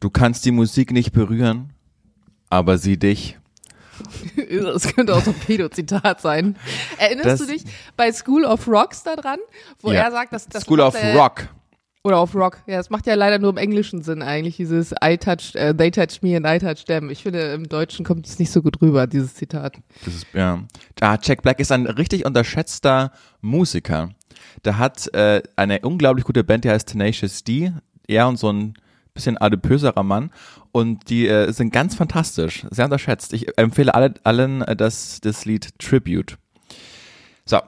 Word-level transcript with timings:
Du 0.00 0.10
kannst 0.10 0.44
die 0.44 0.50
Musik 0.50 0.92
nicht 0.92 1.12
berühren, 1.12 1.72
aber 2.50 2.78
sie 2.78 2.98
dich. 2.98 3.38
Das 4.50 4.94
könnte 4.94 5.14
auch 5.14 5.22
so 5.22 5.30
ein 5.30 5.36
Pedo-Zitat 5.38 6.20
sein. 6.20 6.56
Erinnerst 6.98 7.26
Das- 7.26 7.38
du 7.40 7.46
dich 7.46 7.64
bei 7.96 8.12
School 8.12 8.44
of 8.44 8.68
Rocks 8.68 9.02
da 9.02 9.16
dran, 9.16 9.38
wo 9.80 9.90
Ja. 9.92 10.02
er 10.02 10.10
sagt, 10.10 10.32
dass 10.34 10.46
das 10.48 10.64
School 10.64 10.80
of 10.80 10.94
er- 10.94 11.16
Rock. 11.16 11.48
Oder 12.04 12.18
auf 12.18 12.36
Rock. 12.36 12.58
Ja, 12.68 12.76
das 12.76 12.88
macht 12.88 13.06
ja 13.08 13.14
leider 13.14 13.40
nur 13.40 13.50
im 13.50 13.56
englischen 13.56 14.00
Sinn 14.02 14.22
eigentlich, 14.22 14.56
dieses 14.58 14.92
I 15.02 15.16
touched, 15.16 15.56
äh, 15.56 15.74
they 15.74 15.90
touched 15.90 16.22
me 16.22 16.36
and 16.36 16.46
I 16.46 16.64
touched 16.64 16.86
them. 16.86 17.10
Ich 17.10 17.24
finde, 17.24 17.40
im 17.54 17.68
Deutschen 17.68 18.04
kommt 18.04 18.28
es 18.28 18.38
nicht 18.38 18.52
so 18.52 18.62
gut 18.62 18.80
rüber, 18.80 19.08
dieses 19.08 19.34
Zitat. 19.34 19.78
Das 20.04 20.14
ist, 20.14 20.26
ja. 20.32 20.62
Ah, 21.00 21.18
Jack 21.20 21.42
Black 21.42 21.58
ist 21.58 21.72
ein 21.72 21.86
richtig 21.86 22.24
unterschätzter 22.24 23.10
Musiker. 23.40 24.10
Der 24.64 24.78
hat 24.78 25.12
äh, 25.14 25.42
eine 25.56 25.80
unglaublich 25.80 26.24
gute 26.24 26.44
Band, 26.44 26.64
die 26.64 26.70
heißt 26.70 26.86
Tenacious 26.90 27.42
D. 27.42 27.72
Er 28.06 28.28
und 28.28 28.36
so 28.38 28.52
ein 28.52 28.74
bisschen 29.16 29.36
adipöserer 29.36 30.04
Mann. 30.04 30.30
Und 30.70 31.10
die 31.10 31.26
äh, 31.26 31.50
sind 31.52 31.72
ganz 31.72 31.96
fantastisch, 31.96 32.66
sehr 32.70 32.84
unterschätzt. 32.84 33.32
Ich 33.32 33.58
empfehle 33.58 33.94
alle, 33.94 34.14
allen 34.22 34.62
äh, 34.62 34.76
das, 34.76 35.20
das 35.20 35.44
Lied 35.44 35.76
Tribute. 35.78 36.38
So, 37.44 37.58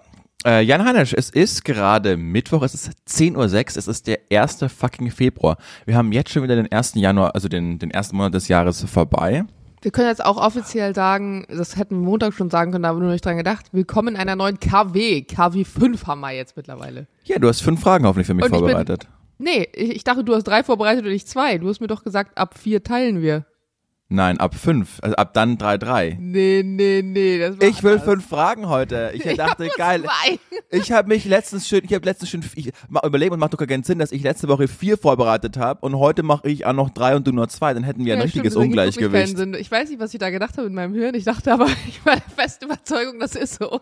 äh, 0.47 0.63
Jan 0.63 0.85
Hanesch, 0.85 1.15
es 1.15 1.31
ist 1.31 1.65
gerade 1.65 2.17
Mittwoch, 2.17 2.63
es 2.63 2.75
ist 2.75 2.91
10.06 3.09 3.37
Uhr, 3.37 3.79
es 3.79 3.89
ist 3.89 4.07
der 4.07 4.21
1. 4.31 4.65
fucking 4.69 5.11
Februar. 5.11 5.57
Wir 5.85 5.97
haben 5.97 6.13
jetzt 6.13 6.31
schon 6.31 6.43
wieder 6.45 6.55
den 6.55 6.71
1. 6.71 6.95
Januar, 6.95 7.35
also 7.35 7.49
den, 7.49 7.79
den 7.79 7.91
ersten 7.91 8.17
Monat 8.17 8.35
des 8.35 8.47
Jahres 8.49 8.85
vorbei. 8.85 9.45
Wir 9.81 9.91
können 9.93 10.09
jetzt 10.09 10.25
auch 10.25 10.37
offiziell 10.37 10.95
sagen, 10.95 11.47
das 11.49 11.77
hätten 11.77 12.01
wir 12.01 12.05
Montag 12.05 12.35
schon 12.35 12.51
sagen 12.51 12.73
können, 12.73 12.83
da 12.83 12.89
haben 12.89 12.99
wir 12.99 13.05
nur 13.05 13.13
nicht 13.13 13.25
dran 13.25 13.37
gedacht. 13.37 13.67
Willkommen 13.73 14.15
in 14.15 14.21
einer 14.21 14.35
neuen 14.35 14.59
KW. 14.59 15.23
KW 15.23 15.65
5 15.65 16.07
haben 16.07 16.21
wir 16.21 16.33
jetzt 16.33 16.57
mittlerweile. 16.57 17.07
Ja, 17.25 17.39
du 17.39 17.49
hast 17.49 17.63
fünf 17.63 17.81
Fragen 17.81 18.05
hoffentlich 18.05 18.27
für 18.27 18.35
mich 18.35 18.45
Und 18.45 18.51
vorbereitet. 18.51 19.07
Nee, 19.39 19.69
ich, 19.75 19.91
ich 19.91 20.05
dachte, 20.05 20.25
du 20.25 20.35
hast 20.35 20.45
drei 20.45 20.63
vorbereitet 20.65 21.05
und 21.07 21.13
ich 21.13 21.27
zwei. 21.27 21.59
Du 21.59 21.69
hast 21.69 21.81
mir 21.81 21.87
doch 21.87 22.05
gesagt, 22.05 22.37
ab 22.37 22.59
vier 22.59 22.83
teilen 22.83 23.23
wir. 23.23 23.47
Nein, 24.11 24.39
ab 24.41 24.55
fünf. 24.55 25.01
Also 25.03 25.17
ab 25.17 25.35
dann 25.35 25.59
drei, 25.59 25.77
drei. 25.77 26.17
Nee, 26.19 26.63
nee, 26.65 27.03
nee. 27.05 27.39
Das 27.39 27.61
war 27.61 27.69
Ich 27.69 27.83
will 27.83 27.93
anders. 27.93 28.05
fünf 28.07 28.27
Fragen 28.27 28.67
heute. 28.71 29.11
Ich 29.13 29.23
dachte, 29.37 29.65
nur 29.65 29.71
geil. 29.77 30.03
zwei. 30.03 30.39
Ich 30.71 30.91
habe 30.93 31.09
mich 31.09 31.27
letztens 31.27 31.69
schön, 31.69 31.83
ich 31.85 31.93
habe 31.93 32.07
letztens 32.07 32.31
schön, 32.31 32.43
ich 32.55 32.73
mal 32.89 33.03
überlegen 33.07 33.35
und 33.35 33.39
macht 33.39 33.53
doch 33.53 33.59
gar 33.59 33.67
keinen 33.69 33.83
Sinn, 33.85 33.99
dass 33.99 34.11
ich 34.11 34.23
letzte 34.23 34.49
Woche 34.49 34.67
vier 34.67 34.97
vorbereitet 34.97 35.59
habe 35.59 35.85
und 35.85 35.95
heute 35.99 36.23
mache 36.23 36.49
ich 36.49 36.65
auch 36.65 36.73
noch 36.73 36.89
drei 36.89 37.17
und 37.17 37.27
du 37.27 37.33
nur 37.33 37.49
zwei. 37.51 37.75
Dann 37.75 37.85
hätten 37.85 38.07
wir 38.07 38.15
ein 38.15 38.21
Ja, 38.21 38.25
richtiges 38.25 38.55
stimmt, 38.55 38.65
Ungleichgewicht. 38.69 39.39
Ich 39.61 39.71
weiß 39.71 39.91
nicht, 39.91 40.01
was 40.01 40.15
ich 40.15 40.19
da 40.21 40.31
gedacht 40.31 40.57
habe 40.57 40.67
in 40.69 40.75
meinem 40.75 40.95
Hirn. 40.95 41.15
Ich 41.15 41.25
dachte 41.25 41.53
aber, 41.53 41.67
ich 41.89 42.05
war 42.07 42.15
der 42.17 42.23
festen 42.35 42.65
Überzeugung, 42.65 43.21
das 43.21 43.35
ist 43.35 43.57
so. 43.61 43.81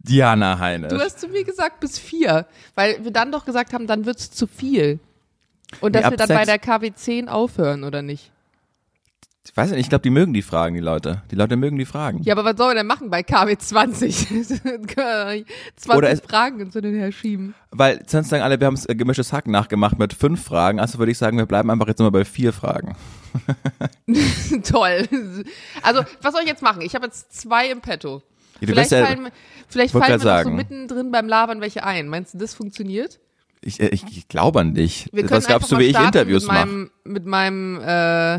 Diana 0.00 0.58
Heine. 0.58 0.88
Du 0.88 0.98
hast 0.98 1.20
zu 1.20 1.28
mir 1.28 1.44
gesagt 1.44 1.80
bis 1.80 1.98
vier, 1.98 2.46
weil 2.74 3.02
wir 3.04 3.10
dann 3.10 3.32
doch 3.32 3.44
gesagt 3.44 3.72
haben, 3.72 3.86
dann 3.86 4.06
wird's 4.06 4.30
zu 4.30 4.46
viel. 4.46 5.00
Und 5.80 5.94
dass 5.94 6.04
Nee, 6.04 6.10
wir 6.12 6.16
dann 6.16 6.28
bei 6.28 6.44
der 6.44 6.58
KW 6.58 6.92
10 6.94 7.28
aufhören, 7.28 7.84
oder 7.84 8.00
nicht? 8.02 8.32
Ich 9.50 9.56
weiß 9.56 9.70
nicht, 9.70 9.80
ich 9.80 9.88
glaube, 9.88 10.02
die 10.02 10.10
mögen 10.10 10.34
die 10.34 10.42
Fragen, 10.42 10.74
die 10.74 10.80
Leute. 10.80 11.22
Die 11.30 11.34
Leute 11.34 11.56
mögen 11.56 11.78
die 11.78 11.86
Fragen. 11.86 12.22
Ja, 12.22 12.34
aber 12.34 12.44
was 12.44 12.56
sollen 12.58 12.70
wir 12.70 12.74
denn 12.80 12.86
machen 12.86 13.08
bei 13.10 13.22
KW 13.22 13.56
20? 13.56 14.14
20 14.28 15.42
Oder 15.96 16.10
es- 16.10 16.20
Fragen 16.20 16.58
hin 16.58 16.70
und 16.74 16.94
her 16.94 17.10
schieben. 17.12 17.54
Weil 17.70 18.02
sonst 18.06 18.28
sagen 18.28 18.42
alle, 18.42 18.60
wir 18.60 18.66
haben 18.66 18.78
äh, 18.86 18.94
gemischtes 18.94 19.32
Hack 19.32 19.46
nachgemacht 19.46 19.98
mit 19.98 20.12
fünf 20.12 20.44
Fragen. 20.44 20.78
Also 20.80 20.98
würde 20.98 21.12
ich 21.12 21.18
sagen, 21.18 21.38
wir 21.38 21.46
bleiben 21.46 21.70
einfach 21.70 21.88
jetzt 21.88 21.98
immer 22.00 22.10
bei 22.10 22.24
vier 22.26 22.52
Fragen. 22.52 22.94
Toll. 24.64 25.08
Also, 25.82 26.02
was 26.22 26.32
soll 26.32 26.42
ich 26.42 26.48
jetzt 26.48 26.62
machen? 26.62 26.82
Ich 26.82 26.94
habe 26.94 27.06
jetzt 27.06 27.32
zwei 27.38 27.68
im 27.70 27.80
Petto. 27.80 28.22
Ja, 28.60 28.68
vielleicht 28.68 28.90
ja- 28.90 29.04
fallen, 29.06 29.28
vielleicht 29.68 29.94
wollte 29.94 30.06
fallen 30.06 30.20
grad 30.20 30.26
noch 30.26 30.38
so 30.38 30.44
sagen. 30.44 30.56
mittendrin 30.56 31.10
beim 31.10 31.28
Labern 31.28 31.60
welche 31.60 31.84
ein. 31.84 32.08
Meinst 32.08 32.34
du, 32.34 32.38
das 32.38 32.54
funktioniert? 32.54 33.20
Ich, 33.60 33.80
äh, 33.80 33.88
ich, 33.88 34.04
ich 34.04 34.28
glaube 34.28 34.60
an 34.60 34.74
dich. 34.74 35.08
Wir 35.12 35.28
Was 35.30 35.46
glaubst 35.46 35.70
du, 35.72 35.78
wie 35.78 35.84
ich 35.84 35.98
Interviews 35.98 36.44
mit 36.44 36.52
mache? 36.52 36.66
meinem, 36.66 36.90
mit 37.04 37.26
meinem, 37.26 37.80
äh, 37.80 38.36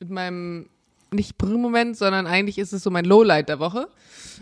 mit 0.00 0.10
meinem, 0.10 0.68
nicht 1.12 1.38
Brüllmoment, 1.38 1.96
sondern 1.96 2.26
eigentlich 2.26 2.58
ist 2.58 2.72
es 2.72 2.82
so 2.82 2.90
mein 2.90 3.04
Lowlight 3.04 3.48
der 3.48 3.58
Woche. 3.60 3.88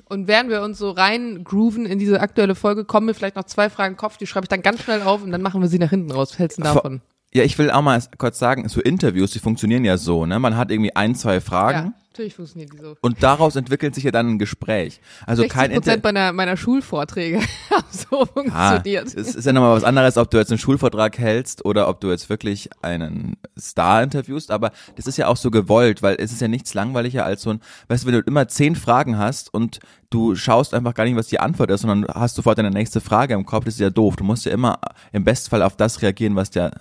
Und 0.09 0.27
während 0.27 0.51
wir 0.51 0.63
uns 0.63 0.79
so 0.79 0.91
rein 0.91 1.45
grooven 1.45 1.87
in 1.87 1.99
diese 1.99 2.21
aktuelle 2.21 2.55
Folge, 2.55 2.85
kommen 2.85 3.07
mir 3.07 3.15
vielleicht 3.15 3.37
noch 3.37 3.45
zwei 3.45 3.69
Fragen 3.69 3.95
im 3.95 3.99
Kopf, 3.99 4.17
die 4.17 4.27
schreibe 4.27 4.47
ich 4.47 4.49
dann 4.49 4.63
ganz 4.63 4.83
schnell 4.83 5.03
auf 5.03 5.23
und 5.23 5.31
dann 5.31 5.43
machen 5.43 5.61
wir 5.61 5.69
sie 5.69 5.79
nach 5.79 5.91
hinten 5.91 6.11
raus. 6.11 6.31
Was 6.31 6.39
hältst 6.39 6.59
du 6.59 6.63
davon? 6.63 7.03
Ja, 7.35 7.45
ich 7.45 7.59
will 7.59 7.71
auch 7.71 7.83
mal 7.83 8.03
kurz 8.19 8.39
sagen, 8.39 8.69
so 8.69 8.81
Interviews, 8.81 9.31
die 9.31 9.39
funktionieren 9.39 9.85
ja 9.85 9.97
so, 9.97 10.27
ne? 10.27 10.39
Man 10.39 10.57
hat 10.57 10.71
irgendwie 10.71 10.95
ein, 10.95 11.15
zwei 11.15 11.41
Fragen. 11.41 11.89
Ja, 11.89 12.02
natürlich 12.13 12.35
funktioniert 12.35 12.73
die 12.73 12.79
so. 12.79 12.95
Und 13.01 13.23
daraus 13.23 13.57
entwickelt 13.57 13.95
sich 13.95 14.05
ja 14.05 14.11
dann 14.11 14.29
ein 14.29 14.39
Gespräch. 14.39 15.01
Also 15.27 15.43
60 15.43 15.57
kein 15.59 15.71
Inter 15.71 15.81
Prozent 15.81 16.05
meiner, 16.05 16.33
meiner 16.33 16.57
Schulvorträge 16.57 17.41
haben 17.71 17.85
so 17.91 18.23
Ah, 18.23 18.27
funktioniert. 18.73 19.07
es 19.07 19.35
ist 19.35 19.45
ja 19.45 19.53
nochmal 19.53 19.75
was 19.75 19.85
anderes, 19.85 20.17
ob 20.17 20.31
du 20.31 20.39
jetzt 20.39 20.51
einen 20.51 20.59
Schulvortrag 20.59 21.19
hältst 21.19 21.65
oder 21.65 21.89
ob 21.89 22.01
du 22.01 22.11
jetzt 22.11 22.29
wirklich 22.29 22.69
einen 22.83 23.37
Star 23.59 24.03
interviewst, 24.03 24.51
aber 24.51 24.73
das 24.97 25.07
ist 25.07 25.17
ja 25.17 25.27
auch 25.29 25.37
so 25.37 25.51
gewollt, 25.51 26.03
weil 26.03 26.17
es 26.19 26.33
ist 26.33 26.41
ja 26.41 26.49
nichts 26.49 26.75
langweiliger 26.75 27.25
als 27.25 27.43
so 27.43 27.51
ein, 27.51 27.61
weißt 27.89 28.05
du, 28.05 28.07
wenn 28.09 28.15
du 28.15 28.21
immer 28.21 28.49
zehn 28.49 28.77
Fragen 28.77 29.19
hast 29.19 29.53
und 29.53 29.81
du 30.11 30.35
schaust 30.35 30.75
einfach 30.75 30.95
gar 30.95 31.05
nicht, 31.05 31.17
was 31.17 31.29
die 31.29 31.41
Antwort 31.41 31.71
ist, 31.71 31.81
sondern 31.83 32.07
hast 32.15 32.37
sofort 32.37 32.59
deine 32.59 32.71
nächste 32.71 33.01
Frage 33.01 33.35
im 33.35 33.47
Kopf, 33.47 33.65
das 33.65 33.75
ist 33.75 33.81
ja 33.81 33.91
doof. 33.91 34.17
Du 34.17 34.25
musst 34.25 34.45
ja 34.45 34.53
immer 34.53 34.79
im 35.13 35.25
Bestfall 35.25 35.63
auf 35.63 35.77
das 35.77 36.03
reagieren, 36.03 36.37
was 36.37 36.51
der 36.51 36.73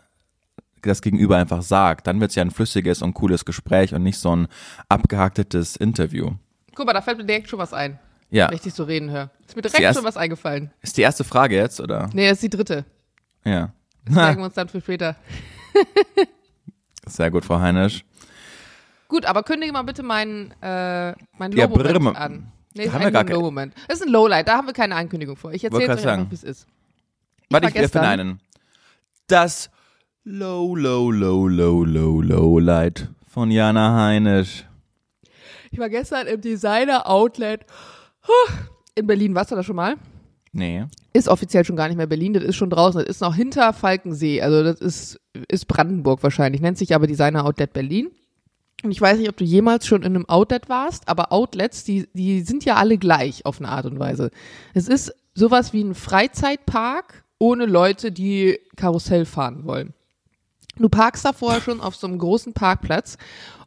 das 0.81 1.02
Gegenüber 1.02 1.38
einfach 1.38 1.62
sagt. 1.62 2.08
Dann 2.08 2.19
wird's 2.19 2.36
ja 2.36 2.44
ein 2.44 2.52
flüssiges 2.52 3.02
und 3.02 3.14
cooles 3.14 3.46
Gespräch 3.46 3.94
und 3.94 4.03
nicht 4.03 4.18
so 4.19 4.36
ein 4.36 4.47
abgehaktetes 4.90 5.75
Interview. 5.75 6.31
Guck 6.75 6.86
mal, 6.86 6.94
da 6.94 7.02
fällt 7.02 7.18
mir 7.18 7.25
direkt 7.25 7.50
schon 7.50 7.59
was 7.59 7.74
ein, 7.74 8.00
Ja. 8.30 8.47
wenn 8.50 8.56
ich 8.56 8.62
dich 8.62 8.74
so 8.74 8.84
reden 8.84 9.09
höre. 9.12 9.30
Ist 9.47 9.56
mir 9.56 9.62
direkt 9.62 9.80
erste- 9.81 10.00
schon 10.02 10.08
was 10.08 10.18
eingefallen. 10.18 10.72
Ist 10.81 10.97
die 10.97 11.02
erste 11.02 11.24
Frage 11.24 11.56
jetzt, 11.56 11.80
oder? 11.81 12.09
Nee, 12.14 12.28
das 12.28 12.34
ist 12.41 12.44
die 12.44 12.50
dritte. 12.50 12.86
Ja. 13.44 13.74
Das 14.06 14.16
merken 14.16 14.40
wir 14.41 14.46
uns 14.46 14.53
dann 14.56 14.68
für 14.70 14.81
später. 14.81 15.16
Sehr 17.06 17.31
gut, 17.31 17.46
Frau 17.46 17.59
Heinisch. 17.59 18.06
Gut, 19.08 19.25
aber 19.25 19.44
kündige 19.44 19.74
mal 19.74 19.81
bitte 19.84 20.03
meinen 20.03 20.52
äh, 20.62 21.14
mein 21.38 21.52
Ja, 21.52 21.66
Low-Moment 21.66 22.16
an. 22.18 22.52
Nee, 22.74 22.84
Da 22.86 22.90
ist 22.90 22.94
haben 22.94 23.03
wir 23.03 23.12
gar 23.12 23.22
ein 23.22 23.28
kein- 23.28 23.36
Low-Moment. 23.36 23.74
Das 23.90 24.00
ist 24.00 24.06
ein 24.06 24.12
Lowlight, 24.12 24.47
da 24.47 24.56
haben 24.58 24.68
wir 24.68 24.74
keine 24.74 24.96
Ankündigung 24.96 25.36
vor. 25.36 25.52
Ich 25.52 25.64
erzähle 25.64 25.84
euch 25.94 26.08
einfach, 26.08 26.30
wie 26.31 26.36
es 26.36 26.44
ist. 26.44 26.68
Warte, 27.50 27.66
war 27.66 27.70
ich 27.70 27.75
werfe 27.75 28.00
einen. 28.02 28.40
Das 29.28 29.70
Low, 30.24 30.76
Low, 30.76 31.09
Low, 31.09 31.48
Low, 31.48 31.84
Low, 31.84 32.22
Low 32.22 32.59
Light 32.59 33.09
von 33.28 33.50
Jana 33.50 33.96
Heinisch. 33.96 34.66
Ich 35.72 35.80
war 35.80 35.90
gestern 35.90 36.28
im 36.28 36.40
Designer 36.40 37.09
Outlet 37.09 37.66
in 38.94 39.08
Berlin. 39.08 39.34
Warst 39.34 39.50
du 39.50 39.56
da 39.56 39.64
schon 39.64 39.78
mal? 39.78 39.96
Nee. 40.52 40.86
Ist 41.14 41.28
offiziell 41.28 41.66
schon 41.66 41.76
gar 41.76 41.88
nicht 41.88 41.98
mehr 41.98 42.06
Berlin, 42.06 42.34
das 42.34 42.44
ist 42.44 42.56
schon 42.56 42.70
draußen. 42.70 43.02
Das 43.02 43.09
ist 43.09 43.22
noch 43.22 43.34
hinter 43.34 43.74
Falkensee. 43.74 44.44
Also 44.44 44.64
das 44.64 44.80
ist, 44.80 45.20
ist 45.48 45.68
Brandenburg 45.68 46.22
wahrscheinlich, 46.22 46.62
nennt 46.62 46.78
sich 46.78 46.94
aber 46.94 47.08
Designer 47.08 47.44
Outlet 47.44 47.74
Berlin. 47.74 48.12
Und 48.84 48.92
ich 48.92 49.02
weiß 49.02 49.18
nicht, 49.18 49.30
ob 49.30 49.38
du 49.38 49.44
jemals 49.44 49.88
schon 49.88 50.03
in 50.03 50.14
einem 50.16 50.30
Outlet 50.30 50.70
warst, 50.70 51.09
aber 51.09 51.34
Outlets, 51.34 51.84
die, 51.84 52.08
die 52.14 52.42
sind 52.42 52.64
ja 52.64 52.76
alle 52.76 53.00
gleich 53.00 53.44
auf 53.48 53.59
eine 53.59 53.70
Art 53.70 53.88
und 53.88 53.98
Weise. 53.98 54.30
Es 54.76 54.88
ist 54.88 55.16
sowas 55.34 55.74
wie 55.74 55.84
ein 55.84 55.96
Freizeitpark 55.96 57.24
ohne 57.40 57.66
Leute, 57.66 58.12
die 58.12 58.59
Karussell 58.76 59.26
fahren 59.26 59.66
wollen. 59.66 59.96
Du 60.78 60.90
parkst 60.90 61.26
da 61.26 61.34
vorher 61.34 61.62
schon 61.62 61.82
auf 61.82 61.96
so 61.96 62.08
einem 62.08 62.18
großen 62.18 62.54
Parkplatz. 62.54 63.18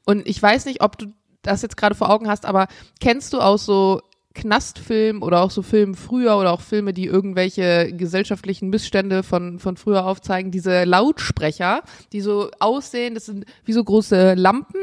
Und 0.04 0.26
ich 0.28 0.40
weiß 0.42 0.66
nicht, 0.66 0.82
ob 0.82 0.98
du 0.98 1.06
das 1.42 1.62
jetzt 1.62 1.76
gerade 1.76 1.94
vor 1.94 2.10
Augen 2.10 2.28
hast, 2.28 2.46
aber 2.46 2.68
kennst 3.00 3.32
du 3.32 3.40
aus 3.40 3.64
so 3.64 4.00
Knastfilmen 4.34 5.22
oder 5.22 5.42
auch 5.42 5.50
so 5.50 5.62
Filmen 5.62 5.94
früher 5.94 6.36
oder 6.36 6.52
auch 6.52 6.60
Filme, 6.60 6.92
die 6.92 7.06
irgendwelche 7.06 7.92
gesellschaftlichen 7.92 8.68
Missstände 8.68 9.22
von, 9.22 9.58
von 9.60 9.76
früher 9.76 10.04
aufzeigen, 10.04 10.50
diese 10.50 10.84
Lautsprecher, 10.84 11.82
die 12.12 12.20
so 12.20 12.50
aussehen, 12.58 13.14
das 13.14 13.26
sind 13.26 13.44
wie 13.64 13.72
so 13.72 13.84
große 13.84 14.34
Lampen 14.34 14.80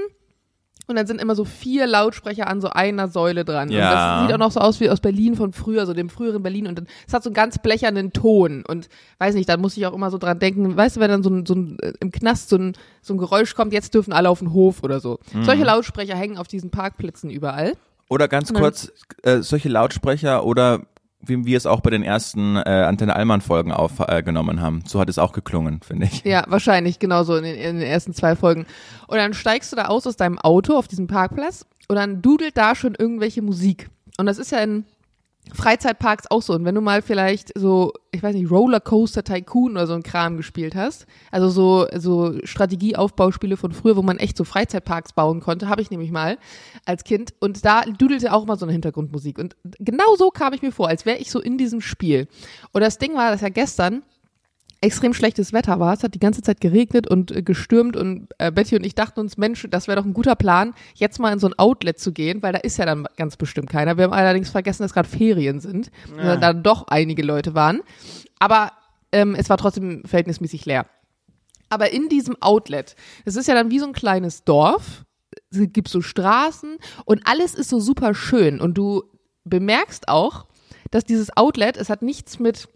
und 0.91 0.97
dann 0.97 1.07
sind 1.07 1.19
immer 1.22 1.34
so 1.35 1.44
vier 1.46 1.88
Lautsprecher 1.88 2.47
an 2.47 2.62
so 2.62 2.69
einer 2.69 3.07
Säule 3.07 3.44
dran. 3.46 3.69
Und 3.69 3.75
Ja. 3.75 4.19
das 4.19 4.22
sieht 4.28 4.34
auch 4.34 4.38
noch 4.40 4.52
so 4.52 4.59
aus 4.59 4.79
wie 4.79 4.90
aus 4.90 5.00
Berlin 5.00 5.35
von 5.35 5.53
früher, 5.53 5.85
so 5.85 5.94
dem 5.94 6.09
früheren 6.09 6.44
Berlin. 6.44 6.68
Und 6.68 6.78
dann, 6.78 6.88
es 7.07 7.13
hat 7.13 7.24
so 7.24 7.29
einen 7.29 7.34
ganz 7.35 7.57
blechernen 7.57 8.13
Ton. 8.13 8.63
Und 8.68 8.90
weiß 9.18 9.35
nicht, 9.35 9.50
dann 9.50 9.59
muss 9.62 9.75
ich 9.78 9.85
auch 9.88 9.94
immer 9.94 10.12
so 10.12 10.18
dran 10.18 10.38
denken, 10.40 10.78
weißt 10.78 10.97
du, 10.97 11.00
wenn 11.00 11.09
dann 11.09 11.24
so 11.24 11.29
ein, 11.31 11.46
so 11.46 11.56
ein 11.56 11.78
äh, 11.79 11.94
im 12.00 12.12
Knast 12.12 12.50
so 12.50 12.57
ein, 12.57 12.74
so 13.02 13.13
ein 13.13 13.18
Geräusch 13.18 13.55
kommt, 13.55 13.73
jetzt 13.73 13.93
dürfen 13.93 14.14
alle 14.14 14.29
auf 14.29 14.40
den 14.40 14.53
Hof 14.53 14.84
oder 14.84 14.99
so. 14.99 15.20
Mhm. 15.34 15.46
Solche 15.46 15.64
Lautsprecher 15.64 16.16
hängen 16.16 16.38
auf 16.38 16.47
diesen 16.47 16.70
Parkplätzen 16.70 17.29
überall. 17.29 17.73
Oder 18.09 18.28
ganz 18.28 18.53
kurz, 18.53 18.91
äh, 19.23 19.40
solche 19.41 19.70
Lautsprecher 19.70 20.46
oder 20.46 20.82
wie 21.22 21.46
wir 21.46 21.58
es 21.58 21.66
auch 21.66 21.82
bei 21.82 21.90
den 21.90 22.03
ersten 22.03 22.56
äh, 22.56 22.62
Antenne 22.62 23.16
Allmann 23.16 23.41
Folgen 23.41 23.72
aufgenommen 23.72 24.62
haben. 24.62 24.84
So 24.88 25.00
hat 25.00 25.09
es 25.09 25.18
auch 25.18 25.34
geklungen, 25.34 25.82
finde 25.82 26.08
ich. 26.08 26.23
Ja, 26.23 26.44
wahrscheinlich, 26.47 27.00
genauso 27.00 27.35
in 27.35 27.44
den, 27.44 27.56
in 27.56 27.78
den 27.78 27.88
ersten 27.88 28.14
zwei 28.14 28.35
Folgen. 28.35 28.66
Und 29.08 29.18
dann 29.18 29.34
steigst 29.34 29.72
du 29.72 29.76
da 29.76 29.85
aus 29.85 30.08
aus 30.08 30.16
deinem 30.16 30.40
Auto 30.40 30.78
auf 30.78 30.88
diesem 30.88 31.08
Parkplatz 31.08 31.66
und 31.88 31.96
dann 31.96 32.22
dudelt 32.22 32.58
da 32.58 32.76
schon 32.76 32.96
irgendwelche 32.96 33.41
Musik. 33.41 33.90
Und 34.18 34.26
das 34.26 34.38
ist 34.38 34.52
ja 34.52 34.59
in 34.59 34.85
Freizeitparks 35.53 36.29
auch 36.29 36.41
so. 36.41 36.53
Und 36.53 36.66
wenn 36.66 36.76
du 36.76 36.82
mal 36.82 37.02
vielleicht 37.02 37.52
so, 37.58 37.93
ich 38.11 38.23
weiß 38.23 38.35
nicht, 38.35 38.49
Rollercoaster 38.49 39.23
Tycoon 39.23 39.72
oder 39.73 39.88
so 39.88 39.93
ein 39.93 40.03
Kram 40.03 40.38
gespielt 40.38 40.76
hast, 40.76 41.05
also 41.29 41.49
so, 41.49 41.88
so 41.97 42.38
Strategieaufbauspiele 42.43 43.58
von 43.58 43.72
früher, 43.72 43.97
wo 43.97 44.02
man 44.02 44.17
echt 44.17 44.38
so 44.38 44.43
Freizeitparks 44.43 45.14
bauen 45.14 45.41
konnte, 45.41 45.67
habe 45.67 45.82
ich 45.82 45.91
nämlich 45.91 46.11
mal 46.11 46.38
als 46.85 47.03
Kind. 47.03 47.34
Und 47.40 47.66
da 47.66 47.82
dudelte 47.82 48.32
auch 48.34 48.46
mal 48.46 48.58
so 48.58 48.66
eine 48.66 48.73
Hintergrundmusik. 48.73 49.40
Und 49.40 49.55
genau 49.79 50.16
so 50.16 50.29
kam 50.29 50.53
ich 50.53 50.61
mir 50.61 50.72
vor, 50.72 50.88
als 50.88 51.05
wäre 51.05 51.17
ich 51.17 51.32
so 51.32 51.41
in 51.41 51.58
diesem 51.58 51.82
Spiel. 51.82 52.28
Und 52.72 52.82
das 52.82 52.97
Ding 52.97 53.16
war, 53.16 53.32
dass 53.32 53.41
ja 53.41 53.49
gestern 53.49 54.03
extrem 54.81 55.13
schlechtes 55.13 55.53
Wetter 55.53 55.79
war. 55.79 55.93
Es 55.93 56.03
hat 56.03 56.16
die 56.16 56.19
ganze 56.19 56.41
Zeit 56.41 56.59
geregnet 56.59 57.07
und 57.07 57.31
äh, 57.31 57.43
gestürmt 57.43 57.95
und 57.95 58.28
äh, 58.39 58.51
Betty 58.51 58.75
und 58.75 58.85
ich 58.85 58.95
dachten 58.95 59.19
uns, 59.19 59.37
Mensch, 59.37 59.67
das 59.69 59.87
wäre 59.87 59.97
doch 59.97 60.05
ein 60.05 60.13
guter 60.13 60.35
Plan, 60.35 60.73
jetzt 60.95 61.19
mal 61.19 61.31
in 61.31 61.39
so 61.39 61.47
ein 61.47 61.57
Outlet 61.57 61.99
zu 61.99 62.11
gehen, 62.11 62.41
weil 62.41 62.51
da 62.51 62.59
ist 62.59 62.78
ja 62.78 62.85
dann 62.85 63.07
ganz 63.16 63.37
bestimmt 63.37 63.69
keiner. 63.69 63.97
Wir 63.97 64.05
haben 64.05 64.13
allerdings 64.13 64.49
vergessen, 64.49 64.81
dass 64.81 64.93
gerade 64.93 65.07
Ferien 65.07 65.59
sind, 65.59 65.91
ja. 66.17 66.35
da 66.35 66.53
doch 66.53 66.87
einige 66.87 67.22
Leute 67.22 67.53
waren. 67.53 67.81
Aber 68.39 68.72
ähm, 69.11 69.35
es 69.35 69.49
war 69.49 69.57
trotzdem 69.57 70.03
verhältnismäßig 70.05 70.66
leer. 70.66 70.87
Aber 71.69 71.91
in 71.91 72.09
diesem 72.09 72.35
Outlet, 72.41 72.95
es 73.23 73.35
ist 73.35 73.47
ja 73.47 73.53
dann 73.53 73.69
wie 73.69 73.79
so 73.79 73.85
ein 73.85 73.93
kleines 73.93 74.43
Dorf, 74.43 75.05
es 75.51 75.59
gibt 75.72 75.87
so 75.87 76.01
Straßen 76.01 76.78
und 77.05 77.22
alles 77.25 77.55
ist 77.55 77.69
so 77.69 77.79
super 77.79 78.13
schön 78.13 78.59
und 78.59 78.78
du 78.78 79.03
bemerkst 79.45 80.09
auch, 80.09 80.47
dass 80.89 81.05
dieses 81.05 81.35
Outlet, 81.37 81.78
es 81.78 81.89
hat 81.89 82.01
nichts 82.01 82.39
mit 82.39 82.67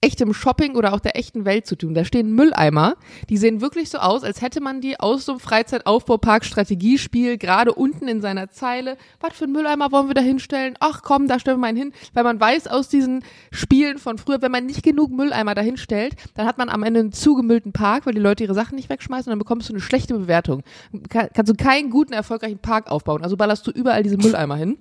echtem 0.00 0.32
Shopping 0.32 0.76
oder 0.76 0.94
auch 0.94 1.00
der 1.00 1.16
echten 1.16 1.44
Welt 1.44 1.66
zu 1.66 1.76
tun. 1.76 1.92
Da 1.92 2.04
stehen 2.04 2.32
Mülleimer, 2.32 2.94
die 3.28 3.36
sehen 3.36 3.60
wirklich 3.60 3.90
so 3.90 3.98
aus, 3.98 4.22
als 4.22 4.40
hätte 4.42 4.60
man 4.60 4.80
die 4.80 5.00
aus 5.00 5.24
so 5.24 5.32
einem 5.32 5.40
Freizeitaufbaupark-Strategiespiel 5.40 7.36
gerade 7.36 7.74
unten 7.74 8.06
in 8.06 8.20
seiner 8.20 8.48
Zeile. 8.48 8.96
Was 9.18 9.34
für 9.34 9.46
ein 9.46 9.52
Mülleimer 9.52 9.90
wollen 9.90 10.06
wir 10.06 10.14
da 10.14 10.20
hinstellen? 10.20 10.76
Ach 10.78 11.02
komm, 11.02 11.26
da 11.26 11.40
stellen 11.40 11.58
wir 11.58 11.66
einen 11.66 11.76
hin. 11.76 11.92
Weil 12.14 12.22
man 12.22 12.38
weiß 12.38 12.68
aus 12.68 12.88
diesen 12.88 13.24
Spielen 13.50 13.98
von 13.98 14.18
früher, 14.18 14.40
wenn 14.40 14.52
man 14.52 14.66
nicht 14.66 14.84
genug 14.84 15.10
Mülleimer 15.10 15.56
da 15.56 15.62
hinstellt, 15.62 16.14
dann 16.34 16.46
hat 16.46 16.58
man 16.58 16.68
am 16.68 16.84
Ende 16.84 17.00
einen 17.00 17.12
zugemüllten 17.12 17.72
Park, 17.72 18.06
weil 18.06 18.14
die 18.14 18.20
Leute 18.20 18.44
ihre 18.44 18.54
Sachen 18.54 18.76
nicht 18.76 18.90
wegschmeißen 18.90 19.28
und 19.28 19.32
dann 19.32 19.40
bekommst 19.40 19.68
du 19.68 19.72
eine 19.72 19.80
schlechte 19.80 20.14
Bewertung. 20.14 20.62
Kann, 21.08 21.28
kannst 21.34 21.50
du 21.50 21.56
keinen 21.56 21.90
guten, 21.90 22.12
erfolgreichen 22.12 22.60
Park 22.60 22.88
aufbauen. 22.88 23.24
Also 23.24 23.36
ballerst 23.36 23.66
du 23.66 23.72
überall 23.72 24.04
diese 24.04 24.16
Mülleimer 24.16 24.54
hin. 24.54 24.78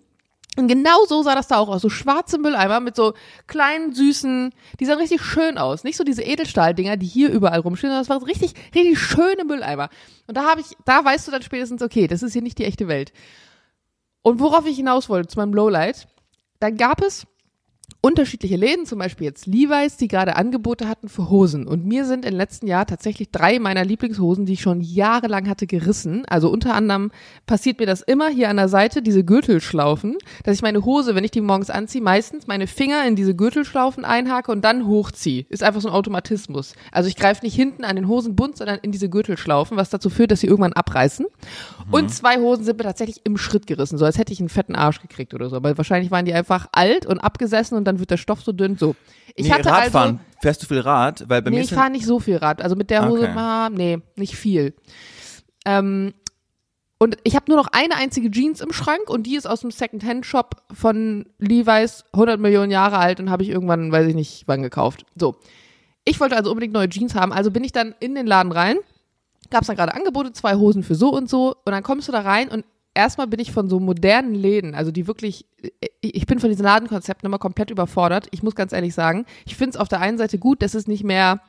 Und 0.57 0.67
genau 0.67 1.05
so 1.05 1.21
sah 1.21 1.35
das 1.35 1.47
da 1.47 1.57
auch 1.57 1.69
aus. 1.69 1.83
So 1.83 1.89
schwarze 1.89 2.39
Mülleimer 2.39 2.79
mit 2.79 2.95
so 2.95 3.13
kleinen, 3.45 3.93
süßen, 3.93 4.51
die 4.79 4.85
sahen 4.85 4.97
richtig 4.97 5.21
schön 5.21 5.59
aus. 5.59 5.83
Nicht 5.83 5.97
so 5.97 6.03
diese 6.03 6.23
Edelstahldinger, 6.23 6.97
die 6.97 7.05
hier 7.05 7.29
überall 7.29 7.59
rumstehen, 7.59 7.91
sondern 7.91 8.01
das 8.01 8.09
waren 8.09 8.23
richtig, 8.23 8.53
richtig 8.73 8.99
schöne 8.99 9.45
Mülleimer. 9.45 9.89
Und 10.25 10.35
da 10.35 10.45
habe 10.45 10.61
ich, 10.61 10.75
da 10.83 11.05
weißt 11.05 11.27
du 11.27 11.31
dann 11.31 11.43
spätestens, 11.43 11.83
okay, 11.83 12.07
das 12.07 12.23
ist 12.23 12.33
hier 12.33 12.41
nicht 12.41 12.57
die 12.57 12.65
echte 12.65 12.87
Welt. 12.87 13.13
Und 14.23 14.39
worauf 14.39 14.65
ich 14.65 14.77
hinaus 14.77 15.09
wollte, 15.09 15.27
zu 15.27 15.37
meinem 15.37 15.53
Lowlight, 15.53 16.07
da 16.59 16.71
gab 16.71 17.03
es 17.03 17.27
unterschiedliche 18.07 18.55
Läden, 18.55 18.85
zum 18.85 18.99
Beispiel 18.99 19.27
jetzt 19.27 19.47
Levi's, 19.47 19.97
die 19.97 20.07
gerade 20.07 20.37
Angebote 20.37 20.87
hatten 20.87 21.09
für 21.09 21.29
Hosen. 21.29 21.67
Und 21.67 21.85
mir 21.85 22.05
sind 22.05 22.23
im 22.23 22.35
letzten 22.35 22.65
Jahr 22.65 22.85
tatsächlich 22.85 23.31
drei 23.31 23.59
meiner 23.59 23.83
Lieblingshosen, 23.83 24.45
die 24.45 24.53
ich 24.53 24.61
schon 24.61 24.79
jahrelang 24.79 25.49
hatte, 25.49 25.67
gerissen. 25.67 26.23
Also 26.25 26.49
unter 26.49 26.73
anderem 26.73 27.11
passiert 27.47 27.81
mir 27.81 27.85
das 27.85 28.01
immer 28.01 28.29
hier 28.29 28.49
an 28.49 28.55
der 28.55 28.69
Seite, 28.69 29.01
diese 29.01 29.25
Gürtelschlaufen, 29.25 30.15
dass 30.45 30.55
ich 30.55 30.61
meine 30.61 30.85
Hose, 30.85 31.15
wenn 31.15 31.25
ich 31.25 31.31
die 31.31 31.41
morgens 31.41 31.69
anziehe, 31.69 32.01
meistens 32.01 32.47
meine 32.47 32.65
Finger 32.65 33.05
in 33.05 33.17
diese 33.17 33.35
Gürtelschlaufen 33.35 34.05
einhake 34.05 34.53
und 34.53 34.63
dann 34.63 34.87
hochziehe. 34.87 35.45
Ist 35.49 35.61
einfach 35.61 35.81
so 35.81 35.89
ein 35.89 35.93
Automatismus. 35.93 36.75
Also 36.93 37.09
ich 37.09 37.17
greife 37.17 37.43
nicht 37.43 37.55
hinten 37.55 37.83
an 37.83 37.97
den 37.97 38.07
Hosenbund, 38.07 38.55
sondern 38.55 38.79
in 38.83 38.93
diese 38.93 39.09
Gürtelschlaufen, 39.09 39.75
was 39.75 39.89
dazu 39.89 40.09
führt, 40.09 40.31
dass 40.31 40.39
sie 40.39 40.47
irgendwann 40.47 40.71
abreißen. 40.71 41.25
Mhm. 41.25 41.93
Und 41.93 42.13
zwei 42.13 42.37
Hosen 42.37 42.63
sind 42.63 42.77
mir 42.77 42.85
tatsächlich 42.85 43.19
im 43.25 43.35
Schritt 43.35 43.67
gerissen, 43.67 43.97
so 43.97 44.05
als 44.05 44.17
hätte 44.17 44.31
ich 44.31 44.39
einen 44.39 44.47
fetten 44.47 44.75
Arsch 44.75 45.01
gekriegt 45.01 45.33
oder 45.33 45.49
so. 45.49 45.57
Aber 45.57 45.77
wahrscheinlich 45.77 46.09
waren 46.09 46.23
die 46.23 46.33
einfach 46.33 46.69
alt 46.71 47.05
und 47.05 47.19
abgesessen 47.19 47.77
und 47.77 47.83
dann 47.83 47.96
wird 47.99 48.11
der 48.11 48.17
Stoff 48.17 48.41
so 48.41 48.51
dünn. 48.51 48.77
So. 48.77 48.95
Ich 49.35 49.47
nee, 49.47 49.53
hatte 49.53 49.69
Radfahren. 49.69 50.17
Also, 50.17 50.39
Fährst 50.41 50.63
du 50.63 50.67
viel 50.67 50.79
Rad? 50.79 51.23
Weil 51.27 51.41
bei 51.41 51.49
nee, 51.49 51.57
mir 51.57 51.63
ich 51.63 51.73
fahre 51.73 51.89
nicht 51.89 52.05
so 52.05 52.19
viel 52.19 52.37
Rad. 52.37 52.61
Also 52.61 52.75
mit 52.75 52.89
der 52.89 53.07
Hose, 53.07 53.23
okay. 53.23 53.33
ah, 53.35 53.69
nee, 53.71 53.99
nicht 54.15 54.35
viel. 54.35 54.75
Ähm, 55.65 56.13
und 56.99 57.17
ich 57.23 57.35
habe 57.35 57.45
nur 57.47 57.57
noch 57.57 57.67
eine 57.71 57.95
einzige 57.95 58.31
Jeans 58.31 58.61
im 58.61 58.71
Schrank 58.71 59.09
und 59.09 59.23
die 59.23 59.35
ist 59.35 59.47
aus 59.47 59.61
dem 59.61 59.71
Second-Hand-Shop 59.71 60.63
von 60.73 61.27
Levi's, 61.37 62.05
100 62.13 62.39
Millionen 62.39 62.71
Jahre 62.71 62.97
alt 62.97 63.19
und 63.19 63.29
habe 63.29 63.43
ich 63.43 63.49
irgendwann, 63.49 63.91
weiß 63.91 64.07
ich 64.07 64.15
nicht, 64.15 64.43
wann 64.47 64.63
gekauft. 64.63 65.05
So. 65.15 65.35
Ich 66.05 66.19
wollte 66.19 66.35
also 66.35 66.49
unbedingt 66.49 66.73
neue 66.73 66.89
Jeans 66.89 67.13
haben, 67.15 67.33
also 67.33 67.51
bin 67.51 67.63
ich 67.63 67.71
dann 67.71 67.93
in 67.99 68.15
den 68.15 68.25
Laden 68.25 68.51
rein. 68.51 68.77
Gab 69.49 69.61
es 69.61 69.67
dann 69.67 69.75
gerade 69.75 69.93
Angebote, 69.93 70.33
zwei 70.33 70.55
Hosen 70.55 70.83
für 70.83 70.95
so 70.95 71.09
und 71.09 71.29
so. 71.29 71.55
Und 71.65 71.71
dann 71.71 71.83
kommst 71.83 72.07
du 72.07 72.11
da 72.11 72.21
rein 72.21 72.49
und 72.49 72.65
erstmal 72.97 73.27
bin 73.27 73.39
ich 73.39 73.51
von 73.51 73.69
so 73.69 73.79
modernen 73.79 74.33
Läden, 74.33 74.73
also 74.73 74.91
die 74.91 75.07
wirklich, 75.07 75.45
ich 76.01 76.25
bin 76.25 76.39
von 76.39 76.49
diesen 76.49 76.65
Ladenkonzepten 76.65 77.27
immer 77.27 77.37
komplett 77.37 77.69
überfordert. 77.69 78.27
Ich 78.31 78.41
muss 78.41 78.55
ganz 78.55 78.73
ehrlich 78.73 78.95
sagen, 78.95 79.25
ich 79.45 79.55
finde 79.55 79.71
es 79.71 79.77
auf 79.77 79.87
der 79.87 80.01
einen 80.01 80.17
Seite 80.17 80.39
gut, 80.39 80.63
dass 80.63 80.73
es 80.73 80.87
nicht 80.87 81.03
mehr 81.03 81.39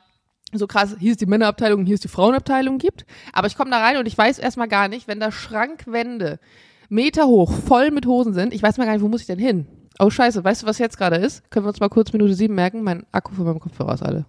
so 0.53 0.67
krass, 0.67 0.95
hier 0.99 1.11
ist 1.11 1.21
die 1.21 1.25
Männerabteilung, 1.25 1.85
hier 1.85 1.95
ist 1.95 2.03
die 2.03 2.09
Frauenabteilung 2.09 2.77
gibt. 2.77 3.05
Aber 3.33 3.47
ich 3.47 3.57
komme 3.57 3.71
da 3.71 3.79
rein 3.79 3.97
und 3.97 4.07
ich 4.07 4.17
weiß 4.17 4.37
erstmal 4.39 4.67
gar 4.67 4.87
nicht, 4.87 5.07
wenn 5.07 5.19
da 5.19 5.31
Schrankwände 5.31 6.39
Meter 6.87 7.25
hoch 7.25 7.51
voll 7.51 7.91
mit 7.91 8.05
Hosen 8.05 8.33
sind, 8.33 8.53
ich 8.53 8.63
weiß 8.63 8.77
mal 8.77 8.85
gar 8.85 8.93
nicht, 8.93 9.03
wo 9.03 9.07
muss 9.07 9.21
ich 9.21 9.27
denn 9.27 9.39
hin? 9.39 9.67
Oh 9.99 10.11
scheiße, 10.11 10.43
weißt 10.43 10.63
du, 10.63 10.67
was 10.67 10.77
jetzt 10.77 10.97
gerade 10.97 11.17
ist? 11.17 11.49
Können 11.49 11.65
wir 11.65 11.69
uns 11.69 11.79
mal 11.79 11.89
kurz 11.89 12.13
Minute 12.13 12.35
sieben 12.35 12.55
merken? 12.55 12.83
Mein 12.83 13.05
Akku 13.11 13.33
von 13.33 13.45
meinem 13.45 13.59
Kopfhörer 13.59 13.95
ist 13.95 14.03
alle. 14.03 14.25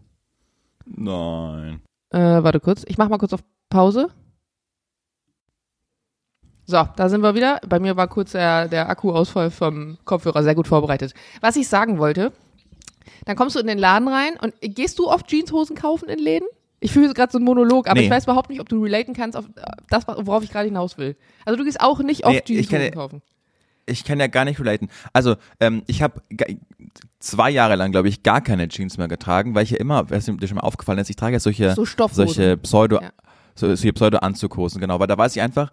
Nein. 0.87 1.81
Äh, 2.11 2.43
warte 2.43 2.61
kurz. 2.61 2.85
Ich 2.89 2.99
mach 2.99 3.09
mal 3.09 3.19
kurz 3.19 3.33
auf 3.33 3.45
Pause. 3.69 4.09
So, 6.71 6.87
da 6.95 7.09
sind 7.09 7.21
wir 7.23 7.35
wieder. 7.35 7.61
Bei 7.69 7.81
mir 7.81 7.97
war 7.97 8.07
kurz 8.07 8.31
der, 8.31 8.69
der 8.69 8.89
Akkuausfall 8.89 9.51
vom 9.51 9.99
Kopfhörer 10.05 10.45
sehr 10.45 10.55
gut 10.55 10.69
vorbereitet. 10.69 11.15
Was 11.41 11.57
ich 11.57 11.67
sagen 11.67 11.99
wollte, 11.99 12.33
dann 13.25 13.35
kommst 13.35 13.57
du 13.57 13.61
in 13.61 13.67
den 13.67 13.77
Laden 13.77 14.07
rein 14.07 14.35
und 14.41 14.55
gehst 14.61 15.01
du 15.01 15.09
oft 15.09 15.29
Jeanshosen 15.29 15.75
kaufen 15.75 16.09
in 16.09 16.21
Läden? 16.21 16.47
Ich 16.79 16.93
fühle 16.93 17.13
gerade 17.13 17.33
so 17.33 17.39
einen 17.39 17.45
Monolog, 17.45 17.89
aber 17.89 17.99
nee. 17.99 18.07
ich 18.07 18.11
weiß 18.11 18.23
überhaupt 18.23 18.51
nicht, 18.51 18.61
ob 18.61 18.69
du 18.69 18.85
relaten 18.85 19.15
kannst 19.15 19.37
auf 19.37 19.47
das, 19.89 20.07
worauf 20.07 20.45
ich 20.45 20.53
gerade 20.53 20.67
hinaus 20.67 20.97
will. 20.97 21.17
Also 21.45 21.59
du 21.59 21.65
gehst 21.65 21.81
auch 21.81 21.99
nicht 22.05 22.25
oft 22.25 22.49
nee, 22.49 22.55
Jeanshosen 22.55 22.83
ja, 22.83 22.91
kaufen. 22.93 23.23
Ich 23.87 24.05
kann 24.05 24.21
ja 24.21 24.29
gar 24.29 24.45
nicht 24.45 24.61
relaten. 24.61 24.91
Also 25.13 25.35
ähm, 25.59 25.83
ich 25.89 26.03
habe 26.03 26.23
zwei 27.19 27.51
Jahre 27.51 27.75
lang, 27.75 27.91
glaube 27.91 28.09
ich, 28.09 28.23
gar 28.23 28.43
keine 28.43 28.69
Jeans 28.69 28.97
mehr 28.97 29.09
getragen, 29.09 29.57
weil 29.57 29.65
ich 29.65 29.71
ja 29.71 29.79
immer, 29.79 30.09
was 30.09 30.27
dir 30.27 30.47
schon 30.47 30.55
mal 30.55 30.63
aufgefallen 30.63 31.01
ist, 31.01 31.11
ich 31.11 31.17
trage 31.17 31.33
ja 31.33 31.41
solche, 31.41 31.75
so 31.75 31.85
solche 31.85 32.57
Pseudo- 32.59 33.01
ja 33.03 33.11
so, 33.61 33.75
so 33.75 33.93
Pseudo-Anzughosen, 33.93 34.81
genau, 34.81 34.99
weil 34.99 35.07
da 35.07 35.17
weiß 35.17 35.37
ich 35.37 35.43
einfach, 35.43 35.71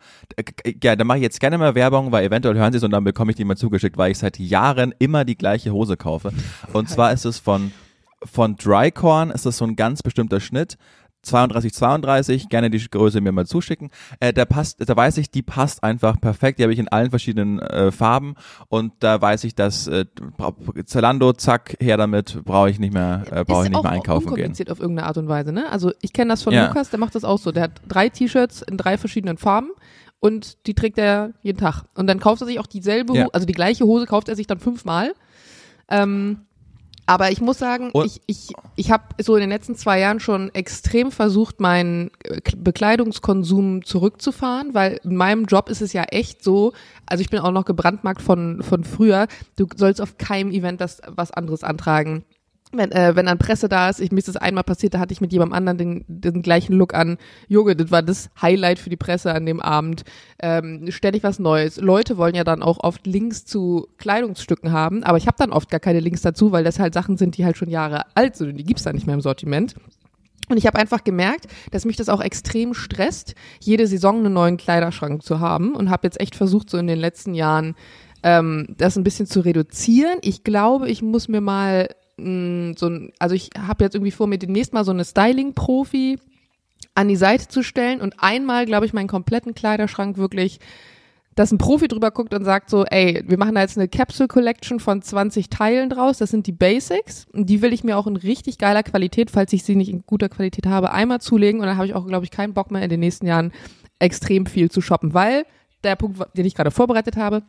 ja, 0.83 0.95
da 0.95 1.03
mache 1.03 1.17
ich 1.17 1.23
jetzt 1.23 1.39
gerne 1.39 1.57
mal 1.57 1.75
Werbung, 1.75 2.11
weil 2.11 2.25
eventuell 2.25 2.55
hören 2.55 2.71
sie 2.71 2.77
es 2.77 2.83
und 2.83 2.91
dann 2.91 3.03
bekomme 3.03 3.31
ich 3.31 3.37
die 3.37 3.45
mal 3.45 3.57
zugeschickt, 3.57 3.97
weil 3.97 4.11
ich 4.11 4.17
seit 4.17 4.39
Jahren 4.39 4.93
immer 4.99 5.25
die 5.25 5.37
gleiche 5.37 5.71
Hose 5.71 5.97
kaufe. 5.97 6.31
Und 6.73 6.89
zwar 6.89 7.11
ist 7.13 7.25
es 7.25 7.39
von, 7.39 7.71
von 8.23 8.55
Drycorn, 8.55 9.31
ist 9.31 9.45
das 9.45 9.57
so 9.57 9.65
ein 9.65 9.75
ganz 9.75 10.03
bestimmter 10.03 10.39
Schnitt. 10.39 10.77
32, 11.27 11.73
32, 11.73 12.49
gerne 12.49 12.69
die 12.69 12.79
Größe 12.89 13.21
mir 13.21 13.31
mal 13.31 13.45
zuschicken. 13.45 13.89
Äh, 14.19 14.33
da 14.33 14.45
passt, 14.45 14.77
da 14.87 14.95
weiß 14.95 15.17
ich, 15.17 15.29
die 15.29 15.43
passt 15.43 15.83
einfach 15.83 16.19
perfekt. 16.19 16.59
Die 16.59 16.63
habe 16.63 16.73
ich 16.73 16.79
in 16.79 16.87
allen 16.87 17.09
verschiedenen 17.09 17.59
äh, 17.59 17.91
Farben 17.91 18.35
und 18.69 18.93
da 18.99 19.21
weiß 19.21 19.43
ich, 19.43 19.55
dass 19.55 19.87
äh, 19.87 20.05
Zalando, 20.85 21.33
zack, 21.33 21.77
her 21.79 21.97
damit, 21.97 22.43
brauche 22.43 22.69
ich 22.69 22.79
nicht 22.79 22.93
mehr, 22.93 23.23
äh, 23.31 23.43
brauche 23.43 23.65
ich 23.65 23.69
nicht 23.69 23.83
mehr 23.83 23.91
einkaufen 23.91 24.33
gehen. 24.35 24.51
Ist 24.51 24.71
auf 24.71 24.79
irgendeine 24.79 25.07
Art 25.07 25.17
und 25.17 25.27
Weise, 25.27 25.51
ne? 25.51 25.69
Also 25.71 25.91
ich 26.01 26.13
kenne 26.13 26.29
das 26.29 26.43
von 26.43 26.53
ja. 26.53 26.67
Lukas, 26.67 26.89
der 26.89 26.99
macht 26.99 27.15
das 27.15 27.23
auch 27.23 27.37
so. 27.37 27.51
Der 27.51 27.63
hat 27.63 27.81
drei 27.87 28.09
T-Shirts 28.09 28.61
in 28.63 28.77
drei 28.77 28.97
verschiedenen 28.97 29.37
Farben 29.37 29.71
und 30.19 30.65
die 30.67 30.73
trägt 30.73 30.97
er 30.97 31.33
jeden 31.41 31.59
Tag. 31.59 31.83
Und 31.95 32.07
dann 32.07 32.19
kauft 32.19 32.41
er 32.41 32.47
sich 32.47 32.59
auch 32.59 32.67
dieselbe, 32.67 33.15
ja. 33.15 33.27
also 33.33 33.45
die 33.45 33.53
gleiche 33.53 33.85
Hose 33.85 34.05
kauft 34.05 34.29
er 34.29 34.35
sich 34.35 34.47
dann 34.47 34.59
fünfmal. 34.59 35.13
Ähm, 35.89 36.46
aber 37.07 37.31
ich 37.31 37.41
muss 37.41 37.57
sagen, 37.57 37.89
Und 37.91 38.05
ich, 38.05 38.21
ich, 38.27 38.53
ich 38.75 38.91
habe 38.91 39.03
so 39.19 39.35
in 39.35 39.41
den 39.41 39.49
letzten 39.49 39.75
zwei 39.75 39.99
Jahren 39.99 40.19
schon 40.19 40.53
extrem 40.53 41.11
versucht, 41.11 41.59
meinen 41.61 42.11
äh, 42.23 42.41
Bekleidungskonsum 42.55 43.83
zurückzufahren, 43.83 44.73
weil 44.73 44.99
in 45.03 45.15
meinem 45.15 45.45
Job 45.45 45.69
ist 45.69 45.81
es 45.81 45.93
ja 45.93 46.03
echt 46.03 46.43
so, 46.43 46.73
also 47.05 47.21
ich 47.21 47.29
bin 47.29 47.39
auch 47.39 47.51
noch 47.51 47.65
gebrandmarkt 47.65 48.21
von, 48.21 48.61
von 48.61 48.83
früher, 48.83 49.27
du 49.55 49.67
sollst 49.75 50.01
auf 50.01 50.17
keinem 50.17 50.51
Event 50.51 50.81
das 50.81 51.01
was 51.07 51.31
anderes 51.31 51.63
antragen 51.63 52.25
wenn, 52.73 52.91
äh, 52.91 53.15
wenn 53.15 53.25
dann 53.25 53.37
Presse 53.37 53.69
da 53.69 53.89
ist, 53.89 53.99
ich, 53.99 54.11
mir 54.11 54.19
ist 54.19 54.27
das 54.27 54.35
einmal 54.35 54.63
passiert, 54.63 54.93
da 54.93 54.99
hatte 54.99 55.13
ich 55.13 55.21
mit 55.21 55.31
jemandem 55.31 55.53
anderen 55.53 55.77
den, 55.77 56.05
den 56.07 56.41
gleichen 56.41 56.73
Look 56.73 56.93
an. 56.93 57.17
Junge, 57.47 57.75
das 57.75 57.91
war 57.91 58.03
das 58.03 58.29
Highlight 58.41 58.79
für 58.79 58.89
die 58.89 58.97
Presse 58.97 59.33
an 59.33 59.45
dem 59.45 59.61
Abend. 59.61 60.03
Ähm, 60.39 60.91
ständig 60.91 61.23
was 61.23 61.39
Neues. 61.39 61.77
Leute 61.77 62.17
wollen 62.17 62.35
ja 62.35 62.43
dann 62.43 62.61
auch 62.61 62.83
oft 62.83 63.07
Links 63.07 63.45
zu 63.45 63.87
Kleidungsstücken 63.97 64.71
haben, 64.71 65.03
aber 65.03 65.17
ich 65.17 65.27
habe 65.27 65.37
dann 65.37 65.51
oft 65.51 65.69
gar 65.69 65.79
keine 65.79 65.99
Links 65.99 66.21
dazu, 66.21 66.51
weil 66.51 66.63
das 66.63 66.79
halt 66.79 66.93
Sachen 66.93 67.17
sind, 67.17 67.37
die 67.37 67.45
halt 67.45 67.57
schon 67.57 67.69
Jahre 67.69 68.03
alt 68.15 68.35
sind 68.35 68.49
und 68.49 68.57
die 68.57 68.65
gibt's 68.65 68.83
dann 68.83 68.95
nicht 68.95 69.07
mehr 69.07 69.15
im 69.15 69.21
Sortiment. 69.21 69.75
Und 70.49 70.57
ich 70.57 70.65
habe 70.65 70.79
einfach 70.79 71.03
gemerkt, 71.03 71.47
dass 71.71 71.85
mich 71.85 71.97
das 71.97 72.07
auch 72.09 72.21
extrem 72.21 72.73
stresst, 72.73 73.35
jede 73.59 73.85
Saison 73.85 74.19
einen 74.19 74.33
neuen 74.33 74.57
Kleiderschrank 74.57 75.21
zu 75.23 75.39
haben 75.39 75.75
und 75.75 75.89
habe 75.89 76.07
jetzt 76.07 76.19
echt 76.21 76.35
versucht, 76.35 76.69
so 76.69 76.77
in 76.77 76.87
den 76.87 76.99
letzten 76.99 77.33
Jahren 77.33 77.75
ähm, 78.23 78.67
das 78.77 78.97
ein 78.97 79.03
bisschen 79.03 79.27
zu 79.27 79.41
reduzieren. 79.41 80.19
Ich 80.21 80.43
glaube, 80.43 80.89
ich 80.89 81.01
muss 81.01 81.27
mir 81.27 81.41
mal 81.41 81.89
mh, 82.17 82.73
so 82.77 82.87
ein, 82.87 83.11
also 83.19 83.35
ich 83.35 83.49
habe 83.57 83.83
jetzt 83.83 83.95
irgendwie 83.95 84.11
vor, 84.11 84.27
mir 84.27 84.37
demnächst 84.37 84.73
mal 84.73 84.83
so 84.83 84.91
eine 84.91 85.05
Styling-Profi 85.05 86.19
an 86.95 87.07
die 87.07 87.15
Seite 87.15 87.47
zu 87.47 87.63
stellen 87.63 88.01
und 88.01 88.15
einmal, 88.17 88.65
glaube 88.65 88.85
ich, 88.85 88.93
meinen 88.93 89.07
kompletten 89.07 89.53
Kleiderschrank 89.53 90.17
wirklich 90.17 90.59
dass 91.37 91.51
ein 91.51 91.59
Profi 91.59 91.87
drüber 91.87 92.09
guckt 92.09 92.33
und 92.33 92.43
sagt 92.43 92.71
so, 92.71 92.83
ey, 92.85 93.23
wir 93.27 93.37
machen 93.37 93.53
da 93.53 93.61
jetzt 93.61 93.77
eine 93.77 93.87
Capsule 93.87 94.27
Collection 94.27 94.79
von 94.79 95.03
20 95.03 95.49
Teilen 95.49 95.89
draus, 95.89 96.17
das 96.17 96.31
sind 96.31 96.47
die 96.47 96.51
Basics 96.51 97.27
und 97.31 97.47
die 97.47 97.61
will 97.61 97.73
ich 97.73 97.83
mir 97.83 97.95
auch 97.97 98.07
in 98.07 98.15
richtig 98.15 98.57
geiler 98.57 98.81
Qualität, 98.81 99.29
falls 99.29 99.53
ich 99.53 99.63
sie 99.63 99.75
nicht 99.75 99.89
in 99.89 100.03
guter 100.07 100.29
Qualität 100.29 100.65
habe, 100.65 100.91
einmal 100.91 101.21
zulegen 101.21 101.61
und 101.61 101.67
dann 101.67 101.77
habe 101.77 101.85
ich 101.85 101.93
auch, 101.93 102.07
glaube 102.07 102.25
ich, 102.25 102.31
keinen 102.31 102.55
Bock 102.55 102.71
mehr 102.71 102.81
in 102.81 102.89
den 102.89 102.99
nächsten 102.99 103.27
Jahren 103.27 103.51
extrem 103.99 104.47
viel 104.47 104.71
zu 104.71 104.81
shoppen, 104.81 105.13
weil 105.13 105.45
der 105.83 105.95
Punkt, 105.95 106.19
den 106.35 106.45
ich 106.45 106.55
gerade 106.55 106.71
vorbereitet 106.71 107.17
habe, 107.17 107.43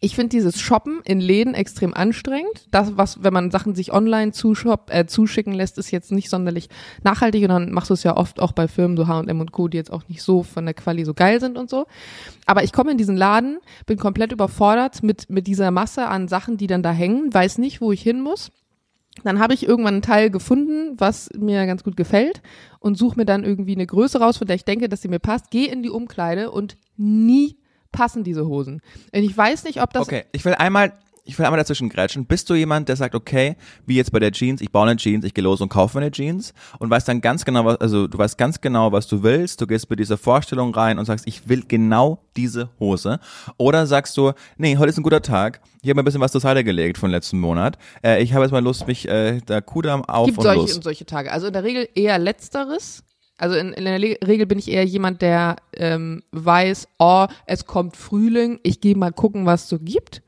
Ich 0.00 0.14
finde 0.14 0.28
dieses 0.28 0.60
Shoppen 0.60 1.00
in 1.04 1.20
Läden 1.20 1.54
extrem 1.54 1.92
anstrengend. 1.92 2.68
Das, 2.70 2.96
was, 2.96 3.24
wenn 3.24 3.32
man 3.32 3.50
Sachen 3.50 3.74
sich 3.74 3.92
online 3.92 4.30
zushop, 4.30 4.94
äh, 4.94 5.06
zuschicken 5.06 5.52
lässt, 5.52 5.76
ist 5.76 5.90
jetzt 5.90 6.12
nicht 6.12 6.30
sonderlich 6.30 6.68
nachhaltig 7.02 7.42
und 7.42 7.48
dann 7.48 7.72
machst 7.72 7.90
du 7.90 7.94
es 7.94 8.04
ja 8.04 8.16
oft 8.16 8.38
auch 8.38 8.52
bei 8.52 8.68
Firmen, 8.68 8.96
so 8.96 9.08
H&M 9.08 9.40
und 9.40 9.50
Co., 9.50 9.66
die 9.66 9.76
jetzt 9.76 9.92
auch 9.92 10.06
nicht 10.06 10.22
so 10.22 10.44
von 10.44 10.66
der 10.66 10.74
Quali 10.74 11.04
so 11.04 11.14
geil 11.14 11.40
sind 11.40 11.58
und 11.58 11.68
so. 11.68 11.86
Aber 12.46 12.62
ich 12.62 12.72
komme 12.72 12.92
in 12.92 12.98
diesen 12.98 13.16
Laden, 13.16 13.58
bin 13.86 13.98
komplett 13.98 14.30
überfordert 14.30 15.02
mit, 15.02 15.30
mit 15.30 15.48
dieser 15.48 15.72
Masse 15.72 16.06
an 16.06 16.28
Sachen, 16.28 16.58
die 16.58 16.68
dann 16.68 16.84
da 16.84 16.92
hängen, 16.92 17.34
weiß 17.34 17.58
nicht, 17.58 17.80
wo 17.80 17.90
ich 17.90 18.00
hin 18.00 18.20
muss. 18.20 18.52
Dann 19.24 19.40
habe 19.40 19.54
ich 19.54 19.66
irgendwann 19.66 19.94
einen 19.94 20.02
Teil 20.02 20.30
gefunden, 20.30 20.94
was 20.96 21.28
mir 21.36 21.66
ganz 21.66 21.82
gut 21.82 21.96
gefällt 21.96 22.40
und 22.78 22.96
suche 22.96 23.16
mir 23.16 23.26
dann 23.26 23.42
irgendwie 23.42 23.74
eine 23.74 23.86
Größe 23.86 24.20
raus, 24.20 24.36
von 24.36 24.46
der 24.46 24.54
ich 24.54 24.64
denke, 24.64 24.88
dass 24.88 25.02
sie 25.02 25.08
mir 25.08 25.18
passt, 25.18 25.50
gehe 25.50 25.66
in 25.66 25.82
die 25.82 25.90
Umkleide 25.90 26.52
und 26.52 26.76
nie 26.96 27.56
passen 27.98 28.22
diese 28.22 28.46
Hosen. 28.46 28.80
Und 29.12 29.22
ich 29.24 29.36
weiß 29.36 29.64
nicht, 29.64 29.82
ob 29.82 29.92
das. 29.92 30.04
Okay, 30.04 30.24
ich 30.30 30.44
will 30.44 30.54
einmal, 30.54 30.92
ich 31.24 31.36
will 31.36 31.44
einmal 31.44 31.58
dazwischen 31.58 31.88
grätschen. 31.88 32.26
Bist 32.26 32.48
du 32.48 32.54
jemand, 32.54 32.88
der 32.88 32.94
sagt, 32.94 33.16
okay, 33.16 33.56
wie 33.86 33.96
jetzt 33.96 34.12
bei 34.12 34.20
der 34.20 34.30
Jeans, 34.30 34.60
ich 34.60 34.70
baue 34.70 34.88
eine 34.88 34.96
Jeans, 34.96 35.24
ich 35.24 35.34
gehe 35.34 35.42
los 35.42 35.60
und 35.60 35.68
kaufe 35.68 35.98
eine 35.98 36.12
Jeans 36.12 36.54
und 36.78 36.90
weißt 36.90 37.08
dann 37.08 37.20
ganz 37.20 37.44
genau, 37.44 37.64
was, 37.64 37.76
also 37.80 38.06
du 38.06 38.16
weißt 38.16 38.38
ganz 38.38 38.60
genau, 38.60 38.92
was 38.92 39.08
du 39.08 39.24
willst, 39.24 39.60
du 39.60 39.66
gehst 39.66 39.90
mit 39.90 39.98
dieser 39.98 40.16
Vorstellung 40.16 40.72
rein 40.72 41.00
und 41.00 41.06
sagst, 41.06 41.26
ich 41.26 41.48
will 41.48 41.64
genau 41.66 42.22
diese 42.36 42.70
Hose. 42.78 43.18
Oder 43.56 43.88
sagst 43.88 44.16
du, 44.16 44.30
nee, 44.58 44.76
heute 44.76 44.90
ist 44.90 44.98
ein 44.98 45.02
guter 45.02 45.20
Tag, 45.20 45.60
ich 45.82 45.88
habe 45.88 45.96
mir 45.96 46.02
ein 46.02 46.04
bisschen 46.04 46.20
was 46.20 46.30
zur 46.30 46.40
Seite 46.40 46.62
gelegt 46.62 46.98
von 46.98 47.10
letzten 47.10 47.40
Monat. 47.40 47.78
Äh, 48.04 48.22
ich 48.22 48.32
habe 48.32 48.44
jetzt 48.44 48.52
mal 48.52 48.62
Lust, 48.62 48.86
mich 48.86 49.08
äh, 49.08 49.40
da 49.44 49.60
Kudam 49.60 50.04
auf 50.04 50.26
gibt 50.26 50.38
und 50.38 50.44
solche 50.44 50.60
los. 50.60 50.76
und 50.76 50.84
solche 50.84 51.04
Tage. 51.04 51.32
Also 51.32 51.48
in 51.48 51.52
der 51.52 51.64
Regel 51.64 51.88
eher 51.96 52.20
letzteres. 52.20 53.02
Also 53.38 53.56
in, 53.56 53.72
in 53.72 53.84
der 53.84 53.98
Le- 53.98 54.18
Regel 54.26 54.46
bin 54.46 54.58
ich 54.58 54.68
eher 54.70 54.84
jemand, 54.84 55.22
der 55.22 55.56
ähm, 55.74 56.22
weiß, 56.32 56.88
oh, 56.98 57.26
es 57.46 57.64
kommt 57.64 57.96
Frühling, 57.96 58.58
ich 58.64 58.80
gehe 58.80 58.96
mal 58.96 59.12
gucken, 59.12 59.46
was 59.46 59.62
es 59.64 59.68
so 59.68 59.78
gibt. 59.78 60.22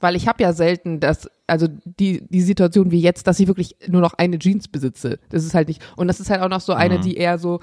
Weil 0.00 0.16
ich 0.16 0.26
habe 0.28 0.42
ja 0.42 0.52
selten 0.52 1.00
das, 1.00 1.30
also 1.46 1.66
die, 1.84 2.26
die 2.28 2.42
Situation 2.42 2.90
wie 2.90 3.00
jetzt, 3.00 3.26
dass 3.26 3.40
ich 3.40 3.46
wirklich 3.46 3.76
nur 3.86 4.00
noch 4.00 4.14
eine 4.14 4.38
Jeans 4.38 4.68
besitze. 4.68 5.18
Das 5.30 5.44
ist 5.44 5.54
halt 5.54 5.68
nicht. 5.68 5.82
Und 5.96 6.08
das 6.08 6.20
ist 6.20 6.28
halt 6.30 6.42
auch 6.42 6.48
noch 6.48 6.60
so 6.60 6.72
eine, 6.72 6.96
die 7.00 7.16
eher 7.16 7.38
so 7.38 7.60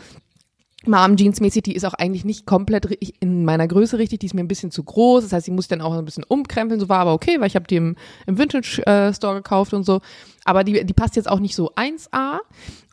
Mom-Jeans-mäßig, 0.85 1.61
die 1.61 1.75
ist 1.75 1.85
auch 1.85 1.93
eigentlich 1.93 2.25
nicht 2.25 2.47
komplett 2.47 2.85
in 3.19 3.45
meiner 3.45 3.67
Größe 3.67 3.99
richtig, 3.99 4.19
die 4.19 4.25
ist 4.25 4.33
mir 4.33 4.41
ein 4.41 4.47
bisschen 4.47 4.71
zu 4.71 4.83
groß, 4.83 5.23
das 5.23 5.33
heißt, 5.33 5.45
die 5.45 5.51
muss 5.51 5.65
ich 5.65 5.69
dann 5.69 5.81
auch 5.81 5.95
ein 5.95 6.05
bisschen 6.05 6.23
umkrempeln, 6.23 6.79
so 6.79 6.89
war 6.89 6.99
aber 6.99 7.13
okay, 7.13 7.39
weil 7.39 7.45
ich 7.47 7.55
habe 7.55 7.67
die 7.67 7.75
im, 7.75 7.95
im 8.25 8.39
Vintage-Store 8.39 9.35
gekauft 9.35 9.75
und 9.75 9.83
so, 9.83 10.01
aber 10.43 10.63
die, 10.63 10.83
die 10.83 10.93
passt 10.93 11.15
jetzt 11.15 11.29
auch 11.29 11.39
nicht 11.39 11.55
so 11.55 11.71
1A 11.75 12.39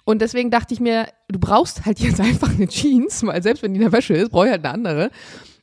und 0.08 0.22
deswegen 0.22 0.50
dachte 0.50 0.72
ich 0.72 0.80
mir, 0.80 1.08
du 1.28 1.38
brauchst 1.38 1.84
halt 1.84 2.00
jetzt 2.00 2.18
einfach 2.22 2.48
eine 2.48 2.66
Jeans, 2.66 3.26
weil 3.26 3.42
selbst 3.42 3.62
wenn 3.62 3.74
die 3.74 3.80
in 3.80 3.82
der 3.82 3.92
Wäsche 3.92 4.14
ist, 4.14 4.30
brauche 4.30 4.46
ich 4.46 4.52
halt 4.52 4.64
eine 4.64 4.72
andere. 4.72 5.10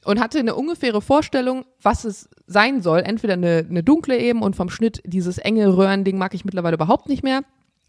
Und 0.03 0.19
hatte 0.19 0.37
eine 0.37 0.53
ungefähre 0.53 1.01
Vorstellung, 1.01 1.65
was 1.81 2.05
es 2.05 2.29
sein 2.45 2.83
soll, 2.83 2.99
entweder 2.99 3.33
eine, 3.33 3.65
eine 3.67 3.81
dunkle 3.81 4.19
eben 4.19 4.43
und 4.43 4.55
vom 4.55 4.69
Schnitt 4.69 5.01
dieses 5.03 5.39
enge 5.39 5.75
Röhrending 5.75 6.19
mag 6.19 6.35
ich 6.35 6.45
mittlerweile 6.45 6.75
überhaupt 6.75 7.09
nicht 7.09 7.23
mehr, 7.23 7.41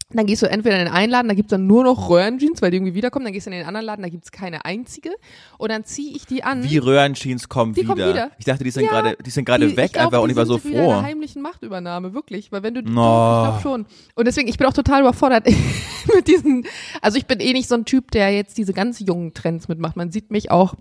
dann 0.09 0.25
gehst 0.25 0.41
du 0.41 0.49
entweder 0.49 0.79
in 0.79 0.85
den 0.85 0.93
einen 0.93 1.11
Laden, 1.11 1.27
da 1.27 1.33
gibt's 1.33 1.49
dann 1.51 1.67
nur 1.67 1.83
noch 1.83 2.09
Röhrenjeans, 2.09 2.61
weil 2.61 2.71
die 2.71 2.77
irgendwie 2.77 2.93
wiederkommen. 2.93 3.25
Dann 3.25 3.33
gehst 3.33 3.45
du 3.45 3.51
in 3.51 3.57
den 3.57 3.65
anderen 3.67 3.85
Laden, 3.85 4.03
da 4.03 4.09
gibt's 4.09 4.31
keine 4.31 4.63
einzige. 4.63 5.09
Und 5.57 5.69
dann 5.69 5.83
ziehe 5.83 6.15
ich 6.15 6.25
die 6.25 6.43
an. 6.45 6.63
Wie 6.63 6.77
Röhrenjeans 6.77 7.49
kommen 7.49 7.73
Die 7.73 7.81
wieder. 7.81 7.93
kommen 7.93 8.09
wieder. 8.13 8.31
Ich 8.39 8.45
dachte, 8.45 8.63
die 8.63 8.71
sind 8.71 8.83
Ja, 8.85 8.89
gerade, 8.89 9.17
die 9.25 9.29
sind 9.29 9.43
gerade 9.43 9.67
Die- 9.67 9.75
weg 9.75 9.91
glaub, 9.91 10.05
einfach 10.05 10.21
und 10.21 10.29
die 10.29 10.31
ich 10.31 10.37
war 10.37 10.45
so 10.45 10.57
sind 10.57 10.71
wieder 10.71 10.79
in 10.79 10.85
froh. 10.85 10.91
einer 10.93 11.03
heimlichen 11.03 11.41
Machtübernahme, 11.41 12.13
wirklich. 12.13 12.51
Weil 12.53 12.63
wenn 12.63 12.73
du, 12.75 12.81
No. 12.83 12.87
ich 12.87 12.91
glaube 12.93 13.59
schon. 13.61 13.85
Und 14.15 14.25
deswegen, 14.27 14.47
ich 14.47 14.57
bin 14.57 14.65
auch 14.67 14.73
total 14.73 15.01
überfordert 15.01 15.45
mit 16.15 16.27
diesen, 16.27 16.65
also 17.01 17.17
ich 17.17 17.25
bin 17.25 17.41
eh 17.41 17.51
nicht 17.51 17.67
so 17.67 17.75
ein 17.75 17.83
Typ, 17.83 18.11
der 18.11 18.31
jetzt 18.33 18.57
diese 18.57 18.71
ganz 18.71 18.99
jungen 19.01 19.33
Trends 19.33 19.67
mitmacht. 19.67 19.97
Man 19.97 20.11
sieht 20.11 20.31
mich 20.31 20.51
auch 20.51 20.75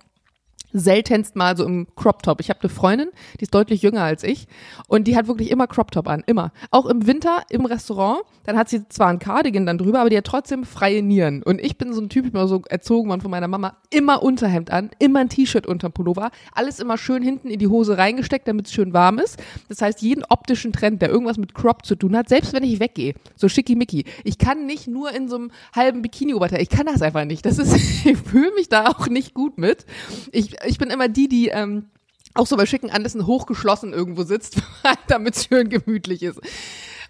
seltenst 0.73 1.37
mal 1.37 1.57
so 1.57 1.65
im 1.65 1.87
Crop 1.97 2.23
Top. 2.23 2.41
Ich 2.41 2.51
habe 2.51 2.61
eine 2.61 2.69
Freundin, 2.69 3.09
die 3.41 3.45
ist 3.45 3.55
deutlich 3.55 3.83
jünger 3.83 4.03
als 4.03 4.23
ich 4.23 4.47
und 4.89 5.07
die 5.07 5.17
hat 5.17 5.29
wirklich 5.29 5.51
immer 5.51 5.67
Crop 5.67 5.91
Top 5.91 6.09
an, 6.09 6.23
immer. 6.27 6.53
Auch 6.71 6.87
im 6.87 7.07
Winter 7.07 7.43
im 7.51 7.65
Restaurant, 7.65 8.21
dann 8.45 8.57
hat 8.57 8.69
sie 8.69 8.89
zwar 8.89 9.09
ein 9.09 9.19
Cardigan 9.19 9.67
dann 9.67 9.79
drüber, 9.79 10.01
aber 10.01 10.11
die 10.11 10.17
hat 10.17 10.25
trotzdem 10.25 10.65
freie 10.65 11.03
Nieren. 11.03 11.43
Und 11.43 11.61
ich 11.61 11.79
bin 11.79 11.93
so 11.93 12.01
ein 12.01 12.09
Typ, 12.09 12.27
ich 12.27 12.33
bin 12.33 12.41
auch 12.41 12.47
so 12.47 12.63
erzogen 12.69 13.09
worden 13.09 13.21
von 13.21 13.31
meiner 13.31 13.49
Mama, 13.49 13.77
immer 13.91 14.23
Unterhemd 14.23 14.71
an, 14.71 14.91
immer 14.99 15.21
ein 15.21 15.29
T-Shirt 15.29 15.67
unterm 15.67 15.93
Pullover, 15.93 16.31
alles 16.53 16.79
immer 16.79 16.99
schön 16.99 17.23
hinten 17.23 17.49
in 17.49 17.59
die 17.59 17.69
Hose 17.69 17.99
reingesteckt, 17.99 18.47
damit 18.47 18.67
es 18.67 18.73
schön 18.73 18.93
warm 18.93 19.19
ist. 19.19 19.43
Das 19.69 19.83
heißt, 19.83 20.03
jeden 20.03 20.25
optischen 20.25 20.73
Trend, 20.73 21.03
der 21.03 21.11
irgendwas 21.11 21.39
mit 21.39 21.55
Crop 21.55 21.85
zu 21.85 21.97
tun 21.97 22.17
hat, 22.17 22.29
selbst 22.29 22.53
wenn 22.53 22.63
ich 22.63 22.81
weggehe, 22.81 23.15
so 23.35 23.49
schickimicki, 23.49 24.05
ich 24.25 24.39
kann 24.39 24.67
nicht 24.67 24.87
nur 24.89 25.13
in 25.13 25.29
so 25.29 25.37
einem 25.37 25.51
halben 25.75 26.03
Bikini-Oberteil, 26.03 26.63
ich 26.63 26.69
kann 26.69 26.87
das 26.87 27.03
einfach 27.03 27.25
nicht. 27.25 27.45
Das 27.47 27.59
ist, 27.59 27.75
ich 28.05 28.17
fühle 28.17 28.53
mich 28.55 28.69
da 28.69 28.87
auch 28.87 29.09
nicht 29.09 29.35
gut 29.35 29.59
mit. 29.59 29.87
Ich, 30.33 30.56
ich 30.65 30.79
bin 30.79 30.91
immer 30.91 31.09
die, 31.09 31.29
die 31.29 31.49
ähm, 31.49 31.87
auch 32.35 32.47
so 32.47 32.57
bei 32.57 32.67
schicken 32.67 32.91
Anlässen 32.91 33.27
hochgeschlossen 33.27 33.93
irgendwo 33.93 34.23
sitzt, 34.23 34.63
damit 35.09 35.37
es 35.37 35.47
schön 35.47 35.69
gemütlich 35.69 36.23
ist. 36.23 36.41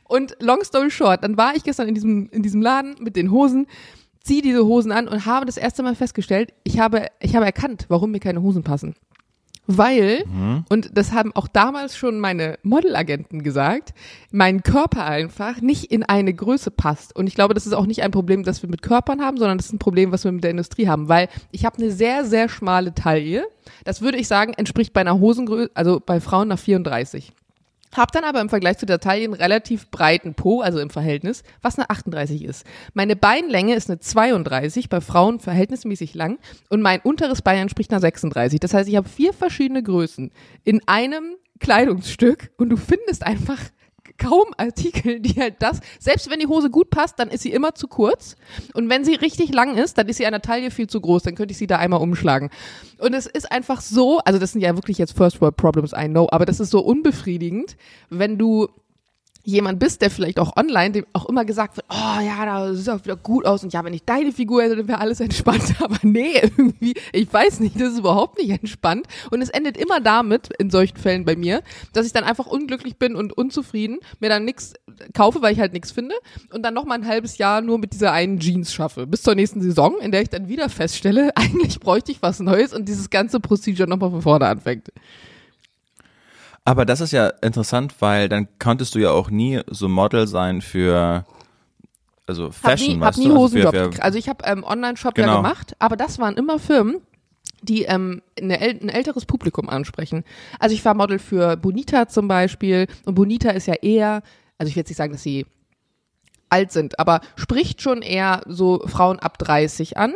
Und 0.04 0.36
long 0.40 0.62
story 0.62 0.90
short, 0.90 1.24
dann 1.24 1.36
war 1.36 1.56
ich 1.56 1.64
gestern 1.64 1.88
in 1.88 1.94
diesem, 1.94 2.28
in 2.30 2.42
diesem 2.42 2.62
Laden 2.62 2.96
mit 3.00 3.16
den 3.16 3.30
Hosen, 3.30 3.66
ziehe 4.22 4.42
diese 4.42 4.64
Hosen 4.64 4.92
an 4.92 5.08
und 5.08 5.26
habe 5.26 5.46
das 5.46 5.56
erste 5.56 5.82
Mal 5.82 5.94
festgestellt, 5.94 6.52
ich 6.64 6.78
habe, 6.78 7.06
ich 7.20 7.34
habe 7.34 7.46
erkannt, 7.46 7.86
warum 7.88 8.10
mir 8.12 8.20
keine 8.20 8.42
Hosen 8.42 8.62
passen. 8.62 8.94
Weil, 9.66 10.25
und 10.68 10.96
das 10.96 11.12
haben 11.12 11.35
auch 11.35 11.49
damals 11.49 11.96
schon 11.96 12.20
meine 12.20 12.58
Modelagenten 12.62 13.42
gesagt, 13.42 13.94
mein 14.30 14.62
Körper 14.62 15.04
einfach 15.04 15.61
nicht 15.61 15.90
in 15.90 16.02
eine 16.04 16.32
Größe 16.32 16.70
passt. 16.70 17.16
Und 17.16 17.26
ich 17.26 17.35
glaube, 17.35 17.54
das 17.54 17.66
ist 17.66 17.73
auch 17.73 17.87
nicht 17.87 18.02
ein 18.02 18.11
Problem, 18.12 18.44
das 18.44 18.62
wir 18.62 18.70
mit 18.70 18.82
Körpern 18.82 19.20
haben, 19.20 19.38
sondern 19.38 19.58
das 19.58 19.66
ist 19.66 19.73
ein 19.73 19.78
Problem, 19.78 20.12
was 20.12 20.25
wir 20.25 20.32
mit 20.32 20.44
der 20.44 20.52
Industrie 20.52 20.88
haben. 20.88 21.08
Weil 21.08 21.28
ich 21.50 21.64
habe 21.64 21.78
eine 21.78 21.90
sehr, 21.90 22.25
sehr 22.25 22.49
schmale 22.49 22.94
Taille. 22.94 23.46
Das 23.85 24.02
würde 24.02 24.18
ich 24.18 24.28
sagen, 24.28 24.52
entspricht 24.54 24.92
bei 24.92 25.00
einer 25.00 25.18
Hosengröße, 25.18 25.70
also 25.75 26.00
bei 26.04 26.20
Frauen 26.20 26.49
nach 26.49 26.58
34. 26.58 27.32
Hab 27.96 28.12
dann 28.12 28.24
aber 28.24 28.40
im 28.40 28.48
Vergleich 28.48 28.78
zu 28.78 28.86
der 28.86 29.00
Taille 29.00 29.24
einen 29.24 29.32
relativ 29.32 29.90
breiten 29.90 30.34
Po, 30.34 30.60
also 30.60 30.78
im 30.78 30.90
Verhältnis, 30.90 31.42
was 31.62 31.78
eine 31.78 31.88
38 31.88 32.44
ist. 32.44 32.66
Meine 32.92 33.16
Beinlänge 33.16 33.74
ist 33.74 33.88
eine 33.88 33.98
32, 33.98 34.88
bei 34.88 35.00
Frauen 35.00 35.40
verhältnismäßig 35.40 36.14
lang 36.14 36.38
und 36.68 36.82
mein 36.82 37.00
unteres 37.00 37.42
Bein 37.42 37.58
entspricht 37.58 37.90
einer 37.90 38.00
36. 38.00 38.60
Das 38.60 38.74
heißt, 38.74 38.88
ich 38.88 38.96
habe 38.96 39.08
vier 39.08 39.32
verschiedene 39.32 39.82
Größen 39.82 40.30
in 40.64 40.80
einem 40.86 41.36
Kleidungsstück 41.58 42.50
und 42.58 42.68
du 42.68 42.76
findest 42.76 43.24
einfach 43.24 43.58
kaum 44.18 44.46
Artikel, 44.56 45.20
die 45.20 45.40
halt 45.40 45.56
das, 45.61 45.80
selbst 45.99 46.30
wenn 46.30 46.40
die 46.40 46.46
Hose 46.46 46.70
gut 46.70 46.90
passt, 46.90 47.18
dann 47.18 47.28
ist 47.28 47.42
sie 47.42 47.52
immer 47.52 47.75
zu 47.75 47.88
kurz. 47.88 48.37
Und 48.75 48.88
wenn 48.88 49.04
sie 49.04 49.14
richtig 49.14 49.52
lang 49.52 49.76
ist, 49.76 49.99
dann 49.99 50.08
ist 50.08 50.16
sie 50.16 50.26
an 50.26 50.32
der 50.32 50.42
Taille 50.42 50.70
viel 50.70 50.87
zu 50.87 51.00
groß, 51.00 51.23
dann 51.23 51.35
könnte 51.35 51.52
ich 51.52 51.58
sie 51.58 51.66
da 51.66 51.78
einmal 51.78 52.00
umschlagen. 52.00 52.50
Und 52.99 53.14
es 53.14 53.26
ist 53.26 53.50
einfach 53.50 53.80
so, 53.80 54.18
also 54.18 54.38
das 54.38 54.52
sind 54.52 54.61
ja 54.61 54.75
wirklich 54.75 54.99
jetzt 54.99 55.16
First 55.16 55.40
World 55.40 55.56
Problems, 55.56 55.92
I 55.92 56.06
know, 56.08 56.28
aber 56.30 56.44
das 56.46 56.61
ist 56.61 56.70
so 56.70 56.80
unbefriedigend, 56.80 57.76
wenn 58.11 58.38
du 58.38 58.68
jemand 59.46 59.78
bist, 59.78 60.02
der 60.02 60.10
vielleicht 60.10 60.40
auch 60.40 60.56
online, 60.56 60.90
dem 60.90 61.06
auch 61.12 61.26
immer 61.26 61.44
gesagt 61.44 61.76
wird, 61.76 61.86
oh 61.88 62.20
ja, 62.20 62.44
da 62.44 62.74
sieht 62.74 62.90
auch 62.90 63.04
wieder 63.04 63.16
gut 63.16 63.46
aus 63.46 63.62
und 63.62 63.72
ja, 63.72 63.84
wenn 63.84 63.94
ich 63.94 64.04
deine 64.04 64.32
Figur 64.32 64.62
hätte, 64.62 64.76
dann 64.76 64.88
wäre 64.88 65.00
alles 65.00 65.20
entspannt. 65.20 65.76
Aber 65.80 65.96
nee, 66.02 66.40
irgendwie, 66.42 66.94
ich 67.12 67.32
weiß 67.32 67.60
nicht, 67.60 67.80
das 67.80 67.92
ist 67.92 68.00
überhaupt 68.00 68.38
nicht 68.38 68.50
entspannt. 68.50 69.06
Und 69.30 69.40
es 69.40 69.48
endet 69.48 69.76
immer 69.76 70.00
damit, 70.00 70.50
in 70.58 70.68
solchen 70.70 70.96
Fällen 70.96 71.24
bei 71.24 71.36
mir, 71.36 71.62
dass 71.92 72.06
ich 72.06 72.12
dann 72.12 72.24
einfach 72.24 72.46
unglücklich 72.46 72.96
bin 72.98 73.14
und 73.14 73.32
unzufrieden, 73.32 73.98
mir 74.18 74.28
dann 74.28 74.44
nichts 74.44 74.74
kaufe, 75.14 75.40
weil 75.42 75.52
ich 75.52 75.60
halt 75.60 75.72
nichts 75.72 75.92
finde 75.92 76.16
und 76.52 76.62
dann 76.64 76.74
noch 76.74 76.84
mal 76.84 76.96
ein 76.96 77.06
halbes 77.06 77.38
Jahr 77.38 77.60
nur 77.60 77.78
mit 77.78 77.92
dieser 77.92 78.12
einen 78.12 78.40
Jeans 78.40 78.74
schaffe. 78.74 79.06
Bis 79.06 79.22
zur 79.22 79.36
nächsten 79.36 79.62
Saison, 79.62 79.98
in 80.00 80.10
der 80.10 80.22
ich 80.22 80.28
dann 80.28 80.48
wieder 80.48 80.68
feststelle, 80.68 81.30
eigentlich 81.36 81.78
bräuchte 81.78 82.10
ich 82.10 82.20
was 82.20 82.40
Neues 82.40 82.74
und 82.74 82.88
dieses 82.88 83.10
ganze 83.10 83.38
Procedure 83.38 83.88
nochmal 83.88 84.10
von 84.10 84.22
vorne 84.22 84.46
anfängt. 84.46 84.88
Aber 86.66 86.85
das 86.85 87.00
ist 87.00 87.12
ja 87.12 87.28
interessant, 87.42 87.94
weil 88.00 88.28
dann 88.28 88.49
konntest 88.58 88.96
du 88.96 88.99
ja 88.99 89.12
auch 89.12 89.30
nie 89.30 89.61
so 89.68 89.88
Model 89.88 90.26
sein 90.26 90.61
für 90.61 91.25
also 92.26 92.46
Hab 92.46 92.54
Fashion, 92.54 92.94
nie, 92.94 93.00
hab 93.00 93.08
weißt 93.08 93.18
nie 93.18 93.25
du? 93.26 93.30
Also 93.30 93.42
Hosenjob. 93.42 93.75
für, 93.75 93.82
gekriegt. 93.82 94.02
Also 94.02 94.18
ich 94.18 94.28
habe 94.28 94.44
ähm, 94.44 94.64
Online-Shop 94.64 95.16
ja 95.16 95.25
Genau. 95.26 95.37
gemacht, 95.37 95.76
aber 95.78 95.96
das 95.96 96.18
waren 96.18 96.35
immer 96.35 96.58
Firmen, 96.58 96.96
die 97.62 97.85
ähm, 97.85 98.20
eine, 98.37 98.58
ein 98.61 98.88
älteres 98.88 99.26
Publikum 99.26 99.68
ansprechen. 99.68 100.25
Also 100.58 100.75
ich 100.75 100.85
war 100.85 100.94
Model 100.94 101.20
für 101.20 101.56
Bonita 101.56 102.08
zum 102.08 102.26
Beispiel 102.26 102.88
und 103.04 103.14
Bonita 103.14 103.50
ist 103.50 103.66
ja 103.68 103.75
eher, 103.75 104.23
also 104.58 104.68
ich 104.68 104.75
will 104.75 104.80
jetzt 104.80 104.88
nicht 104.88 104.99
sagen, 104.99 105.12
dass 105.12 105.23
sie 105.23 105.46
alt 106.50 106.73
sind, 106.73 106.99
aber 106.99 107.20
spricht 107.37 107.80
schon 107.80 108.02
eher 108.02 108.42
so 108.46 108.82
Frauen 108.87 109.20
ab 109.20 109.38
30 109.38 109.96
an. 109.96 110.14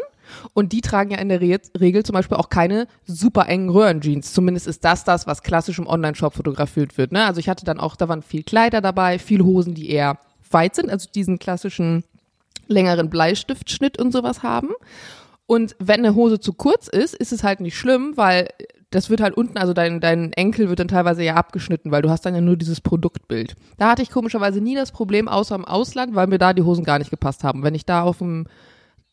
Und 0.54 0.72
die 0.72 0.80
tragen 0.80 1.10
ja 1.10 1.18
in 1.18 1.28
der 1.28 1.40
Re 1.40 1.58
Regel 1.78 2.04
zum 2.04 2.14
Beispiel 2.14 2.36
auch 2.36 2.48
keine 2.48 2.86
super 3.06 3.46
engen 3.48 3.70
Röhrenjeans. 3.70 4.32
Zumindest 4.32 4.66
ist 4.66 4.84
das 4.84 5.04
das, 5.04 5.26
was 5.26 5.42
klassisch 5.42 5.78
im 5.78 5.86
Online-Shop 5.86 6.34
fotografiert 6.34 6.98
wird. 6.98 7.12
Ne? 7.12 7.24
Also 7.24 7.40
ich 7.40 7.48
hatte 7.48 7.64
dann 7.64 7.80
auch, 7.80 7.96
da 7.96 8.08
waren 8.08 8.22
viel 8.22 8.42
Kleider 8.42 8.80
dabei, 8.80 9.18
viel 9.18 9.42
Hosen, 9.42 9.74
die 9.74 9.90
eher 9.90 10.18
weit 10.50 10.74
sind, 10.74 10.90
also 10.90 11.08
diesen 11.14 11.38
klassischen 11.38 12.04
längeren 12.66 13.10
Bleistiftschnitt 13.10 13.98
und 13.98 14.12
sowas 14.12 14.42
haben. 14.42 14.70
Und 15.46 15.74
wenn 15.78 16.00
eine 16.00 16.14
Hose 16.14 16.38
zu 16.38 16.52
kurz 16.52 16.86
ist, 16.86 17.14
ist 17.14 17.32
es 17.32 17.42
halt 17.42 17.60
nicht 17.60 17.76
schlimm, 17.76 18.12
weil 18.16 18.48
das 18.90 19.08
wird 19.08 19.20
halt 19.20 19.36
unten, 19.36 19.56
also 19.56 19.72
dein, 19.72 20.00
dein 20.00 20.32
Enkel 20.32 20.68
wird 20.68 20.80
dann 20.80 20.88
teilweise 20.88 21.22
ja 21.22 21.34
abgeschnitten, 21.34 21.92
weil 21.92 22.02
du 22.02 22.10
hast 22.10 22.26
dann 22.26 22.34
ja 22.34 22.40
nur 22.40 22.56
dieses 22.56 22.80
Produktbild. 22.80 23.54
Da 23.78 23.90
hatte 23.90 24.02
ich 24.02 24.10
komischerweise 24.10 24.60
nie 24.60 24.74
das 24.74 24.90
Problem, 24.90 25.28
außer 25.28 25.54
im 25.54 25.64
Ausland, 25.64 26.14
weil 26.14 26.26
mir 26.26 26.38
da 26.38 26.52
die 26.52 26.62
Hosen 26.62 26.84
gar 26.84 26.98
nicht 26.98 27.10
gepasst 27.10 27.44
haben. 27.44 27.62
Wenn 27.62 27.74
ich 27.74 27.86
da 27.86 28.02
auf 28.02 28.18
dem 28.18 28.46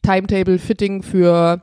Timetable-Fitting 0.07 1.03
für 1.03 1.61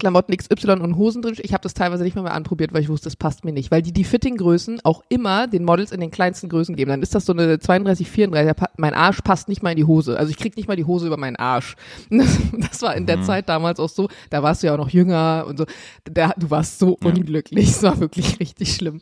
Klamotten 0.00 0.36
XY 0.36 0.80
und 0.80 0.96
Hosen 0.96 1.22
drin. 1.22 1.36
Ich 1.38 1.52
habe 1.52 1.62
das 1.62 1.74
teilweise 1.74 2.02
nicht 2.02 2.16
mal 2.16 2.22
mehr 2.22 2.34
anprobiert, 2.34 2.72
weil 2.72 2.82
ich 2.82 2.88
wusste, 2.88 3.04
das 3.04 3.14
passt 3.14 3.44
mir 3.44 3.52
nicht. 3.52 3.70
Weil 3.70 3.82
die 3.82 3.92
die 3.92 4.04
Fittinggrößen 4.04 4.80
auch 4.84 5.02
immer 5.08 5.46
den 5.46 5.64
Models 5.64 5.92
in 5.92 6.00
den 6.00 6.10
kleinsten 6.10 6.48
Größen 6.48 6.74
geben. 6.74 6.90
Dann 6.90 7.02
ist 7.02 7.14
das 7.14 7.24
so 7.24 7.32
eine 7.32 7.58
32, 7.58 8.10
34. 8.10 8.66
Mein 8.76 8.94
Arsch 8.94 9.22
passt 9.22 9.48
nicht 9.48 9.62
mal 9.62 9.70
in 9.70 9.76
die 9.76 9.84
Hose. 9.84 10.18
Also 10.18 10.30
ich 10.30 10.36
krieg 10.36 10.56
nicht 10.56 10.68
mal 10.68 10.76
die 10.76 10.84
Hose 10.84 11.06
über 11.06 11.16
meinen 11.16 11.36
Arsch. 11.36 11.76
Das, 12.10 12.38
das 12.52 12.82
war 12.82 12.96
in 12.96 13.06
der 13.06 13.18
mhm. 13.18 13.22
Zeit 13.22 13.48
damals 13.48 13.78
auch 13.78 13.88
so. 13.88 14.08
Da 14.30 14.42
warst 14.42 14.62
du 14.62 14.66
ja 14.66 14.74
auch 14.74 14.78
noch 14.78 14.90
jünger 14.90 15.44
und 15.46 15.58
so. 15.58 15.66
Da, 16.04 16.32
du 16.36 16.50
warst 16.50 16.80
so 16.80 16.98
ja. 17.00 17.08
unglücklich. 17.08 17.68
Es 17.68 17.82
war 17.82 18.00
wirklich 18.00 18.40
richtig 18.40 18.74
schlimm. 18.74 19.00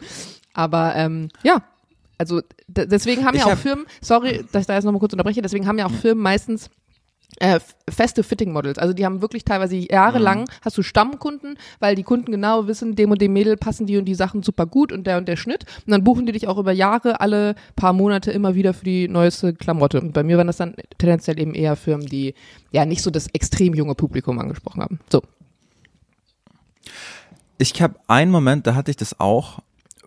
Aber 0.52 0.94
ähm, 0.96 1.28
ja, 1.42 1.62
also 2.18 2.42
deswegen 2.68 3.24
haben 3.24 3.36
ja 3.36 3.46
auch 3.46 3.52
hab 3.52 3.58
Firmen, 3.58 3.86
sorry, 4.00 4.44
dass 4.52 4.62
ich 4.62 4.66
da 4.66 4.74
jetzt 4.74 4.84
nochmal 4.84 5.00
kurz 5.00 5.12
unterbreche, 5.12 5.42
deswegen 5.42 5.66
haben 5.66 5.78
ja 5.78 5.86
auch 5.86 5.92
Firmen 5.92 6.22
meistens 6.22 6.70
äh, 7.38 7.60
feste 7.88 8.22
Fitting-Models. 8.22 8.78
Also 8.78 8.94
die 8.94 9.04
haben 9.04 9.20
wirklich 9.20 9.44
teilweise 9.44 9.76
jahrelang, 9.76 10.40
mhm. 10.40 10.46
hast 10.62 10.78
du 10.78 10.82
Stammkunden, 10.82 11.58
weil 11.80 11.94
die 11.94 12.02
Kunden 12.02 12.32
genau 12.32 12.66
wissen, 12.66 12.96
dem 12.96 13.10
und 13.10 13.20
dem 13.20 13.32
Mädel 13.32 13.56
passen 13.56 13.86
die 13.86 13.98
und 13.98 14.06
die 14.06 14.14
Sachen 14.14 14.42
super 14.42 14.66
gut 14.66 14.92
und 14.92 15.06
der 15.06 15.18
und 15.18 15.28
der 15.28 15.36
Schnitt. 15.36 15.64
Und 15.86 15.92
dann 15.92 16.04
buchen 16.04 16.26
die 16.26 16.32
dich 16.32 16.48
auch 16.48 16.58
über 16.58 16.72
Jahre, 16.72 17.20
alle 17.20 17.54
paar 17.74 17.92
Monate 17.92 18.30
immer 18.30 18.54
wieder 18.54 18.72
für 18.72 18.84
die 18.84 19.08
neueste 19.08 19.54
Klamotte. 19.54 20.00
Und 20.00 20.12
bei 20.12 20.22
mir 20.22 20.38
waren 20.38 20.46
das 20.46 20.56
dann 20.56 20.74
tendenziell 20.98 21.38
eben 21.38 21.54
eher 21.54 21.76
Firmen, 21.76 22.06
die 22.06 22.34
ja 22.70 22.84
nicht 22.84 23.02
so 23.02 23.10
das 23.10 23.26
extrem 23.28 23.74
junge 23.74 23.94
Publikum 23.94 24.38
angesprochen 24.38 24.82
haben. 24.82 25.00
So. 25.10 25.22
Ich 27.58 27.80
habe 27.82 27.96
einen 28.06 28.30
Moment, 28.30 28.66
da 28.66 28.74
hatte 28.74 28.90
ich 28.90 28.96
das 28.96 29.20
auch, 29.20 29.60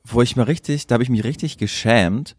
wo 0.03 0.21
ich 0.21 0.35
mir 0.35 0.47
richtig, 0.47 0.87
da 0.87 0.93
habe 0.93 1.03
ich 1.03 1.09
mich 1.09 1.23
richtig 1.23 1.57
geschämt 1.57 2.35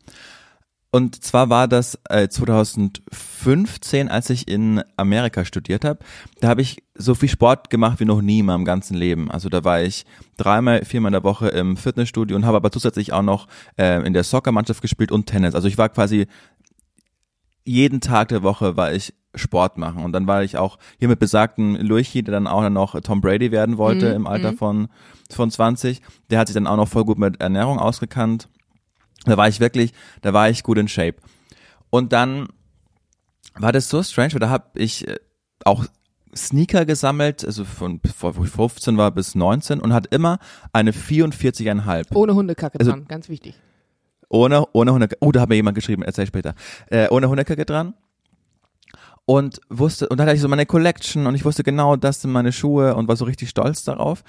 und 0.93 1.23
zwar 1.23 1.51
war 1.51 1.69
das 1.69 1.99
äh, 2.09 2.29
2015, 2.29 4.09
als 4.09 4.29
ich 4.29 4.49
in 4.49 4.83
Amerika 4.97 5.45
studiert 5.45 5.85
habe. 5.85 6.01
Da 6.41 6.49
habe 6.49 6.63
ich 6.63 6.83
so 6.97 7.15
viel 7.15 7.29
Sport 7.29 7.71
gemacht 7.71 8.01
wie 8.01 8.05
noch 8.05 8.23
nie 8.23 8.41
in 8.41 8.47
meinem 8.47 8.65
ganzen 8.65 8.97
Leben. 8.97 9.31
Also 9.31 9.49
da 9.49 9.63
war 9.63 9.81
ich 9.81 10.05
dreimal, 10.37 10.85
viermal 10.85 11.11
in 11.11 11.15
der 11.15 11.25
Woche 11.25 11.49
im 11.49 11.77
Fitnessstudio 11.77 12.37
und 12.37 12.45
habe 12.45 12.57
aber 12.57 12.73
zusätzlich 12.73 13.13
auch 13.13 13.23
noch 13.23 13.47
äh, 13.77 14.05
in 14.05 14.15
der 14.15 14.25
Soccermannschaft 14.25 14.83
gespielt 14.83 15.13
und 15.13 15.27
Tennis. 15.27 15.55
Also 15.55 15.69
ich 15.69 15.79
war 15.79 15.89
quasi 15.91 16.27
jeden 17.65 18.01
Tag 18.01 18.29
der 18.29 18.43
Woche 18.43 18.77
war 18.77 18.93
ich 18.93 19.15
Sport 19.37 19.79
machen. 19.79 20.03
Und 20.03 20.13
dann 20.13 20.27
war 20.27 20.43
ich 20.43 20.57
auch 20.57 20.79
hier 20.99 21.07
mit 21.07 21.21
besagten 21.21 21.77
Luigi, 21.77 22.23
der 22.23 22.33
dann 22.33 22.49
auch 22.49 22.69
noch 22.69 23.01
Tom 23.01 23.21
Brady 23.21 23.53
werden 23.53 23.79
wollte 23.79 24.11
mhm. 24.11 24.17
im 24.17 24.27
Alter 24.27 24.53
mhm. 24.53 24.57
von, 24.57 24.89
von 25.31 25.51
20. 25.51 26.03
Der 26.31 26.41
hat 26.41 26.49
sich 26.49 26.55
dann 26.55 26.67
auch 26.67 26.77
noch 26.77 26.89
voll 26.89 27.05
gut 27.05 27.19
mit 27.19 27.41
Ernährung 27.41 27.79
ausgekannt. 27.79 28.49
Da 29.25 29.37
war 29.37 29.49
ich 29.49 29.61
wirklich, 29.61 29.93
da 30.23 30.33
war 30.33 30.49
ich 30.49 30.63
gut 30.63 30.79
in 30.79 30.89
Shape. 30.89 31.17
Und 31.91 32.13
dann 32.13 32.49
war 33.55 33.73
das 33.73 33.89
so 33.89 34.03
strange, 34.03 34.33
weil 34.33 34.41
da 34.41 34.49
habe 34.49 34.67
ich 34.75 35.07
äh, 35.07 35.17
auch 35.65 35.85
Sneaker 36.35 36.85
gesammelt, 36.85 37.45
also 37.45 37.65
von 37.65 38.01
bevor 38.01 38.31
ich 38.43 38.51
15 38.51 38.97
war 38.97 39.11
bis 39.11 39.35
19 39.35 39.81
und 39.81 39.93
hat 39.93 40.15
immer 40.15 40.39
eine 40.73 40.93
44,5. 40.93 42.15
Ohne 42.15 42.35
Hundekacke 42.35 42.79
also, 42.79 42.93
dran, 42.93 43.07
ganz 43.09 43.29
wichtig. 43.29 43.57
Ohne, 44.29 44.65
ohne 44.73 44.93
Hundekacke. 44.93 45.19
Oh, 45.21 45.33
da 45.33 45.41
hat 45.41 45.49
mir 45.49 45.57
jemand 45.57 45.75
geschrieben, 45.75 46.03
erzähl 46.03 46.25
ich 46.25 46.29
später. 46.29 46.55
Äh, 46.87 47.09
ohne 47.09 47.29
Hundekacke 47.29 47.67
dran. 47.67 47.95
Und 49.27 49.61
wusste, 49.69 50.09
und 50.09 50.19
dann 50.19 50.27
hatte 50.27 50.37
ich 50.37 50.43
so 50.43 50.49
meine 50.49 50.67
Collection 50.67 51.27
und 51.27 51.35
ich 51.35 51.45
wusste 51.45 51.63
genau, 51.63 51.97
das 51.97 52.23
sind 52.23 52.33
meine 52.33 52.53
Schuhe 52.53 52.95
und 52.95 53.09
war 53.09 53.17
so 53.17 53.25
richtig 53.25 53.49
stolz 53.49 53.85
darauf. 53.85 54.23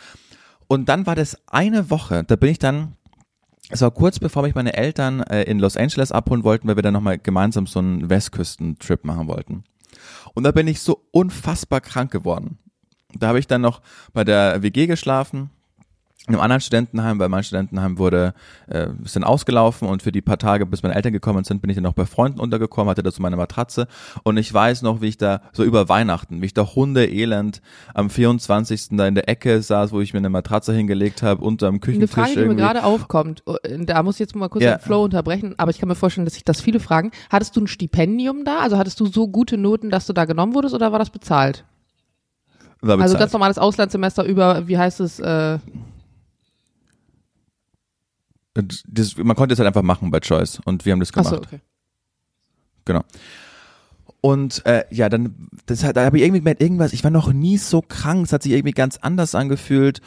Und 0.67 0.89
dann 0.89 1.05
war 1.05 1.15
das 1.15 1.37
eine 1.47 1.89
Woche, 1.89 2.23
da 2.23 2.35
bin 2.35 2.49
ich 2.49 2.59
dann 2.59 2.97
es 3.71 3.81
war 3.81 3.91
kurz 3.91 4.19
bevor 4.19 4.43
mich 4.43 4.55
meine 4.55 4.73
Eltern 4.73 5.21
äh, 5.21 5.43
in 5.43 5.59
Los 5.59 5.77
Angeles 5.77 6.11
abholen 6.11 6.43
wollten, 6.43 6.67
weil 6.67 6.75
wir 6.75 6.83
dann 6.83 6.93
nochmal 6.93 7.17
gemeinsam 7.17 7.67
so 7.67 7.79
einen 7.79 8.09
Westküstentrip 8.09 9.05
machen 9.05 9.27
wollten. 9.27 9.63
Und 10.33 10.43
da 10.43 10.51
bin 10.51 10.67
ich 10.67 10.81
so 10.81 11.05
unfassbar 11.11 11.81
krank 11.81 12.11
geworden. 12.11 12.57
Da 13.17 13.27
habe 13.27 13.39
ich 13.39 13.47
dann 13.47 13.61
noch 13.61 13.81
bei 14.13 14.23
der 14.23 14.61
WG 14.61 14.87
geschlafen 14.87 15.49
in 16.27 16.35
einem 16.35 16.43
anderen 16.43 16.61
Studentenheim, 16.61 17.17
weil 17.17 17.29
mein 17.29 17.43
Studentenheim 17.43 17.97
wurde, 17.97 18.35
äh, 18.67 18.89
ist 19.03 19.15
dann 19.15 19.23
ausgelaufen 19.23 19.87
und 19.87 20.03
für 20.03 20.11
die 20.11 20.21
paar 20.21 20.37
Tage, 20.37 20.67
bis 20.67 20.83
meine 20.83 20.93
Eltern 20.93 21.13
gekommen 21.13 21.43
sind, 21.43 21.61
bin 21.61 21.71
ich 21.71 21.75
dann 21.75 21.83
noch 21.83 21.93
bei 21.93 22.05
Freunden 22.05 22.39
untergekommen, 22.39 22.91
hatte 22.91 23.01
dazu 23.01 23.23
meine 23.23 23.37
Matratze 23.37 23.87
und 24.23 24.37
ich 24.37 24.53
weiß 24.53 24.83
noch, 24.83 25.01
wie 25.01 25.07
ich 25.07 25.17
da 25.17 25.41
so 25.51 25.63
über 25.63 25.89
Weihnachten, 25.89 26.41
wie 26.41 26.45
ich 26.45 26.53
da 26.53 26.75
Hundeelend 26.75 27.61
am 27.95 28.11
24. 28.11 28.89
da 28.91 29.07
in 29.07 29.15
der 29.15 29.29
Ecke 29.29 29.63
saß, 29.63 29.91
wo 29.91 29.99
ich 29.99 30.13
mir 30.13 30.19
eine 30.19 30.29
Matratze 30.29 30.73
hingelegt 30.73 31.23
habe, 31.23 31.43
unter 31.43 31.67
dem 31.71 31.79
Küchentisch. 31.79 32.15
Eine 32.15 32.27
Frage, 32.27 32.39
die 32.39 32.47
mir 32.47 32.55
gerade 32.55 32.83
aufkommt, 32.83 33.41
oh, 33.47 33.55
da 33.79 34.03
muss 34.03 34.15
ich 34.15 34.19
jetzt 34.19 34.35
mal 34.35 34.47
kurz 34.47 34.63
ja. 34.63 34.77
den 34.77 34.81
Flow 34.81 35.03
unterbrechen, 35.03 35.55
aber 35.57 35.71
ich 35.71 35.79
kann 35.79 35.89
mir 35.89 35.95
vorstellen, 35.95 36.25
dass 36.25 36.35
sich 36.35 36.45
das 36.45 36.61
viele 36.61 36.79
fragen. 36.79 37.09
Hattest 37.31 37.55
du 37.55 37.61
ein 37.61 37.67
Stipendium 37.67 38.45
da? 38.45 38.59
Also 38.59 38.77
hattest 38.77 38.99
du 38.99 39.07
so 39.07 39.27
gute 39.27 39.57
Noten, 39.57 39.89
dass 39.89 40.05
du 40.05 40.13
da 40.13 40.25
genommen 40.25 40.53
wurdest 40.53 40.75
oder 40.75 40.91
war 40.91 40.99
das 40.99 41.09
bezahlt? 41.09 41.65
War 42.81 42.97
bezahlt. 42.97 43.01
Also 43.01 43.17
ganz 43.17 43.33
normales 43.33 43.57
Auslandssemester 43.57 44.23
über, 44.23 44.67
wie 44.67 44.77
heißt 44.77 44.99
es, 44.99 45.19
äh, 45.19 45.57
das, 48.53 49.17
man 49.17 49.35
konnte 49.35 49.53
es 49.53 49.59
halt 49.59 49.67
einfach 49.67 49.81
machen 49.81 50.11
bei 50.11 50.19
Choice 50.19 50.59
und 50.65 50.85
wir 50.85 50.93
haben 50.93 50.99
das 50.99 51.13
gemacht. 51.13 51.27
Ach 51.33 51.37
so, 51.37 51.43
okay. 51.43 51.61
Genau. 52.85 53.03
Und 54.21 54.63
äh, 54.67 54.83
ja, 54.91 55.09
dann, 55.09 55.49
das 55.65 55.83
hat, 55.83 55.97
da 55.97 56.05
habe 56.05 56.17
ich 56.17 56.23
irgendwie 56.23 56.41
gemerkt, 56.41 56.61
irgendwas, 56.61 56.93
ich 56.93 57.03
war 57.03 57.09
noch 57.09 57.33
nie 57.33 57.57
so 57.57 57.81
krank, 57.81 58.25
es 58.25 58.33
hat 58.33 58.43
sich 58.43 58.51
irgendwie 58.51 58.73
ganz 58.73 58.97
anders 58.97 59.33
angefühlt. 59.33 59.99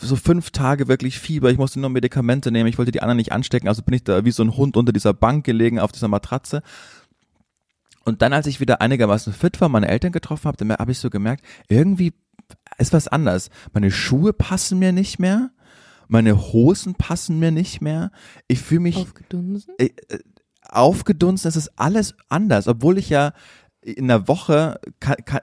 So 0.00 0.16
fünf 0.16 0.50
Tage 0.50 0.88
wirklich 0.88 1.18
Fieber, 1.18 1.50
ich 1.50 1.58
musste 1.58 1.78
nur 1.78 1.90
Medikamente 1.90 2.50
nehmen, 2.50 2.70
ich 2.70 2.78
wollte 2.78 2.90
die 2.90 3.02
anderen 3.02 3.18
nicht 3.18 3.32
anstecken, 3.32 3.68
also 3.68 3.82
bin 3.82 3.94
ich 3.94 4.04
da 4.04 4.24
wie 4.24 4.30
so 4.30 4.42
ein 4.42 4.56
Hund 4.56 4.78
unter 4.78 4.94
dieser 4.94 5.12
Bank 5.12 5.44
gelegen, 5.44 5.78
auf 5.78 5.92
dieser 5.92 6.08
Matratze. 6.08 6.62
Und 8.06 8.22
dann, 8.22 8.32
als 8.32 8.46
ich 8.46 8.60
wieder 8.60 8.80
einigermaßen 8.80 9.32
fit 9.34 9.60
war, 9.60 9.68
meine 9.68 9.88
Eltern 9.88 10.12
getroffen 10.12 10.46
habe, 10.46 10.56
dann 10.56 10.72
habe 10.72 10.92
ich 10.92 10.98
so 10.98 11.10
gemerkt, 11.10 11.44
irgendwie 11.68 12.14
ist 12.78 12.94
was 12.94 13.08
anders. 13.08 13.50
Meine 13.74 13.90
Schuhe 13.90 14.32
passen 14.32 14.78
mir 14.78 14.92
nicht 14.92 15.18
mehr 15.18 15.50
meine 16.14 16.52
Hosen 16.52 16.94
passen 16.94 17.40
mir 17.40 17.50
nicht 17.50 17.80
mehr. 17.80 18.12
Ich 18.46 18.60
fühle 18.60 18.82
mich 18.82 18.96
aufgedunsen. 18.98 19.74
Äh, 19.78 19.90
äh, 20.08 20.20
aufgedunsen, 20.62 21.48
es 21.48 21.56
ist 21.56 21.72
alles 21.74 22.14
anders, 22.28 22.68
obwohl 22.68 22.98
ich 22.98 23.10
ja 23.10 23.32
in 23.80 24.06
der 24.06 24.28
Woche 24.28 24.80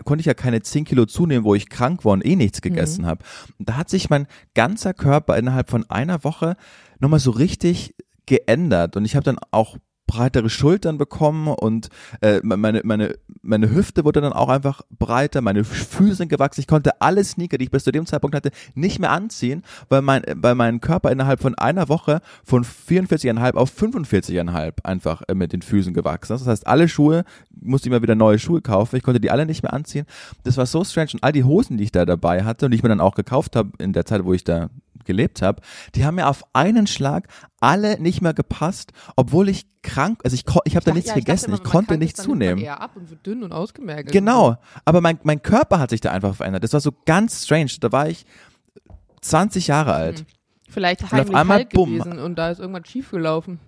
konnte 0.05 0.21
ich 0.21 0.25
ja 0.25 0.33
keine 0.33 0.61
10 0.61 0.85
Kilo 0.85 1.05
zunehmen, 1.05 1.43
wo 1.43 1.55
ich 1.55 1.69
krank 1.69 2.05
war 2.05 2.13
und 2.13 2.25
eh 2.25 2.37
nichts 2.37 2.61
gegessen 2.61 3.01
mhm. 3.01 3.07
habe. 3.07 3.25
Da 3.59 3.75
hat 3.75 3.89
sich 3.89 4.09
mein 4.09 4.27
ganzer 4.55 4.93
Körper 4.93 5.37
innerhalb 5.37 5.69
von 5.69 5.87
einer 5.89 6.23
Woche 6.23 6.55
nochmal 6.99 7.19
so 7.19 7.31
richtig 7.31 7.93
geändert. 8.25 8.95
Und 8.95 9.03
ich 9.03 9.15
habe 9.17 9.25
dann 9.25 9.39
auch 9.51 9.77
breitere 10.11 10.49
Schultern 10.49 10.97
bekommen 10.97 11.47
und 11.47 11.87
äh, 12.19 12.41
meine, 12.43 12.81
meine, 12.83 13.15
meine 13.41 13.71
Hüfte 13.71 14.03
wurde 14.03 14.19
dann 14.19 14.33
auch 14.33 14.49
einfach 14.49 14.81
breiter, 14.99 15.39
meine 15.39 15.63
Füße 15.63 16.15
sind 16.15 16.27
gewachsen. 16.27 16.59
Ich 16.59 16.67
konnte 16.67 16.99
alle 16.99 17.23
Sneaker, 17.23 17.57
die 17.57 17.63
ich 17.63 17.71
bis 17.71 17.85
zu 17.85 17.93
dem 17.93 18.05
Zeitpunkt 18.05 18.35
hatte, 18.35 18.51
nicht 18.75 18.99
mehr 18.99 19.11
anziehen, 19.11 19.63
weil 19.87 20.01
mein, 20.01 20.23
weil 20.35 20.55
mein 20.55 20.81
Körper 20.81 21.11
innerhalb 21.11 21.41
von 21.41 21.55
einer 21.55 21.87
Woche 21.87 22.19
von 22.43 22.65
44,5 22.65 23.53
auf 23.53 23.71
45,5 23.71 24.83
einfach 24.83 25.21
äh, 25.29 25.33
mit 25.33 25.53
den 25.53 25.61
Füßen 25.61 25.93
gewachsen 25.93 26.33
ist. 26.33 26.41
Das 26.41 26.47
heißt, 26.49 26.67
alle 26.67 26.89
Schuhe 26.89 27.23
musste 27.61 27.87
ich 27.87 27.93
mir 27.93 28.01
wieder 28.01 28.15
neue 28.15 28.37
Schuhe 28.37 28.61
kaufen. 28.61 28.97
Ich 28.97 29.03
konnte 29.03 29.21
die 29.21 29.31
alle 29.31 29.45
nicht 29.45 29.63
mehr 29.63 29.71
anziehen. 29.71 30.05
Das 30.43 30.57
war 30.57 30.65
so 30.65 30.83
strange. 30.83 31.11
Und 31.13 31.23
all 31.23 31.31
die 31.31 31.45
Hosen, 31.45 31.77
die 31.77 31.85
ich 31.85 31.93
da 31.93 32.05
dabei 32.05 32.43
hatte 32.43 32.65
und 32.65 32.71
die 32.71 32.75
ich 32.75 32.83
mir 32.83 32.89
dann 32.89 32.99
auch 32.99 33.15
gekauft 33.15 33.55
habe 33.55 33.71
in 33.77 33.93
der 33.93 34.05
Zeit, 34.05 34.25
wo 34.25 34.33
ich 34.33 34.43
da 34.43 34.69
gelebt 35.05 35.41
habe, 35.41 35.61
die 35.95 36.05
haben 36.05 36.15
mir 36.15 36.27
auf 36.27 36.43
einen 36.53 36.87
Schlag 36.87 37.27
alle 37.59 37.99
nicht 37.99 38.21
mehr 38.21 38.33
gepasst, 38.33 38.91
obwohl 39.15 39.49
ich 39.49 39.65
krank, 39.83 40.19
also 40.23 40.35
ich, 40.35 40.43
ich 40.65 40.75
habe 40.75 40.85
da 40.85 40.93
nichts 40.93 41.09
ja, 41.09 41.17
ich 41.17 41.25
gegessen, 41.25 41.51
dachte, 41.51 41.63
ich 41.63 41.69
konnte 41.69 41.97
nichts 41.97 42.23
zunehmen. 42.23 42.63
Eher 42.63 42.81
ab 42.81 42.91
und 42.95 43.09
wird 43.09 43.25
dünn 43.25 43.43
und 43.43 43.51
ausgemergelt. 43.51 44.11
Genau, 44.11 44.57
aber 44.85 45.01
mein, 45.01 45.19
mein 45.23 45.41
Körper 45.41 45.79
hat 45.79 45.89
sich 45.89 46.01
da 46.01 46.11
einfach 46.11 46.35
verändert. 46.35 46.63
Das 46.63 46.73
war 46.73 46.81
so 46.81 46.91
ganz 47.05 47.45
strange. 47.45 47.71
Da 47.79 47.91
war 47.91 48.09
ich 48.09 48.25
20 49.21 49.67
Jahre 49.67 49.93
alt. 49.93 50.19
Hm. 50.19 50.25
Vielleicht 50.69 51.11
heimlich 51.11 51.29
und 51.29 51.35
auf 51.35 51.41
einmal, 51.41 51.65
bumm. 51.65 51.97
gewesen 51.97 52.19
und 52.19 52.35
da 52.37 52.49
ist 52.49 52.59
irgendwas 52.59 52.87
schiefgelaufen. 52.87 53.59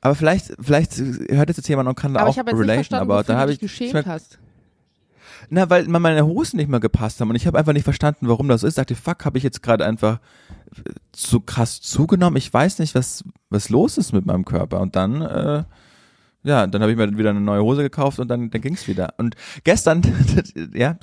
Aber 0.00 0.14
vielleicht, 0.14 0.52
vielleicht 0.60 0.96
hört 0.98 1.48
jetzt 1.48 1.68
jemand 1.68 1.88
und 1.88 1.94
kann 1.94 2.14
da 2.14 2.20
aber 2.20 2.30
auch 2.30 2.36
relaten, 2.36 2.94
aber 2.94 3.22
da 3.22 3.38
habe 3.38 3.52
ich 3.52 3.60
geschämt 3.60 4.06
hast. 4.06 4.38
Na, 5.48 5.70
weil 5.70 5.88
meine 5.88 6.26
Hosen 6.26 6.58
nicht 6.58 6.68
mehr 6.68 6.80
gepasst 6.80 7.20
haben 7.20 7.30
und 7.30 7.36
ich 7.36 7.46
habe 7.46 7.58
einfach 7.58 7.72
nicht 7.72 7.84
verstanden, 7.84 8.28
warum 8.28 8.48
das 8.48 8.62
ist. 8.62 8.72
Ich 8.72 8.76
dachte, 8.76 8.94
fuck, 8.94 9.24
habe 9.24 9.38
ich 9.38 9.44
jetzt 9.44 9.62
gerade 9.62 9.84
einfach 9.84 10.20
zu 11.12 11.40
krass 11.40 11.80
zugenommen. 11.80 12.36
Ich 12.36 12.52
weiß 12.52 12.78
nicht, 12.78 12.94
was 12.94 13.24
was 13.48 13.68
los 13.68 13.98
ist 13.98 14.12
mit 14.12 14.26
meinem 14.26 14.44
Körper. 14.44 14.80
Und 14.80 14.96
dann 14.96 15.22
äh, 15.22 15.64
ja, 16.42 16.66
dann 16.66 16.80
habe 16.80 16.90
ich 16.90 16.96
mir 16.96 17.18
wieder 17.18 17.30
eine 17.30 17.40
neue 17.40 17.62
Hose 17.62 17.82
gekauft 17.82 18.18
und 18.18 18.28
dann, 18.28 18.50
dann 18.50 18.62
ging's 18.62 18.88
wieder. 18.88 19.12
Und 19.18 19.36
gestern, 19.64 20.00
ja, 20.74 20.96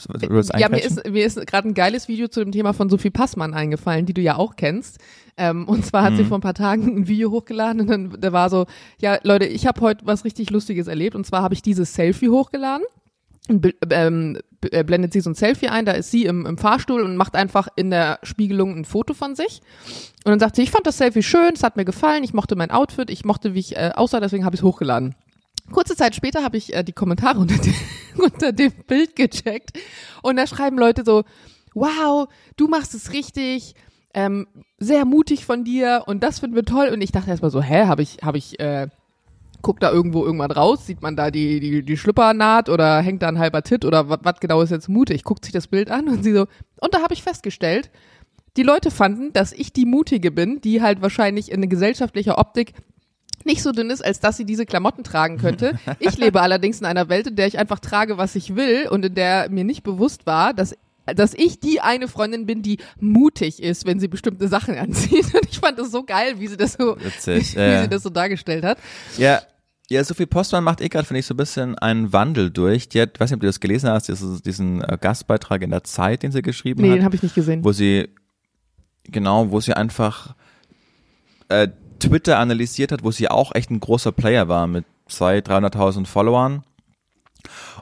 ja 0.57 0.69
mir 0.69 0.83
ist, 0.83 1.07
mir 1.07 1.25
ist 1.25 1.45
gerade 1.45 1.67
ein 1.67 1.75
geiles 1.75 2.07
Video 2.07 2.27
zu 2.27 2.39
dem 2.39 2.51
Thema 2.51 2.73
von 2.73 2.89
Sophie 2.89 3.11
Passmann 3.11 3.53
eingefallen, 3.53 4.07
die 4.07 4.15
du 4.15 4.21
ja 4.21 4.35
auch 4.37 4.55
kennst. 4.55 4.97
Ähm, 5.37 5.67
und 5.67 5.85
zwar 5.85 6.01
hat 6.01 6.13
mhm. 6.13 6.17
sie 6.17 6.23
vor 6.23 6.39
ein 6.39 6.41
paar 6.41 6.55
Tagen 6.55 6.97
ein 6.97 7.07
Video 7.07 7.29
hochgeladen 7.29 7.81
und 7.81 7.87
dann 7.87 8.17
da 8.19 8.33
war 8.33 8.49
so, 8.49 8.65
ja 8.99 9.19
Leute, 9.21 9.45
ich 9.45 9.67
habe 9.67 9.79
heute 9.81 10.07
was 10.07 10.25
richtig 10.25 10.49
Lustiges 10.49 10.87
erlebt 10.87 11.15
und 11.15 11.25
zwar 11.27 11.43
habe 11.43 11.53
ich 11.53 11.61
dieses 11.61 11.93
Selfie 11.93 12.29
hochgeladen 12.29 12.85
ähm, 13.89 14.37
äh, 14.71 14.83
blendet 14.83 15.13
sie 15.13 15.21
so 15.21 15.29
ein 15.29 15.35
Selfie 15.35 15.69
ein, 15.69 15.85
da 15.85 15.93
ist 15.93 16.11
sie 16.11 16.25
im, 16.25 16.45
im 16.45 16.57
Fahrstuhl 16.57 17.01
und 17.01 17.15
macht 17.17 17.35
einfach 17.35 17.67
in 17.75 17.89
der 17.89 18.19
Spiegelung 18.23 18.75
ein 18.75 18.85
Foto 18.85 19.13
von 19.13 19.35
sich. 19.35 19.61
Und 20.25 20.31
dann 20.31 20.39
sagt 20.39 20.55
sie, 20.55 20.63
ich 20.63 20.71
fand 20.71 20.87
das 20.87 20.97
Selfie 20.97 21.23
schön, 21.23 21.53
es 21.53 21.63
hat 21.63 21.77
mir 21.77 21.85
gefallen, 21.85 22.23
ich 22.23 22.33
mochte 22.33 22.55
mein 22.55 22.71
Outfit, 22.71 23.09
ich 23.09 23.25
mochte, 23.25 23.53
wie 23.53 23.59
ich 23.59 23.75
äh, 23.75 23.91
aussah, 23.95 24.19
deswegen 24.19 24.45
habe 24.45 24.55
ich 24.55 24.61
es 24.61 24.65
hochgeladen. 24.65 25.15
Kurze 25.71 25.95
Zeit 25.95 26.15
später 26.15 26.43
habe 26.43 26.57
ich 26.57 26.73
äh, 26.73 26.83
die 26.83 26.93
Kommentare 26.93 27.39
unter, 27.39 27.57
dem, 27.57 27.75
unter 28.17 28.51
dem 28.51 28.71
Bild 28.87 29.15
gecheckt 29.15 29.71
und 30.21 30.37
da 30.37 30.47
schreiben 30.47 30.77
Leute 30.77 31.03
so, 31.05 31.23
wow, 31.73 32.27
du 32.55 32.67
machst 32.67 32.93
es 32.93 33.13
richtig, 33.13 33.75
ähm, 34.13 34.47
sehr 34.79 35.05
mutig 35.05 35.45
von 35.45 35.63
dir 35.63 36.03
und 36.07 36.23
das 36.23 36.39
finden 36.39 36.55
wir 36.55 36.65
toll. 36.65 36.89
Und 36.89 37.01
ich 37.01 37.11
dachte 37.11 37.29
erstmal 37.29 37.51
so, 37.51 37.61
hä, 37.61 37.85
habe 37.85 38.01
ich, 38.01 38.17
habe 38.23 38.37
ich, 38.37 38.59
äh, 38.59 38.87
guckt 39.61 39.83
da 39.83 39.91
irgendwo 39.91 40.25
irgendwann 40.25 40.51
raus, 40.51 40.85
sieht 40.85 41.01
man 41.01 41.15
da 41.15 41.31
die, 41.31 41.59
die, 41.59 41.83
die 41.83 41.97
Schlüppernaht 41.97 42.69
oder 42.69 43.01
hängt 43.01 43.21
da 43.21 43.27
ein 43.27 43.39
halber 43.39 43.63
Tit 43.63 43.85
oder 43.85 44.09
was 44.09 44.39
genau 44.39 44.61
ist 44.61 44.71
jetzt 44.71 44.89
mutig? 44.89 45.23
Guckt 45.23 45.45
sich 45.45 45.53
das 45.53 45.67
Bild 45.67 45.91
an 45.91 46.07
und 46.07 46.23
sie 46.23 46.33
so, 46.33 46.47
und 46.79 46.93
da 46.93 47.01
habe 47.01 47.13
ich 47.13 47.23
festgestellt, 47.23 47.89
die 48.55 48.63
Leute 48.63 48.91
fanden, 48.91 49.33
dass 49.33 49.53
ich 49.53 49.71
die 49.71 49.85
Mutige 49.85 50.31
bin, 50.31 50.61
die 50.61 50.81
halt 50.81 51.01
wahrscheinlich 51.01 51.51
in 51.51 51.67
gesellschaftlicher 51.69 52.37
Optik 52.37 52.73
nicht 53.45 53.61
so 53.61 53.71
dünn 53.71 53.89
ist, 53.89 54.03
als 54.03 54.19
dass 54.19 54.37
sie 54.37 54.45
diese 54.45 54.65
Klamotten 54.65 55.03
tragen 55.03 55.37
könnte. 55.37 55.79
Ich 55.99 56.17
lebe 56.17 56.41
allerdings 56.41 56.79
in 56.79 56.85
einer 56.85 57.09
Welt, 57.09 57.27
in 57.27 57.35
der 57.35 57.47
ich 57.47 57.57
einfach 57.59 57.79
trage, 57.79 58.17
was 58.17 58.35
ich 58.35 58.55
will 58.55 58.87
und 58.89 59.05
in 59.05 59.15
der 59.15 59.49
mir 59.49 59.63
nicht 59.63 59.83
bewusst 59.83 60.25
war, 60.25 60.53
dass 60.53 60.75
dass 61.15 61.33
ich 61.33 61.59
die 61.59 61.81
eine 61.81 62.07
Freundin 62.07 62.45
bin, 62.45 62.61
die 62.61 62.77
mutig 62.99 63.61
ist, 63.61 63.85
wenn 63.85 63.99
sie 63.99 64.07
bestimmte 64.07 64.47
Sachen 64.47 64.77
anzieht. 64.77 65.25
Und 65.33 65.47
ich 65.49 65.59
fand 65.59 65.79
das 65.79 65.91
so 65.91 66.03
geil, 66.03 66.35
wie 66.39 66.47
sie 66.47 66.57
das 66.57 66.73
so, 66.73 66.95
Witzig, 66.99 67.55
wie, 67.55 67.59
ja. 67.59 67.83
sie 67.83 67.89
das 67.89 68.03
so 68.03 68.09
dargestellt 68.09 68.63
hat. 68.63 68.77
Ja, 69.17 69.41
ja, 69.89 70.03
Sophie 70.03 70.25
Postmann 70.25 70.65
macht 70.65 70.81
eh 70.81 70.89
gerade, 70.89 71.07
finde 71.07 71.19
ich, 71.21 71.25
so 71.25 71.33
ein 71.33 71.37
bisschen 71.37 71.77
einen 71.77 72.11
Wandel 72.11 72.49
durch. 72.51 72.89
Die 72.89 72.99
hat, 73.01 73.19
weiß 73.19 73.29
nicht, 73.29 73.37
ob 73.37 73.41
du 73.41 73.47
das 73.47 73.61
gelesen 73.61 73.89
hast, 73.89 74.09
diesen 74.45 74.81
äh, 74.81 74.97
Gastbeitrag 74.99 75.61
in 75.61 75.69
der 75.69 75.85
Zeit, 75.85 76.23
den 76.23 76.33
sie 76.33 76.41
geschrieben 76.41 76.81
Nee, 76.81 76.89
hat. 76.89 76.97
den 76.97 77.05
habe 77.05 77.15
ich 77.15 77.23
nicht 77.23 77.35
gesehen. 77.35 77.63
wo 77.63 77.71
sie 77.71 78.09
genau, 79.03 79.49
wo 79.51 79.61
sie 79.61 79.73
einfach 79.73 80.35
äh, 81.47 81.69
Twitter 81.99 82.37
analysiert 82.39 82.91
hat, 82.91 83.03
wo 83.03 83.11
sie 83.11 83.29
auch 83.29 83.55
echt 83.55 83.71
ein 83.71 83.79
großer 83.79 84.11
Player 84.11 84.49
war 84.49 84.67
mit 84.67 84.83
200.000, 85.09 85.71
300.000 85.71 86.05
Followern 86.05 86.63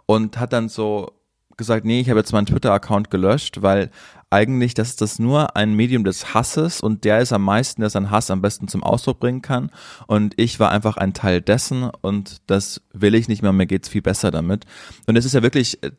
und 0.05 0.37
hat 0.39 0.53
dann 0.53 0.69
so 0.69 1.11
gesagt, 1.57 1.85
nee, 1.85 1.99
ich 2.01 2.09
habe 2.09 2.19
jetzt 2.19 2.33
meinen 2.33 2.45
Twitter-Account 2.45 3.09
gelöscht, 3.09 3.61
weil 3.61 3.89
eigentlich 4.29 4.73
das 4.73 4.89
ist 4.89 5.01
das 5.01 5.19
nur 5.19 5.55
ein 5.55 5.73
Medium 5.75 6.03
des 6.03 6.33
Hasses 6.33 6.81
und 6.81 7.03
der 7.05 7.19
ist 7.19 7.31
am 7.31 7.43
meisten, 7.43 7.81
der 7.81 7.89
seinen 7.89 8.11
Hass 8.11 8.29
am 8.31 8.41
besten 8.41 8.67
zum 8.67 8.83
Ausdruck 8.83 9.19
bringen 9.19 9.41
kann 9.41 9.69
und 10.07 10.33
ich 10.37 10.59
war 10.59 10.71
einfach 10.71 10.97
ein 10.97 11.13
Teil 11.13 11.41
dessen 11.41 11.89
und 12.01 12.41
das 12.47 12.81
will 12.91 13.15
ich 13.15 13.27
nicht 13.27 13.41
mehr, 13.41 13.53
mir 13.53 13.67
geht's 13.67 13.87
viel 13.87 14.01
besser 14.01 14.31
damit. 14.31 14.65
Und 15.07 15.15
es 15.15 15.25
ist 15.25 15.33
ja 15.33 15.43
wirklich, 15.43 15.81
äh, 15.83 15.91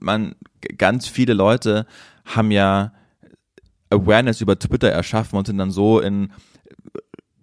man, 0.00 0.34
ganz 0.76 1.06
viele 1.06 1.32
Leute 1.34 1.86
haben 2.24 2.50
ja 2.50 2.92
Awareness 3.90 4.40
über 4.42 4.58
Twitter 4.58 4.90
erschaffen 4.90 5.38
und 5.38 5.46
sind 5.46 5.56
dann 5.58 5.70
so 5.70 6.00
in 6.00 6.30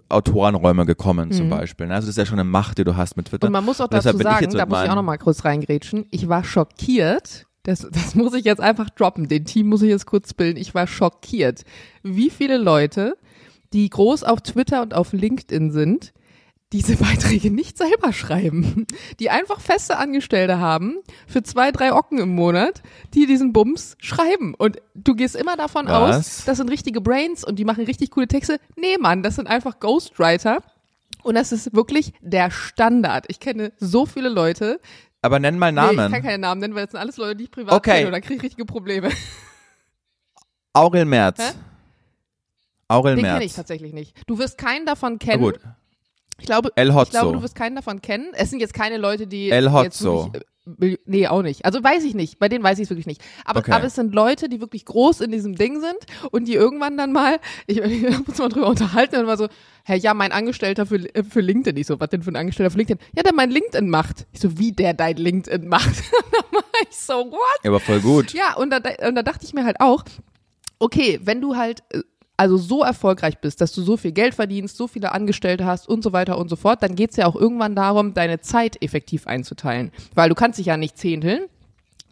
Autorenräume 0.10 0.86
gekommen 0.86 1.32
zum 1.32 1.49
Beispiel. 1.49 1.88
Also 1.91 2.06
das 2.06 2.10
ist 2.10 2.17
ja 2.17 2.25
schon 2.28 2.39
eine 2.39 2.47
Macht, 2.47 2.78
die 2.78 2.84
du 2.84 2.95
hast 2.95 3.17
mit 3.17 3.28
Twitter. 3.30 3.47
Mhm. 3.47 3.49
Und 3.49 3.54
man 3.54 3.65
muss 3.65 3.82
auch 3.82 3.88
dazu 3.88 4.15
sagen, 4.15 4.51
da 4.51 4.65
muss 4.67 4.78
ich 4.78 4.84
auch 4.84 4.88
meinen- 4.88 4.95
noch 4.95 5.04
mal 5.04 5.17
kurz 5.17 5.43
reingrätschen, 5.43 6.06
ich 6.12 6.30
war 6.30 6.43
schockiert, 6.43 7.47
das, 7.65 7.88
das 7.91 8.15
muss 8.15 8.34
ich 8.34 8.45
jetzt 8.45 8.62
einfach 8.62 8.89
droppen, 8.89 9.28
den 9.28 9.45
Team 9.45 9.67
muss 9.67 9.82
ich 9.82 9.89
jetzt 9.89 10.06
kurz 10.06 10.34
bilden, 10.34 10.58
ich 10.58 10.73
war 10.73 10.88
schockiert, 10.88 11.63
wie 12.04 12.30
viele 12.30 12.58
Leute, 12.58 13.17
die 13.73 13.89
groß 13.89 14.23
auf 14.23 14.41
Twitter 14.41 14.82
und 14.82 14.93
auf 14.93 15.13
LinkedIn 15.13 15.71
sind, 15.71 16.13
diese 16.71 16.95
Beiträge 17.04 17.51
nicht 17.51 17.78
selber 17.78 18.13
schreiben, 18.13 18.86
die 19.19 19.30
einfach 19.30 19.60
feste 19.60 19.97
Angestellte 19.97 20.60
haben 20.60 20.97
für 21.28 21.41
zwei, 21.41 21.71
drei 21.71 21.93
Ocken 21.93 22.19
im 22.19 22.36
Monat, 22.36 22.84
die 23.13 23.25
diesen 23.25 23.51
Bums 23.51 23.95
schreiben. 23.99 24.54
Und 24.54 24.78
du 24.93 25.15
gehst 25.15 25.36
immer 25.36 25.58
davon 25.58 25.88
Was? 25.88 26.17
aus, 26.17 26.45
das 26.45 26.58
sind 26.58 26.69
richtige 26.69 27.01
Brains 27.01 27.43
und 27.43 27.58
die 27.58 27.65
machen 27.65 27.86
richtig 27.86 28.12
coole 28.12 28.28
Texte. 28.28 28.60
Nee, 28.75 28.97
Mann, 28.99 29.23
das 29.23 29.36
sind 29.36 29.47
einfach 29.47 29.80
Ghostwriter. 29.80 30.60
Und 31.23 31.34
das 31.34 31.51
ist 31.51 31.73
wirklich 31.73 32.13
der 32.21 32.51
Standard. 32.51 33.25
Ich 33.30 33.39
kenne 33.39 33.71
so 33.80 34.06
viele 34.06 34.30
Leute. 34.30 34.80
Aber 35.26 35.40
nenn 35.40 35.58
mal 35.58 35.72
Nee, 35.72 35.80
ich 35.92 35.98
Namen. 35.98 36.12
kann 36.12 36.22
keine 36.22 36.38
Namen 36.38 36.62
nennen, 36.62 36.76
weil 36.76 36.84
das 36.86 36.92
sind 36.92 37.00
alles 37.00 37.18
Leute, 37.18 37.36
die 37.36 37.46
ich 37.46 37.52
privat 37.52 37.74
Okay. 37.74 37.92
kenne. 37.96 38.06
Und 38.08 38.12
da 38.14 38.20
kriege 38.22 38.36
ich 38.36 38.44
richtige 38.44 38.66
Probleme. 38.66 39.10
Aurel 40.74 41.06
Merz. 41.06 41.40
Hä? 41.40 41.52
Aurel 42.88 43.16
Den 43.16 43.24
Merz. 43.24 43.34
kenne 43.36 43.46
ich 43.46 43.54
tatsächlich 43.54 43.94
nicht. 43.94 44.16
Du 44.28 44.38
wirst 44.38 44.58
keinen 44.58 44.86
davon 44.86 45.14
Na 45.14 45.18
kennen. 45.18 45.42
gut. 45.44 45.60
Ich 46.38 46.46
glaube, 46.46 46.70
El 46.76 46.90
ich 46.90 47.10
glaube, 47.10 47.32
du 47.38 47.42
wirst 47.42 47.56
keinen 47.56 47.76
davon 47.78 48.02
kennen. 48.02 48.32
Es 48.34 48.50
sind 48.50 48.60
jetzt 48.60 48.74
keine 48.74 48.98
Leute, 48.98 49.26
die 49.26 49.50
El 49.52 49.72
Hotzo. 49.72 50.26
wirklich, 50.26 50.44
Nee, 51.06 51.28
auch 51.28 51.43
nicht. 51.43 51.63
Also 51.63 51.84
weiß 51.84 52.04
ich 52.06 52.15
nicht. 52.15 52.39
Bei 52.39 52.49
denen 52.49 52.63
weiß 52.63 52.80
ich 52.80 52.86
es 52.86 52.89
wirklich 52.89 53.06
nicht. 53.06 53.21
Aber, 53.45 53.60
Okay. 53.60 53.71
aber 53.71 53.86
es 53.86 53.93
sind 53.95 54.15
Leute, 54.15 54.49
die 54.49 54.62
wirklich 54.62 54.84
groß 54.86 55.21
in 55.21 55.32
diesem 55.32 55.56
Ding 55.56 55.80
sind 55.80 55.97
und 56.32 56.47
die 56.47 56.54
irgendwann 56.56 56.97
dann 56.97 57.12
mal, 57.12 57.39
ich, 57.67 57.78
ich 57.78 58.06
hab 58.13 58.28
uns 58.28 58.38
mal 58.39 58.49
drüber 58.49 58.67
unterhalten 58.67 59.17
und 59.17 59.28
war 59.28 59.38
so, 59.38 59.47
hey, 59.84 59.99
ja, 59.99 60.15
mein 60.15 60.32
Angestellter 60.32 60.86
für, 60.88 60.95
äh, 61.13 61.23
für 61.23 61.41
LinkedIn. 61.41 61.78
Ich 61.80 61.86
so, 61.88 61.99
was 61.99 62.10
denn 62.10 62.23
für 62.23 62.32
ein 62.32 62.36
Angestellter 62.36 62.71
für 62.71 62.78
LinkedIn? 62.80 62.99
Ja, 63.15 63.21
der 63.21 63.34
mein 63.34 63.51
LinkedIn 63.51 63.89
macht. 63.89 64.25
Ich 64.32 64.39
so, 64.39 64.58
wie 64.58 64.71
der 64.71 64.93
dein 64.95 65.17
LinkedIn 65.17 65.67
macht? 65.67 65.89
ich 66.89 66.97
so, 66.97 67.13
what? 67.13 67.60
Ja, 67.63 67.69
aber 67.69 67.80
voll 67.80 67.99
gut. 67.99 68.34
Ja, 68.34 68.56
und 68.56 68.71
da, 68.71 68.78
und 69.08 69.15
da 69.15 69.21
dachte 69.21 69.45
ich 69.45 69.54
mir 69.54 69.65
halt 69.65 69.80
auch, 69.80 70.04
okay, 70.80 71.19
wenn 71.23 71.41
du 71.41 71.56
halt 71.56 71.84
äh, 71.91 72.01
also 72.38 72.58
so 72.58 72.84
erfolgreich 72.84 73.39
bist, 73.39 73.62
dass 73.62 73.71
du 73.71 73.82
so 73.82 73.98
viel 73.98 74.12
Geld 74.12 74.36
verdienst, 74.36 74.78
so 74.78 74.88
viele 74.88 75.12
Angestellte 75.12 75.65
hast 75.65 75.88
und 75.88 76.04
so 76.04 76.13
weiter 76.13 76.38
und 76.38 76.50
so 76.50 76.56
fort, 76.56 76.84
dann 76.84 76.95
geht's 76.95 77.15
ja 77.15 77.28
auch 77.28 77.36
irgendwann 77.36 77.76
darum, 77.76 78.13
deine 78.13 78.41
Zeit 78.41 78.82
effektiv 78.82 79.28
einzuteilen. 79.28 79.91
Weil 80.13 80.30
du 80.30 80.36
kannst 80.36 80.60
dich 80.60 80.67
ja 80.67 80.78
nicht 80.78 80.98
zehnteln. 80.98 81.45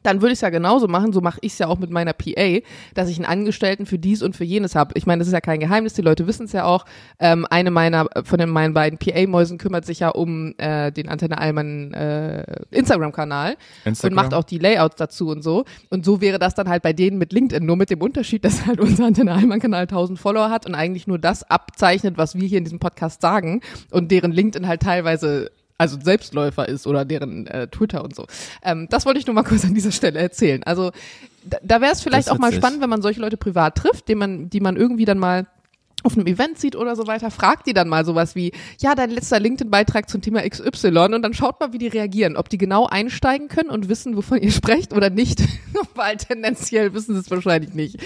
Dann 0.03 0.21
würde 0.21 0.33
ich 0.33 0.37
es 0.37 0.41
ja 0.41 0.49
genauso 0.49 0.87
machen, 0.87 1.13
so 1.13 1.21
mache 1.21 1.39
ich 1.41 1.53
es 1.53 1.59
ja 1.59 1.67
auch 1.67 1.79
mit 1.79 1.89
meiner 1.89 2.13
PA, 2.13 2.59
dass 2.93 3.09
ich 3.09 3.17
einen 3.17 3.25
Angestellten 3.25 3.85
für 3.85 3.97
dies 3.97 4.21
und 4.21 4.35
für 4.35 4.43
jenes 4.43 4.75
habe. 4.75 4.91
Ich 4.95 5.05
meine, 5.05 5.19
das 5.19 5.27
ist 5.27 5.33
ja 5.33 5.41
kein 5.41 5.59
Geheimnis, 5.59 5.93
die 5.93 6.01
Leute 6.01 6.27
wissen 6.27 6.45
es 6.45 6.51
ja 6.51 6.65
auch. 6.65 6.85
Ähm, 7.19 7.45
eine 7.49 7.71
meiner 7.71 8.07
von 8.23 8.39
den, 8.39 8.49
meinen 8.49 8.73
beiden 8.73 8.99
PA-Mäusen 8.99 9.57
kümmert 9.57 9.85
sich 9.85 9.99
ja 9.99 10.09
um 10.09 10.53
äh, 10.57 10.91
den 10.91 11.09
Antenne 11.09 11.37
Allmann 11.37 11.93
äh, 11.93 12.43
Instagram-Kanal 12.71 13.51
und 13.51 13.57
Instagram. 13.85 14.15
macht 14.15 14.33
auch 14.33 14.43
die 14.43 14.59
Layouts 14.59 14.95
dazu 14.95 15.29
und 15.29 15.41
so. 15.41 15.65
Und 15.89 16.05
so 16.05 16.21
wäre 16.21 16.39
das 16.39 16.55
dann 16.55 16.69
halt 16.69 16.83
bei 16.83 16.93
denen 16.93 17.17
mit 17.17 17.33
LinkedIn, 17.33 17.65
nur 17.65 17.77
mit 17.77 17.89
dem 17.89 18.01
Unterschied, 18.01 18.45
dass 18.45 18.65
halt 18.65 18.79
unser 18.79 19.05
Antenne 19.05 19.33
Allmann-Kanal 19.33 19.83
1000 19.83 20.19
Follower 20.19 20.49
hat 20.49 20.65
und 20.65 20.75
eigentlich 20.75 21.07
nur 21.07 21.19
das 21.19 21.49
abzeichnet, 21.49 22.17
was 22.17 22.35
wir 22.35 22.47
hier 22.47 22.57
in 22.57 22.63
diesem 22.63 22.79
Podcast 22.79 23.21
sagen 23.21 23.61
und 23.91 24.11
deren 24.11 24.31
LinkedIn 24.31 24.67
halt 24.67 24.81
teilweise 24.81 25.51
also 25.77 25.97
Selbstläufer 26.01 26.67
ist 26.67 26.87
oder 26.87 27.05
deren 27.05 27.47
äh, 27.47 27.67
Twitter 27.67 28.03
und 28.03 28.15
so. 28.15 28.25
Ähm, 28.63 28.87
das 28.89 29.05
wollte 29.05 29.19
ich 29.19 29.27
nur 29.27 29.33
mal 29.33 29.43
kurz 29.47 29.65
an 29.65 29.73
dieser 29.73 29.91
Stelle 29.91 30.19
erzählen. 30.19 30.63
Also 30.63 30.91
da, 31.43 31.57
da 31.63 31.81
wäre 31.81 31.91
es 31.91 32.01
vielleicht 32.01 32.29
auch 32.29 32.37
mal 32.37 32.53
spannend, 32.53 32.81
wenn 32.81 32.89
man 32.89 33.01
solche 33.01 33.19
Leute 33.19 33.37
privat 33.37 33.75
trifft, 33.75 34.07
die 34.07 34.15
man, 34.15 34.49
die 34.49 34.59
man 34.59 34.77
irgendwie 34.77 35.05
dann 35.05 35.19
mal 35.19 35.47
auf 36.03 36.17
einem 36.17 36.27
Event 36.27 36.59
sieht 36.59 36.75
oder 36.75 36.95
so 36.95 37.07
weiter, 37.07 37.31
fragt 37.31 37.65
die 37.65 37.73
dann 37.73 37.87
mal 37.87 38.05
sowas 38.05 38.35
wie, 38.35 38.51
ja, 38.79 38.93
dein 38.93 39.09
letzter 39.09 39.39
LinkedIn-Beitrag 39.39 40.09
zum 40.09 40.21
Thema 40.21 40.47
XY 40.47 40.87
und 41.13 41.21
dann 41.21 41.33
schaut 41.33 41.59
mal, 41.59 41.71
wie 41.71 41.77
die 41.77 41.87
reagieren, 41.87 42.35
ob 42.35 42.49
die 42.49 42.57
genau 42.57 42.85
einsteigen 42.85 43.47
können 43.47 43.69
und 43.69 43.89
wissen, 43.89 44.15
wovon 44.15 44.41
ihr 44.41 44.51
sprecht 44.51 44.93
oder 44.93 45.09
nicht, 45.09 45.41
weil 45.95 46.17
tendenziell 46.17 46.93
wissen 46.93 47.15
sie 47.15 47.21
es 47.21 47.31
wahrscheinlich 47.31 47.73
nicht. 47.73 47.97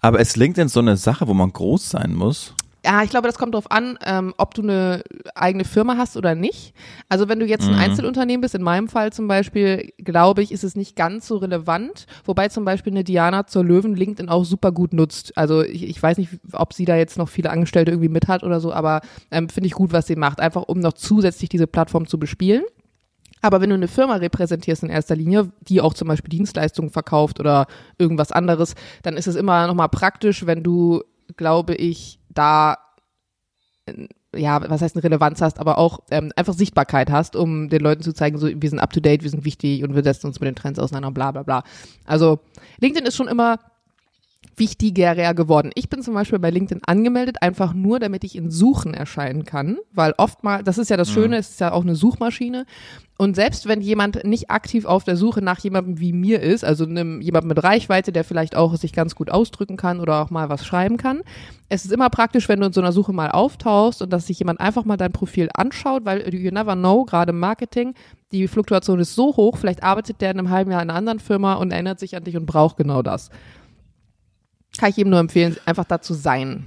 Aber 0.00 0.20
ist 0.20 0.36
LinkedIn 0.36 0.68
so 0.68 0.80
eine 0.80 0.96
Sache, 0.96 1.26
wo 1.26 1.34
man 1.34 1.52
groß 1.52 1.90
sein 1.90 2.14
muss? 2.14 2.54
Ja, 2.84 3.02
ich 3.02 3.10
glaube, 3.10 3.28
das 3.28 3.36
kommt 3.36 3.54
darauf 3.54 3.70
an, 3.70 3.98
ähm, 4.06 4.32
ob 4.38 4.54
du 4.54 4.62
eine 4.62 5.02
eigene 5.34 5.64
Firma 5.64 5.98
hast 5.98 6.16
oder 6.16 6.34
nicht. 6.34 6.74
Also 7.10 7.28
wenn 7.28 7.38
du 7.38 7.44
jetzt 7.44 7.68
ein 7.68 7.74
Einzelunternehmen 7.74 8.40
bist, 8.40 8.54
in 8.54 8.62
meinem 8.62 8.88
Fall 8.88 9.12
zum 9.12 9.28
Beispiel, 9.28 9.92
glaube 9.98 10.42
ich, 10.42 10.50
ist 10.50 10.64
es 10.64 10.76
nicht 10.76 10.96
ganz 10.96 11.26
so 11.26 11.36
relevant. 11.36 12.06
Wobei 12.24 12.48
zum 12.48 12.64
Beispiel 12.64 12.94
eine 12.94 13.04
Diana 13.04 13.46
zur 13.46 13.64
Löwen 13.64 13.94
LinkedIn 13.94 14.30
auch 14.30 14.44
super 14.44 14.72
gut 14.72 14.94
nutzt. 14.94 15.36
Also 15.36 15.62
ich, 15.62 15.82
ich 15.82 16.02
weiß 16.02 16.16
nicht, 16.16 16.30
ob 16.52 16.72
sie 16.72 16.86
da 16.86 16.96
jetzt 16.96 17.18
noch 17.18 17.28
viele 17.28 17.50
Angestellte 17.50 17.90
irgendwie 17.90 18.08
mit 18.08 18.28
hat 18.28 18.44
oder 18.44 18.60
so, 18.60 18.72
aber 18.72 19.02
ähm, 19.30 19.50
finde 19.50 19.66
ich 19.66 19.74
gut, 19.74 19.92
was 19.92 20.06
sie 20.06 20.16
macht. 20.16 20.40
Einfach 20.40 20.62
um 20.62 20.78
noch 20.78 20.94
zusätzlich 20.94 21.50
diese 21.50 21.66
Plattform 21.66 22.06
zu 22.06 22.18
bespielen. 22.18 22.62
Aber 23.42 23.60
wenn 23.60 23.70
du 23.70 23.74
eine 23.74 23.88
Firma 23.88 24.16
repräsentierst 24.16 24.82
in 24.82 24.90
erster 24.90 25.16
Linie, 25.16 25.50
die 25.60 25.80
auch 25.80 25.94
zum 25.94 26.08
Beispiel 26.08 26.30
Dienstleistungen 26.30 26.90
verkauft 26.90 27.40
oder 27.40 27.66
irgendwas 27.98 28.32
anderes, 28.32 28.74
dann 29.02 29.16
ist 29.16 29.26
es 29.26 29.36
immer 29.36 29.66
nochmal 29.66 29.88
praktisch, 29.88 30.46
wenn 30.46 30.62
du, 30.62 31.02
glaube 31.36 31.74
ich, 31.74 32.19
da 32.40 32.78
äh, 33.86 34.08
ja, 34.34 34.60
was 34.70 34.80
heißt 34.80 34.94
eine 34.94 35.02
Relevanz 35.02 35.42
hast, 35.42 35.58
aber 35.58 35.76
auch 35.76 36.00
ähm, 36.10 36.32
einfach 36.36 36.54
Sichtbarkeit 36.54 37.10
hast, 37.10 37.34
um 37.34 37.68
den 37.68 37.82
Leuten 37.82 38.02
zu 38.02 38.12
zeigen, 38.12 38.38
so 38.38 38.48
wir 38.48 38.70
sind 38.70 38.78
up 38.78 38.92
to 38.92 39.00
date, 39.00 39.24
wir 39.24 39.30
sind 39.30 39.44
wichtig 39.44 39.82
und 39.82 39.94
wir 39.94 40.04
setzen 40.04 40.28
uns 40.28 40.38
mit 40.38 40.46
den 40.46 40.54
Trends 40.54 40.78
auseinander, 40.78 41.10
bla 41.10 41.32
bla 41.32 41.42
bla. 41.42 41.64
Also 42.04 42.38
LinkedIn 42.78 43.06
ist 43.06 43.16
schon 43.16 43.26
immer 43.26 43.58
wichtiger 44.56 45.34
geworden. 45.34 45.70
Ich 45.74 45.88
bin 45.88 46.02
zum 46.02 46.14
Beispiel 46.14 46.38
bei 46.38 46.50
LinkedIn 46.50 46.82
angemeldet, 46.84 47.36
einfach 47.40 47.72
nur, 47.72 47.98
damit 47.98 48.24
ich 48.24 48.36
in 48.36 48.50
Suchen 48.50 48.94
erscheinen 48.94 49.44
kann, 49.44 49.78
weil 49.92 50.14
oftmals, 50.16 50.64
das 50.64 50.78
ist 50.78 50.90
ja 50.90 50.96
das 50.96 51.10
Schöne, 51.10 51.38
es 51.38 51.50
ist 51.50 51.60
ja 51.60 51.72
auch 51.72 51.82
eine 51.82 51.94
Suchmaschine. 51.94 52.66
Und 53.16 53.36
selbst 53.36 53.68
wenn 53.68 53.82
jemand 53.82 54.24
nicht 54.24 54.50
aktiv 54.50 54.86
auf 54.86 55.04
der 55.04 55.16
Suche 55.16 55.42
nach 55.42 55.58
jemandem 55.58 56.00
wie 56.00 56.14
mir 56.14 56.40
ist, 56.40 56.64
also 56.64 56.84
einem, 56.84 57.20
jemand 57.20 57.46
mit 57.46 57.62
Reichweite, 57.62 58.12
der 58.12 58.24
vielleicht 58.24 58.56
auch 58.56 58.74
sich 58.76 58.94
ganz 58.94 59.14
gut 59.14 59.30
ausdrücken 59.30 59.76
kann 59.76 60.00
oder 60.00 60.22
auch 60.22 60.30
mal 60.30 60.48
was 60.48 60.64
schreiben 60.64 60.96
kann, 60.96 61.20
es 61.68 61.84
ist 61.84 61.92
immer 61.92 62.08
praktisch, 62.08 62.48
wenn 62.48 62.60
du 62.60 62.66
in 62.66 62.72
so 62.72 62.80
einer 62.80 62.92
Suche 62.92 63.12
mal 63.12 63.30
auftauchst 63.30 64.00
und 64.00 64.10
dass 64.10 64.26
sich 64.26 64.38
jemand 64.38 64.60
einfach 64.60 64.86
mal 64.86 64.96
dein 64.96 65.12
Profil 65.12 65.50
anschaut, 65.54 66.06
weil 66.06 66.34
you 66.34 66.50
never 66.50 66.74
know, 66.74 67.04
gerade 67.04 67.30
im 67.30 67.38
Marketing, 67.38 67.94
die 68.32 68.48
Fluktuation 68.48 69.00
ist 69.00 69.14
so 69.14 69.36
hoch, 69.36 69.58
vielleicht 69.58 69.82
arbeitet 69.82 70.20
der 70.20 70.30
in 70.30 70.38
einem 70.38 70.50
halben 70.50 70.70
Jahr 70.70 70.82
in 70.82 70.88
einer 70.88 70.98
anderen 70.98 71.20
Firma 71.20 71.54
und 71.54 71.72
erinnert 71.72 72.00
sich 72.00 72.16
an 72.16 72.24
dich 72.24 72.36
und 72.36 72.46
braucht 72.46 72.76
genau 72.78 73.02
das. 73.02 73.30
Kann 74.78 74.90
ich 74.90 74.98
ihm 74.98 75.10
nur 75.10 75.18
empfehlen, 75.18 75.56
einfach 75.66 75.84
da 75.84 76.00
zu 76.00 76.14
sein. 76.14 76.64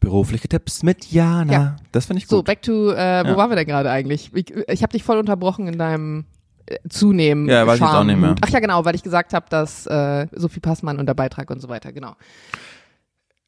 Berufliche 0.00 0.48
Tipps 0.48 0.82
mit 0.82 1.10
Jana. 1.10 1.52
Ja. 1.52 1.76
Das 1.92 2.06
finde 2.06 2.18
ich 2.22 2.26
So, 2.28 2.36
gut. 2.38 2.46
back 2.46 2.62
to, 2.62 2.90
äh, 2.92 3.24
wo 3.24 3.30
Ja. 3.30 3.36
waren 3.36 3.50
wir 3.50 3.56
denn 3.56 3.66
gerade 3.66 3.90
eigentlich? 3.90 4.30
Ich, 4.34 4.50
ich 4.54 4.82
habe 4.82 4.92
dich 4.92 5.02
voll 5.02 5.18
unterbrochen 5.18 5.66
in 5.66 5.78
deinem 5.78 6.26
äh, 6.66 6.76
zunehmen. 6.88 7.48
Ja, 7.48 7.66
weiß 7.66 7.76
ich 7.76 7.80
jetzt 7.80 7.94
auch 7.94 8.04
nicht 8.04 8.18
mehr. 8.20 8.34
Ach 8.40 8.48
ja, 8.50 8.60
genau, 8.60 8.84
weil 8.84 8.94
ich 8.94 9.02
gesagt 9.02 9.32
habe, 9.32 9.46
dass 9.48 9.86
äh, 9.86 10.26
Sophie 10.32 10.60
Passmann 10.60 10.98
und 10.98 11.06
der 11.06 11.14
Beitrag 11.14 11.50
und 11.50 11.60
so 11.60 11.68
weiter, 11.68 11.92
genau. 11.92 12.14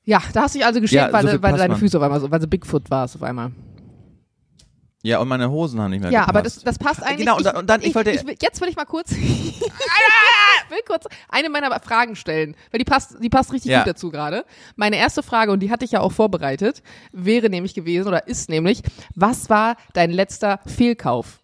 Ja, 0.05 0.23
da 0.33 0.43
hast 0.43 0.55
du 0.55 0.59
dich 0.61 0.67
also 0.67 0.81
geschämt, 0.81 1.09
Ja, 1.09 1.13
weil, 1.13 1.43
weil 1.43 1.57
deine. 1.57 1.77
Füße 1.77 1.97
auf 1.99 2.03
einmal 2.03 2.21
so, 2.21 2.31
weil 2.31 2.41
sie 2.41 2.47
Bigfoot 2.47 2.91
warst 2.91 3.17
auf 3.17 3.23
einmal. 3.23 3.51
Ja, 5.07 5.21
und 5.21 5.29
meine 5.29 5.49
Hosen 5.51 5.81
haben 5.81 5.91
nicht 5.93 6.01
mehr 6.03 6.11
Ja, 6.11 6.27
aber 6.29 6.43
das, 6.43 6.59
gepasst. 6.59 6.67
das 6.67 6.79
passt 6.87 7.03
eigentlich. 7.03 7.19
Genau, 7.27 7.37
und 7.37 7.47
dann- 7.47 7.57
und 7.57 7.71
dann- 7.71 7.81
ich 7.83 7.95
wollte- 7.95 8.11
will, 8.27 8.35
jetzt 8.43 8.61
will 8.61 8.69
ich 8.69 8.75
mal 8.77 8.85
kurz, 8.87 9.11
ich 9.13 9.61
will 9.61 10.79
kurz 10.87 11.05
eine 11.29 11.49
meiner 11.49 11.71
Fragen 11.81 12.17
stellen, 12.17 12.57
weil 12.73 12.79
die 12.79 12.85
passt, 12.85 13.17
die 13.23 13.29
passt 13.29 13.53
richtig 13.53 13.71
Ja. 13.71 13.79
gut 13.85 13.89
dazu 13.95 14.11
gerade. 14.11 14.45
Meine 14.75 14.97
erste 14.97 15.23
Frage, 15.23 15.53
und 15.53 15.61
die 15.61 15.71
hatte 15.71 15.85
ich 15.85 15.93
ja 15.93 16.01
auch 16.01 16.11
vorbereitet, 16.13 16.83
wäre 17.13 17.49
nämlich 17.51 17.73
gewesen 17.75 18.09
oder 18.09 18.27
ist 18.27 18.49
nämlich, 18.49 18.83
was 19.15 19.49
war 19.49 19.77
dein 19.93 20.11
letzter 20.11 20.59
Fehlkauf? 20.67 21.39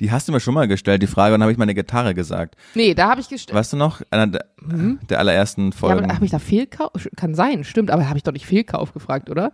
Die 0.00 0.10
hast 0.10 0.28
du 0.28 0.32
mir 0.32 0.40
schon 0.40 0.54
mal 0.54 0.68
gestellt, 0.68 1.02
die 1.02 1.06
Frage, 1.06 1.34
und 1.34 1.40
dann 1.40 1.44
habe 1.44 1.52
ich 1.52 1.58
meine 1.58 1.74
Gitarre 1.74 2.14
gesagt. 2.14 2.54
Nee, 2.74 2.94
da 2.94 3.10
habe 3.10 3.20
ich 3.20 3.28
gestellt. 3.28 3.54
Weißt 3.56 3.72
du 3.72 3.76
noch? 3.76 4.02
Einer 4.10 4.26
der, 4.26 4.46
der 5.08 5.18
allerersten 5.18 5.66
Mhm. 5.66 5.70
Ja, 5.72 5.76
Folgen. 5.78 6.04
aber 6.04 6.14
habe 6.14 6.24
ich 6.24 6.30
da 6.30 6.38
Fehlkauf? 6.38 6.90
Kann 7.16 7.34
sein, 7.34 7.64
stimmt, 7.64 7.90
aber 7.90 8.08
habe 8.08 8.18
ich 8.18 8.22
doch 8.24 8.32
nicht 8.32 8.46
Fehlkauf 8.46 8.92
gefragt, 8.92 9.30
oder? 9.30 9.52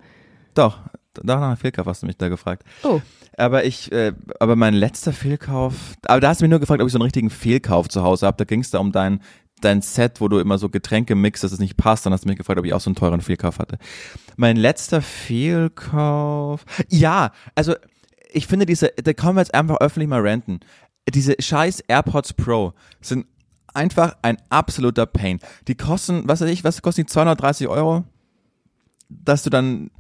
Doch, 0.55 0.81
doch 1.15 1.41
nach 1.41 1.59
Fehlkauf 1.59 1.87
hast 1.87 2.03
du 2.03 2.07
mich 2.07 2.17
da 2.17 2.29
gefragt. 2.29 2.65
Oh. 2.83 3.01
Aber 3.37 3.65
ich, 3.65 3.91
äh, 3.93 4.13
aber 4.41 4.57
mein 4.57 4.75
letzter 4.75 5.13
Fehlkauf, 5.13 5.75
aber 6.07 6.21
da 6.21 6.29
hast 6.29 6.41
du 6.41 6.45
mich 6.45 6.51
nur 6.51 6.61
gefragt, 6.61 6.81
ob 6.81 6.87
ich 6.87 6.93
so 6.93 6.99
einen 6.99 7.05
richtigen 7.05 7.31
Fehlkauf 7.31 7.89
zu 7.89 8.03
Hause 8.03 8.27
habe. 8.27 8.37
Da 8.37 8.45
ging 8.45 8.61
es 8.61 8.71
da 8.71 8.79
um 8.79 8.93
dein, 8.93 9.21
dein 9.61 9.81
Set, 9.81 10.21
wo 10.21 10.29
du 10.29 10.39
immer 10.39 10.59
so 10.59 10.69
Getränke 10.69 11.15
mixt, 11.15 11.45
dass 11.45 11.53
es 11.53 11.59
nicht 11.59 11.77
passt. 11.77 12.05
Dann 12.05 12.13
hast 12.13 12.25
du 12.25 12.29
mich 12.29 12.39
gefragt, 12.39 12.59
ob 12.59 12.67
ich 12.67 12.75
auch 12.75 12.81
so 12.81 12.91
einen 12.91 12.97
teuren 12.97 13.21
Fehlkauf 13.21 13.59
hatte. 13.59 13.79
Mein 14.37 14.57
letzter 14.57 15.01
Fehlkauf, 15.03 16.65
ja, 16.89 17.33
also 17.55 17.75
ich 18.33 18.47
finde 18.47 18.67
diese, 18.67 18.93
da 19.03 19.13
können 19.13 19.37
wir 19.37 19.41
jetzt 19.41 19.55
einfach 19.55 19.79
öffentlich 19.81 20.09
mal 20.09 20.27
ranten. 20.27 20.61
Diese 21.09 21.35
scheiß 21.39 21.81
AirPods 21.81 22.35
Pro 22.35 22.75
sind 23.01 23.27
einfach 23.75 24.17
ein 24.23 24.37
absoluter 24.51 25.07
Pain. 25.07 25.41
Die 25.69 25.75
kosten, 25.75 26.23
was 26.27 26.41
weiß 26.41 26.51
ich, 26.51 26.65
was 26.65 26.83
kosten 26.83 27.03
die 27.03 27.07
230 27.07 27.69
Euro? 27.69 28.05
Dass 29.09 29.43
du 29.43 29.51
dann 29.51 29.91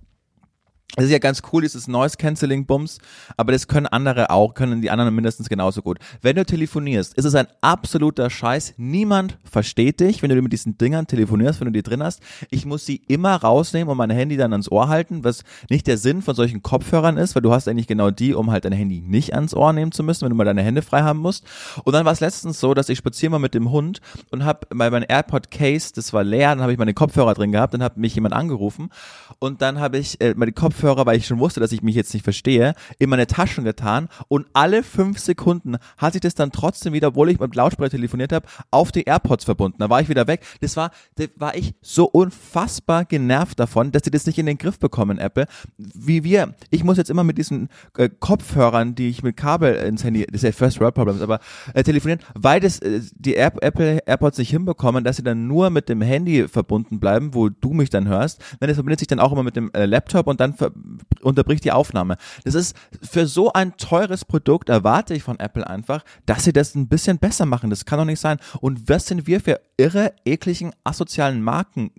das 0.97 1.07
ist 1.07 1.11
ja 1.11 1.19
ganz 1.19 1.41
cool, 1.51 1.63
dieses 1.63 1.89
Noise 1.89 2.19
Cancelling 2.19 2.67
Bums, 2.67 2.99
aber 3.39 3.53
das 3.53 3.67
können 3.67 3.87
andere 3.87 4.29
auch, 4.29 4.53
können 4.53 4.83
die 4.83 4.91
anderen 4.91 5.15
mindestens 5.15 5.49
genauso 5.49 5.81
gut. 5.81 5.99
Wenn 6.21 6.37
du 6.37 6.45
telefonierst, 6.45 7.15
ist 7.15 7.25
es 7.25 7.35
ein 7.35 7.47
absoluter 7.63 8.29
Scheiß. 8.29 8.75
Niemand 8.77 9.39
versteht 9.43 10.01
dich, 10.01 10.23
wenn 10.23 10.29
du 10.29 10.43
mit 10.43 10.53
diesen 10.53 10.77
Dingern 10.77 11.07
telefonierst, 11.07 11.61
wenn 11.61 11.67
du 11.69 11.73
die 11.73 11.83
drin 11.83 12.03
hast. 12.03 12.21
Ich 12.51 12.67
muss 12.67 12.85
sie 12.85 12.97
immer 13.09 13.37
rausnehmen 13.37 13.89
und 13.89 13.97
mein 13.97 14.11
Handy 14.11 14.37
dann 14.37 14.53
ans 14.53 14.71
Ohr 14.71 14.89
halten, 14.89 15.25
was 15.25 15.45
nicht 15.71 15.87
der 15.87 15.97
Sinn 15.97 16.21
von 16.21 16.35
solchen 16.35 16.63
Kopfhörern 16.63 17.17
ist, 17.17 17.35
weil 17.35 17.43
du 17.43 17.53
hast 17.53 17.69
eigentlich 17.69 17.87
genau 17.87 18.11
die, 18.11 18.35
um 18.35 18.51
halt 18.51 18.67
dein 18.67 18.73
Handy 18.73 19.01
nicht 19.01 19.35
ans 19.35 19.55
Ohr 19.55 19.73
nehmen 19.73 19.93
zu 19.93 20.03
müssen, 20.03 20.23
wenn 20.23 20.31
du 20.31 20.37
mal 20.37 20.45
deine 20.45 20.63
Hände 20.63 20.83
frei 20.83 21.01
haben 21.01 21.21
musst. 21.21 21.47
Und 21.85 21.95
dann 21.95 22.05
war 22.05 22.13
es 22.13 22.21
letztens 22.21 22.61
so, 22.61 22.75
dass 22.75 22.91
ich 22.91 22.99
spazieren 22.99 23.33
war 23.33 23.39
mit 23.39 23.55
dem 23.55 23.71
Hund 23.71 24.03
und 24.31 24.45
habe 24.45 24.67
bei 24.69 24.91
meinem 24.91 25.07
AirPod 25.09 25.51
Case, 25.51 25.91
das 25.95 26.13
war 26.13 26.23
leer, 26.23 26.51
dann 26.51 26.61
habe 26.61 26.73
ich 26.73 26.79
meine 26.79 26.93
Kopfhörer 26.93 27.33
drin 27.33 27.51
gehabt, 27.51 27.73
dann 27.73 27.83
hat 27.83 27.97
mich 27.97 28.15
jemand 28.15 28.35
angerufen 28.35 28.91
und 29.39 29.63
dann 29.63 29.81
habe 29.81 29.97
ich 29.97 30.21
äh, 30.21 30.35
meine 30.37 30.53
Kopfhörer, 30.53 30.82
weil 30.83 31.17
ich 31.17 31.27
schon 31.27 31.39
wusste, 31.39 31.61
dass 31.61 31.73
ich 31.73 31.83
mich 31.83 31.95
jetzt 31.95 32.13
nicht 32.15 32.25
verstehe, 32.25 32.75
in 32.99 33.11
meine 33.11 33.27
Taschen 33.27 33.65
getan 33.65 34.09
und 34.29 34.47
alle 34.53 34.83
fünf 34.83 35.19
Sekunden 35.19 35.77
hat 35.99 36.13
sich 36.13 36.21
das 36.21 36.35
dann 36.35 36.53
trotzdem 36.53 36.93
wieder, 36.93 37.09
obwohl 37.09 37.31
ich 37.31 37.41
mit 37.41 37.55
Lautsprecher 37.55 37.91
telefoniert 37.91 38.33
habe, 38.33 38.47
auf 38.71 38.93
die 38.93 39.05
AirPods 39.05 39.45
verbunden. 39.45 39.79
Da 39.79 39.91
war 39.91 40.01
ich 40.01 40.09
wieder 40.09 40.27
weg. 40.27 40.43
Das 40.61 40.77
war, 40.77 40.91
da 41.17 41.25
war 41.37 41.57
ich 41.57 41.75
so 41.81 42.07
unfassbar 42.07 43.05
genervt 43.05 43.59
davon, 43.59 43.93
dass 43.93 44.03
sie 44.05 44.11
das 44.11 44.27
nicht 44.27 44.39
in 44.39 44.47
den 44.47 44.59
Griff 44.59 44.79
bekommen, 44.79 45.19
Apple. 45.19 45.47
Wie 45.77 46.25
wir, 46.25 46.55
ich 46.71 46.85
muss 46.85 46.97
jetzt 46.97 47.11
immer 47.11 47.25
mit 47.25 47.39
diesen 47.39 47.69
äh, 47.97 48.09
Kopfhörern, 48.09 48.95
die 48.95 49.09
ich 49.09 49.23
mit 49.23 49.37
Kabel 49.37 49.75
ins 49.75 50.05
Handy, 50.05 50.27
das 50.27 50.43
ist 50.43 50.45
ja 50.45 50.53
First 50.53 50.81
World 50.81 50.95
Problems, 50.95 51.21
aber 51.21 51.41
äh, 51.75 51.83
telefonieren, 51.83 52.21
weil 52.35 52.61
das 52.61 52.79
äh, 52.81 53.01
die 53.15 53.35
Air, 53.35 53.53
Apple 53.61 53.99
AirPods 54.07 54.39
nicht 54.39 54.51
hinbekommen, 54.51 55.05
dass 55.05 55.17
sie 55.17 55.23
dann 55.23 55.47
nur 55.47 55.71
mit 55.71 55.89
dem 55.89 56.01
Handy 56.01 56.49
verbunden 56.49 57.01
bleiben, 57.01 57.35
wo 57.35 57.49
du 57.49 57.73
mich 57.73 57.91
dann 57.91 58.09
hörst. 58.09 58.41
Denn 58.61 58.69
das 58.69 58.77
verbindet 58.77 59.01
sich 59.01 59.09
dann 59.09 59.21
auch 59.21 59.33
immer 59.33 59.43
mit 59.43 59.57
dem 59.57 59.71
äh, 59.73 59.87
Laptop 59.87 60.27
und 60.27 60.41
dann 60.41 60.55
ver 60.55 60.72
unterbricht 61.21 61.65
die 61.65 61.73
Aufnahme. 61.73 62.17
Das 62.45 62.55
ist 62.55 62.77
für 63.03 63.27
so 63.27 63.53
ein 63.53 63.77
teures 63.77 64.25
Produkt 64.25 64.69
erwarte 64.69 65.15
ich 65.15 65.23
von 65.23 65.39
Apple 65.39 65.67
einfach, 65.67 66.05
dass 66.27 66.45
sie 66.45 66.53
das 66.53 66.75
ein 66.75 66.89
bisschen 66.89 67.19
besser 67.19 67.47
machen. 67.47 67.71
Das 67.71 67.85
kann 67.85 67.99
doch 67.99 68.05
nicht 68.05 68.21
sein. 68.21 68.39
Und 68.61 68.89
was 68.89 69.07
sind 69.07 69.27
wir 69.27 69.41
für 69.41 69.61
irre, 69.77 70.13
ekligen, 70.25 70.73
asozialen 70.85 71.43
Marken? 71.43 71.91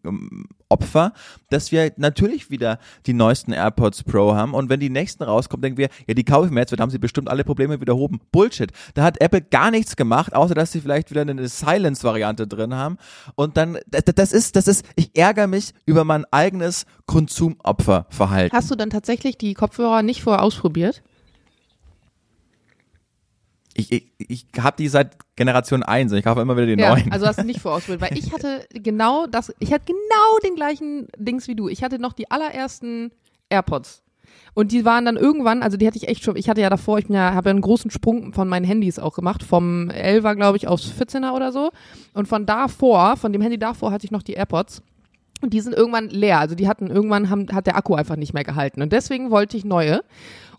Opfer, 0.73 1.13
dass 1.51 1.71
wir 1.71 1.91
natürlich 1.97 2.49
wieder 2.49 2.79
die 3.05 3.13
neuesten 3.13 3.53
AirPods 3.53 4.03
Pro 4.03 4.33
haben 4.33 4.55
und 4.55 4.69
wenn 4.69 4.79
die 4.79 4.89
nächsten 4.89 5.23
rauskommen, 5.23 5.61
denken 5.61 5.77
wir, 5.77 5.89
ja, 6.07 6.15
die 6.15 6.23
kaufe 6.23 6.47
ich 6.47 6.51
mir 6.51 6.61
jetzt, 6.61 6.73
dann 6.73 6.79
haben 6.79 6.89
sie 6.89 6.97
bestimmt 6.97 7.29
alle 7.29 7.43
Probleme 7.43 7.79
wieder 7.79 7.93
behoben. 7.93 8.19
Bullshit. 8.31 8.71
Da 8.95 9.03
hat 9.03 9.21
Apple 9.21 9.41
gar 9.41 9.69
nichts 9.69 9.95
gemacht, 9.95 10.35
außer 10.35 10.55
dass 10.55 10.71
sie 10.71 10.81
vielleicht 10.81 11.11
wieder 11.11 11.21
eine 11.21 11.47
Silence-Variante 11.47 12.47
drin 12.47 12.73
haben 12.73 12.97
und 13.35 13.55
dann, 13.55 13.77
das 13.91 14.33
ist, 14.33 14.55
das 14.55 14.67
ist, 14.67 14.83
ich 14.95 15.15
ärgere 15.15 15.47
mich 15.47 15.73
über 15.85 16.03
mein 16.03 16.25
eigenes 16.31 16.85
Konsumopferverhalten. 17.05 18.57
Hast 18.57 18.71
du 18.71 18.75
dann 18.75 18.89
tatsächlich 18.89 19.37
die 19.37 19.53
Kopfhörer 19.53 20.01
nicht 20.01 20.23
vorher 20.23 20.41
ausprobiert? 20.41 21.03
Ich, 23.75 23.91
ich, 23.91 24.11
ich 24.17 24.45
habe 24.59 24.75
die 24.77 24.87
seit 24.87 25.17
Generation 25.35 25.83
1 25.83 26.11
und 26.11 26.17
ich 26.17 26.23
kaufe 26.23 26.41
immer 26.41 26.55
wieder 26.55 26.75
die 26.75 26.81
Ja, 26.81 26.95
neuen. 26.95 27.11
also 27.11 27.25
hast 27.25 27.39
du 27.39 27.43
nicht 27.43 27.65
ausprobiert, 27.65 28.01
weil 28.01 28.17
ich 28.17 28.31
hatte 28.31 28.67
genau 28.73 29.25
das, 29.27 29.53
ich 29.59 29.73
hatte 29.73 29.85
genau 29.85 30.39
den 30.43 30.55
gleichen 30.55 31.07
Dings 31.17 31.47
wie 31.47 31.55
du. 31.55 31.67
Ich 31.67 31.83
hatte 31.83 31.99
noch 31.99 32.13
die 32.13 32.29
allerersten 32.29 33.11
AirPods. 33.49 34.03
Und 34.55 34.71
die 34.71 34.85
waren 34.85 35.05
dann 35.05 35.17
irgendwann, 35.17 35.63
also 35.63 35.77
die 35.77 35.87
hatte 35.87 35.97
ich 35.97 36.07
echt 36.07 36.23
schon, 36.23 36.35
ich 36.35 36.47
hatte 36.47 36.61
ja 36.61 36.69
davor, 36.69 36.99
ich 36.99 37.09
ja, 37.09 37.33
habe 37.33 37.49
ja 37.49 37.51
einen 37.51 37.61
großen 37.61 37.89
Sprung 37.89 38.33
von 38.33 38.47
meinen 38.47 38.65
Handys 38.65 38.99
auch 38.99 39.15
gemacht, 39.15 39.41
vom 39.41 39.89
11er, 39.89 40.35
glaube 40.35 40.57
ich, 40.57 40.67
aufs 40.67 40.91
14er 40.91 41.33
oder 41.33 41.51
so. 41.51 41.71
Und 42.13 42.27
von 42.27 42.45
davor, 42.45 43.17
von 43.17 43.33
dem 43.33 43.41
Handy 43.41 43.57
davor 43.57 43.91
hatte 43.91 44.05
ich 44.05 44.11
noch 44.11 44.21
die 44.21 44.33
AirPods. 44.33 44.83
Und 45.41 45.53
die 45.53 45.59
sind 45.59 45.73
irgendwann 45.73 46.09
leer. 46.09 46.39
Also 46.39 46.55
die 46.55 46.67
hatten 46.67 46.87
irgendwann 46.87 47.29
haben, 47.29 47.47
hat 47.51 47.65
der 47.67 47.75
Akku 47.75 47.95
einfach 47.95 48.15
nicht 48.15 48.33
mehr 48.33 48.43
gehalten. 48.43 48.81
Und 48.81 48.93
deswegen 48.93 49.31
wollte 49.31 49.57
ich 49.57 49.65
neue 49.65 50.03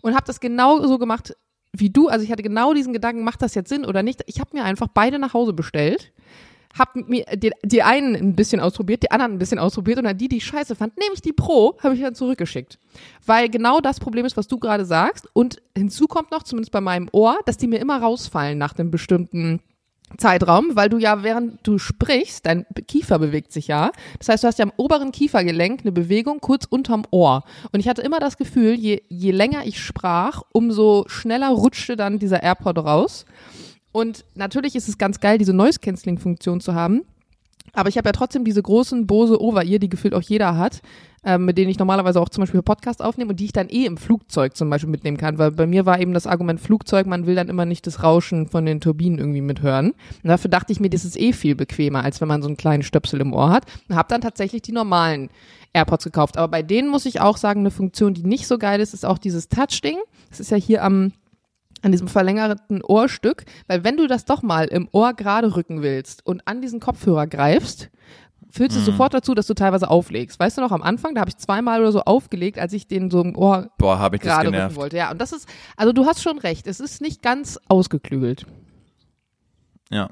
und 0.01 0.13
habe 0.13 0.27
das 0.27 0.39
genau 0.39 0.85
so 0.85 0.97
gemacht 0.99 1.33
wie 1.79 1.89
du. 1.89 2.07
Also 2.07 2.23
ich 2.23 2.31
hatte 2.31 2.43
genau 2.43 2.73
diesen 2.73 2.93
Gedanken, 2.93 3.23
macht 3.23 3.41
das 3.41 3.55
jetzt 3.55 3.69
Sinn 3.69 3.85
oder 3.85 4.03
nicht? 4.03 4.23
Ich 4.27 4.39
habe 4.39 4.51
mir 4.53 4.63
einfach 4.63 4.87
beide 4.93 5.19
nach 5.19 5.33
Hause 5.33 5.53
bestellt. 5.53 6.11
Hab 6.77 6.95
mir 6.95 7.23
die, 7.35 7.51
die 7.63 7.83
einen 7.83 8.15
ein 8.15 8.35
bisschen 8.35 8.59
ausprobiert, 8.59 9.01
die 9.03 9.11
anderen 9.11 9.33
ein 9.33 9.37
bisschen 9.37 9.59
ausprobiert 9.59 9.97
und 9.97 10.03
dann 10.03 10.17
die, 10.17 10.27
die 10.27 10.37
ich 10.37 10.45
scheiße 10.45 10.75
fand, 10.75 10.97
nämlich 10.97 11.21
die 11.21 11.31
Pro, 11.31 11.77
habe 11.81 11.95
ich 11.95 12.01
dann 12.01 12.15
zurückgeschickt. 12.15 12.79
Weil 13.25 13.49
genau 13.49 13.79
das 13.79 14.01
Problem 14.01 14.25
ist, 14.25 14.35
was 14.35 14.47
du 14.47 14.59
gerade 14.59 14.83
sagst. 14.83 15.29
Und 15.31 15.61
hinzu 15.77 16.07
kommt 16.07 16.31
noch, 16.31 16.43
zumindest 16.43 16.73
bei 16.73 16.81
meinem 16.81 17.07
Ohr, 17.13 17.39
dass 17.45 17.55
die 17.55 17.67
mir 17.67 17.79
immer 17.79 18.01
rausfallen 18.01 18.57
nach 18.57 18.77
einem 18.77 18.91
bestimmten 18.91 19.61
Zeitraum, 20.17 20.75
weil 20.75 20.89
du 20.89 20.97
ja, 20.97 21.23
während 21.23 21.65
du 21.67 21.77
sprichst, 21.77 22.45
dein 22.45 22.65
Kiefer 22.87 23.19
bewegt 23.19 23.51
sich 23.51 23.67
ja. 23.67 23.91
Das 24.19 24.29
heißt, 24.29 24.43
du 24.43 24.47
hast 24.47 24.59
ja 24.59 24.65
am 24.65 24.71
oberen 24.77 25.11
Kiefergelenk 25.11 25.81
eine 25.81 25.91
Bewegung 25.91 26.39
kurz 26.39 26.65
unterm 26.65 27.03
Ohr. 27.11 27.43
Und 27.71 27.79
ich 27.79 27.87
hatte 27.87 28.01
immer 28.01 28.19
das 28.19 28.37
Gefühl, 28.37 28.75
je, 28.75 29.01
je 29.09 29.31
länger 29.31 29.65
ich 29.65 29.79
sprach, 29.79 30.43
umso 30.51 31.05
schneller 31.07 31.49
rutschte 31.49 31.95
dann 31.95 32.19
dieser 32.19 32.43
AirPod 32.43 32.77
raus. 32.77 33.25
Und 33.91 34.25
natürlich 34.35 34.75
ist 34.75 34.87
es 34.87 34.97
ganz 34.97 35.19
geil, 35.19 35.37
diese 35.37 35.53
Noise-Canceling-Funktion 35.53 36.61
zu 36.61 36.75
haben. 36.75 37.01
Aber 37.75 37.89
ich 37.89 37.97
habe 37.97 38.07
ja 38.07 38.13
trotzdem 38.13 38.45
diese 38.45 38.61
großen 38.61 39.05
Bose 39.05 39.39
Over-Ear, 39.41 39.79
die 39.79 39.89
gefühlt 39.89 40.13
auch 40.13 40.21
jeder 40.21 40.57
hat, 40.57 40.81
ähm, 41.23 41.45
mit 41.45 41.57
denen 41.57 41.69
ich 41.69 41.77
normalerweise 41.77 42.21
auch 42.21 42.29
zum 42.29 42.43
Beispiel 42.43 42.61
Podcast 42.61 43.03
aufnehme 43.03 43.31
und 43.31 43.39
die 43.39 43.45
ich 43.45 43.51
dann 43.51 43.69
eh 43.69 43.85
im 43.85 43.97
Flugzeug 43.97 44.55
zum 44.55 44.69
Beispiel 44.69 44.89
mitnehmen 44.89 45.17
kann. 45.17 45.37
Weil 45.37 45.51
bei 45.51 45.67
mir 45.67 45.85
war 45.85 45.99
eben 45.99 46.13
das 46.13 46.27
Argument 46.27 46.59
Flugzeug, 46.59 47.05
man 47.05 47.25
will 47.25 47.35
dann 47.35 47.49
immer 47.49 47.65
nicht 47.65 47.85
das 47.85 48.01
Rauschen 48.01 48.47
von 48.47 48.65
den 48.65 48.79
Turbinen 48.79 49.19
irgendwie 49.19 49.41
mithören. 49.41 49.91
Und 50.23 50.29
dafür 50.29 50.49
dachte 50.49 50.71
ich 50.71 50.79
mir, 50.79 50.89
das 50.89 51.05
ist 51.05 51.19
eh 51.19 51.33
viel 51.33 51.55
bequemer, 51.55 52.03
als 52.03 52.21
wenn 52.21 52.27
man 52.27 52.41
so 52.41 52.47
einen 52.47 52.57
kleinen 52.57 52.83
Stöpsel 52.83 53.21
im 53.21 53.33
Ohr 53.33 53.49
hat. 53.49 53.65
Und 53.89 53.95
habe 53.95 54.07
dann 54.09 54.21
tatsächlich 54.21 54.61
die 54.61 54.71
normalen 54.71 55.29
AirPods 55.73 56.05
gekauft. 56.05 56.37
Aber 56.37 56.47
bei 56.47 56.63
denen 56.63 56.89
muss 56.89 57.05
ich 57.05 57.19
auch 57.19 57.37
sagen, 57.37 57.59
eine 57.59 57.71
Funktion, 57.71 58.13
die 58.13 58.23
nicht 58.23 58.47
so 58.47 58.57
geil 58.57 58.79
ist, 58.79 58.93
ist 58.93 59.05
auch 59.05 59.17
dieses 59.17 59.49
Touch-Ding. 59.49 59.97
Das 60.29 60.39
ist 60.39 60.51
ja 60.51 60.57
hier 60.57 60.83
am 60.83 61.11
an 61.85 61.91
diesem 61.91 62.07
verlängerten 62.07 62.81
Ohrstück, 62.81 63.45
weil 63.67 63.83
wenn 63.83 63.95
du 63.95 64.07
das 64.07 64.25
doch 64.25 64.41
mal 64.41 64.65
im 64.65 64.89
Ohr 64.91 65.13
gerade 65.13 65.55
rücken 65.55 65.83
willst 65.83 66.25
und 66.25 66.47
an 66.47 66.59
diesen 66.59 66.79
Kopfhörer 66.79 67.27
greifst, 67.27 67.91
führt 68.49 68.71
es 68.71 68.85
sofort 68.85 69.13
dazu, 69.13 69.35
dass 69.35 69.45
du 69.47 69.53
teilweise 69.53 69.89
auflegst. 69.89 70.39
Weißt 70.39 70.57
du 70.57 70.61
noch, 70.61 70.71
am 70.71 70.81
Anfang, 70.81 71.13
da 71.13 71.21
habe 71.21 71.29
ich 71.29 71.37
zweimal 71.37 71.81
oder 71.81 71.91
so 71.91 72.01
aufgelegt, 72.01 72.57
als 72.57 72.73
ich 72.73 72.87
den 72.87 73.11
so 73.11 73.21
im 73.21 73.35
Ohr 73.37 73.69
Boah, 73.77 73.99
habe 73.99 74.15
ich 74.15 74.23
das 74.23 74.33
gerade 74.33 74.47
rücken 74.47 74.75
wollte. 74.75 74.97
Ja, 74.97 75.11
und 75.11 75.21
das 75.21 75.31
ist, 75.31 75.47
also 75.77 75.93
du 75.93 76.05
hast 76.05 76.23
schon 76.23 76.39
recht, 76.39 76.65
es 76.65 76.79
ist 76.79 77.01
nicht 77.01 77.21
ganz 77.21 77.59
ausgeklügelt. 77.67 78.47
Ja. 79.91 80.09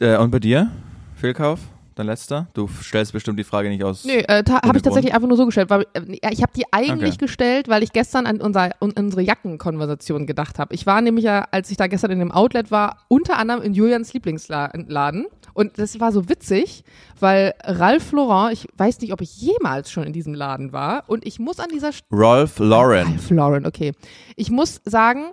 Äh, 0.00 0.18
und 0.18 0.30
bei 0.30 0.38
dir? 0.38 0.70
Fehlkauf? 1.14 1.60
Dein 1.94 2.06
letzter? 2.06 2.48
Du 2.54 2.68
stellst 2.82 3.12
bestimmt 3.12 3.38
die 3.38 3.44
Frage 3.44 3.68
nicht 3.68 3.82
aus. 3.84 4.04
Nee, 4.04 4.18
äh, 4.20 4.42
habe 4.48 4.76
ich 4.76 4.82
tatsächlich 4.82 5.14
einfach 5.14 5.28
nur 5.28 5.36
so 5.36 5.46
gestellt. 5.46 5.70
Weil, 5.70 5.86
äh, 5.94 6.18
ich 6.30 6.42
habe 6.42 6.52
die 6.56 6.64
eigentlich 6.72 7.14
Okay. 7.14 7.26
gestellt, 7.26 7.68
weil 7.68 7.82
ich 7.82 7.92
gestern 7.92 8.26
an 8.26 8.40
unser, 8.40 8.70
un, 8.80 8.92
unsere 8.92 9.22
Jackenkonversation 9.22 10.26
gedacht 10.26 10.58
habe. 10.58 10.74
Ich 10.74 10.86
war 10.86 11.00
nämlich 11.00 11.24
ja, 11.24 11.46
als 11.50 11.70
ich 11.70 11.76
da 11.76 11.86
gestern 11.86 12.10
in 12.10 12.18
dem 12.18 12.32
Outlet 12.32 12.70
war, 12.70 12.98
unter 13.08 13.38
anderem 13.38 13.62
in 13.62 13.74
Julians 13.74 14.12
Lieblingsladen. 14.12 15.26
Und 15.54 15.78
das 15.78 16.00
war 16.00 16.12
so 16.12 16.28
witzig, 16.28 16.82
weil 17.20 17.54
Ralph 17.64 18.12
Lauren, 18.12 18.52
ich 18.52 18.66
weiß 18.76 19.00
nicht, 19.00 19.12
ob 19.12 19.20
ich 19.20 19.36
jemals 19.40 19.90
schon 19.90 20.04
in 20.04 20.12
diesem 20.12 20.34
Laden 20.34 20.72
war. 20.72 21.04
Und 21.08 21.26
ich 21.26 21.38
muss 21.38 21.60
an 21.60 21.68
dieser 21.72 21.90
Ralph 22.10 22.58
Lauren. 22.58 23.06
Ralph 23.06 23.30
Lauren, 23.30 23.66
okay. 23.66 23.92
Ich 24.36 24.50
muss 24.50 24.80
sagen, 24.84 25.26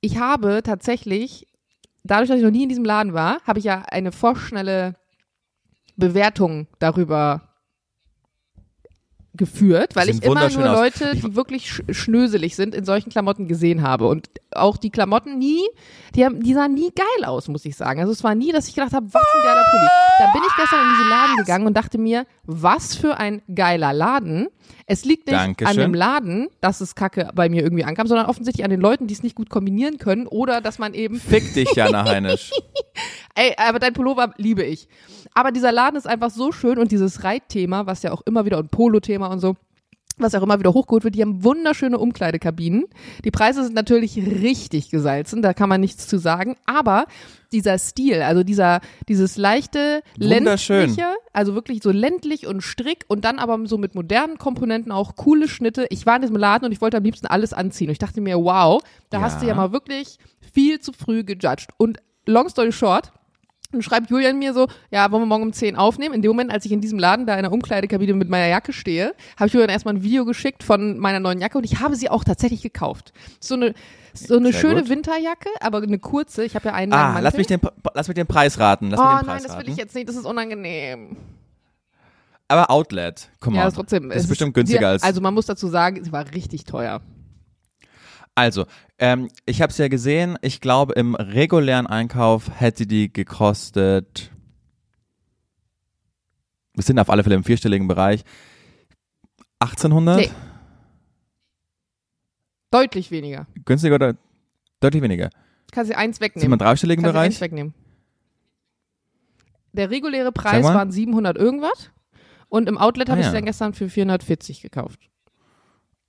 ich 0.00 0.18
habe 0.18 0.62
tatsächlich, 0.64 1.46
dadurch, 2.04 2.28
dass 2.28 2.38
ich 2.38 2.44
noch 2.44 2.50
nie 2.50 2.64
in 2.64 2.68
diesem 2.68 2.84
Laden 2.84 3.12
war, 3.14 3.38
habe 3.46 3.58
ich 3.58 3.64
ja 3.64 3.82
eine 3.90 4.12
vorschnelle 4.12 4.94
Bewertung 5.96 6.66
darüber 6.78 7.42
geführt, 9.34 9.94
weil 9.94 10.08
ich 10.08 10.22
immer 10.22 10.48
nur 10.48 10.70
aus. 10.70 10.78
Leute, 10.78 11.10
Ich- 11.12 11.20
die 11.20 11.36
wirklich 11.36 11.70
sch 11.70 11.82
schnöselig 11.90 12.56
sind, 12.56 12.74
in 12.74 12.86
solchen 12.86 13.10
Klamotten 13.10 13.48
gesehen 13.48 13.82
habe. 13.82 14.06
Und 14.08 14.30
auch 14.50 14.78
die 14.78 14.88
Klamotten 14.88 15.36
nie, 15.36 15.60
die, 16.14 16.24
haben, 16.24 16.42
die 16.42 16.54
sahen 16.54 16.72
nie 16.72 16.90
geil 16.94 17.24
aus, 17.26 17.46
muss 17.48 17.66
ich 17.66 17.76
sagen. 17.76 18.00
Also 18.00 18.12
es 18.12 18.24
war 18.24 18.34
nie, 18.34 18.50
dass 18.50 18.66
ich 18.66 18.74
gedacht 18.74 18.94
habe, 18.94 19.06
was 19.12 19.22
ein 19.22 19.42
geiler 19.44 19.64
Pulli. 19.70 19.86
Da 20.20 20.32
bin 20.32 20.40
ich 20.46 20.56
gestern 20.56 20.80
in 20.80 20.94
diesen 20.96 21.10
Laden 21.10 21.36
gegangen 21.36 21.66
und 21.66 21.76
dachte 21.76 21.98
mir, 21.98 22.26
was 22.44 22.94
für 22.96 23.18
ein 23.18 23.42
geiler 23.54 23.92
Laden. 23.92 24.48
Es 24.86 25.04
liegt 25.04 25.26
nicht 25.26 25.36
Dankeschön. 25.38 25.76
an 25.76 25.82
dem 25.82 25.92
Laden, 25.94 26.48
dass 26.62 26.80
es 26.80 26.94
Kacke 26.94 27.30
bei 27.34 27.50
mir 27.50 27.62
irgendwie 27.62 27.84
ankam, 27.84 28.06
sondern 28.06 28.26
offensichtlich 28.26 28.64
an 28.64 28.70
den 28.70 28.80
Leuten, 28.80 29.06
die 29.06 29.12
es 29.12 29.22
nicht 29.22 29.34
gut 29.36 29.50
kombinieren 29.50 29.98
können 29.98 30.26
oder 30.26 30.62
dass 30.62 30.78
man 30.78 30.94
eben 30.94 31.20
Fick 31.20 31.52
dich, 31.52 31.74
Jana 31.74 32.04
Heinisch. 32.06 32.52
Ey, 33.34 33.54
aber 33.58 33.80
dein 33.80 33.92
Pullover 33.92 34.32
liebe 34.38 34.62
ich. 34.64 34.88
Aber 35.36 35.52
dieser 35.52 35.70
Laden 35.70 35.96
ist 35.96 36.06
einfach 36.06 36.30
so 36.30 36.50
schön 36.50 36.78
und 36.78 36.90
dieses 36.90 37.22
Reitthema, 37.22 37.84
was 37.84 38.02
ja 38.02 38.10
auch 38.10 38.22
immer 38.24 38.46
wieder 38.46 38.56
und 38.56 38.70
Polo-Thema 38.70 39.26
und 39.26 39.38
so, 39.38 39.54
was 40.16 40.34
auch 40.34 40.42
immer 40.42 40.58
wieder 40.58 40.72
hochgeholt 40.72 41.04
wird, 41.04 41.14
die 41.14 41.20
haben 41.20 41.44
wunderschöne 41.44 41.98
Umkleidekabinen. 41.98 42.86
Die 43.22 43.30
Preise 43.30 43.62
sind 43.62 43.74
natürlich 43.74 44.16
richtig 44.16 44.88
gesalzen, 44.88 45.42
da 45.42 45.52
kann 45.52 45.68
man 45.68 45.82
nichts 45.82 46.06
zu 46.08 46.16
sagen, 46.16 46.56
aber 46.64 47.04
dieser 47.52 47.76
Stil, 47.76 48.22
also 48.22 48.44
dieser 48.44 48.80
dieses 49.10 49.36
leichte 49.36 50.00
ländliche, 50.16 51.14
also 51.34 51.54
wirklich 51.54 51.82
so 51.82 51.90
ländlich 51.90 52.46
und 52.46 52.62
strick 52.62 53.04
und 53.08 53.26
dann 53.26 53.38
aber 53.38 53.58
so 53.66 53.76
mit 53.76 53.94
modernen 53.94 54.38
Komponenten 54.38 54.90
auch 54.90 55.16
coole 55.16 55.48
Schnitte. 55.48 55.86
Ich 55.90 56.06
war 56.06 56.16
in 56.16 56.22
diesem 56.22 56.36
Laden 56.36 56.64
und 56.64 56.72
ich 56.72 56.80
wollte 56.80 56.96
am 56.96 57.04
liebsten 57.04 57.26
alles 57.26 57.52
anziehen 57.52 57.88
und 57.88 57.92
ich 57.92 57.98
dachte 57.98 58.22
mir, 58.22 58.38
wow, 58.38 58.82
da 59.10 59.20
hast 59.20 59.42
du 59.42 59.44
Ja. 59.44 59.50
ja 59.50 59.54
mal 59.56 59.72
wirklich 59.72 60.16
viel 60.54 60.80
zu 60.80 60.94
früh 60.94 61.24
gejudged 61.24 61.68
und 61.76 61.98
long 62.24 62.48
story 62.48 62.72
short, 62.72 63.12
dann 63.72 63.82
schreibt 63.82 64.10
Julian 64.10 64.38
mir 64.38 64.52
so, 64.54 64.68
ja, 64.90 65.10
wollen 65.10 65.22
wir 65.22 65.26
morgen 65.26 65.42
um 65.44 65.52
10 65.52 65.76
aufnehmen? 65.76 66.14
In 66.14 66.22
dem 66.22 66.30
Moment, 66.30 66.50
als 66.50 66.64
ich 66.64 66.72
in 66.72 66.80
diesem 66.80 66.98
Laden 66.98 67.26
da 67.26 67.36
in 67.36 67.42
der 67.42 67.52
Umkleidekabine 67.52 68.14
mit 68.14 68.28
meiner 68.28 68.46
Jacke 68.46 68.72
stehe, 68.72 69.14
habe 69.36 69.48
ich 69.48 69.52
Julian 69.52 69.70
erstmal 69.70 69.94
ein 69.94 70.02
Video 70.02 70.24
geschickt 70.24 70.62
von 70.62 70.98
meiner 70.98 71.20
neuen 71.20 71.40
Jacke 71.40 71.58
und 71.58 71.64
ich 71.64 71.80
habe 71.80 71.96
sie 71.96 72.08
auch 72.10 72.24
tatsächlich 72.24 72.62
gekauft. 72.62 73.12
So 73.40 73.54
eine, 73.54 73.74
so 74.14 74.36
eine 74.36 74.52
Sehr 74.52 74.60
schöne 74.60 74.80
gut. 74.82 74.90
Winterjacke, 74.90 75.48
aber 75.60 75.78
eine 75.78 75.98
kurze. 75.98 76.44
Ich 76.44 76.54
habe 76.54 76.68
ja 76.68 76.74
einen 76.74 76.92
Ah, 76.92 77.18
lass 77.20 77.36
mich, 77.36 77.46
den, 77.46 77.60
lass 77.94 78.08
mich 78.08 78.14
den 78.14 78.26
Preis 78.26 78.58
raten. 78.58 78.90
Lass 78.90 79.00
oh 79.00 79.02
mich 79.02 79.20
den 79.20 79.26
Preis 79.26 79.42
nein, 79.42 79.52
das 79.52 79.58
will 79.66 79.72
ich 79.72 79.76
jetzt 79.76 79.94
nicht, 79.94 80.08
das 80.08 80.16
ist 80.16 80.24
unangenehm. 80.26 81.16
Aber 82.48 82.70
Outlet, 82.70 83.28
komm 83.40 83.54
Ja, 83.54 83.60
mal. 83.60 83.64
das 83.64 83.72
ist 83.74 83.76
trotzdem. 83.76 84.08
Das 84.08 84.18
es 84.18 84.22
ist 84.24 84.28
bestimmt 84.28 84.54
günstiger 84.54 84.80
sie, 84.80 84.84
als. 84.86 85.02
Also 85.02 85.20
man 85.20 85.34
muss 85.34 85.46
dazu 85.46 85.66
sagen, 85.68 86.02
sie 86.04 86.12
war 86.12 86.32
richtig 86.32 86.64
teuer. 86.64 87.00
Also, 88.34 88.66
ähm, 88.98 89.28
ich 89.44 89.62
habe 89.62 89.70
es 89.70 89.78
ja 89.78 89.88
gesehen. 89.88 90.38
Ich 90.42 90.60
glaube, 90.60 90.94
im 90.94 91.14
regulären 91.14 91.86
Einkauf 91.86 92.50
hätte 92.60 92.86
die 92.86 93.12
gekostet. 93.12 94.30
Wir 96.74 96.82
sind 96.82 96.98
auf 96.98 97.10
alle 97.10 97.22
Fälle 97.22 97.36
im 97.36 97.44
vierstelligen 97.44 97.88
Bereich. 97.88 98.24
1800? 99.60 100.16
Nee. 100.18 100.30
Deutlich 102.70 103.10
weniger. 103.10 103.46
Günstiger 103.64 103.94
oder 103.94 104.16
deutlich 104.80 105.02
weniger? 105.02 105.30
Kannst 105.72 105.90
du 105.92 105.96
eins 105.96 106.16
Sind 106.16 106.20
wir 106.20 106.26
wegnehmen. 106.26 106.52
im 106.54 106.58
dreistelligen 106.58 107.02
Kannst 107.04 107.14
du 107.16 107.20
eins 107.20 107.34
Bereich? 107.36 107.40
wegnehmen. 107.50 107.74
Der 109.72 109.90
reguläre 109.90 110.32
Preis 110.32 110.64
waren 110.64 110.90
700 110.90 111.36
irgendwas. 111.36 111.90
Und 112.48 112.68
im 112.68 112.78
Outlet 112.78 113.08
habe 113.08 113.18
Ah, 113.18 113.20
ich 113.20 113.26
ja. 113.26 113.30
sie 113.32 113.36
dann 113.36 113.44
gestern 113.44 113.74
für 113.74 113.88
440 113.88 114.62
gekauft. 114.62 115.00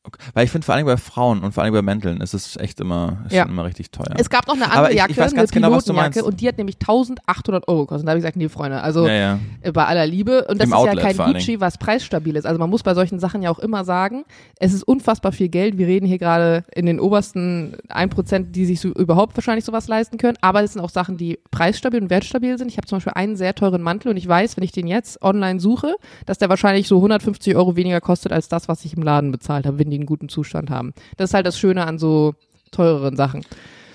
Okay. 0.07 0.23
Weil 0.33 0.45
ich 0.45 0.51
finde, 0.51 0.65
vor 0.65 0.73
allem 0.75 0.85
bei 0.85 0.95
Frauen 0.97 1.41
und 1.43 1.53
vor 1.53 1.63
allem 1.63 1.73
bei 1.73 1.81
Mänteln 1.81 2.21
ist 2.21 2.33
es 2.33 2.55
echt 2.57 2.79
immer, 2.79 3.17
ist 3.25 3.33
Ja. 3.33 3.43
immer 3.43 3.65
richtig 3.65 3.91
teuer. 3.91 4.15
Es 4.17 4.29
gab 4.29 4.47
noch 4.47 4.55
eine 4.55 4.65
andere 4.71 4.85
ich- 4.87 4.91
ich 4.91 4.97
Jacke, 4.99 5.17
weiß 5.17 5.33
ganz 5.35 5.51
eine 5.51 5.61
genau, 5.61 5.67
Pilotenjacke, 5.79 6.23
und 6.23 6.39
die 6.39 6.47
hat 6.47 6.57
nämlich 6.57 6.79
1800 6.79 7.67
Euro 7.67 7.81
gekostet. 7.81 8.01
Und 8.03 8.05
da 8.07 8.11
habe 8.11 8.19
ich 8.19 8.23
gesagt, 8.23 8.37
nee, 8.37 8.47
Freunde, 8.49 8.81
also 8.81 9.05
ja, 9.07 9.13
ja. 9.13 9.39
äh, 9.61 9.71
bei 9.71 9.85
aller 9.85 10.07
Liebe. 10.07 10.45
Und 10.49 10.59
das 10.59 10.67
Im 10.67 10.73
ist 10.73 10.77
Outlet 10.79 10.95
ja 11.03 11.13
kein 11.13 11.33
Gucci, 11.33 11.59
was 11.59 11.77
preisstabil 11.77 12.35
ist. 12.35 12.45
Also 12.45 12.57
man 12.59 12.69
muss 12.69 12.83
bei 12.83 12.93
solchen 12.93 13.19
Sachen 13.19 13.41
ja 13.41 13.49
auch 13.51 13.59
immer 13.59 13.83
sagen, 13.83 14.23
es 14.59 14.73
ist 14.73 14.83
unfassbar 14.83 15.31
viel 15.33 15.49
Geld. 15.49 15.77
Wir 15.77 15.87
reden 15.87 16.05
hier 16.05 16.17
gerade 16.19 16.63
in 16.73 16.85
den 16.85 16.99
obersten 16.99 17.75
1%, 17.89 18.51
die 18.55 18.65
sich 18.65 18.79
so 18.79 18.89
überhaupt 18.89 19.35
wahrscheinlich 19.35 19.65
sowas 19.65 19.87
leisten 19.87 20.17
können. 20.17 20.37
Aber 20.41 20.63
es 20.63 20.73
sind 20.73 20.81
auch 20.81 20.89
Sachen, 20.89 21.17
die 21.17 21.39
preisstabil 21.51 22.01
und 22.01 22.09
wertstabil 22.09 22.57
sind. 22.57 22.69
Ich 22.69 22.77
habe 22.77 22.87
zum 22.87 22.97
Beispiel 22.97 23.13
einen 23.15 23.35
sehr 23.35 23.53
teuren 23.55 23.81
Mantel 23.81 24.09
und 24.11 24.17
ich 24.17 24.27
weiß, 24.27 24.55
wenn 24.57 24.63
ich 24.63 24.71
den 24.71 24.87
jetzt 24.87 25.21
online 25.21 25.59
suche, 25.59 25.95
dass 26.25 26.37
der 26.37 26.49
wahrscheinlich 26.49 26.87
so 26.87 26.97
150 26.97 27.55
Euro 27.55 27.75
weniger 27.75 27.99
kostet 27.99 28.31
als 28.31 28.47
das, 28.47 28.67
was 28.67 28.85
ich 28.85 28.95
im 28.95 29.03
Laden 29.03 29.31
bezahlt 29.31 29.65
habe, 29.65 29.79
wenn 29.79 29.89
die 29.89 29.96
einen 29.97 30.05
guten 30.05 30.29
Zustand 30.29 30.69
haben. 30.69 30.93
Das 31.17 31.29
ist 31.31 31.33
halt 31.33 31.45
das 31.45 31.57
Schöne 31.59 31.85
an 31.85 31.97
so 31.99 32.35
teureren 32.71 33.15
Sachen. 33.15 33.43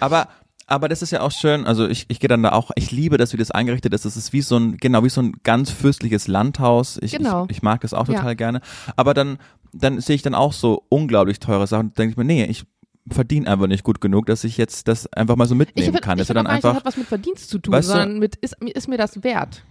Aber 0.00 0.28
aber 0.68 0.88
das 0.88 1.02
ist 1.02 1.10
ja 1.10 1.20
auch 1.20 1.32
schön, 1.32 1.66
also 1.66 1.86
ich, 1.86 2.06
ich 2.08 2.18
gehe 2.18 2.28
dann 2.28 2.42
da 2.44 2.52
auch, 2.52 2.70
ich 2.76 2.90
liebe 2.92 3.18
das, 3.18 3.32
wie 3.34 3.36
das 3.36 3.50
eingerichtet 3.50 3.92
ist. 3.92 4.04
Das 4.06 4.16
ist 4.16 4.32
wie 4.32 4.40
so 4.40 4.56
ein, 4.56 4.78
genau, 4.78 5.04
wie 5.04 5.10
so 5.10 5.20
ein 5.20 5.34
ganz 5.42 5.70
fürstliches 5.70 6.28
Landhaus. 6.28 6.98
Ich, 7.02 7.12
Genau. 7.12 7.44
ich, 7.46 7.58
ich 7.58 7.62
mag 7.62 7.82
das 7.82 7.92
auch 7.92 8.08
Ja. 8.08 8.14
total 8.14 8.36
gerne. 8.36 8.60
Aber 8.96 9.12
dann, 9.12 9.38
dann 9.74 10.00
sehe 10.00 10.14
ich 10.16 10.22
dann 10.22 10.34
auch 10.34 10.52
so 10.54 10.84
unglaublich 10.88 11.40
teure 11.40 11.66
Sachen 11.66 11.88
und 11.88 11.98
denke 11.98 12.12
ich 12.12 12.16
mir, 12.16 12.24
nee, 12.24 12.44
ich 12.44 12.64
verdiene 13.10 13.48
einfach 13.50 13.66
nicht 13.66 13.82
gut 13.84 14.00
genug, 14.00 14.26
dass 14.26 14.44
ich 14.44 14.56
jetzt 14.56 14.88
das 14.88 15.12
einfach 15.12 15.36
mal 15.36 15.46
so 15.46 15.54
Ich 15.56 15.58
mitnehmen 15.58 15.86
finde, 15.86 16.00
kann. 16.00 16.18
ich 16.18 16.30
auch 16.30 16.34
dann 16.34 16.44
nicht, 16.44 16.48
das 16.48 16.64
einfach, 16.64 16.76
hat 16.76 16.84
was 16.86 16.96
mit 16.96 17.06
Verdienst 17.08 17.50
zu 17.50 17.58
tun, 17.58 17.74
Weißt 17.74 17.88
du- 17.88 17.92
sondern 17.92 18.18
mit, 18.20 18.36
ist, 18.36 18.56
ist 18.62 18.88
mir 18.88 18.96
das 18.96 19.22
wert? 19.24 19.64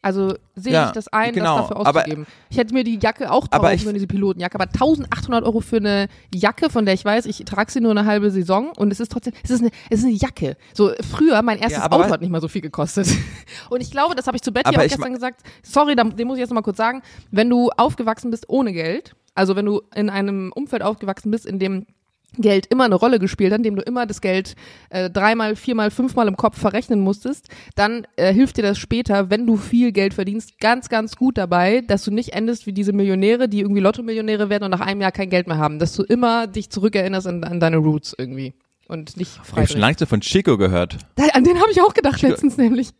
Also 0.00 0.34
sehe 0.54 0.72
Ja, 0.74 0.86
ich 0.86 0.92
das 0.92 1.08
ein, 1.08 1.34
genau, 1.34 1.58
das 1.58 1.68
dafür 1.70 1.86
aber- 1.86 2.00
auszugeben. 2.00 2.26
ich 2.50 2.56
hätte 2.56 2.72
mir 2.72 2.84
die 2.84 3.00
Jacke 3.02 3.32
auch 3.32 3.46
Aber 3.50 3.64
kaufen 3.64 3.74
ich- 3.74 3.82
können, 3.82 3.94
diese 3.94 4.06
Pilotenjacke, 4.06 4.54
aber 4.54 4.68
1800 4.72 5.44
Euro 5.44 5.60
für 5.60 5.78
eine 5.78 6.06
Jacke, 6.32 6.70
von 6.70 6.84
der 6.84 6.94
ich 6.94 7.04
weiß, 7.04 7.26
ich 7.26 7.38
trage 7.44 7.72
sie 7.72 7.80
nur 7.80 7.90
eine 7.90 8.04
halbe 8.04 8.30
Saison 8.30 8.70
und 8.76 8.92
es 8.92 9.00
ist 9.00 9.10
trotzdem, 9.10 9.32
es 9.42 9.50
ist 9.50 9.60
eine, 9.60 9.70
es 9.90 9.98
ist 9.98 10.04
eine 10.04 10.14
Jacke. 10.14 10.56
So 10.72 10.92
früher, 11.10 11.42
mein 11.42 11.58
erstes 11.58 11.78
Ja, 11.78 11.84
aber 11.84 11.96
Auto 11.96 12.10
hat 12.10 12.20
nicht 12.20 12.30
mal 12.30 12.40
so 12.40 12.46
viel 12.48 12.62
gekostet. 12.62 13.08
Und 13.70 13.80
ich 13.80 13.90
glaube, 13.90 14.14
das 14.14 14.26
habe 14.28 14.36
ich 14.36 14.42
zu 14.42 14.52
Betty 14.52 14.68
Aber 14.68 14.78
auch 14.78 14.82
gestern 14.88 15.12
gesagt, 15.12 15.42
sorry, 15.64 15.96
den 15.96 16.26
muss 16.28 16.36
ich 16.36 16.40
jetzt 16.40 16.50
noch 16.50 16.54
mal 16.54 16.62
kurz 16.62 16.76
sagen, 16.76 17.02
wenn 17.32 17.50
du 17.50 17.70
aufgewachsen 17.76 18.30
bist 18.30 18.48
ohne 18.48 18.72
Geld, 18.72 19.16
also 19.34 19.56
wenn 19.56 19.66
du 19.66 19.82
in 19.94 20.10
einem 20.10 20.52
Umfeld 20.54 20.82
aufgewachsen 20.82 21.30
bist, 21.32 21.44
in 21.44 21.58
dem 21.58 21.86
Geld 22.36 22.66
immer 22.66 22.84
eine 22.84 22.94
Rolle 22.94 23.18
gespielt 23.18 23.52
hat, 23.52 23.58
indem 23.58 23.76
du 23.76 23.82
immer 23.82 24.06
das 24.06 24.20
Geld 24.20 24.54
äh, 24.90 25.10
dreimal, 25.10 25.56
viermal, 25.56 25.90
fünfmal 25.90 26.28
im 26.28 26.36
Kopf 26.36 26.58
verrechnen 26.58 27.00
musstest, 27.00 27.48
dann 27.74 28.06
äh, 28.16 28.32
hilft 28.32 28.58
dir 28.58 28.62
das 28.62 28.78
später, 28.78 29.30
wenn 29.30 29.46
du 29.46 29.56
viel 29.56 29.92
Geld 29.92 30.14
verdienst, 30.14 30.60
ganz, 30.60 30.88
ganz 30.88 31.16
gut 31.16 31.38
dabei, 31.38 31.80
dass 31.80 32.04
du 32.04 32.10
nicht 32.10 32.34
endest 32.34 32.66
wie 32.66 32.72
diese 32.72 32.92
Millionäre, 32.92 33.48
die 33.48 33.60
irgendwie 33.60 33.80
Lotto-Millionäre 33.80 34.50
werden 34.50 34.64
und 34.64 34.70
nach 34.70 34.80
einem 34.80 35.00
Jahr 35.00 35.12
kein 35.12 35.30
Geld 35.30 35.48
mehr 35.48 35.58
haben, 35.58 35.78
dass 35.78 35.94
du 35.94 36.02
immer 36.02 36.46
dich 36.46 36.70
zurückerinnerst 36.70 37.26
an, 37.26 37.44
an 37.44 37.60
deine 37.60 37.78
Roots 37.78 38.14
irgendwie 38.16 38.54
und 38.88 39.16
nicht 39.16 39.38
ich 39.42 39.48
frei. 39.48 39.62
habe 39.62 39.68
schon 39.68 39.80
lange 39.80 40.06
von 40.06 40.20
Chico 40.20 40.58
gehört. 40.58 40.98
An 41.32 41.44
den 41.44 41.58
habe 41.60 41.70
ich 41.70 41.80
auch 41.80 41.94
gedacht 41.94 42.22
letztens 42.22 42.56
nämlich. 42.56 42.90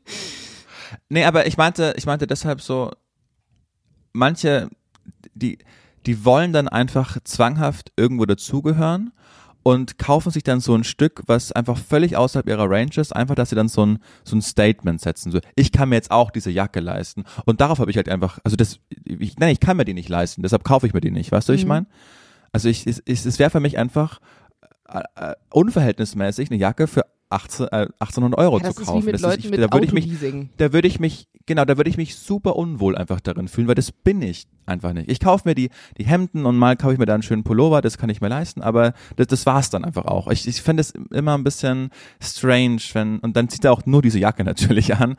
Nee, 1.09 1.25
aber 1.25 1.47
ich 1.47 1.57
meinte, 1.57 1.95
ich 1.97 2.07
meinte 2.07 2.27
deshalb 2.27 2.61
so, 2.61 2.91
manche, 4.13 4.69
die, 5.35 5.59
die 6.07 6.25
wollen 6.25 6.53
dann 6.53 6.69
einfach 6.69 7.19
zwanghaft 7.25 7.93
irgendwo 7.97 8.25
dazugehören 8.25 9.13
und 9.63 9.99
kaufen 9.99 10.31
sich 10.31 10.43
dann 10.43 10.61
so 10.61 10.75
ein 10.75 10.85
Stück, 10.85 11.23
was 11.27 11.53
einfach 11.53 11.77
völlig 11.77 12.17
außerhalb 12.17 12.49
ihrer 12.49 12.71
Range 12.71 12.91
ist, 12.97 13.15
einfach, 13.15 13.35
dass 13.35 13.51
sie 13.51 13.57
dann 13.57 13.69
so 13.69 13.85
ein, 13.85 13.99
so 14.25 14.37
ein 14.37 14.43
Statement 14.43 15.01
setzen. 15.01 15.31
So, 15.31 15.41
ich 15.57 15.73
kann 15.73 15.89
mir 15.91 15.97
jetzt 15.97 16.11
auch 16.11 16.31
diese 16.31 16.51
Jacke 16.51 16.81
leisten. 16.81 17.25
Und 17.45 17.61
darauf 17.61 17.79
habe 17.79 17.91
ich 17.91 17.97
halt 17.97 18.09
einfach, 18.09 18.39
also 18.45 18.57
das, 18.57 18.81
ich, 19.05 19.37
nein, 19.39 19.51
ich 19.51 19.61
kann 19.61 19.77
mir 19.77 19.85
die 19.85 19.95
nicht 19.95 20.09
leisten, 20.09 20.43
deshalb 20.43 20.65
kaufe 20.65 20.87
ich 20.87 20.95
mir 20.95 21.01
die 21.01 21.11
nicht. 21.11 21.33
Weißt 21.33 21.49
du, 21.49 21.53
was 21.53 21.59
ich 21.61 21.65
Mhm. 21.65 21.69
meine? 21.69 21.87
Also 22.53 22.69
ich, 22.69 22.87
es, 22.87 23.03
es 23.05 23.27
es 23.27 23.39
wäre 23.39 23.51
für 23.51 23.61
mich 23.61 23.77
einfach 23.77 24.21
äh, 24.89 25.03
äh, 25.17 25.35
unverhältnismäßig, 25.51 26.51
eine 26.51 26.59
Jacke 26.59 26.87
für 26.87 27.05
18, 27.31 27.67
äh, 27.67 27.89
1800 27.99 28.39
Euro 28.39 28.59
Ja, 28.59 28.65
zu 28.73 28.81
ist 28.81 28.87
kaufen. 28.87 29.13
Das 29.13 29.21
Leuten 29.21 29.41
ich, 29.41 29.61
da 29.61 29.73
würde 29.73 29.87
ich 29.87 29.93
mich, 29.93 30.49
da 30.57 30.73
würde 30.73 30.89
ich 30.89 30.99
mich, 31.01 31.29
genau, 31.47 31.65
da 31.65 31.77
würde 31.77 31.91
ich 31.91 31.97
mich 31.97 32.17
super 32.17 32.57
unwohl 32.57 32.97
einfach 32.97 33.21
darin 33.21 33.49
fühlen, 33.49 33.69
weil 33.69 33.75
das 33.75 33.93
bin 33.93 34.23
ich 34.23 34.47
einfach 34.67 34.93
nicht. 34.93 35.11
Ich 35.11 35.21
kaufe 35.21 35.49
mir 35.49 35.55
die, 35.55 35.71
die 35.99 36.07
Hemden 36.07 36.47
und 36.47 36.57
mal 36.57 36.77
kaufe 36.77 36.95
ich 36.95 36.99
mir 36.99 37.07
da 37.07 37.15
einen 37.15 37.23
schönen 37.23 37.45
Pullover, 37.45 37.83
das 37.83 37.99
kann 37.99 38.11
ich 38.11 38.21
mir 38.21 38.29
leisten, 38.29 38.63
aber 38.63 38.95
das, 39.17 39.27
das 39.27 39.47
war's 39.47 39.71
dann 39.71 39.85
einfach 39.85 40.07
auch. 40.07 40.29
Ich, 40.29 40.47
ich 40.49 40.63
fände 40.63 40.81
es 40.81 40.93
immer 41.11 41.37
ein 41.37 41.45
bisschen 41.45 41.91
strange, 42.23 42.81
wenn, 42.93 43.19
und 43.19 43.37
dann 43.37 43.49
zieht 43.49 43.65
er 43.65 43.73
auch 43.73 43.85
nur 43.85 44.03
diese 44.03 44.19
Jacke 44.19 44.45
natürlich 44.45 44.95
an, 44.95 45.17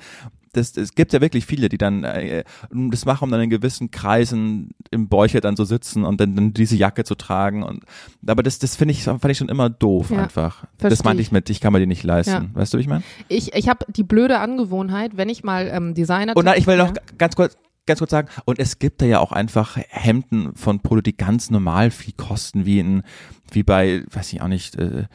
das, 0.53 0.75
es 0.77 0.95
gibt 0.95 1.13
ja 1.13 1.21
wirklich 1.21 1.45
viele, 1.45 1.69
die 1.69 1.77
dann 1.77 2.03
äh, 2.03 2.43
das 2.71 3.05
machen, 3.05 3.25
um 3.25 3.31
dann 3.31 3.41
in 3.41 3.49
gewissen 3.49 3.91
Kreisen 3.91 4.71
im 4.91 5.07
Bäuche 5.07 5.41
dann 5.41 5.55
so 5.55 5.63
sitzen 5.65 6.03
und 6.03 6.19
dann, 6.19 6.35
dann 6.35 6.53
diese 6.53 6.75
Jacke 6.75 7.03
zu 7.03 7.15
tragen. 7.15 7.63
Und 7.63 7.83
aber 8.25 8.43
das, 8.43 8.59
das 8.59 8.75
finde 8.75 8.93
ich, 8.93 9.03
fand 9.03 9.23
ich 9.25 9.37
schon 9.37 9.49
immer 9.49 9.69
doof 9.69 10.09
Ja, 10.11 10.23
einfach. 10.23 10.65
Das 10.77 11.03
meinte 11.03 11.21
ich. 11.21 11.31
mit, 11.31 11.49
ich 11.49 11.61
kann 11.61 11.73
mir 11.73 11.79
die 11.79 11.87
nicht 11.87 12.03
leisten. 12.03 12.31
Ja. 12.31 12.45
Weißt 12.53 12.73
du, 12.73 12.77
wie 12.77 12.81
ich 12.81 12.87
meine? 12.87 13.03
Ich, 13.27 13.53
ich 13.53 13.69
habe 13.69 13.85
die 13.89 14.03
blöde 14.03 14.39
Angewohnheit, 14.39 15.17
wenn 15.17 15.29
ich 15.29 15.43
mal 15.43 15.67
ähm, 15.71 15.93
Designer. 15.93 16.35
Und 16.35 16.45
nein, 16.45 16.55
ich 16.57 16.67
will 16.67 16.77
noch 16.77 16.87
Ja. 16.95 17.01
ganz 17.17 17.35
kurz, 17.35 17.55
ganz 17.85 17.99
kurz 17.99 18.11
sagen, 18.11 18.27
und 18.45 18.59
es 18.59 18.79
gibt 18.79 19.01
da 19.01 19.05
ja 19.05 19.19
auch 19.19 19.31
einfach 19.31 19.77
Hemden 19.89 20.55
von 20.55 20.79
Polo, 20.79 21.01
die 21.01 21.15
ganz 21.15 21.49
normal 21.51 21.91
viel 21.91 22.13
kosten, 22.13 22.65
wie 22.65 22.79
in, 22.79 23.03
wie 23.51 23.63
bei, 23.63 24.03
weiß 24.11 24.33
ich 24.33 24.41
auch 24.41 24.47
nicht, 24.47 24.75
äh, 24.75 25.05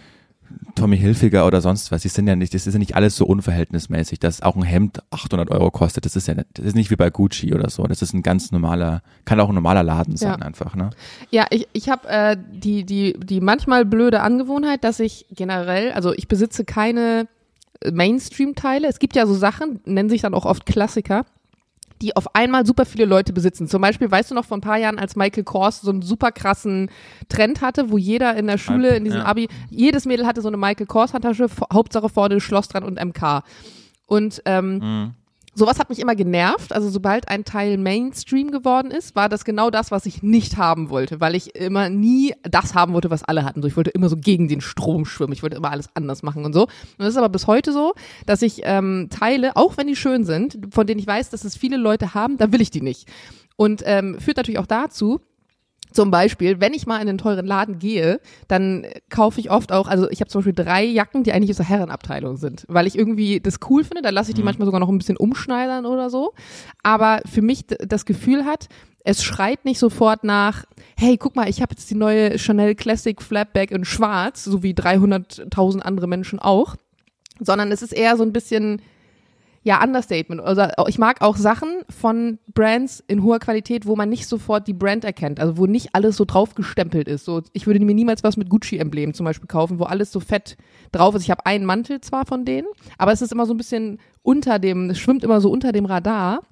Tommy 0.75 0.99
Hilfiger 0.99 1.47
oder 1.47 1.61
sonst 1.61 1.91
was. 1.93 2.03
Die 2.03 2.09
sind 2.09 2.27
ja 2.27 2.37
nicht, 2.37 2.55
das 2.55 2.67
ist 2.67 2.73
ja 2.75 2.79
nicht 2.79 2.97
alles 2.97 3.17
so 3.17 3.27
unverhältnismäßig, 3.27 4.19
dass 4.19 4.43
auch 4.43 4.57
ein 4.57 4.63
Hemd 4.63 5.03
800 5.11 5.51
Euro 5.51 5.71
kostet. 5.71 6.05
Das 6.05 6.17
ist 6.17 6.27
ja 6.29 6.35
nicht, 6.35 6.47
das 6.55 6.67
ist 6.67 6.75
nicht 6.75 6.91
wie 6.91 6.97
bei 6.97 7.11
Gucci 7.11 7.55
oder 7.55 7.71
so. 7.71 7.85
Das 7.85 8.03
ist 8.03 8.13
ein 8.15 8.23
ganz 8.23 8.51
normaler, 8.53 9.03
kann 9.25 9.41
auch 9.41 9.49
ein 9.49 9.55
normaler 9.55 9.83
Laden 9.83 10.17
sein 10.17 10.39
Ja. 10.41 10.47
einfach, 10.47 10.75
ne? 10.75 10.91
Ja, 11.31 11.47
ich, 11.51 11.69
ich 11.73 11.89
habe 11.89 12.09
äh, 12.09 12.37
die, 12.53 12.85
die, 12.85 13.15
die 13.19 13.41
manchmal 13.41 13.85
blöde 13.85 14.21
Angewohnheit, 14.21 14.85
dass 14.85 15.01
ich 15.01 15.27
generell, 15.31 15.93
also 15.93 16.13
ich 16.13 16.29
besitze 16.29 16.65
keine 16.65 17.29
Mainstream-Teile. 17.93 18.89
Es 18.89 18.99
gibt 18.99 19.17
ja 19.17 19.27
so 19.27 19.35
Sachen, 19.35 19.81
nennen 19.85 20.09
sich 20.09 20.23
dann 20.23 20.35
auch 20.35 20.45
oft 20.47 20.67
Klassiker, 20.67 21.27
die 22.05 22.15
auf 22.17 22.35
einmal 22.35 22.67
super 22.67 22.85
viele 22.85 23.07
Leute 23.07 23.33
besitzen. 23.33 23.67
Zum 23.67 23.81
Beispiel, 23.81 24.11
weißt 24.11 24.31
du 24.31 24.35
noch 24.35 24.45
vor 24.45 24.59
ein 24.59 24.61
paar 24.61 24.77
Jahren, 24.79 24.99
als 24.99 25.17
Michael 25.17 25.45
Kors 25.45 25.81
so 25.81 25.91
einen 25.91 26.03
super 26.03 26.31
krassen 26.33 26.91
Trend 27.29 27.63
hatte, 27.63 27.91
wo 27.91 27.97
jeder 27.99 28.37
in 28.37 28.47
der 28.47 28.59
Schule, 28.59 28.95
in 28.97 29.05
diesem 29.05 29.21
Ja. 29.21 29.27
Abi, 29.27 29.49
jedes 29.71 30.05
Mädel 30.05 30.27
hatte 30.27 30.43
so 30.43 30.49
eine 30.49 30.57
Michael 30.59 30.87
Kors 30.87 31.15
Handtasche, 31.15 31.49
v- 31.49 31.67
Hauptsache 31.73 32.09
vorne 32.11 32.41
Schloss 32.41 32.69
dran 32.69 32.85
und 32.85 32.99
MK. 33.03 33.43
Und 34.07 34.43
ähm, 34.45 34.79
Mhm. 34.79 35.15
Sowas 35.55 35.79
hat 35.79 35.89
mich 35.89 36.01
immer 36.01 36.17
genervt. 36.17 36.73
Also 36.73 36.89
sobald 36.91 37.29
ein 37.29 37.45
Teil 37.45 37.79
Mainstream 37.79 38.51
geworden 38.51 38.91
ist, 38.91 39.15
war 39.15 39.29
das 39.29 39.45
genau 39.45 39.71
das, 39.71 39.91
was 39.91 40.07
ich 40.07 40.23
nicht 40.23 40.57
haben 40.57 40.91
wollte, 40.91 41.21
weil 41.21 41.35
ich 41.35 41.55
immer 41.55 41.89
nie 41.89 42.35
das 42.43 42.75
haben 42.75 42.93
wollte, 42.93 43.11
was 43.11 43.23
alle 43.23 43.45
hatten. 43.45 43.63
So, 43.63 43.69
ich 43.69 43.77
wollte 43.77 43.91
immer 43.91 44.09
so 44.09 44.17
gegen 44.17 44.49
den 44.49 44.61
Strom 44.61 45.05
schwimmen. 45.05 45.33
Ich 45.33 45.43
wollte 45.43 45.57
immer 45.57 45.71
alles 45.71 45.89
anders 45.95 46.23
machen 46.23 46.45
und 46.45 46.53
so. 46.53 46.63
Und 46.63 46.71
das 46.99 47.09
ist 47.09 47.17
aber 47.17 47.29
bis 47.29 47.47
heute 47.47 47.73
so, 47.73 47.95
dass 48.27 48.43
ich 48.43 48.63
ähm, 48.65 49.09
Teile, 49.11 49.57
auch 49.57 49.77
wenn 49.77 49.87
die 49.87 49.97
schön 49.97 50.25
sind, 50.25 50.59
von 50.71 50.87
denen 50.87 50.99
ich 51.01 51.07
weiß, 51.07 51.31
dass 51.31 51.45
es 51.45 51.57
viele 51.57 51.77
Leute 51.77 52.15
haben, 52.15 52.37
da 52.37 52.51
will 52.51 52.61
ich 52.61 52.71
die 52.71 52.83
nicht. 52.83 53.09
Und 53.57 53.83
ähm, 53.87 54.19
führt 54.19 54.37
natürlich 54.37 54.59
auch 54.59 54.67
dazu, 54.67 55.21
zum 55.95 56.11
Beispiel, 56.11 56.61
wenn 56.61 56.75
ich 56.75 56.87
mal 56.87 57.01
in 57.01 57.09
einen 57.09 57.19
teuren 57.19 57.47
Laden 57.47 57.79
gehe, 57.79 58.21
dann 58.49 58.85
kaufe 59.11 59.39
ich 59.41 59.51
oft 59.51 59.73
auch, 59.73 59.87
also 59.87 60.11
ich 60.11 60.21
habe 60.21 60.29
zum 60.29 60.41
Beispiel 60.41 60.65
drei 60.65 60.85
Jacken, 60.85 61.23
die 61.23 61.33
eigentlich 61.33 61.51
aus 61.51 61.59
der 61.59 61.69
Herrenabteilung 61.69 62.37
sind, 62.37 62.65
weil 62.69 62.87
ich 62.87 62.99
irgendwie 62.99 63.41
das 63.41 63.61
cool 63.71 63.85
finde, 63.85 64.03
dann 64.03 64.15
lasse 64.15 64.31
ich 64.31 64.35
die 64.35 64.43
manchmal 64.43 64.67
sogar 64.67 64.81
noch 64.81 64.89
ein 64.89 64.99
bisschen 64.99 65.17
umschneidern 65.17 65.87
oder 65.87 66.11
so. 66.11 66.35
Aber 66.83 67.21
für 67.31 67.43
mich 67.43 67.67
das 67.67 68.05
Gefühl 68.05 68.45
hat, 68.45 68.69
es 69.05 69.23
schreit 69.23 69.65
nicht 69.65 69.79
sofort 69.79 70.25
nach, 70.25 70.65
hey, 70.99 71.17
guck 71.17 71.37
mal, 71.37 71.49
ich 71.49 71.63
habe 71.63 71.75
jetzt 71.75 71.91
die 71.91 71.95
neue 71.95 72.39
Chanel 72.39 72.75
Classic 72.75 73.21
Flapback 73.23 73.71
in 73.71 73.85
schwarz, 73.85 74.45
so 74.45 74.63
wie 74.63 74.73
300.000 74.73 75.81
andere 75.81 76.09
Menschen 76.09 76.39
auch, 76.39 76.75
sondern 77.39 77.71
es 77.71 77.83
ist 77.83 77.93
eher 77.93 78.17
so 78.17 78.25
ein 78.25 78.33
bisschen, 78.33 78.83
ja, 79.65 79.83
Understatement. 79.83 80.43
Also 80.43 80.67
ich 80.87 80.99
mag 80.99 81.23
auch 81.23 81.37
Sachen 81.37 81.69
von 81.89 82.39
Brands 82.53 83.03
in 83.09 83.23
hoher 83.23 83.39
Qualität, 83.39 83.87
wo 83.87 83.97
man 83.97 84.11
nicht 84.11 84.29
sofort 84.29 84.69
die 84.69 84.75
Brand 84.75 85.05
erkennt, 85.05 85.41
also 85.41 85.57
wo 85.57 85.65
nicht 85.65 85.95
alles 85.95 86.19
so 86.19 86.27
drauf 86.27 86.55
gestempelt 86.55 87.09
ist. 87.09 87.25
So, 87.25 87.43
ich 87.55 87.67
würde 87.67 87.81
mir 87.81 87.95
niemals 87.95 88.23
was 88.23 88.37
mit 88.37 88.51
Gucci-Emblem 88.51 89.15
zum 89.15 89.25
Beispiel 89.25 89.49
kaufen, 89.49 89.79
wo 89.79 89.85
alles 89.85 90.13
so 90.13 90.21
fett 90.21 90.59
drauf 90.93 91.15
ist. 91.15 91.23
Ich 91.23 91.31
habe 91.31 91.47
einen 91.47 91.65
Mantel 91.65 92.03
zwar 92.03 92.27
von 92.27 92.45
denen, 92.45 92.69
aber 92.99 93.13
es 93.13 93.23
ist 93.23 93.33
immer 93.33 93.47
so 93.47 93.55
ein 93.55 93.57
bisschen 93.57 93.99
unter 94.23 94.59
dem, 94.59 94.91
es 94.91 94.99
schwimmt 94.99 95.25
immer 95.25 95.41
so 95.41 95.51
unter 95.51 95.73
dem 95.73 95.87
Radar 95.87 96.43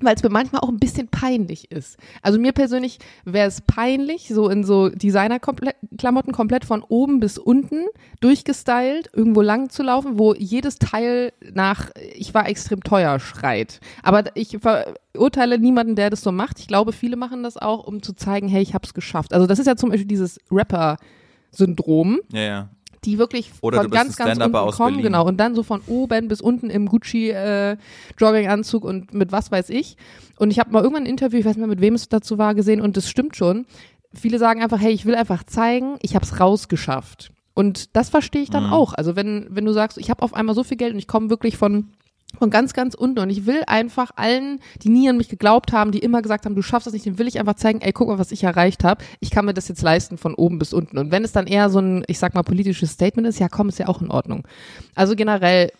weil 0.00 0.16
es 0.16 0.22
mir 0.22 0.30
manchmal 0.30 0.62
auch 0.62 0.68
ein 0.68 0.78
bisschen 0.78 1.08
peinlich 1.08 1.70
ist. 1.70 1.98
Also 2.22 2.38
mir 2.38 2.52
persönlich 2.52 2.98
wäre 3.24 3.48
es 3.48 3.60
peinlich, 3.60 4.28
so 4.28 4.48
in 4.48 4.64
so 4.64 4.88
Designer-Klamotten 4.88 6.32
komplett 6.32 6.64
von 6.64 6.82
oben 6.82 7.20
bis 7.20 7.38
unten 7.38 7.84
durchgestylt, 8.20 9.10
irgendwo 9.12 9.40
lang 9.40 9.70
zu 9.70 9.82
laufen, 9.82 10.18
wo 10.18 10.34
jedes 10.34 10.78
Teil 10.78 11.32
nach 11.52 11.90
ich 12.14 12.34
war 12.34 12.48
extrem 12.48 12.82
teuer 12.82 13.20
schreit. 13.20 13.80
Aber 14.02 14.24
ich 14.34 14.58
verurteile 14.60 15.58
niemanden, 15.58 15.96
der 15.96 16.10
das 16.10 16.22
so 16.22 16.32
macht. 16.32 16.58
Ich 16.58 16.66
glaube, 16.66 16.92
viele 16.92 17.16
machen 17.16 17.42
das 17.42 17.56
auch, 17.56 17.86
um 17.86 18.02
zu 18.02 18.14
zeigen, 18.14 18.48
hey, 18.48 18.62
ich 18.62 18.74
habe 18.74 18.84
es 18.84 18.94
geschafft. 18.94 19.32
Also 19.32 19.46
das 19.46 19.58
ist 19.58 19.66
ja 19.66 19.76
zum 19.76 19.90
Beispiel 19.90 20.08
dieses 20.08 20.40
Rapper-Syndrom 20.50 22.20
Ja, 22.32 22.40
ja. 22.40 22.68
Die 23.04 23.18
wirklich 23.18 23.50
Oder 23.60 23.82
von 23.82 23.90
ganz, 23.90 24.16
ganz 24.16 24.38
unten 24.38 24.70
kommen, 24.72 25.02
genau, 25.02 25.26
und 25.26 25.38
dann 25.38 25.54
so 25.54 25.62
von 25.62 25.80
oben 25.86 26.28
bis 26.28 26.40
unten 26.40 26.70
im 26.70 26.86
Gucci 26.86 27.30
äh, 27.30 27.76
Jogginganzug 28.18 28.84
und 28.84 29.12
mit 29.14 29.32
was 29.32 29.50
weiß 29.52 29.70
ich. 29.70 29.96
Und 30.38 30.50
ich 30.50 30.58
habe 30.58 30.70
mal 30.72 30.82
irgendwann 30.82 31.04
ein 31.04 31.10
Interview, 31.10 31.38
ich 31.38 31.44
weiß 31.44 31.56
nicht 31.56 31.58
mehr, 31.66 31.68
mit 31.68 31.80
wem 31.80 31.94
es 31.94 32.08
dazu 32.08 32.38
war, 32.38 32.54
gesehen 32.54 32.80
und 32.80 32.96
das 32.96 33.08
stimmt 33.08 33.36
schon. 33.36 33.66
Viele 34.14 34.38
sagen 34.38 34.62
einfach, 34.62 34.80
hey, 34.80 34.92
ich 34.92 35.06
will 35.06 35.14
einfach 35.14 35.44
zeigen, 35.44 35.96
ich 36.02 36.14
habe 36.14 36.24
es 36.24 36.40
rausgeschafft. 36.40 37.30
Und 37.54 37.96
das 37.96 38.08
verstehe 38.08 38.42
ich 38.42 38.48
Mhm. 38.48 38.54
dann 38.54 38.70
auch. 38.72 38.94
Also 38.94 39.16
wenn, 39.16 39.46
wenn 39.50 39.64
du 39.64 39.72
sagst, 39.72 39.98
ich 39.98 40.10
habe 40.10 40.22
auf 40.22 40.34
einmal 40.34 40.54
so 40.54 40.64
viel 40.64 40.76
Geld 40.76 40.92
und 40.92 40.98
ich 40.98 41.06
komme 41.06 41.30
wirklich 41.30 41.56
von 41.56 41.90
von 42.38 42.50
ganz, 42.50 42.72
ganz 42.74 42.94
unten. 42.94 43.18
Und 43.20 43.30
ich 43.30 43.46
will 43.46 43.62
einfach 43.66 44.10
allen, 44.16 44.60
die 44.82 44.88
nie 44.88 45.08
an 45.08 45.16
mich 45.16 45.28
geglaubt 45.28 45.72
haben, 45.72 45.92
die 45.92 45.98
immer 46.00 46.22
gesagt 46.22 46.44
haben, 46.46 46.54
du 46.54 46.62
schaffst 46.62 46.86
das 46.86 46.92
nicht, 46.94 47.06
den 47.06 47.18
will 47.18 47.28
ich 47.28 47.38
einfach 47.38 47.54
zeigen, 47.54 47.80
ey, 47.80 47.92
guck 47.92 48.08
mal, 48.08 48.18
was 48.18 48.32
ich 48.32 48.44
erreicht 48.44 48.84
habe. 48.84 49.04
Ich 49.20 49.30
kann 49.30 49.44
mir 49.44 49.54
das 49.54 49.68
jetzt 49.68 49.82
leisten 49.82 50.18
von 50.18 50.34
oben 50.34 50.58
bis 50.58 50.72
unten. 50.72 50.98
Und 50.98 51.10
wenn 51.10 51.24
es 51.24 51.32
dann 51.32 51.46
eher 51.46 51.70
so 51.70 51.78
ein, 51.80 52.04
ich 52.08 52.18
sag 52.18 52.34
mal, 52.34 52.42
politisches 52.42 52.90
Statement 52.92 53.26
ist, 53.28 53.38
ja 53.38 53.48
komm, 53.48 53.68
ist 53.68 53.78
ja 53.78 53.88
auch 53.88 54.00
in 54.02 54.10
Ordnung. 54.10 54.46
Also 54.94 55.14
generell, 55.16 55.70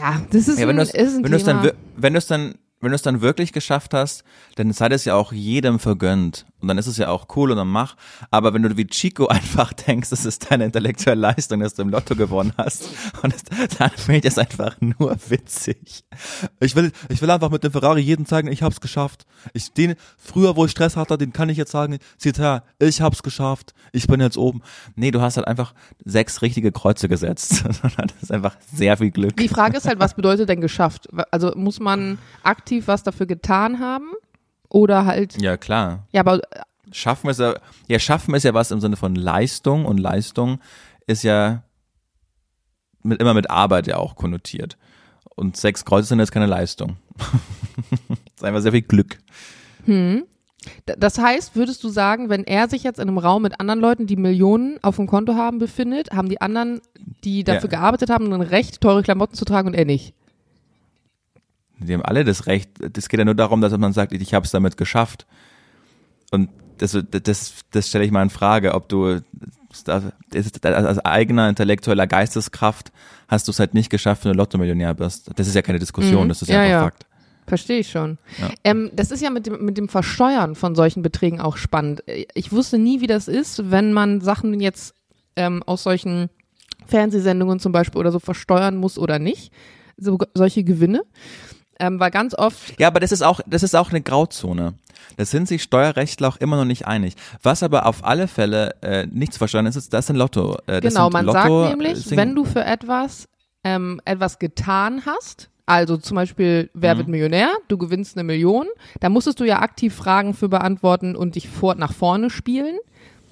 ja, 0.00 0.20
das 0.30 0.48
ist 0.48 0.58
Ja, 0.58 0.66
wenn 0.66 0.78
ein, 0.78 0.86
du 0.86 0.92
es 0.92 0.94
ist 0.94 1.16
ein 1.16 1.24
wenn 1.24 1.38
Thema. 1.38 1.62
dann, 1.62 1.72
wenn 1.96 2.14
du's 2.14 2.26
dann, 2.26 2.54
wenn 2.80 2.90
du 2.90 2.96
es 2.96 3.02
dann 3.02 3.20
wirklich 3.20 3.52
geschafft 3.52 3.94
hast, 3.94 4.24
dann 4.56 4.72
sei 4.72 4.88
das 4.88 5.04
ja 5.04 5.14
auch 5.14 5.32
jedem 5.32 5.78
vergönnt. 5.78 6.44
Und 6.64 6.68
dann 6.68 6.78
ist 6.78 6.86
es 6.86 6.96
ja 6.96 7.10
auch 7.10 7.26
cool 7.36 7.50
und 7.50 7.58
dann 7.58 7.68
mach. 7.68 7.94
Aber 8.30 8.54
wenn 8.54 8.62
du 8.62 8.74
wie 8.78 8.86
Chico 8.86 9.26
einfach 9.28 9.74
denkst, 9.74 10.08
das 10.08 10.24
ist 10.24 10.50
deine 10.50 10.64
intellektuelle 10.64 11.20
Leistung, 11.20 11.60
dass 11.60 11.74
du 11.74 11.82
im 11.82 11.90
Lotto 11.90 12.16
gewonnen 12.16 12.54
hast, 12.56 12.88
und 13.22 13.34
dann 13.78 13.90
finde 13.90 14.16
ich 14.16 14.22
das 14.22 14.38
einfach 14.38 14.80
nur 14.80 15.14
witzig. 15.28 16.04
Ich 16.60 16.74
will, 16.74 16.90
ich 17.10 17.20
will 17.20 17.30
einfach 17.30 17.50
mit 17.50 17.64
dem 17.64 17.72
Ferrari 17.72 18.00
jedem 18.00 18.24
zeigen, 18.24 18.48
ich 18.48 18.62
hab's 18.62 18.80
geschafft. 18.80 19.26
Ich, 19.52 19.74
den, 19.74 19.94
früher, 20.16 20.56
wo 20.56 20.64
ich 20.64 20.70
Stress 20.70 20.96
hatte, 20.96 21.18
den 21.18 21.34
kann 21.34 21.50
ich 21.50 21.58
jetzt 21.58 21.70
sagen, 21.70 21.98
her, 22.22 22.64
ich 22.78 23.02
hab's 23.02 23.22
geschafft. 23.22 23.74
Ich 23.92 24.06
bin 24.06 24.22
jetzt 24.22 24.38
oben. 24.38 24.62
Nee, 24.96 25.10
du 25.10 25.20
hast 25.20 25.36
halt 25.36 25.46
einfach 25.46 25.74
sechs 26.02 26.40
richtige 26.40 26.72
Kreuze 26.72 27.10
gesetzt. 27.10 27.62
das 27.82 28.22
ist 28.22 28.32
einfach 28.32 28.56
sehr 28.74 28.96
viel 28.96 29.10
Glück. 29.10 29.36
Die 29.36 29.48
Frage 29.48 29.76
ist 29.76 29.86
halt, 29.86 29.98
was 29.98 30.14
bedeutet 30.14 30.48
denn 30.48 30.62
geschafft? 30.62 31.08
Also 31.30 31.52
muss 31.56 31.78
man 31.78 32.16
aktiv 32.42 32.88
was 32.88 33.02
dafür 33.02 33.26
getan 33.26 33.80
haben? 33.80 34.06
Oder 34.74 35.06
halt, 35.06 35.40
Ja, 35.40 35.56
klar. 35.56 36.06
ja, 36.12 36.20
aber 36.20 36.40
Schaffen 36.90 37.30
ist 37.30 37.38
ja, 37.38 37.54
ja, 37.86 37.98
schaffen 38.00 38.34
ist 38.34 38.42
ja 38.42 38.54
was 38.54 38.70
im 38.72 38.80
Sinne 38.80 38.96
von 38.96 39.14
Leistung 39.14 39.84
und 39.86 39.98
Leistung 39.98 40.58
ist 41.06 41.22
ja 41.22 41.62
mit, 43.02 43.20
immer 43.20 43.34
mit 43.34 43.50
Arbeit 43.50 43.86
ja 43.86 43.98
auch 43.98 44.16
konnotiert. 44.16 44.76
Und 45.36 45.56
sechs 45.56 45.84
Kreuze 45.84 46.08
sind 46.08 46.18
jetzt 46.18 46.32
keine 46.32 46.46
Leistung. 46.46 46.96
das 47.18 48.18
ist 48.36 48.44
einfach 48.44 48.60
sehr 48.62 48.72
viel 48.72 48.82
Glück. 48.82 49.18
D- 49.86 50.24
Das 50.98 51.18
heißt, 51.18 51.54
würdest 51.56 51.84
du 51.84 51.88
sagen, 51.88 52.28
wenn 52.28 52.44
er 52.44 52.68
sich 52.68 52.82
jetzt 52.82 52.98
in 52.98 53.08
einem 53.08 53.18
Raum 53.18 53.42
mit 53.42 53.60
anderen 53.60 53.80
Leuten, 53.80 54.06
die 54.06 54.16
Millionen 54.16 54.82
auf 54.82 54.96
dem 54.96 55.06
Konto 55.06 55.34
haben, 55.34 55.58
befindet, 55.58 56.10
haben 56.12 56.28
die 56.28 56.40
anderen, 56.40 56.80
die 57.24 57.44
dafür 57.44 57.70
Ja. 57.70 57.78
gearbeitet 57.78 58.10
haben, 58.10 58.32
ein 58.32 58.40
Recht, 58.42 58.80
teure 58.80 59.02
Klamotten 59.02 59.34
zu 59.36 59.44
tragen 59.44 59.68
und 59.68 59.74
er 59.74 59.84
nicht? 59.84 60.14
Die 61.78 61.92
haben 61.92 62.02
alle 62.02 62.24
das 62.24 62.46
Recht. 62.46 62.70
Das 62.92 63.08
geht 63.08 63.18
ja 63.18 63.24
nur 63.24 63.34
darum, 63.34 63.60
dass 63.60 63.76
man 63.76 63.92
sagt, 63.92 64.12
ich 64.12 64.34
habe 64.34 64.44
es 64.44 64.52
damit 64.52 64.76
geschafft. 64.76 65.26
Und 66.30 66.50
das, 66.78 66.96
das, 67.10 67.54
das 67.70 67.88
stelle 67.88 68.04
ich 68.04 68.10
mal 68.10 68.22
in 68.22 68.30
Frage, 68.30 68.74
ob 68.74 68.88
du 68.88 69.20
als 69.86 70.98
eigener 71.04 71.48
intellektueller 71.48 72.06
Geisteskraft 72.06 72.92
hast 73.28 73.48
du 73.48 73.52
es 73.52 73.58
halt 73.58 73.74
nicht 73.74 73.90
geschafft, 73.90 74.24
wenn 74.24 74.32
du 74.32 74.38
Lotto-Millionär 74.38 74.94
bist. 74.94 75.30
Das 75.36 75.46
ist 75.48 75.54
ja 75.54 75.62
keine 75.62 75.78
Diskussion, 75.78 76.24
Mhm. 76.24 76.28
das 76.28 76.42
ist 76.42 76.48
Ja, 76.48 76.60
einfach 76.60 76.70
ja. 76.70 76.82
Fakt. 76.84 77.06
Verstehe 77.46 77.80
ich 77.80 77.90
schon. 77.90 78.16
Ja. 78.40 78.50
Ähm, 78.64 78.90
das 78.94 79.10
ist 79.10 79.20
ja 79.20 79.28
mit 79.30 79.46
dem, 79.46 79.62
mit 79.64 79.76
dem 79.76 79.88
Versteuern 79.88 80.54
von 80.54 80.74
solchen 80.74 81.02
Beträgen 81.02 81.40
auch 81.40 81.56
spannend. 81.58 82.02
Ich 82.34 82.52
wusste 82.52 82.78
nie, 82.78 83.00
wie 83.00 83.06
das 83.06 83.28
ist, 83.28 83.70
wenn 83.70 83.92
man 83.92 84.20
Sachen 84.22 84.60
jetzt 84.60 84.94
ähm, 85.36 85.62
aus 85.64 85.82
solchen 85.82 86.30
Fernsehsendungen 86.86 87.58
zum 87.60 87.72
Beispiel 87.72 87.98
oder 88.00 88.12
so 88.12 88.18
versteuern 88.18 88.76
muss 88.76 88.98
oder 88.98 89.18
nicht. 89.18 89.52
So, 89.98 90.18
solche 90.34 90.64
Gewinne. 90.64 91.02
Ähm, 91.80 91.98
weil 92.00 92.10
ganz 92.10 92.34
oft 92.34 92.78
Ja, 92.78 92.88
aber 92.88 93.00
das 93.00 93.12
ist 93.12 93.22
auch, 93.22 93.40
das 93.46 93.62
ist 93.62 93.74
auch 93.74 93.90
eine 93.90 94.00
Grauzone. 94.00 94.74
Da 95.16 95.24
sind 95.24 95.46
sich 95.48 95.62
Steuerrechtler 95.62 96.28
auch 96.28 96.36
immer 96.38 96.56
noch 96.56 96.64
nicht 96.64 96.86
einig. 96.86 97.14
Was 97.42 97.62
aber 97.62 97.86
auf 97.86 98.04
alle 98.04 98.26
Fälle 98.28 98.74
äh, 98.82 99.06
nicht 99.06 99.32
zu 99.32 99.38
versteuern 99.38 99.66
ist, 99.66 99.76
ist 99.76 99.92
das 99.92 100.08
ein 100.10 100.16
Lotto. 100.16 100.56
Äh, 100.66 100.80
Genau, 100.80 101.10
man 101.10 101.26
Lotto, 101.26 101.38
sagt 101.64 101.70
nämlich, 101.76 101.98
Sing- 101.98 102.16
wenn 102.18 102.34
du 102.34 102.44
für 102.44 102.64
etwas 102.64 103.28
ähm, 103.64 104.00
etwas 104.04 104.38
getan 104.38 105.02
hast, 105.06 105.48
also 105.66 105.96
zum 105.96 106.16
Beispiel, 106.16 106.64
Mhm. 106.64 106.68
wer 106.74 106.96
wird 106.98 107.08
Millionär? 107.08 107.48
Du 107.68 107.78
gewinnst 107.78 108.16
eine 108.16 108.24
Million, 108.24 108.66
da 109.00 109.08
musstest 109.08 109.40
du 109.40 109.44
ja 109.44 109.60
aktiv 109.60 109.94
Fragen 109.94 110.34
für 110.34 110.48
beantworten 110.48 111.16
und 111.16 111.34
dich 111.36 111.48
vor, 111.48 111.74
nach 111.74 111.92
vorne 111.92 112.28
spielen. 112.30 112.76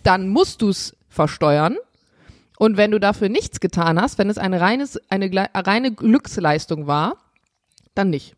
Dann 0.02 0.28
musst 0.30 0.62
du 0.62 0.68
es 0.70 0.96
versteuern. 1.10 1.76
Und 2.58 2.76
wenn 2.76 2.90
du 2.92 2.98
dafür 3.00 3.28
nichts 3.28 3.60
getan 3.60 4.00
hast, 4.00 4.18
wenn 4.18 4.30
es 4.30 4.38
eine, 4.38 4.60
reines, 4.60 4.98
eine 5.10 5.30
reine 5.54 5.92
Glücksleistung 5.92 6.86
war, 6.86 7.16
dann 7.94 8.10
nicht. 8.10 8.36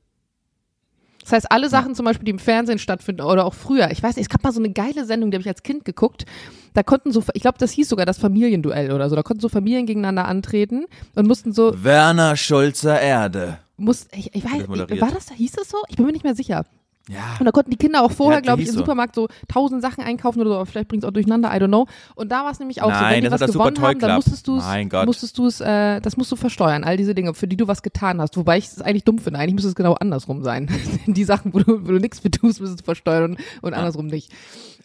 Das 1.24 1.32
heißt, 1.32 1.50
alle 1.50 1.70
Sachen 1.70 1.94
zum 1.94 2.04
Beispiel, 2.04 2.26
die 2.26 2.32
im 2.32 2.38
Fernsehen 2.38 2.78
stattfinden 2.78 3.22
oder 3.22 3.46
auch 3.46 3.54
früher, 3.54 3.90
ich 3.90 4.02
weiß 4.02 4.16
nicht, 4.16 4.26
es 4.26 4.28
gab 4.28 4.44
mal 4.44 4.52
so 4.52 4.60
eine 4.60 4.70
geile 4.70 5.06
Sendung, 5.06 5.30
die 5.30 5.36
habe 5.36 5.40
ich 5.40 5.48
als 5.48 5.62
Kind 5.62 5.86
geguckt. 5.86 6.26
Da 6.74 6.82
konnten 6.82 7.12
so, 7.12 7.24
ich 7.32 7.40
glaube, 7.40 7.56
das 7.58 7.70
hieß 7.70 7.88
sogar 7.88 8.04
das 8.04 8.18
Familienduell 8.18 8.92
oder 8.92 9.08
so. 9.08 9.16
Da 9.16 9.22
konnten 9.22 9.40
so 9.40 9.48
Familien 9.48 9.86
gegeneinander 9.86 10.26
antreten 10.26 10.84
und 11.14 11.26
mussten 11.26 11.52
so, 11.52 11.82
Werner 11.82 12.36
Schulzer 12.36 13.00
Erde. 13.00 13.58
muss, 13.78 14.06
ich, 14.12 14.34
ich 14.34 14.44
weiß, 14.44 14.68
war 14.68 15.12
das, 15.12 15.30
hieß 15.30 15.52
das 15.52 15.70
so? 15.70 15.78
Ich 15.88 15.96
bin 15.96 16.04
mir 16.04 16.12
nicht 16.12 16.24
mehr 16.24 16.34
sicher. 16.34 16.66
Ja. 17.08 17.36
Und 17.38 17.44
da 17.44 17.50
konnten 17.52 17.70
die 17.70 17.76
Kinder 17.76 18.02
auch 18.02 18.10
vorher, 18.10 18.38
Ja, 18.38 18.40
glaube 18.40 18.62
ich, 18.62 18.68
im 18.68 18.74
so. 18.74 18.80
Supermarkt 18.80 19.14
so 19.14 19.28
tausend 19.46 19.82
Sachen 19.82 20.02
einkaufen 20.02 20.40
oder 20.40 20.50
so, 20.50 20.56
aber 20.56 20.66
vielleicht 20.66 20.88
bringt 20.88 21.04
es 21.04 21.08
auch 21.08 21.12
durcheinander, 21.12 21.50
I 21.50 21.58
don't 21.58 21.68
know. 21.68 21.86
Und 22.14 22.32
da 22.32 22.44
war 22.44 22.50
es 22.50 22.58
nämlich 22.58 22.80
auch 22.80 22.86
so, 22.86 23.00
Nein, 23.00 23.22
wenn 23.22 23.24
die 23.24 23.30
was 23.30 23.52
gewonnen 23.52 23.80
haben, 23.80 23.98
dann 23.98 24.14
musstest 24.16 24.48
du 24.48 24.56
es, 24.56 24.64
musstest 25.04 25.38
du 25.38 25.46
es, 25.46 25.60
äh, 25.60 26.00
das 26.00 26.16
musst 26.16 26.32
du 26.32 26.36
versteuern, 26.36 26.82
all 26.82 26.96
diese 26.96 27.14
Dinge, 27.14 27.34
für 27.34 27.46
die 27.46 27.56
du 27.56 27.68
was 27.68 27.82
getan 27.82 28.20
hast. 28.20 28.36
Wobei 28.36 28.56
ich 28.58 28.66
es 28.66 28.80
eigentlich 28.80 29.04
dumm 29.04 29.18
finde. 29.18 29.38
Eigentlich 29.38 29.54
müsste 29.54 29.68
es 29.68 29.74
genau 29.74 29.94
andersrum 29.94 30.42
sein. 30.42 30.68
die 31.06 31.24
Sachen, 31.24 31.52
wo 31.52 31.58
du, 31.58 31.86
wo 31.86 31.92
du 31.92 31.98
nichts 31.98 32.20
für 32.20 32.30
tust, 32.30 32.60
müsstest 32.60 32.80
du 32.80 32.84
versteuern 32.84 33.32
und, 33.32 33.38
und 33.62 33.74
andersrum 33.74 34.06
nicht. 34.06 34.32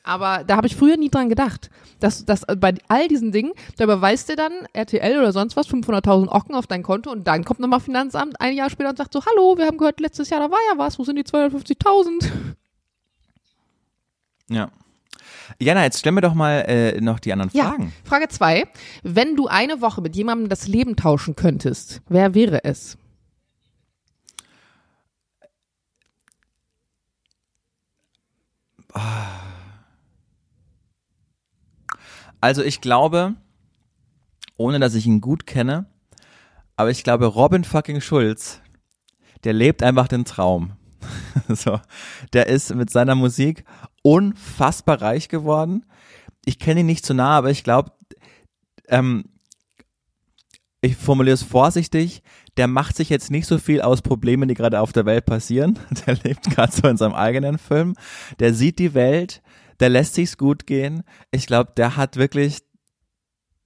Aber 0.03 0.43
da 0.45 0.55
habe 0.55 0.67
ich 0.67 0.75
früher 0.75 0.97
nie 0.97 1.09
dran 1.09 1.29
gedacht. 1.29 1.69
Dass, 1.99 2.25
dass 2.25 2.45
bei 2.57 2.73
all 2.87 3.07
diesen 3.09 3.31
Dingen, 3.31 3.51
da 3.77 3.83
überweist 3.83 4.29
dir 4.29 4.37
dann 4.37 4.53
RTL 4.73 5.19
oder 5.19 5.33
sonst 5.33 5.57
was 5.57 5.67
500.000 5.67 6.29
Ocken 6.29 6.55
auf 6.55 6.65
dein 6.65 6.81
Konto 6.81 7.11
und 7.11 7.27
dann 7.27 7.43
kommt 7.43 7.59
nochmal 7.59 7.81
Finanzamt 7.81 8.39
ein 8.39 8.55
Jahr 8.55 8.69
später 8.69 8.89
und 8.89 8.97
sagt 8.97 9.11
so, 9.13 9.21
hallo, 9.25 9.57
wir 9.57 9.65
haben 9.67 9.77
gehört, 9.77 9.99
letztes 9.99 10.29
Jahr 10.29 10.39
da 10.39 10.49
war 10.49 10.59
ja 10.71 10.77
was, 10.77 10.97
wo 10.97 11.03
sind 11.03 11.17
die 11.17 11.23
250.000? 11.23 12.25
Ja. 14.51 14.71
Jana, 15.59 15.83
jetzt 15.83 15.99
stell 15.99 16.11
mir 16.11 16.21
doch 16.21 16.33
mal 16.33 16.61
äh, 16.67 16.99
noch 17.01 17.19
die 17.19 17.31
anderen 17.31 17.51
Ja, 17.53 17.65
Fragen. 17.65 17.93
Frage 18.03 18.27
zwei. 18.29 18.67
Wenn 19.03 19.35
du 19.35 19.45
eine 19.47 19.79
Woche 19.79 20.01
mit 20.01 20.15
jemandem 20.15 20.49
das 20.49 20.67
Leben 20.67 20.95
tauschen 20.95 21.35
könntest, 21.35 22.01
wer 22.09 22.33
wäre 22.33 22.63
es? 22.63 22.97
Also 32.41 32.63
ich 32.63 32.81
glaube, 32.81 33.35
ohne 34.57 34.79
dass 34.79 34.95
ich 34.95 35.05
ihn 35.05 35.21
gut 35.21 35.45
kenne, 35.45 35.87
aber 36.75 36.91
ich 36.91 37.03
glaube, 37.03 37.25
Robin 37.25 37.63
fucking 37.63 38.01
Schulz, 38.01 38.61
der 39.43 39.53
lebt 39.53 39.83
einfach 39.83 40.07
den 40.07 40.25
Traum. 40.25 40.73
so, 41.49 41.79
der 42.33 42.47
ist 42.47 42.73
mit 42.75 42.89
seiner 42.89 43.15
Musik 43.15 43.65
unfassbar 44.01 45.01
reich 45.01 45.29
geworden. 45.29 45.85
Ich 46.45 46.59
kenne 46.59 46.81
ihn 46.81 46.85
nicht 46.85 47.05
zu 47.05 47.13
nah, 47.13 47.37
aber 47.37 47.51
ich 47.51 47.63
glaube, 47.63 47.91
ähm, 48.87 49.25
ich 50.81 50.95
formuliere 50.95 51.33
es 51.33 51.43
vorsichtig, 51.43 52.23
der 52.57 52.67
macht 52.67 52.95
sich 52.95 53.09
jetzt 53.09 53.31
nicht 53.31 53.47
so 53.47 53.57
viel 53.57 53.81
aus 53.81 54.01
Problemen, 54.01 54.47
die 54.47 54.55
gerade 54.55 54.79
auf 54.79 54.93
der 54.93 55.05
Welt 55.05 55.25
passieren. 55.25 55.77
Der 56.05 56.15
lebt 56.15 56.49
gerade 56.49 56.71
so 56.71 56.87
in 56.87 56.97
seinem 56.97 57.13
eigenen 57.13 57.57
Film. 57.57 57.95
Der 58.39 58.53
sieht 58.53 58.79
die 58.79 58.93
Welt, 58.93 59.41
der 59.79 59.89
lässt 59.89 60.15
sich's 60.15 60.37
gut 60.37 60.65
gehen. 60.67 61.03
Ich 61.31 61.47
glaube, 61.47 61.71
der 61.77 61.95
hat 61.97 62.17
wirklich, 62.17 62.59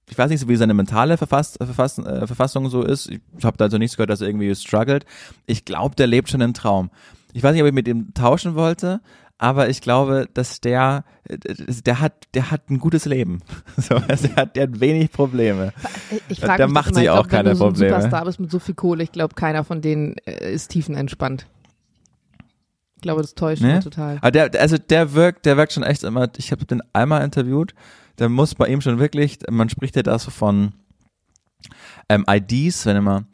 ich 0.08 0.16
weiß 0.18 0.30
nicht 0.30 0.40
so, 0.40 0.48
wie 0.48 0.56
seine 0.56 0.74
mentale 0.74 1.16
Verfass, 1.16 1.56
Verfass, 1.56 1.98
äh, 1.98 2.26
Verfassung 2.26 2.68
so 2.68 2.82
ist. 2.82 3.10
Ich 3.10 3.20
habe 3.44 3.56
da 3.56 3.64
also 3.64 3.78
nichts 3.78 3.96
gehört, 3.96 4.10
dass 4.10 4.20
er 4.20 4.28
irgendwie 4.28 4.54
struggelt. 4.54 5.06
Ich 5.46 5.64
glaube, 5.64 5.96
der 5.96 6.06
lebt 6.06 6.30
schon 6.30 6.40
im 6.40 6.54
Traum. 6.54 6.90
Ich 7.32 7.42
weiß 7.42 7.52
nicht, 7.52 7.62
ob 7.62 7.68
ich 7.68 7.74
mit 7.74 7.88
ihm 7.88 8.14
tauschen 8.14 8.54
wollte, 8.54 9.00
aber 9.38 9.68
ich 9.68 9.80
glaube, 9.80 10.28
dass 10.32 10.60
der, 10.60 11.04
äh, 11.28 11.36
der 11.84 12.00
hat, 12.00 12.28
der 12.34 12.50
hat 12.52 12.70
ein 12.70 12.78
gutes 12.78 13.04
Leben. 13.06 13.40
So, 13.76 13.96
also 13.96 14.28
der, 14.28 14.36
hat, 14.36 14.56
der 14.56 14.62
hat 14.64 14.80
wenig 14.80 15.10
Probleme. 15.10 15.72
Ich 16.28 16.38
Der 16.38 16.48
frage 16.48 16.64
mich 16.66 16.74
macht 16.74 16.94
sich 16.94 17.04
ich 17.04 17.10
auch 17.10 17.26
glaub, 17.28 17.32
wenn 17.32 17.38
keine 17.38 17.50
du 17.50 17.56
so 17.56 17.64
ein 17.66 17.72
Probleme. 17.72 17.96
Superstar 17.96 18.24
bist 18.24 18.38
mit 18.40 18.50
so 18.52 18.60
viel 18.60 18.74
Kohle, 18.76 19.02
ich 19.02 19.10
glaube, 19.10 19.34
keiner 19.34 19.64
von 19.64 19.80
denen 19.80 20.14
äh, 20.26 20.52
ist 20.52 20.68
tiefenentspannt. 20.68 21.46
Ich 23.04 23.06
glaube, 23.06 23.20
das 23.20 23.34
täuscht 23.34 23.60
Ne? 23.60 23.72
immer 23.72 23.80
total. 23.80 24.16
Aber 24.16 24.30
der, 24.30 24.50
also 24.58 24.78
der 24.78 25.12
wirkt, 25.12 25.44
der 25.44 25.58
wirkt 25.58 25.74
schon 25.74 25.82
echt 25.82 26.04
immer, 26.04 26.26
ich 26.38 26.50
habe 26.52 26.64
den 26.64 26.80
einmal 26.94 27.22
interviewt, 27.22 27.74
der 28.18 28.30
muss 28.30 28.54
bei 28.54 28.66
ihm 28.66 28.80
schon 28.80 28.98
wirklich, 28.98 29.40
man 29.50 29.68
spricht 29.68 29.94
ja 29.94 30.02
da 30.02 30.18
so 30.18 30.30
von 30.30 30.72
ähm, 32.08 32.24
IDs, 32.26 32.86
wenn 32.86 32.96
immer, 32.96 33.24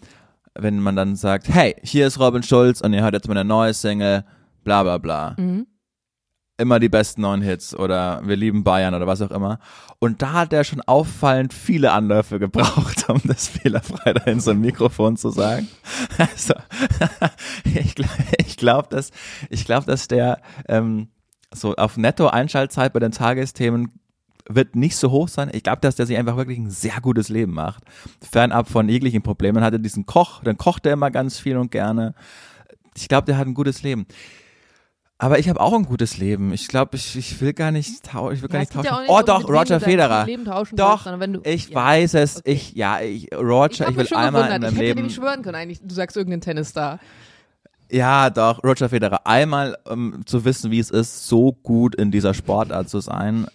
wenn 0.59 0.81
man 0.81 0.97
dann 0.97 1.15
sagt, 1.15 1.49
hey, 1.49 1.77
hier 1.85 2.09
ist 2.09 2.19
Robin 2.19 2.43
Schulz 2.43 2.81
und 2.81 2.93
ihr 2.95 3.03
hört 3.03 3.15
jetzt 3.15 3.29
meine 3.29 3.45
neue 3.45 3.73
Single, 3.73 4.25
bla 4.65 4.83
bla 4.83 4.99
bla. 4.99 5.37
Mhm. 5.39 5.69
Immer 6.61 6.79
die 6.79 6.89
besten 6.91 7.23
neuen 7.23 7.41
Hits 7.41 7.75
oder 7.75 8.21
wir 8.25 8.37
lieben 8.37 8.65
Bayern 8.65 8.95
oder 8.95 9.07
was 9.07 9.23
auch 9.23 9.31
immer. 9.31 9.59
Und 9.99 10.21
da 10.21 10.33
hat 10.33 10.53
er 10.53 10.63
schon 10.65 10.83
auffallend 10.83 11.55
viele 11.55 11.93
Anläufe 11.93 12.39
gebraucht, 12.39 13.05
um 13.09 13.21
das 13.25 13.49
fehlerfrei 13.49 14.13
da 14.13 14.25
in 14.25 14.41
so 14.41 14.51
ein 14.51 14.61
Mikrofon 14.61 15.17
zu 15.17 15.31
sagen. 15.31 15.69
Also, 16.19 16.55
ich 17.65 17.95
glaube, 17.95 18.13
ich 18.39 18.57
glaub, 18.57 18.91
dass, 18.91 19.11
ich 19.49 19.65
dass 19.65 20.09
der 20.09 20.41
ähm, 20.69 21.09
so 21.55 21.75
auf 21.77 21.97
Netto-Einschaltzeit 21.97 22.93
bei 22.93 23.01
den 23.01 23.13
Tagesthemen 23.13 23.93
wird 24.49 24.77
nicht 24.77 24.97
so 24.97 25.11
hoch 25.11 25.29
sein. 25.29 25.51
Ich 25.53 25.63
glaube, 25.63 25.81
dass 25.81 25.97
der 25.97 26.07
sich 26.07 26.19
einfach 26.19 26.37
wirklich 26.37 26.59
ein 26.59 26.71
sehr 26.71 27.01
gutes 27.01 27.29
Leben 27.29 27.53
macht. 27.53 27.85
Fernab 28.21 28.69
von 28.69 28.89
jeglichen 28.89 29.23
Problemen. 29.23 29.63
Hatte 29.63 29.81
diesen 29.81 30.07
Koch, 30.07 30.43
dann 30.43 30.59
kocht 30.59 30.85
er 30.87 30.93
immer 30.93 31.11
ganz 31.11 31.39
viel 31.39 31.57
und 31.57 31.71
gerne. 31.71 32.15
Ich 32.97 33.09
glaube, 33.09 33.27
der 33.27 33.39
hat 33.39 33.47
ein 33.47 33.55
gutes 33.55 33.83
Leben. 33.83 34.07
Aber 35.23 35.39
ich 35.39 35.51
habe 35.51 35.61
auch 35.61 35.75
ein 35.75 35.85
gutes 35.85 36.17
Leben. 36.17 36.51
Ich 36.55 36.67
glaube, 36.69 36.97
ich, 36.97 37.15
ich 37.15 37.39
will 37.43 37.53
gar 37.53 37.71
nicht, 37.73 38.03
tau 38.05 38.31
ich 38.31 38.41
will 38.41 38.49
gar 38.49 38.63
Ja, 38.63 38.69
es 38.69 38.75
nicht 38.75 38.85
ja 38.87 38.91
tauschen. 38.93 39.11
auch 39.11 39.19
nicht 39.19 39.29
oh 39.29 39.43
doch, 39.43 39.49
Roger 39.51 39.79
Federer. 39.79 40.25
Leben 40.25 40.47
tauschen 40.47 40.77
Doch, 40.77 41.05
du- 41.05 41.41
ich 41.45 41.69
ja, 41.69 41.75
weiß 41.77 42.15
es. 42.15 42.37
okay. 42.39 42.53
Ich, 42.53 42.73
ja, 42.73 43.01
ich, 43.01 43.29
Roger, 43.37 43.85
Ich 43.89 43.91
ich, 43.91 44.11
will 44.11 44.17
einmal 44.17 44.45
gewundert. 44.45 44.57
in 44.57 44.69
Ich 44.71 44.75
meinem 44.79 44.87
hätte 44.89 45.01
Leben. 45.01 45.11
schwören 45.11 45.43
können, 45.43 45.57
eigentlich, 45.57 45.81
du 45.83 45.95
sagst 45.95 46.17
irgendeinen 46.17 46.41
Tennisstar. 46.41 47.01
Ja, 47.91 48.31
doch, 48.31 48.65
Roger 48.65 48.89
Federer. 48.89 49.27
Einmal, 49.27 49.77
um 49.85 50.25
zu 50.25 50.45
wissen, 50.47 50.71
wie 50.71 50.79
es 50.79 50.91
ist, 50.91 51.27
so 51.27 51.53
gut 51.53 51.95
in 51.97 52.11
dieser 52.11 52.33
Sportart 52.33 52.89
zu 52.89 53.01
sein. 53.01 53.47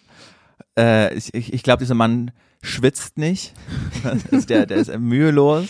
Äh, 0.78 1.16
ich 1.16 1.34
ich, 1.34 1.52
ich 1.52 1.64
glaube, 1.64 1.80
dieser 1.80 1.96
Mann 1.96 2.30
schwitzt 2.62 3.18
nicht. 3.18 3.54
Der, 4.50 4.66
der 4.68 4.78
ist 4.78 4.96
mühelos. 5.00 5.66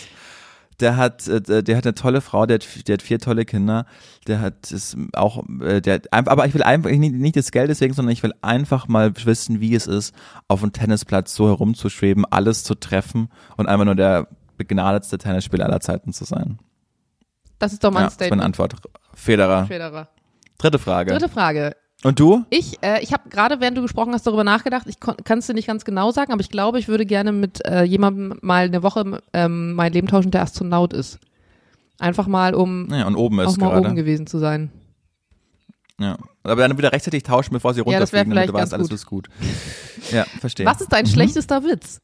Der 0.80 0.96
hat, 0.96 1.26
äh, 1.26 1.62
der 1.62 1.76
hat 1.76 1.86
eine 1.86 1.94
tolle 1.94 2.20
Frau, 2.20 2.46
der 2.46 2.56
hat, 2.56 2.88
der 2.88 2.94
hat 2.94 3.02
vier 3.02 3.18
tolle 3.18 3.44
Kinder. 3.44 3.86
Der 4.26 4.40
hat 4.40 4.70
es 4.70 4.96
auch, 5.14 5.42
äh, 5.60 5.80
der 5.80 5.94
hat 5.94 6.12
einfach, 6.12 6.32
aber 6.32 6.46
ich 6.46 6.54
will 6.54 6.62
einfach 6.62 6.90
nicht, 6.90 7.14
nicht 7.14 7.36
das 7.36 7.50
Geld 7.50 7.70
deswegen, 7.70 7.94
sondern 7.94 8.12
ich 8.12 8.22
will 8.22 8.34
einfach 8.42 8.88
mal 8.88 9.12
wissen, 9.24 9.60
wie 9.60 9.74
es 9.74 9.86
ist, 9.86 10.14
auf 10.48 10.60
dem 10.60 10.72
Tennisplatz 10.72 11.34
so 11.34 11.48
herumzuschweben, 11.48 12.24
alles 12.24 12.64
zu 12.64 12.74
treffen 12.74 13.28
und 13.56 13.68
einfach 13.68 13.84
nur 13.84 13.94
der 13.94 14.28
begnadetste 14.56 15.18
Tennisspieler 15.18 15.66
aller 15.66 15.80
Zeiten 15.80 16.12
zu 16.12 16.24
sein. 16.24 16.58
Das 17.58 17.72
ist 17.72 17.82
doch 17.82 17.90
mein 17.90 18.02
Ja, 18.02 18.06
das 18.06 18.14
ist 18.14 18.20
meine 18.20 18.42
Statement. 18.42 18.42
Antwort. 18.42 18.74
Federer. 19.14 19.66
Federer. 19.66 20.08
Dritte 20.58 20.78
Frage. 20.78 21.12
Dritte 21.12 21.28
Frage. 21.28 21.76
Und 22.04 22.20
du? 22.20 22.44
Ich, 22.50 22.82
äh, 22.82 23.02
ich 23.02 23.12
habe 23.12 23.28
gerade, 23.30 23.60
während 23.60 23.76
du 23.78 23.82
gesprochen 23.82 24.12
hast, 24.12 24.26
darüber 24.26 24.44
nachgedacht. 24.44 24.86
Ich 24.86 25.00
kann 25.00 25.38
es 25.38 25.46
dir 25.46 25.54
nicht 25.54 25.66
ganz 25.66 25.84
genau 25.84 26.10
sagen, 26.12 26.32
aber 26.32 26.40
ich 26.42 26.50
glaube, 26.50 26.78
ich 26.78 26.88
würde 26.88 27.06
gerne 27.06 27.32
mit 27.32 27.64
äh, 27.64 27.84
jemandem 27.84 28.38
mal 28.42 28.66
eine 28.66 28.82
Woche 28.82 29.22
ähm, 29.32 29.72
mein 29.74 29.92
Leben 29.92 30.06
tauschen, 30.06 30.30
der 30.30 30.42
Astronaut 30.42 30.92
ist. 30.92 31.18
Einfach 31.98 32.26
mal, 32.26 32.54
um 32.54 32.88
Ja, 32.92 33.06
und 33.06 33.16
oben 33.16 33.40
auch 33.40 33.48
ist 33.50 33.56
mal 33.56 33.70
gerade. 33.70 33.86
oben 33.86 33.96
gewesen 33.96 34.26
zu 34.26 34.38
sein. 34.38 34.70
Ja. 35.98 36.18
Aber 36.42 36.68
dann 36.68 36.76
wieder 36.76 36.92
rechtzeitig 36.92 37.22
tauschen, 37.22 37.54
bevor 37.54 37.72
sie 37.72 37.80
Ja, 37.80 37.84
runterfliegen, 37.84 38.30
damit 38.30 38.50
du 38.50 38.52
weißt, 38.52 38.74
alles 38.74 38.90
ist 38.90 39.06
gut. 39.06 39.28
Ja, 40.12 40.24
verstehe. 40.40 40.66
Was 40.66 40.82
ist 40.82 40.92
dein 40.92 41.06
schlechtester 41.06 41.64
Witz? 41.64 42.00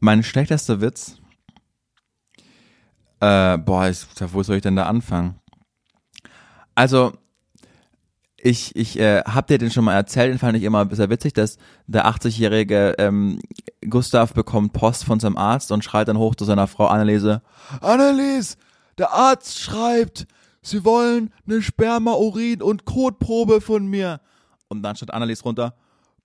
Mein 0.00 0.22
schlechtester 0.22 0.80
Witz? 0.80 1.16
Äh, 3.20 3.56
boah, 3.58 3.88
ich, 3.88 4.04
wo 4.32 4.42
soll 4.42 4.56
ich 4.56 4.62
denn 4.62 4.76
da 4.76 4.86
anfangen? 4.86 5.36
Also, 6.76 7.12
ich, 8.36 8.76
ich 8.76 8.98
äh, 8.98 9.22
hab 9.22 9.48
dir 9.48 9.58
den 9.58 9.70
schon 9.70 9.84
mal 9.84 9.94
erzählt, 9.94 10.30
den 10.30 10.38
fand 10.38 10.56
ich 10.56 10.62
immer 10.62 10.86
sehr 10.94 11.10
witzig, 11.10 11.32
dass 11.32 11.58
der 11.86 12.06
80-jährige 12.06 12.94
ähm, 12.98 13.40
Gustav 13.88 14.34
bekommt 14.34 14.72
Post 14.72 15.04
von 15.04 15.18
seinem 15.18 15.36
Arzt 15.36 15.72
und 15.72 15.82
schreit 15.82 16.06
dann 16.06 16.18
hoch 16.18 16.34
zu 16.36 16.44
seiner 16.44 16.68
Frau 16.68 16.86
Anneliese, 16.86 17.42
Annelies, 17.80 18.56
der 18.98 19.12
Arzt 19.12 19.58
schreibt, 19.58 20.26
sie 20.62 20.84
wollen 20.84 21.32
eine 21.46 21.62
Sperma, 21.62 22.12
Urin 22.12 22.62
und 22.62 22.84
Kotprobe 22.84 23.60
von 23.60 23.86
mir. 23.86 24.20
Und 24.68 24.82
dann 24.82 24.96
steht 24.96 25.12
Annelies 25.12 25.44
runter, 25.44 25.74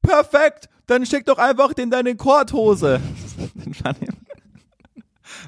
perfekt, 0.01 0.69
dann 0.87 1.05
schick 1.05 1.25
doch 1.25 1.37
einfach 1.37 1.73
den 1.73 1.89
deine 1.89 2.15
Korthose. 2.15 2.99
Den 3.55 3.73
fand 3.73 4.01
ich, 4.01 4.09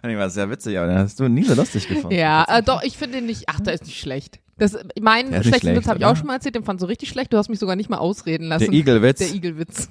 fand 0.02 0.14
ich 0.14 0.18
war 0.18 0.30
sehr 0.30 0.50
witzig, 0.50 0.78
aber 0.78 0.88
den 0.88 0.98
hast 0.98 1.20
du 1.20 1.28
nie 1.28 1.44
so 1.44 1.54
lustig 1.54 1.88
gefunden. 1.88 2.16
Ja, 2.16 2.46
äh, 2.48 2.64
doch, 2.64 2.82
ich 2.84 2.98
finde 2.98 3.18
ihn 3.18 3.26
nicht, 3.26 3.44
ach, 3.48 3.60
der 3.60 3.74
ist 3.74 3.86
nicht 3.86 4.00
schlecht. 4.00 4.40
Das, 4.64 4.78
meinen 5.02 5.28
schlechten 5.44 5.60
schlecht, 5.60 5.78
Witz 5.78 5.88
habe 5.88 6.00
ich 6.00 6.06
auch 6.06 6.16
schon 6.16 6.28
mal 6.28 6.36
erzählt, 6.36 6.56
den 6.56 6.64
fand 6.64 6.80
so 6.80 6.86
richtig 6.86 7.10
schlecht. 7.10 7.34
Du 7.34 7.38
hast 7.38 7.50
mich 7.50 7.60
sogar 7.60 7.76
nicht 7.76 7.90
mal 7.90 7.98
ausreden 7.98 8.48
lassen. 8.48 8.72
Der 8.72 8.80
Igelwitz, 8.80 9.20
Der 9.20 9.34
Igelwitz. 9.34 9.90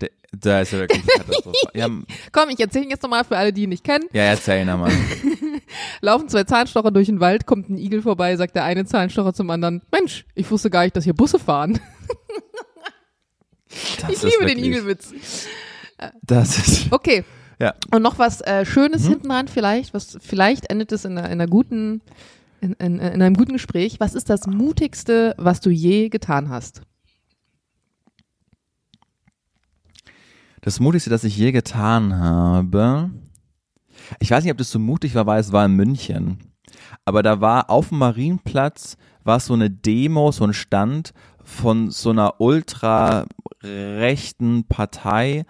der, 0.00 0.10
der 0.32 0.62
ist 0.62 0.72
ja 0.72 0.78
wirklich 0.80 1.06
katastrophal. 1.06 1.52
Ja, 1.74 1.88
Komm, 2.32 2.48
ich 2.50 2.60
erzähle 2.60 2.84
ihn 2.84 2.90
jetzt 2.90 3.02
nochmal 3.02 3.24
für 3.24 3.36
alle, 3.36 3.52
die 3.52 3.62
ihn 3.64 3.68
nicht 3.70 3.84
kennen. 3.84 4.04
ja, 4.12 4.22
erzähl 4.24 4.60
ihn 4.62 4.66
nochmal. 4.68 4.92
Laufen 6.02 6.28
zwei 6.28 6.44
Zahnstocher 6.44 6.90
durch 6.90 7.06
den 7.06 7.20
Wald, 7.20 7.46
kommt 7.46 7.70
ein 7.70 7.78
Igel 7.78 8.02
vorbei, 8.02 8.36
sagt 8.36 8.54
der 8.56 8.64
eine 8.64 8.84
Zahnstocher 8.84 9.32
zum 9.32 9.48
anderen, 9.50 9.80
Mensch, 9.90 10.24
ich 10.34 10.50
wusste 10.50 10.68
gar 10.70 10.82
nicht, 10.84 10.94
dass 10.96 11.04
hier 11.04 11.14
Busse 11.14 11.38
fahren. 11.38 11.80
Das 14.00 14.10
ich 14.10 14.22
liebe 14.22 14.38
den 14.46 14.48
wirklich- 14.48 14.66
Igelwitz. 14.66 15.12
Das 16.22 16.58
ist, 16.58 16.92
Okay, 16.92 17.24
Ja. 17.60 17.74
Und 17.92 18.02
noch 18.02 18.18
was 18.18 18.40
äh, 18.40 18.64
Schönes 18.66 19.04
Mhm. 19.04 19.08
hinten 19.08 19.28
dran 19.28 19.48
vielleicht, 19.48 19.94
was 19.94 20.18
vielleicht 20.20 20.68
endet 20.70 20.90
es 20.92 21.04
in 21.04 21.12
einer, 21.16 21.26
in 21.28 21.32
einer 21.40 21.46
guten, 21.46 22.00
in, 22.62 22.72
in, 22.74 22.98
in 22.98 23.22
einem 23.22 23.34
guten 23.34 23.52
Gespräch. 23.52 24.00
Was 24.00 24.14
ist 24.14 24.30
das 24.30 24.46
Mutigste, 24.46 25.34
was 25.36 25.60
du 25.60 25.70
je 25.70 26.08
getan 26.08 26.48
hast? 26.48 26.82
Das 30.60 30.78
Mutigste, 30.78 31.10
das 31.10 31.24
ich 31.24 31.36
je 31.36 31.50
getan 31.50 32.16
habe. 32.16 33.10
Ich 34.20 34.30
weiß 34.30 34.44
nicht, 34.44 34.52
ob 34.52 34.58
das 34.58 34.70
so 34.70 34.78
mutig 34.78 35.14
war, 35.14 35.26
weil 35.26 35.40
es 35.40 35.50
war 35.50 35.66
in 35.66 35.74
München. 35.74 36.38
Aber 37.04 37.22
da 37.22 37.40
war 37.40 37.68
auf 37.68 37.88
dem 37.88 37.98
Marienplatz 37.98 38.96
war 39.24 39.40
so 39.40 39.54
eine 39.54 39.70
Demo, 39.70 40.32
so 40.32 40.44
ein 40.44 40.54
Stand 40.54 41.12
von 41.42 41.90
so 41.90 42.10
einer 42.10 42.40
ultra 42.40 43.26
rechten 43.62 44.64
Partei, 44.68 45.44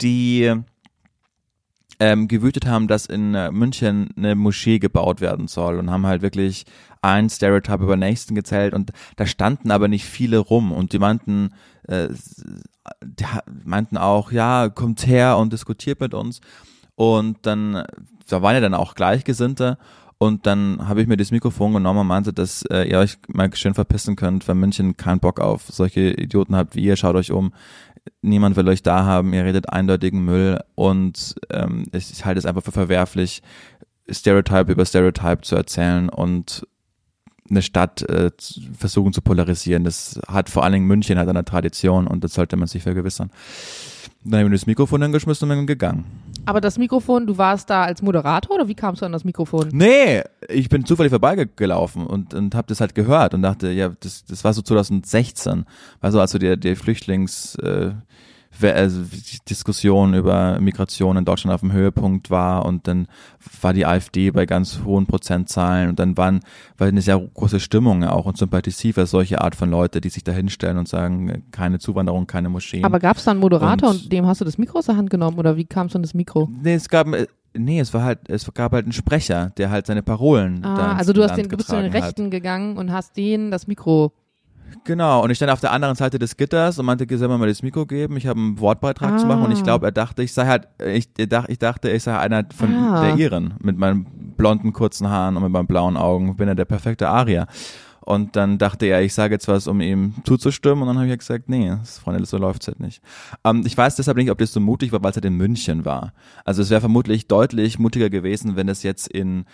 die 0.00 0.54
ähm, 2.00 2.28
gewütet 2.28 2.66
haben, 2.66 2.88
dass 2.88 3.06
in 3.06 3.34
äh, 3.34 3.50
München 3.50 4.10
eine 4.16 4.34
Moschee 4.34 4.78
gebaut 4.78 5.20
werden 5.20 5.48
soll 5.48 5.78
und 5.78 5.90
haben 5.90 6.06
halt 6.06 6.22
wirklich 6.22 6.64
ein 7.02 7.28
Stereotype 7.28 7.82
über 7.82 7.96
nächsten 7.96 8.34
gezählt 8.34 8.74
und 8.74 8.92
da 9.16 9.26
standen 9.26 9.70
aber 9.70 9.88
nicht 9.88 10.04
viele 10.04 10.38
rum 10.38 10.72
und 10.72 10.92
die 10.92 10.98
meinten, 10.98 11.50
äh, 11.86 12.08
die 13.02 13.24
meinten 13.64 13.96
auch, 13.96 14.32
ja, 14.32 14.68
kommt 14.68 15.06
her 15.06 15.36
und 15.38 15.52
diskutiert 15.52 16.00
mit 16.00 16.14
uns 16.14 16.40
und 16.94 17.38
dann, 17.42 17.84
da 18.28 18.42
waren 18.42 18.54
ja 18.54 18.60
dann 18.60 18.74
auch 18.74 18.94
Gleichgesinnte 18.94 19.78
und 20.18 20.46
dann 20.46 20.88
habe 20.88 21.02
ich 21.02 21.08
mir 21.08 21.16
das 21.16 21.30
Mikrofon 21.30 21.74
genommen 21.74 22.00
und 22.00 22.06
meinte, 22.06 22.32
dass 22.32 22.62
äh, 22.70 22.84
ihr 22.84 22.98
euch 22.98 23.18
mal 23.28 23.54
schön 23.54 23.74
verpissen 23.74 24.16
könnt, 24.16 24.46
weil 24.48 24.54
München 24.54 24.96
keinen 24.96 25.20
Bock 25.20 25.40
auf 25.40 25.64
solche 25.68 26.12
Idioten 26.12 26.56
habt 26.56 26.76
wie 26.76 26.84
ihr, 26.84 26.96
schaut 26.96 27.16
euch 27.16 27.32
um. 27.32 27.52
Niemand 28.22 28.56
will 28.56 28.68
euch 28.68 28.82
da 28.82 29.04
haben, 29.04 29.32
ihr 29.32 29.44
redet 29.44 29.70
eindeutigen 29.70 30.24
Müll 30.24 30.60
und 30.74 31.34
ähm, 31.50 31.86
ich, 31.92 32.24
halte 32.24 32.38
es 32.38 32.46
einfach 32.46 32.62
für 32.62 32.72
verwerflich, 32.72 33.42
Stereotype 34.08 34.70
über 34.70 34.84
Stereotype 34.84 35.40
zu 35.42 35.56
erzählen 35.56 36.08
und 36.08 36.66
eine 37.48 37.62
Stadt 37.62 38.02
äh, 38.02 38.30
versuchen 38.76 39.12
zu 39.12 39.22
polarisieren. 39.22 39.84
Das 39.84 40.20
hat 40.26 40.48
vor 40.48 40.64
allen 40.64 40.72
Dingen 40.74 40.86
München 40.86 41.18
hat 41.18 41.28
eine 41.28 41.44
Tradition 41.44 42.06
und 42.06 42.24
das 42.24 42.34
sollte 42.34 42.56
man 42.56 42.68
sich 42.68 42.82
vergewissern. 42.82 43.30
Dann 44.24 44.38
habe 44.38 44.42
ich 44.44 44.50
mir 44.50 44.56
das 44.56 44.66
Mikrofon 44.66 45.02
hingeschmissen 45.02 45.50
und 45.50 45.56
bin 45.56 45.66
gegangen. 45.66 46.04
Aber 46.46 46.60
das 46.60 46.78
Mikrofon, 46.78 47.26
du 47.26 47.38
warst 47.38 47.70
da 47.70 47.84
als 47.84 48.02
Moderator 48.02 48.56
oder 48.56 48.68
wie 48.68 48.74
kamst 48.74 49.02
du 49.02 49.06
an 49.06 49.12
das 49.12 49.24
Mikrofon? 49.24 49.68
Nee, 49.72 50.22
ich 50.48 50.68
bin 50.68 50.84
zufällig 50.84 51.10
vorbeigelaufen 51.10 52.06
und, 52.06 52.34
und 52.34 52.54
habe 52.54 52.66
das 52.68 52.80
halt 52.80 52.94
gehört 52.94 53.34
und 53.34 53.42
dachte, 53.42 53.70
ja, 53.70 53.90
das, 54.00 54.24
das 54.24 54.44
war 54.44 54.52
so 54.52 54.62
2016, 54.62 55.64
war 56.00 56.12
so, 56.12 56.20
als 56.20 56.32
so 56.32 56.38
die, 56.38 56.58
die 56.58 56.74
Flüchtlings, 56.74 57.54
äh, 57.56 57.92
also 58.62 59.02
die 59.02 59.38
Diskussion 59.48 60.14
über 60.14 60.58
Migration 60.60 61.16
in 61.16 61.24
Deutschland 61.24 61.54
auf 61.54 61.60
dem 61.60 61.72
Höhepunkt 61.72 62.30
war 62.30 62.64
und 62.64 62.86
dann 62.88 63.08
war 63.60 63.72
die 63.72 63.84
AfD 63.86 64.30
bei 64.30 64.46
ganz 64.46 64.80
hohen 64.84 65.06
Prozentzahlen 65.06 65.88
und 65.90 65.98
dann 65.98 66.16
waren, 66.16 66.40
war 66.78 66.86
eine 66.86 67.02
sehr 67.02 67.18
große 67.18 67.60
Stimmung 67.60 68.04
auch 68.04 68.26
und 68.26 68.36
Sympathie 68.38 68.92
für 68.92 69.06
solche 69.06 69.40
Art 69.40 69.54
von 69.54 69.70
Leute, 69.70 70.00
die 70.00 70.08
sich 70.08 70.24
da 70.24 70.32
hinstellen 70.32 70.78
und 70.78 70.88
sagen, 70.88 71.44
keine 71.50 71.78
Zuwanderung, 71.78 72.26
keine 72.26 72.48
Moscheen. 72.48 72.84
Aber 72.84 73.00
gab 73.00 73.16
es 73.16 73.24
da 73.24 73.32
einen 73.32 73.40
Moderator 73.40 73.90
und, 73.90 74.02
Und- 74.04 74.12
dem 74.12 74.26
hast 74.26 74.40
du 74.40 74.44
das 74.44 74.58
Mikro 74.58 74.78
aus 74.78 74.86
der 74.86 74.96
Hand 74.96 75.10
genommen 75.10 75.38
oder 75.38 75.56
wie 75.56 75.64
kamst 75.64 75.94
du 75.94 75.98
an 75.98 76.02
das 76.02 76.14
Mikro? 76.14 76.48
Nee, 76.62 76.74
es 76.74 76.88
gab, 76.88 77.06
nee, 77.54 77.80
es 77.80 77.92
war 77.92 78.04
halt, 78.04 78.20
es 78.28 78.50
gab 78.54 78.72
halt 78.72 78.84
einen 78.86 78.92
Sprecher, 78.92 79.50
der 79.56 79.70
halt 79.70 79.86
seine 79.86 80.02
Parolen 80.02 80.62
da 80.62 80.74
Ah, 80.74 80.96
also 80.96 81.12
du 81.12 81.22
hast 81.22 81.36
den, 81.36 81.48
du 81.48 81.56
bist 81.56 81.68
zu 81.68 81.76
den 81.76 81.84
getragen 81.86 82.02
hat. 82.02 82.08
Rechten 82.08 82.30
gegangen 82.30 82.76
und 82.76 82.92
hast 82.92 83.16
denen 83.16 83.50
das 83.50 83.66
Mikro. 83.66 84.12
Genau, 84.84 85.22
und 85.22 85.30
ich 85.30 85.36
stand 85.36 85.52
auf 85.52 85.60
der 85.60 85.72
anderen 85.72 85.94
Seite 85.94 86.18
des 86.18 86.36
Gitters 86.36 86.78
und 86.78 86.86
meinte, 86.86 87.06
soll 87.18 87.28
mir 87.28 87.38
mal 87.38 87.48
das 87.48 87.62
Mikro 87.62 87.86
geben, 87.86 88.16
ich 88.16 88.26
habe 88.26 88.40
einen 88.40 88.58
Wortbeitrag 88.60 89.18
zu 89.20 89.26
machen 89.26 89.42
und 89.44 89.52
ich 89.52 89.60
Ah. 89.60 89.62
glaube, 89.62 89.86
er 89.86 89.92
dachte, 89.92 90.22
ich 90.22 90.32
sei 90.32 90.46
halt, 90.46 90.68
ich, 90.84 91.08
dachte, 91.28 91.52
ich 91.52 91.58
dachte, 91.58 91.90
ich 91.90 92.02
sei 92.02 92.16
einer 92.18 92.44
von 92.54 92.74
Ah. 92.74 93.02
der 93.02 93.16
Iren, 93.16 93.54
mit 93.62 93.78
meinen 93.78 94.06
blonden, 94.36 94.72
kurzen 94.72 95.08
Haaren 95.08 95.36
und 95.36 95.42
mit 95.44 95.52
meinen 95.52 95.66
blauen 95.66 95.96
Augen, 95.96 96.36
bin 96.36 96.48
er 96.48 96.54
der 96.54 96.64
perfekte 96.64 97.08
Arier. 97.08 97.46
Und 98.06 98.36
dann 98.36 98.58
dachte 98.58 98.84
er, 98.84 99.00
ich 99.00 99.14
sage 99.14 99.32
jetzt 99.34 99.48
was, 99.48 99.66
um 99.66 99.80
ihm 99.80 100.12
zuzustimmen. 100.24 100.82
Und 100.82 100.88
dann 100.88 100.98
habe 100.98 101.08
ich 101.10 101.18
gesagt, 101.18 101.48
nee, 101.48 101.70
das, 101.70 101.98
Freunde, 102.00 102.26
so 102.26 102.36
läuft's 102.36 102.66
halt 102.66 102.78
nicht. 102.78 103.00
Ähm, 103.44 103.62
ich 103.64 103.78
weiß 103.78 103.96
deshalb 103.96 104.18
nicht, 104.18 104.30
ob 104.30 104.36
das 104.36 104.52
so 104.52 104.60
mutig 104.60 104.92
war, 104.92 105.02
weil 105.02 105.08
es 105.12 105.16
halt 105.16 105.24
in 105.24 105.38
München 105.38 105.86
war. 105.86 106.12
Also 106.44 106.60
es 106.60 106.68
wäre 106.68 106.82
vermutlich 106.82 107.28
deutlich 107.28 107.78
mutiger 107.78 108.10
gewesen, 108.10 108.56
wenn 108.56 108.68
es 108.68 108.82
jetzt 108.82 109.08
in 109.08 109.46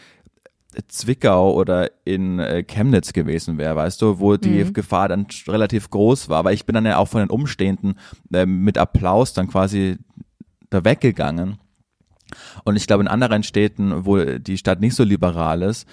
Zwickau 0.89 1.53
oder 1.55 1.91
in 2.05 2.39
äh, 2.39 2.62
Chemnitz 2.62 3.12
gewesen 3.12 3.59
wäre, 3.59 3.77
weißt 3.77 4.01
du, 4.03 4.21
wo 4.21 4.37
die 4.37 4.64
Mhm. 4.64 4.73
Gefahr 4.73 5.09
dann 5.09 5.27
relativ 5.49 5.91
groß 5.91 6.29
war. 6.29 6.39
Aber 6.39 6.53
ich 6.53 6.64
bin 6.66 6.75
dann 6.75 6.87
ja 6.87 6.99
auch 6.99 7.09
von 7.09 7.21
den 7.21 7.31
Umstehenden 7.31 7.95
ähm, 8.33 8.62
mit 8.62 8.79
Applaus 8.79 9.33
dann 9.33 9.49
quasi 9.49 9.99
da 10.71 10.85
weggegangen. 10.85 11.59
Und 12.64 12.77
ich 12.77 12.87
glaube, 12.87 13.03
in 13.03 13.09
anderen 13.09 13.43
Städten, 13.43 14.07
wo 14.07 14.16
die 14.23 14.57
Stadt 14.59 14.81
nicht 14.81 14.95
so 14.95 15.03
liberal 15.03 15.62
ist, 15.62 15.89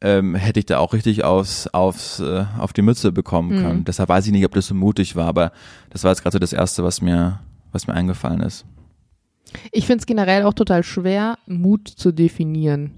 ähm, 0.00 0.34
hätte 0.36 0.60
ich 0.60 0.66
da 0.66 0.78
auch 0.78 0.92
richtig 0.92 1.24
aufs, 1.24 1.66
aufs, 1.68 2.20
äh, 2.20 2.44
auf 2.58 2.72
die 2.72 2.82
Mütze 2.82 3.10
bekommen 3.10 3.56
Mhm. 3.56 3.62
können. 3.62 3.84
Deshalb 3.84 4.08
weiß 4.08 4.26
ich 4.26 4.32
nicht, 4.32 4.44
ob 4.44 4.52
das 4.54 4.68
so 4.68 4.74
mutig 4.74 5.16
war, 5.16 5.26
aber 5.26 5.50
das 5.90 6.04
war 6.04 6.12
jetzt 6.12 6.22
gerade 6.22 6.34
so 6.34 6.38
das 6.38 6.52
Erste, 6.52 6.84
was 6.84 7.00
mir, 7.00 7.40
was 7.72 7.86
mir 7.88 7.94
eingefallen 7.94 8.40
ist. 8.40 8.64
Ich 9.72 9.86
finde 9.86 10.00
es 10.02 10.06
generell 10.06 10.44
auch 10.44 10.54
total 10.54 10.82
schwer, 10.84 11.38
Mut 11.46 11.88
zu 11.88 12.12
definieren. 12.12 12.92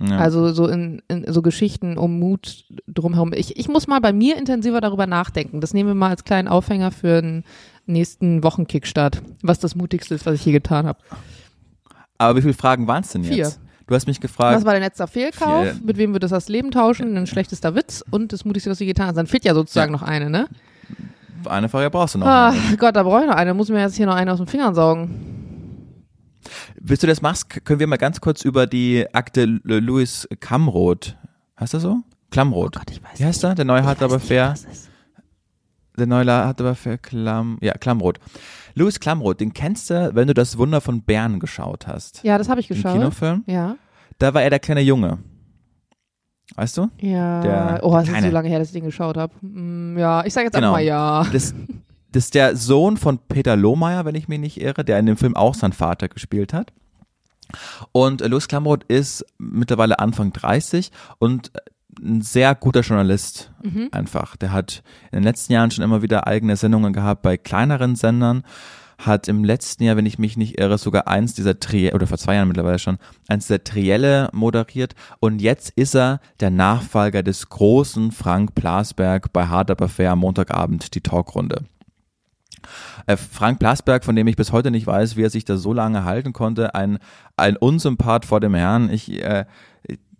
Ja. 0.00 0.18
Also 0.18 0.52
so 0.52 0.66
in, 0.66 1.02
in 1.08 1.24
so 1.32 1.40
Geschichten 1.42 1.96
um 1.98 2.18
Mut 2.18 2.64
drumherum. 2.88 3.32
Ich, 3.32 3.56
ich 3.58 3.68
muss 3.68 3.86
mal 3.86 4.00
bei 4.00 4.12
mir 4.12 4.36
intensiver 4.36 4.80
darüber 4.80 5.06
nachdenken. 5.06 5.60
Das 5.60 5.72
nehmen 5.74 5.90
wir 5.90 5.94
mal 5.94 6.10
als 6.10 6.24
kleinen 6.24 6.48
Aufhänger 6.48 6.90
für 6.90 7.20
den 7.22 7.44
nächsten 7.86 8.42
Wochenkickstart, 8.42 9.22
was 9.42 9.58
das 9.60 9.74
Mutigste 9.76 10.14
ist, 10.14 10.26
was 10.26 10.34
ich 10.34 10.44
je 10.44 10.52
getan 10.52 10.86
habe. 10.86 10.98
aber 12.18 12.36
wie 12.36 12.42
viele 12.42 12.54
Fragen 12.54 12.86
waren 12.86 13.02
es 13.02 13.10
denn 13.12 13.24
Vier. 13.24 13.36
jetzt? 13.36 13.60
Du 13.86 13.94
hast 13.94 14.06
mich 14.06 14.18
gefragt. 14.20 14.56
Was 14.56 14.64
war 14.64 14.72
dein 14.72 14.82
letzter 14.82 15.06
Fehlkauf? 15.06 15.62
Vier. 15.64 15.76
Mit 15.84 15.98
wem 15.98 16.12
wird 16.14 16.22
das 16.22 16.30
das 16.30 16.48
Leben 16.48 16.70
tauschen? 16.70 17.16
Ein 17.18 17.26
schlechtester 17.26 17.74
Witz 17.74 18.02
und 18.10 18.32
das 18.32 18.44
Mutigste, 18.46 18.70
was 18.70 18.78
du 18.78 18.86
getan 18.86 19.08
hast. 19.08 19.16
Dann 19.16 19.26
fehlt 19.26 19.44
ja 19.44 19.52
sozusagen 19.54 19.92
Ja. 19.92 19.98
noch 20.00 20.02
eine, 20.06 20.30
ne? 20.30 20.48
Eine 21.44 21.68
Frage 21.68 21.90
brauchst 21.90 22.14
du 22.14 22.18
noch. 22.20 22.26
Ah, 22.26 22.54
Gott, 22.78 22.96
da 22.96 23.02
brauche 23.02 23.20
ich 23.20 23.26
noch 23.28 23.36
eine. 23.36 23.52
Muss 23.52 23.68
mir 23.68 23.80
jetzt 23.80 23.96
hier 23.96 24.06
noch 24.06 24.14
eine 24.14 24.32
aus 24.32 24.38
den 24.38 24.46
Fingern 24.46 24.74
saugen. 24.74 25.33
Willst 26.80 27.02
du 27.02 27.06
das 27.06 27.22
machst, 27.22 27.48
können 27.64 27.80
wir 27.80 27.86
mal 27.86 27.96
ganz 27.96 28.20
kurz 28.20 28.42
über 28.44 28.66
die 28.66 29.06
Akte 29.12 29.44
Louis 29.44 30.28
Kamroth. 30.40 31.16
Heißt 31.58 31.74
er 31.74 31.80
so? 31.80 31.98
Klamroth. 32.30 32.76
Oh 32.76 32.80
Gott, 32.80 32.90
ich 32.90 33.02
weiß 33.02 33.20
Wie 33.20 33.24
heißt 33.24 33.44
er? 33.44 33.54
Der 33.54 33.64
neue 33.64 33.84
weiß 33.84 34.02
aber 34.02 34.16
nicht, 34.16 34.26
fair. 34.26 34.54
Der 35.96 36.06
neue 36.06 36.26
hart 36.32 36.60
aber 36.60 36.74
fair 36.74 36.98
Klam. 36.98 37.58
Ja, 37.60 37.74
Klamroth. 37.74 38.18
Louis 38.74 38.98
Klamroth, 38.98 39.38
den 39.40 39.52
kennst 39.52 39.90
du, 39.90 40.10
wenn 40.14 40.26
du 40.26 40.34
das 40.34 40.58
Wunder 40.58 40.80
von 40.80 41.02
Bern 41.02 41.38
geschaut 41.38 41.86
hast. 41.86 42.24
Ja, 42.24 42.38
das 42.38 42.48
habe 42.48 42.60
ich 42.60 42.66
Den 42.66 42.76
geschaut. 42.76 42.94
Kinofilm. 42.94 43.44
Ja. 43.46 43.76
Da 44.18 44.34
war 44.34 44.42
er 44.42 44.50
der 44.50 44.58
kleine 44.58 44.80
Junge. 44.80 45.18
Weißt 46.56 46.76
du? 46.76 46.88
Ja. 47.00 47.40
Der 47.40 47.80
oh, 47.82 47.96
es 47.98 48.08
ist 48.08 48.22
so 48.22 48.30
lange 48.30 48.48
her, 48.48 48.58
dass 48.58 48.68
ich 48.68 48.74
den 48.74 48.84
geschaut 48.84 49.16
habe. 49.16 49.32
Mm, 49.40 49.96
ja, 49.96 50.24
ich 50.24 50.32
sage 50.34 50.46
jetzt 50.46 50.54
Genau. 50.54 50.74
einfach 50.74 50.78
mal 50.78 50.84
ja. 50.84 51.24
Das, 51.32 51.54
das 52.14 52.24
ist 52.26 52.34
der 52.34 52.56
Sohn 52.56 52.96
von 52.96 53.18
Peter 53.18 53.56
Lohmeier, 53.56 54.04
wenn 54.04 54.14
ich 54.14 54.28
mich 54.28 54.38
nicht 54.38 54.60
irre, 54.60 54.84
der 54.84 54.98
in 54.98 55.06
dem 55.06 55.16
Film 55.16 55.36
auch 55.36 55.54
seinen 55.54 55.72
Vater 55.72 56.08
gespielt 56.08 56.52
hat. 56.52 56.72
Und 57.92 58.20
Louis 58.26 58.48
Klamroth 58.48 58.84
ist 58.84 59.24
mittlerweile 59.38 59.98
Anfang 59.98 60.32
30 60.32 60.90
und 61.18 61.54
äh, 61.54 61.60
ein 62.02 62.22
sehr 62.22 62.54
guter 62.54 62.80
Journalist 62.80 63.52
Mhm. 63.62 63.88
einfach. 63.92 64.36
Der 64.36 64.52
hat 64.52 64.82
in 65.12 65.18
den 65.18 65.22
letzten 65.24 65.52
Jahren 65.52 65.70
schon 65.70 65.84
immer 65.84 66.02
wieder 66.02 66.26
eigene 66.26 66.56
Sendungen 66.56 66.92
gehabt 66.92 67.22
bei 67.22 67.36
kleineren 67.36 67.96
Sendern. 67.96 68.42
Hat 68.98 69.26
im 69.26 69.42
letzten 69.42 69.84
Jahr, 69.84 69.96
wenn 69.96 70.06
ich 70.06 70.18
mich 70.18 70.36
nicht 70.36 70.58
irre, 70.58 70.78
sogar 70.78 71.08
eins 71.08 71.34
dieser 71.34 71.58
Trielle, 71.58 71.94
oder 71.94 72.06
vor 72.06 72.16
zwei 72.18 72.36
Jahren 72.36 72.48
mittlerweile 72.48 72.78
schon, 72.78 72.98
eins 73.28 73.46
dieser 73.46 73.62
Trielle 73.64 74.28
moderiert. 74.32 74.94
Und 75.18 75.40
jetzt 75.42 75.70
ist 75.70 75.94
er 75.96 76.20
der 76.40 76.50
Nachfolger 76.50 77.22
des 77.24 77.48
großen 77.48 78.12
Frank 78.12 78.54
Plasberg 78.54 79.32
bei 79.32 79.46
Hard 79.46 79.70
Aber 79.72 79.88
Fair 79.88 80.12
am 80.12 80.20
Montagabend, 80.20 80.94
die 80.94 81.00
Talkrunde. 81.00 81.64
Äh, 83.06 83.16
Frank 83.16 83.58
Plasberg, 83.58 84.04
von 84.04 84.16
dem 84.16 84.26
ich 84.26 84.36
bis 84.36 84.52
heute 84.52 84.70
nicht 84.70 84.86
weiß, 84.86 85.16
wie 85.16 85.22
er 85.22 85.30
sich 85.30 85.44
da 85.44 85.56
so 85.56 85.72
lange 85.72 86.04
halten 86.04 86.32
konnte, 86.32 86.74
ein, 86.74 86.98
ein 87.36 87.56
Unsympath 87.56 88.24
vor 88.24 88.40
dem 88.40 88.54
Herrn. 88.54 88.90
Ich, 88.90 89.22
äh, 89.22 89.44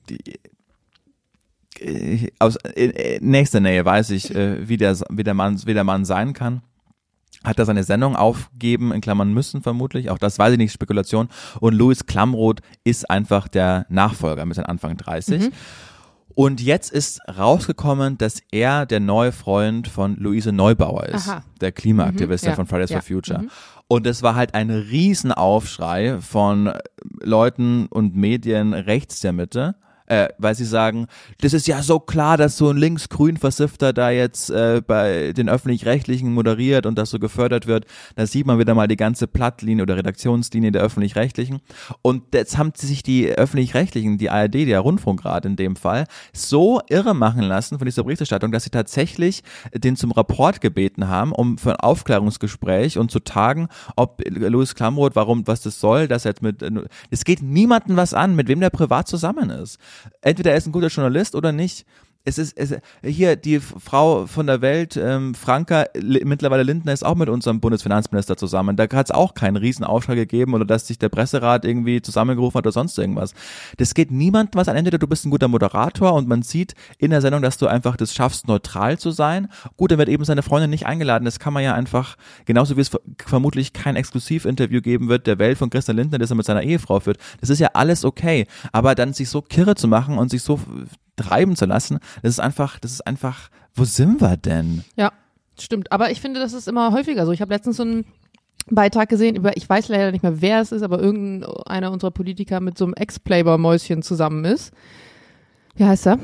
die, 0.08 0.18
äh, 1.80 2.30
aus 2.38 2.56
in 2.74 3.30
nächster 3.30 3.60
Nähe 3.60 3.84
weiß 3.84 4.10
ich, 4.10 4.34
äh, 4.34 4.68
wie, 4.68 4.76
der, 4.76 4.98
wie, 5.10 5.24
der 5.24 5.34
Mann, 5.34 5.60
wie 5.66 5.74
der 5.74 5.84
Mann 5.84 6.04
sein 6.04 6.32
kann. 6.32 6.62
Hat 7.42 7.58
er 7.58 7.66
seine 7.66 7.84
Sendung 7.84 8.16
aufgeben, 8.16 8.90
in 8.92 9.02
Klammern 9.02 9.34
müssen 9.34 9.60
vermutlich, 9.60 10.08
auch 10.08 10.16
das 10.16 10.38
weiß 10.38 10.52
ich 10.52 10.58
nicht, 10.58 10.72
Spekulation. 10.72 11.28
Und 11.60 11.74
Louis 11.74 12.06
Klamroth 12.06 12.60
ist 12.84 13.10
einfach 13.10 13.48
der 13.48 13.84
Nachfolger 13.90 14.46
mit 14.46 14.56
seinen 14.56 14.66
Anfang 14.66 14.96
30. 14.96 15.52
Und 16.34 16.60
jetzt 16.60 16.90
ist 16.92 17.20
rausgekommen, 17.28 18.18
dass 18.18 18.42
er 18.50 18.86
der 18.86 19.00
neue 19.00 19.30
Freund 19.32 19.86
von 19.88 20.16
Luise 20.16 20.52
Neubauer 20.52 21.04
ist, 21.06 21.28
Aha. 21.28 21.44
der 21.60 21.70
Klimaaktivist 21.72 22.44
Mhm, 22.44 22.50
ja, 22.50 22.56
von 22.56 22.66
Fridays 22.66 22.90
ja, 22.90 23.00
for 23.00 23.06
Future. 23.06 23.42
mhm. 23.42 23.50
Und 23.86 24.06
es 24.06 24.22
war 24.22 24.34
halt 24.34 24.54
ein 24.54 24.70
Riesenaufschrei 24.70 26.18
von 26.20 26.72
Leuten 27.22 27.86
und 27.86 28.16
Medien 28.16 28.72
rechts 28.72 29.20
der 29.20 29.32
Mitte, 29.32 29.76
Äh, 30.06 30.28
weil 30.36 30.54
sie 30.54 30.66
sagen, 30.66 31.06
das 31.40 31.54
ist 31.54 31.66
ja 31.66 31.82
so 31.82 31.98
klar, 31.98 32.36
dass 32.36 32.58
so 32.58 32.68
ein 32.68 32.76
links-grün 32.76 33.38
Versifter 33.38 33.94
da 33.94 34.10
jetzt 34.10 34.50
äh, 34.50 34.82
bei 34.86 35.32
den 35.32 35.48
öffentlich-rechtlichen 35.48 36.30
moderiert 36.34 36.84
und 36.84 36.98
das 36.98 37.08
so 37.08 37.18
gefördert 37.18 37.66
wird. 37.66 37.86
Da 38.14 38.26
sieht 38.26 38.46
man 38.46 38.58
wieder 38.58 38.74
mal 38.74 38.86
die 38.86 38.96
ganze 38.96 39.26
Plattlinie 39.26 39.82
oder 39.82 39.96
Redaktionslinie 39.96 40.72
der 40.72 40.82
öffentlich-rechtlichen. 40.82 41.60
Und 42.02 42.34
jetzt 42.34 42.58
haben 42.58 42.72
sich 42.76 43.02
die 43.02 43.30
öffentlich-rechtlichen, 43.30 44.18
die 44.18 44.28
ARD, 44.28 44.66
der 44.66 44.80
Rundfunkrat 44.80 45.46
in 45.46 45.56
dem 45.56 45.74
Fall, 45.74 46.04
so 46.34 46.82
irre 46.90 47.14
machen 47.14 47.42
lassen 47.42 47.78
von 47.78 47.86
dieser 47.86 48.04
Berichterstattung, 48.04 48.52
dass 48.52 48.64
sie 48.64 48.70
tatsächlich 48.70 49.42
den 49.72 49.96
zum 49.96 50.12
Rapport 50.12 50.60
gebeten 50.60 51.08
haben, 51.08 51.32
um 51.32 51.56
für 51.56 51.70
ein 51.70 51.80
Aufklärungsgespräch 51.80 52.98
und 52.98 53.10
zu 53.10 53.20
tagen, 53.20 53.68
ob 53.96 54.22
Louis 54.28 54.74
Klamroth, 54.74 55.16
warum, 55.16 55.46
was 55.46 55.62
das 55.62 55.80
soll, 55.80 56.08
dass 56.08 56.26
er 56.26 56.32
jetzt 56.32 56.42
mit, 56.42 56.62
es 57.10 57.24
geht 57.24 57.40
niemandem 57.40 57.96
was 57.96 58.12
an, 58.12 58.36
mit 58.36 58.48
wem 58.48 58.60
der 58.60 58.68
privat 58.68 59.08
zusammen 59.08 59.48
ist. 59.48 59.78
Entweder 60.20 60.52
er 60.52 60.56
ist 60.56 60.66
ein 60.66 60.72
guter 60.72 60.88
Journalist 60.88 61.34
oder 61.34 61.52
nicht 61.52 61.86
es 62.26 62.38
ist 62.38 62.56
es, 62.56 62.74
hier 63.02 63.36
die 63.36 63.60
Frau 63.60 64.26
von 64.26 64.46
der 64.46 64.62
Welt, 64.62 64.96
ähm, 64.96 65.34
Franka, 65.34 65.84
mittlerweile 65.94 66.62
Lindner 66.62 66.94
ist 66.94 67.04
auch 67.04 67.16
mit 67.16 67.28
unserem 67.28 67.60
Bundesfinanzminister 67.60 68.38
zusammen. 68.38 68.76
Da 68.76 68.84
hat 68.84 69.06
es 69.06 69.10
auch 69.10 69.34
keinen 69.34 69.56
Riesenaufschlag 69.56 70.16
gegeben 70.16 70.54
oder 70.54 70.64
dass 70.64 70.86
sich 70.86 70.98
der 70.98 71.10
Presserat 71.10 71.66
irgendwie 71.66 72.00
zusammengerufen 72.00 72.56
hat 72.56 72.64
oder 72.64 72.72
sonst 72.72 72.98
irgendwas. 72.98 73.34
Das 73.76 73.92
geht 73.92 74.10
niemandem 74.10 74.58
was 74.58 74.68
an. 74.68 74.76
Entweder 74.76 74.98
du 74.98 75.06
bist 75.06 75.26
ein 75.26 75.30
guter 75.30 75.48
Moderator 75.48 76.14
und 76.14 76.26
man 76.26 76.40
sieht 76.40 76.74
in 76.96 77.10
der 77.10 77.20
Sendung, 77.20 77.42
dass 77.42 77.58
du 77.58 77.66
einfach 77.66 77.96
das 77.96 78.14
schaffst, 78.14 78.48
neutral 78.48 78.98
zu 78.98 79.10
sein. 79.10 79.48
Gut, 79.76 79.90
dann 79.90 79.98
wird 79.98 80.08
eben 80.08 80.24
seine 80.24 80.42
Freundin 80.42 80.70
nicht 80.70 80.86
eingeladen. 80.86 81.26
Das 81.26 81.38
kann 81.38 81.52
man 81.52 81.62
ja 81.62 81.74
einfach, 81.74 82.16
genauso 82.46 82.78
wie 82.78 82.80
es 82.80 82.90
vermutlich 83.22 83.74
kein 83.74 83.96
Exklusivinterview 83.96 84.80
geben 84.80 85.08
wird 85.08 85.26
der 85.26 85.38
Welt 85.38 85.58
von 85.58 85.68
Christian 85.68 85.98
Lindner, 85.98 86.16
das 86.16 86.30
er 86.30 86.36
mit 86.36 86.46
seiner 86.46 86.62
Ehefrau 86.62 87.00
führt. 87.00 87.18
Das 87.42 87.50
ist 87.50 87.58
ja 87.58 87.68
alles 87.74 88.02
okay. 88.02 88.46
Aber 88.72 88.94
dann 88.94 89.12
sich 89.12 89.28
so 89.28 89.42
kirre 89.42 89.74
zu 89.74 89.88
machen 89.88 90.16
und 90.16 90.30
sich 90.30 90.42
so 90.42 90.58
treiben 91.16 91.56
zu 91.56 91.66
lassen, 91.66 91.98
das 92.22 92.32
ist 92.32 92.40
einfach, 92.40 92.78
das 92.78 92.92
ist 92.92 93.06
einfach, 93.06 93.48
wo 93.74 93.84
sind 93.84 94.20
wir 94.20 94.36
denn? 94.36 94.84
Ja, 94.96 95.12
stimmt. 95.58 95.92
Aber 95.92 96.10
ich 96.10 96.20
finde, 96.20 96.40
das 96.40 96.52
ist 96.52 96.68
immer 96.68 96.92
häufiger 96.92 97.26
so. 97.26 97.32
Ich 97.32 97.40
habe 97.40 97.52
letztens 97.52 97.76
so 97.76 97.82
einen 97.82 98.04
Beitrag 98.70 99.08
gesehen 99.08 99.36
über, 99.36 99.56
ich 99.56 99.68
weiß 99.68 99.88
leider 99.88 100.10
nicht 100.10 100.22
mehr, 100.22 100.40
wer 100.40 100.60
es 100.60 100.72
ist, 100.72 100.82
aber 100.82 101.00
irgendeiner 101.00 101.92
unserer 101.92 102.10
Politiker 102.10 102.60
mit 102.60 102.78
so 102.78 102.84
einem 102.84 102.94
Ex-Playboy-Mäuschen 102.94 104.02
zusammen 104.02 104.44
ist. 104.44 104.72
Wie 105.76 105.84
heißt 105.84 106.06
er? 106.06 106.18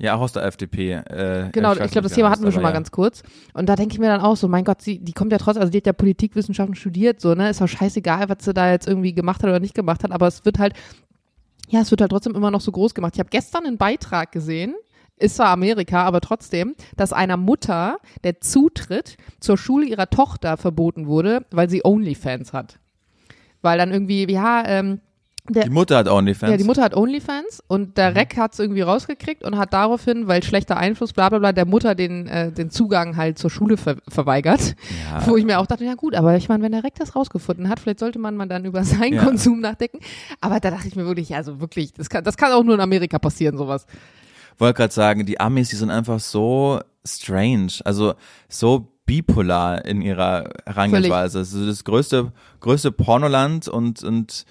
Ja, 0.00 0.14
auch 0.14 0.20
aus 0.20 0.32
der 0.32 0.44
FDP. 0.44 0.92
Äh, 0.92 1.50
genau, 1.50 1.72
ich, 1.72 1.80
ich 1.80 1.90
glaube, 1.90 2.06
das 2.06 2.12
Thema 2.12 2.30
hatten 2.30 2.44
wir 2.44 2.52
schon 2.52 2.62
mal 2.62 2.68
ja. 2.68 2.74
ganz 2.74 2.92
kurz. 2.92 3.22
Und 3.52 3.68
da 3.68 3.74
denke 3.74 3.94
ich 3.94 3.98
mir 3.98 4.06
dann 4.06 4.20
auch 4.20 4.36
so, 4.36 4.46
mein 4.46 4.64
Gott, 4.64 4.80
sie, 4.80 5.00
die 5.00 5.12
kommt 5.12 5.32
ja 5.32 5.38
trotzdem, 5.38 5.60
also 5.60 5.72
die 5.72 5.78
hat 5.78 5.86
ja 5.86 5.92
Politikwissenschaften 5.92 6.76
studiert, 6.76 7.20
so, 7.20 7.34
ne? 7.34 7.50
Ist 7.50 7.60
doch 7.60 7.66
scheißegal, 7.66 8.28
was 8.28 8.44
sie 8.44 8.54
da 8.54 8.70
jetzt 8.70 8.86
irgendwie 8.86 9.12
gemacht 9.12 9.42
hat 9.42 9.48
oder 9.48 9.58
nicht 9.58 9.74
gemacht 9.74 10.04
hat, 10.04 10.12
aber 10.12 10.28
es 10.28 10.44
wird 10.44 10.60
halt 10.60 10.74
ja, 11.68 11.80
es 11.80 11.90
wird 11.90 12.00
halt 12.00 12.10
trotzdem 12.10 12.34
immer 12.34 12.50
noch 12.50 12.60
so 12.60 12.72
groß 12.72 12.94
gemacht. 12.94 13.14
Ich 13.14 13.20
habe 13.20 13.30
gestern 13.30 13.66
einen 13.66 13.78
Beitrag 13.78 14.32
gesehen, 14.32 14.74
ist 15.16 15.36
zwar 15.36 15.48
Amerika, 15.48 16.04
aber 16.04 16.20
trotzdem, 16.20 16.74
dass 16.96 17.12
einer 17.12 17.36
Mutter 17.36 17.98
der 18.24 18.40
Zutritt 18.40 19.16
zur 19.40 19.58
Schule 19.58 19.86
ihrer 19.86 20.10
Tochter 20.10 20.56
verboten 20.56 21.06
wurde, 21.06 21.44
weil 21.50 21.68
sie 21.68 21.84
OnlyFans 21.84 22.52
hat. 22.52 22.78
Weil 23.60 23.78
dann 23.78 23.92
irgendwie, 23.92 24.30
ja, 24.30 24.64
ähm, 24.66 25.00
der, 25.48 25.64
die 25.64 25.70
Mutter 25.70 25.96
hat 25.96 26.08
OnlyFans. 26.08 26.50
Ja, 26.50 26.56
die 26.56 26.64
Mutter 26.64 26.82
hat 26.82 26.96
OnlyFans 26.96 27.62
und 27.66 27.96
der 27.96 28.10
mhm. 28.10 28.16
Rec 28.16 28.36
hat 28.36 28.52
es 28.52 28.58
irgendwie 28.58 28.82
rausgekriegt 28.82 29.44
und 29.44 29.56
hat 29.56 29.72
daraufhin, 29.72 30.28
weil 30.28 30.42
schlechter 30.42 30.76
Einfluss, 30.76 31.12
bla 31.12 31.28
bla 31.28 31.38
bla, 31.38 31.52
der 31.52 31.66
Mutter 31.66 31.94
den, 31.94 32.26
äh, 32.26 32.52
den 32.52 32.70
Zugang 32.70 33.16
halt 33.16 33.38
zur 33.38 33.50
Schule 33.50 33.76
ver 33.76 33.96
verweigert. 34.08 34.76
Ja. 35.10 35.26
Wo 35.26 35.36
ich 35.36 35.44
mir 35.44 35.58
auch 35.58 35.66
dachte, 35.66 35.84
ja 35.84 35.94
gut, 35.94 36.14
aber 36.14 36.36
ich 36.36 36.48
meine, 36.48 36.62
wenn 36.62 36.72
der 36.72 36.84
Rec 36.84 36.94
das 36.94 37.16
rausgefunden 37.16 37.68
hat, 37.68 37.80
vielleicht 37.80 38.00
sollte 38.00 38.18
man 38.18 38.36
mal 38.36 38.46
dann 38.46 38.64
über 38.64 38.84
seinen 38.84 39.14
ja. 39.14 39.24
Konsum 39.24 39.60
nachdenken. 39.60 40.00
Aber 40.40 40.60
da 40.60 40.70
dachte 40.70 40.88
ich 40.88 40.96
mir 40.96 41.06
wirklich, 41.06 41.34
also 41.34 41.60
wirklich, 41.60 41.92
das 41.92 42.08
kann, 42.08 42.24
das 42.24 42.36
kann 42.36 42.52
auch 42.52 42.62
nur 42.62 42.74
in 42.74 42.80
Amerika 42.80 43.18
passieren, 43.18 43.56
sowas. 43.56 43.86
Wollte 44.58 44.74
gerade 44.74 44.92
sagen, 44.92 45.24
die 45.24 45.38
Amis, 45.38 45.68
die 45.68 45.76
sind 45.76 45.90
einfach 45.90 46.18
so 46.18 46.80
strange, 47.04 47.72
also 47.84 48.14
so 48.48 48.88
bipolar 49.08 49.84
in 49.86 50.02
ihrer 50.02 50.50
Herangehensweise. 50.66 51.38
Also 51.38 51.66
das 51.66 51.82
größte, 51.82 52.32
größte 52.60 52.92
Pornoland 52.92 53.66
und, 53.66 54.04
und 54.04 54.44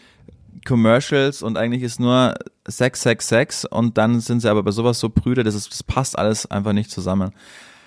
Commercials 0.65 1.43
und 1.43 1.57
eigentlich 1.57 1.83
ist 1.83 1.99
nur 1.99 2.35
Sex, 2.67 3.01
Sex, 3.01 3.27
Sex 3.27 3.65
und 3.65 3.97
dann 3.97 4.19
sind 4.19 4.41
sie 4.41 4.49
aber 4.49 4.63
bei 4.63 4.71
sowas 4.71 4.99
so 4.99 5.09
prüde, 5.09 5.43
das, 5.43 5.55
ist, 5.55 5.71
das 5.71 5.83
passt 5.83 6.17
alles 6.17 6.49
einfach 6.49 6.73
nicht 6.73 6.91
zusammen. 6.91 7.31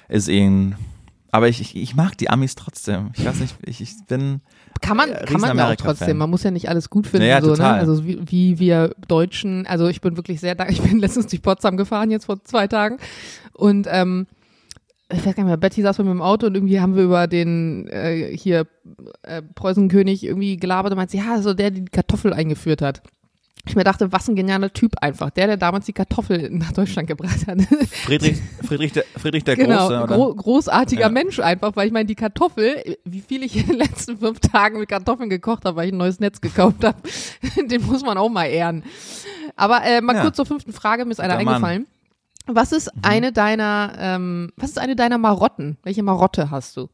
Ist 0.08 0.28
ihnen. 0.28 0.76
Aber 1.32 1.48
ich, 1.48 1.60
ich, 1.60 1.76
ich 1.76 1.94
mag 1.94 2.18
die 2.18 2.28
Amis 2.28 2.56
trotzdem. 2.56 3.10
Ich 3.16 3.24
weiß 3.24 3.38
nicht, 3.40 3.54
ich, 3.64 3.80
ich 3.80 3.92
bin. 4.08 4.40
Kann 4.80 4.96
man, 4.96 5.12
kann 5.12 5.40
man 5.40 5.60
auch 5.60 5.74
trotzdem. 5.76 6.16
Man 6.16 6.28
muss 6.28 6.42
ja 6.42 6.50
nicht 6.50 6.68
alles 6.68 6.90
gut 6.90 7.06
finden. 7.06 7.28
Ja, 7.28 7.40
so, 7.40 7.54
ne? 7.54 7.66
Also 7.66 8.04
wie, 8.04 8.18
wie 8.26 8.58
wir 8.58 8.94
Deutschen, 9.06 9.66
also 9.66 9.86
ich 9.86 10.00
bin 10.00 10.16
wirklich 10.16 10.40
sehr 10.40 10.54
dankbar. 10.54 10.70
Ich 10.80 10.82
bin 10.82 10.98
letztens 10.98 11.28
durch 11.28 11.42
Potsdam 11.42 11.76
gefahren, 11.76 12.10
jetzt 12.10 12.26
vor 12.26 12.42
zwei 12.42 12.66
Tagen. 12.66 12.98
Und 13.52 13.86
ähm, 13.88 14.26
ich 15.12 15.18
weiß 15.18 15.34
gar 15.34 15.42
nicht 15.42 15.50
mehr, 15.50 15.56
Betty 15.56 15.82
saß 15.82 15.96
bei 15.96 16.04
mir 16.04 16.12
im 16.12 16.22
Auto 16.22 16.46
und 16.46 16.54
irgendwie 16.54 16.80
haben 16.80 16.96
wir 16.96 17.04
über 17.04 17.26
den 17.26 17.88
äh, 17.88 18.36
hier 18.36 18.66
äh, 19.22 19.42
Preußenkönig 19.42 20.24
irgendwie 20.24 20.56
gelabert 20.56 20.92
und 20.92 20.98
meinte, 20.98 21.16
ja, 21.16 21.40
so 21.42 21.54
der, 21.54 21.70
der 21.70 21.82
die 21.82 21.90
Kartoffel 21.90 22.32
eingeführt 22.32 22.82
hat. 22.82 23.02
Ich 23.66 23.76
mir 23.76 23.84
dachte, 23.84 24.10
was 24.10 24.26
ein 24.26 24.36
genialer 24.36 24.72
Typ 24.72 24.96
einfach. 25.02 25.28
Der, 25.30 25.46
der 25.46 25.56
damals 25.58 25.84
die 25.84 25.92
Kartoffel 25.92 26.48
nach 26.50 26.72
Deutschland 26.72 27.08
gebracht 27.08 27.46
hat. 27.46 27.60
Friedrich, 27.90 28.38
Friedrich 28.66 28.92
der, 28.92 29.04
Friedrich 29.16 29.44
der 29.44 29.56
genau, 29.56 29.88
Große. 29.88 30.02
Oder? 30.02 30.06
Gro 30.06 30.34
großartiger 30.34 31.02
ja. 31.02 31.08
Mensch 31.10 31.38
einfach, 31.40 31.76
weil 31.76 31.86
ich 31.86 31.92
meine, 31.92 32.06
die 32.06 32.14
Kartoffel, 32.14 32.96
wie 33.04 33.20
viel 33.20 33.42
ich 33.42 33.56
in 33.56 33.66
den 33.66 33.76
letzten 33.76 34.16
fünf 34.16 34.40
Tagen 34.40 34.78
mit 34.78 34.88
Kartoffeln 34.88 35.28
gekocht 35.28 35.66
habe, 35.66 35.76
weil 35.76 35.88
ich 35.88 35.92
ein 35.92 35.98
neues 35.98 36.20
Netz 36.20 36.40
gekauft 36.40 36.84
habe, 36.84 36.98
den 37.66 37.84
muss 37.84 38.02
man 38.02 38.16
auch 38.16 38.30
mal 38.30 38.46
ehren. 38.46 38.82
Aber 39.56 39.84
äh, 39.84 40.00
mal 40.00 40.16
ja. 40.16 40.22
kurz 40.22 40.36
zur 40.36 40.46
fünften 40.46 40.72
Frage, 40.72 41.04
mir 41.04 41.12
ist 41.12 41.20
einer 41.20 41.36
eingefallen. 41.36 41.82
Mann. 41.82 41.99
Was 42.46 42.72
ist 42.72 42.94
mhm. 42.94 43.00
eine 43.02 43.32
deiner, 43.32 43.92
ähm, 43.98 44.52
was 44.56 44.70
ist 44.70 44.78
eine 44.78 44.96
deiner 44.96 45.18
Marotten? 45.18 45.78
Welche 45.82 46.02
Marotte 46.02 46.50
hast 46.50 46.76
du? 46.76 46.88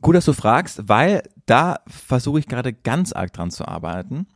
Gut, 0.00 0.14
dass 0.14 0.24
du 0.24 0.32
fragst, 0.32 0.88
weil 0.88 1.22
da 1.46 1.80
versuche 1.86 2.38
ich 2.38 2.46
gerade 2.46 2.72
ganz 2.72 3.12
arg 3.12 3.32
dran 3.32 3.50
zu 3.50 3.68
arbeiten. 3.68 4.26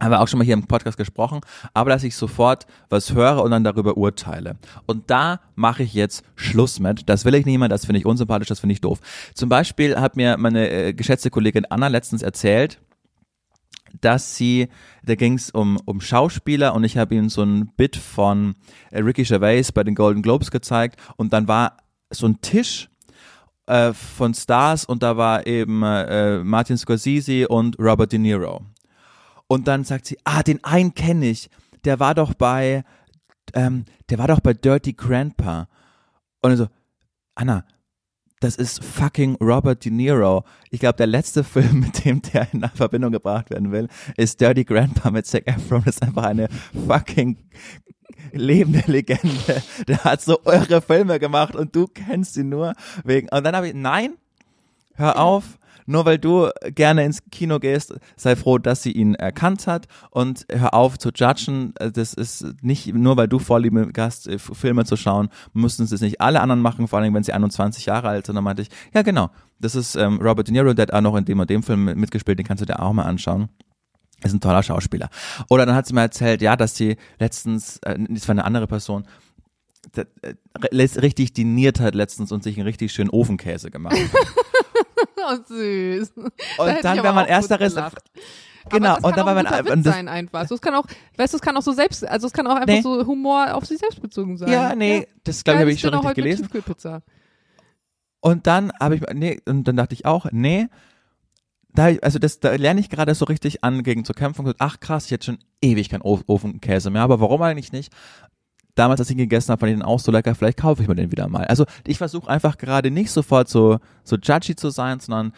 Haben 0.00 0.12
wir 0.12 0.20
auch 0.20 0.28
schon 0.28 0.38
mal 0.38 0.44
hier 0.44 0.54
im 0.54 0.66
Podcast 0.66 0.96
gesprochen, 0.96 1.40
aber 1.74 1.90
dass 1.90 2.04
ich 2.04 2.14
sofort 2.14 2.66
was 2.88 3.12
höre 3.12 3.42
und 3.42 3.50
dann 3.50 3.64
darüber 3.64 3.96
urteile. 3.96 4.56
Und 4.86 5.10
da 5.10 5.40
mache 5.56 5.82
ich 5.82 5.92
jetzt 5.92 6.24
Schluss 6.36 6.78
mit. 6.78 7.08
Das 7.08 7.24
will 7.24 7.34
ich 7.34 7.46
niemand, 7.46 7.72
das 7.72 7.84
finde 7.84 7.98
ich 7.98 8.06
unsympathisch, 8.06 8.48
das 8.48 8.60
finde 8.60 8.74
ich 8.74 8.80
doof. 8.80 9.00
Zum 9.34 9.48
Beispiel 9.48 9.96
hat 9.96 10.16
mir 10.16 10.36
meine 10.36 10.70
äh, 10.70 10.92
geschätzte 10.92 11.30
Kollegin 11.30 11.66
Anna 11.66 11.88
letztens 11.88 12.22
erzählt, 12.22 12.80
dass 14.00 14.36
sie, 14.36 14.68
da 15.04 15.14
ging 15.14 15.34
es 15.34 15.50
um, 15.50 15.78
um 15.84 16.00
Schauspieler 16.00 16.74
und 16.74 16.84
ich 16.84 16.96
habe 16.96 17.14
ihnen 17.14 17.28
so 17.28 17.42
ein 17.42 17.68
Bit 17.76 17.96
von 17.96 18.54
äh, 18.90 19.00
Ricky 19.00 19.24
Gervais 19.24 19.72
bei 19.72 19.84
den 19.84 19.94
Golden 19.94 20.22
Globes 20.22 20.50
gezeigt 20.50 21.00
und 21.16 21.32
dann 21.32 21.48
war 21.48 21.76
so 22.10 22.26
ein 22.26 22.40
Tisch 22.40 22.88
äh, 23.66 23.92
von 23.92 24.34
Stars 24.34 24.84
und 24.84 25.02
da 25.02 25.16
war 25.16 25.46
eben 25.46 25.82
äh, 25.82 26.38
Martin 26.38 26.76
Scorsese 26.76 27.48
und 27.48 27.78
Robert 27.78 28.12
De 28.12 28.18
Niro. 28.18 28.62
Und 29.46 29.66
dann 29.66 29.84
sagt 29.84 30.06
sie, 30.06 30.18
ah, 30.24 30.42
den 30.42 30.62
einen 30.64 30.94
kenne 30.94 31.26
ich, 31.26 31.50
der 31.84 32.00
war 32.00 32.14
doch 32.14 32.34
bei, 32.34 32.84
ähm, 33.54 33.84
der 34.10 34.18
war 34.18 34.28
doch 34.28 34.40
bei 34.40 34.52
Dirty 34.52 34.92
Grandpa. 34.92 35.68
Und 36.42 36.56
so, 36.56 36.68
Anna, 37.34 37.64
das 38.40 38.56
ist 38.56 38.84
fucking 38.84 39.36
Robert 39.36 39.84
De 39.84 39.92
Niro. 39.92 40.44
Ich 40.70 40.80
glaube, 40.80 40.96
der 40.96 41.06
letzte 41.06 41.44
Film, 41.44 41.80
mit 41.80 42.04
dem 42.04 42.22
der 42.22 42.48
in 42.52 42.68
Verbindung 42.74 43.12
gebracht 43.12 43.50
werden 43.50 43.72
will, 43.72 43.88
ist 44.16 44.40
Dirty 44.40 44.64
Grandpa 44.64 45.10
mit 45.10 45.26
Zac 45.26 45.46
Efron. 45.46 45.82
Das 45.84 45.96
ist 45.96 46.02
einfach 46.02 46.24
eine 46.24 46.48
fucking 46.86 47.36
lebende 48.32 48.82
Legende. 48.86 49.62
Der 49.86 50.04
hat 50.04 50.22
so 50.22 50.38
eure 50.44 50.80
Filme 50.80 51.18
gemacht 51.18 51.56
und 51.56 51.74
du 51.74 51.86
kennst 51.86 52.36
ihn 52.36 52.48
nur 52.48 52.74
wegen. 53.04 53.28
Und 53.28 53.44
dann 53.44 53.56
habe 53.56 53.68
ich, 53.68 53.74
nein, 53.74 54.14
hör 54.94 55.18
auf 55.18 55.58
nur 55.88 56.04
weil 56.04 56.18
du 56.18 56.50
gerne 56.74 57.04
ins 57.04 57.22
Kino 57.30 57.58
gehst, 57.58 57.94
sei 58.16 58.36
froh, 58.36 58.58
dass 58.58 58.82
sie 58.82 58.92
ihn 58.92 59.14
erkannt 59.14 59.66
hat 59.66 59.88
und 60.10 60.46
hör 60.50 60.74
auf 60.74 60.98
zu 60.98 61.10
judgen. 61.14 61.72
Das 61.78 62.12
ist 62.12 62.44
nicht 62.60 62.94
nur, 62.94 63.16
weil 63.16 63.26
du 63.26 63.38
Vorliebe 63.38 63.90
hast, 63.96 64.28
äh, 64.28 64.38
Filme 64.38 64.84
zu 64.84 64.96
schauen, 64.96 65.30
müssen 65.54 65.86
sie 65.86 65.94
es 65.94 66.00
nicht 66.02 66.20
alle 66.20 66.40
anderen 66.42 66.60
machen, 66.60 66.88
vor 66.88 66.98
allem 66.98 67.14
wenn 67.14 67.22
sie 67.22 67.32
21 67.32 67.86
Jahre 67.86 68.08
alt 68.08 68.26
sind. 68.26 68.34
Dann 68.34 68.44
meinte 68.44 68.62
ich, 68.62 68.68
ja 68.92 69.02
genau, 69.02 69.30
das 69.60 69.74
ist 69.74 69.96
ähm, 69.96 70.20
Robert 70.20 70.48
De 70.48 70.52
Niro, 70.52 70.74
der 70.74 70.84
hat 70.84 70.92
auch 70.92 71.00
noch 71.00 71.16
in 71.16 71.24
dem 71.24 71.40
und 71.40 71.48
dem 71.48 71.62
Film 71.62 71.86
mitgespielt, 71.86 72.38
den 72.38 72.46
kannst 72.46 72.60
du 72.60 72.66
dir 72.66 72.80
auch 72.80 72.92
mal 72.92 73.04
anschauen. 73.04 73.48
Ist 74.22 74.34
ein 74.34 74.40
toller 74.40 74.62
Schauspieler. 74.62 75.08
Oder 75.48 75.64
dann 75.64 75.74
hat 75.74 75.86
sie 75.86 75.94
mir 75.94 76.02
erzählt, 76.02 76.42
ja, 76.42 76.56
dass 76.56 76.76
sie 76.76 76.96
letztens, 77.18 77.78
äh, 77.78 77.96
das 78.10 78.28
war 78.28 78.34
eine 78.34 78.44
andere 78.44 78.66
Person, 78.66 79.04
äh, 79.96 80.04
richtig 80.74 81.32
diniert 81.32 81.80
hat 81.80 81.94
letztens 81.94 82.30
und 82.30 82.42
sich 82.42 82.56
einen 82.56 82.66
richtig 82.66 82.92
schönen 82.92 83.10
Ofenkäse 83.10 83.70
gemacht 83.70 83.96
hat. 83.96 84.26
oh, 85.28 85.36
süß. 85.46 86.12
Und 86.16 86.30
da 86.58 86.80
dann, 86.82 87.02
wenn 87.02 87.14
man 87.14 87.26
ersteres. 87.26 87.74
Genau, 88.70 88.96
und 88.96 89.16
dann 89.16 89.26
war 89.26 89.34
man 89.34 89.46
ein 89.46 89.64
Witz 89.64 89.84
sein 89.84 90.08
einfach. 90.08 90.46
So, 90.46 90.54
es 90.54 90.60
kann 90.60 90.74
auch, 90.74 90.84
weißt 91.16 91.32
du, 91.32 91.36
es 91.38 91.42
kann 91.42 91.56
auch 91.56 91.62
so 91.62 91.72
selbst, 91.72 92.06
also 92.06 92.26
es 92.26 92.32
kann 92.32 92.46
auch 92.46 92.56
einfach 92.56 92.66
nee. 92.66 92.82
so 92.82 93.06
Humor 93.06 93.54
auf 93.54 93.64
sich 93.64 93.78
selbst 93.78 94.02
bezogen 94.02 94.36
sein. 94.36 94.50
Ja, 94.50 94.74
nee, 94.74 94.98
ja. 94.98 95.04
das 95.24 95.44
glaube 95.44 95.58
ich 95.58 95.62
habe 95.62 95.70
ich 95.72 95.80
schon 95.80 95.94
richtig 95.94 96.14
gelesen. 96.14 97.02
Und 98.20 98.46
dann 98.46 98.72
habe 98.78 98.96
ich 98.96 99.02
nee, 99.14 99.40
und 99.46 99.64
dann 99.64 99.76
dachte 99.76 99.94
ich 99.94 100.04
auch, 100.04 100.26
nee, 100.32 100.66
da, 101.72 101.90
also 102.02 102.18
das, 102.18 102.40
da 102.40 102.54
lerne 102.54 102.80
ich 102.80 102.90
gerade 102.90 103.14
so 103.14 103.24
richtig 103.24 103.62
an, 103.62 103.82
gegen 103.82 104.04
zu 104.04 104.12
kämpfen. 104.12 104.52
Ach 104.58 104.80
krass, 104.80 105.06
ich 105.06 105.12
hätte 105.12 105.26
schon 105.26 105.38
ewig 105.60 105.88
keinen 105.88 106.02
Ofenkäse 106.02 106.90
mehr, 106.90 107.02
aber 107.02 107.20
warum 107.20 107.40
eigentlich 107.42 107.72
nicht? 107.72 107.92
Damals, 108.78 109.00
als 109.00 109.08
ich 109.10 109.14
ihn 109.16 109.18
gegessen 109.18 109.50
habe, 109.50 109.60
fand 109.60 109.72
ich 109.72 109.76
den 109.78 109.82
auch 109.82 109.98
so 109.98 110.12
lecker, 110.12 110.34
vielleicht 110.34 110.58
kaufe 110.58 110.82
ich 110.82 110.88
mir 110.88 110.94
den 110.94 111.10
wieder 111.10 111.26
mal. 111.28 111.44
Also 111.46 111.64
ich 111.86 111.98
versuche 111.98 112.30
einfach 112.30 112.58
gerade 112.58 112.90
nicht 112.90 113.10
sofort 113.10 113.48
so, 113.48 113.78
so 114.04 114.16
judgy 114.16 114.54
zu 114.54 114.70
sein, 114.70 115.00
sondern 115.00 115.32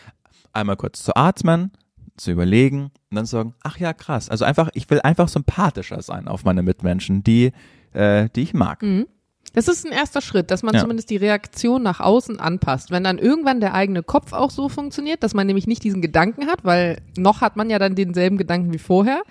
einmal 0.53 0.77
kurz 0.77 1.03
zu 1.03 1.17
atmen, 1.17 1.71
zu 2.17 2.31
überlegen 2.33 2.91
und 3.11 3.17
dann 3.17 3.25
zu 3.25 3.33
sagen, 3.33 3.55
ach 3.63 3.79
ja, 3.79 3.95
krass. 3.95 4.29
Also 4.29 4.45
einfach, 4.45 4.69
ich 4.75 4.91
will 4.91 5.01
einfach 5.01 5.29
sympathischer 5.29 6.03
sein 6.03 6.29
auf 6.29 6.45
meine 6.45 6.63
Mitmenschen, 6.63 7.25
die, 7.25 7.53
äh, 7.95 8.29
die 8.37 8.43
ich 8.43 8.53
mag. 8.53 8.83
Mhm. 8.83 9.07
Das 9.55 9.67
ist 9.69 9.85
ein 9.87 9.93
erster 9.93 10.21
Schritt, 10.21 10.51
dass 10.51 10.63
man 10.63 10.75
Ja. 10.75 10.81
zumindest 10.81 11.09
die 11.11 11.17
Reaktion 11.17 11.83
nach 11.83 11.99
außen 12.01 12.39
anpasst. 12.39 12.91
Wenn 12.91 13.03
dann 13.05 13.19
irgendwann 13.19 13.61
der 13.61 13.75
eigene 13.75 14.03
Kopf 14.03 14.33
auch 14.33 14.51
so 14.51 14.69
funktioniert, 14.69 15.23
dass 15.23 15.35
man 15.35 15.47
nämlich 15.47 15.67
nicht 15.67 15.83
diesen 15.83 16.03
Gedanken 16.03 16.47
hat, 16.47 16.63
weil 16.65 16.99
noch 17.17 17.41
hat 17.41 17.57
man 17.57 17.71
ja 17.71 17.79
dann 17.79 17.95
denselben 17.97 18.37
Gedanken 18.37 18.73
wie 18.73 18.79
vorher, 18.79 19.23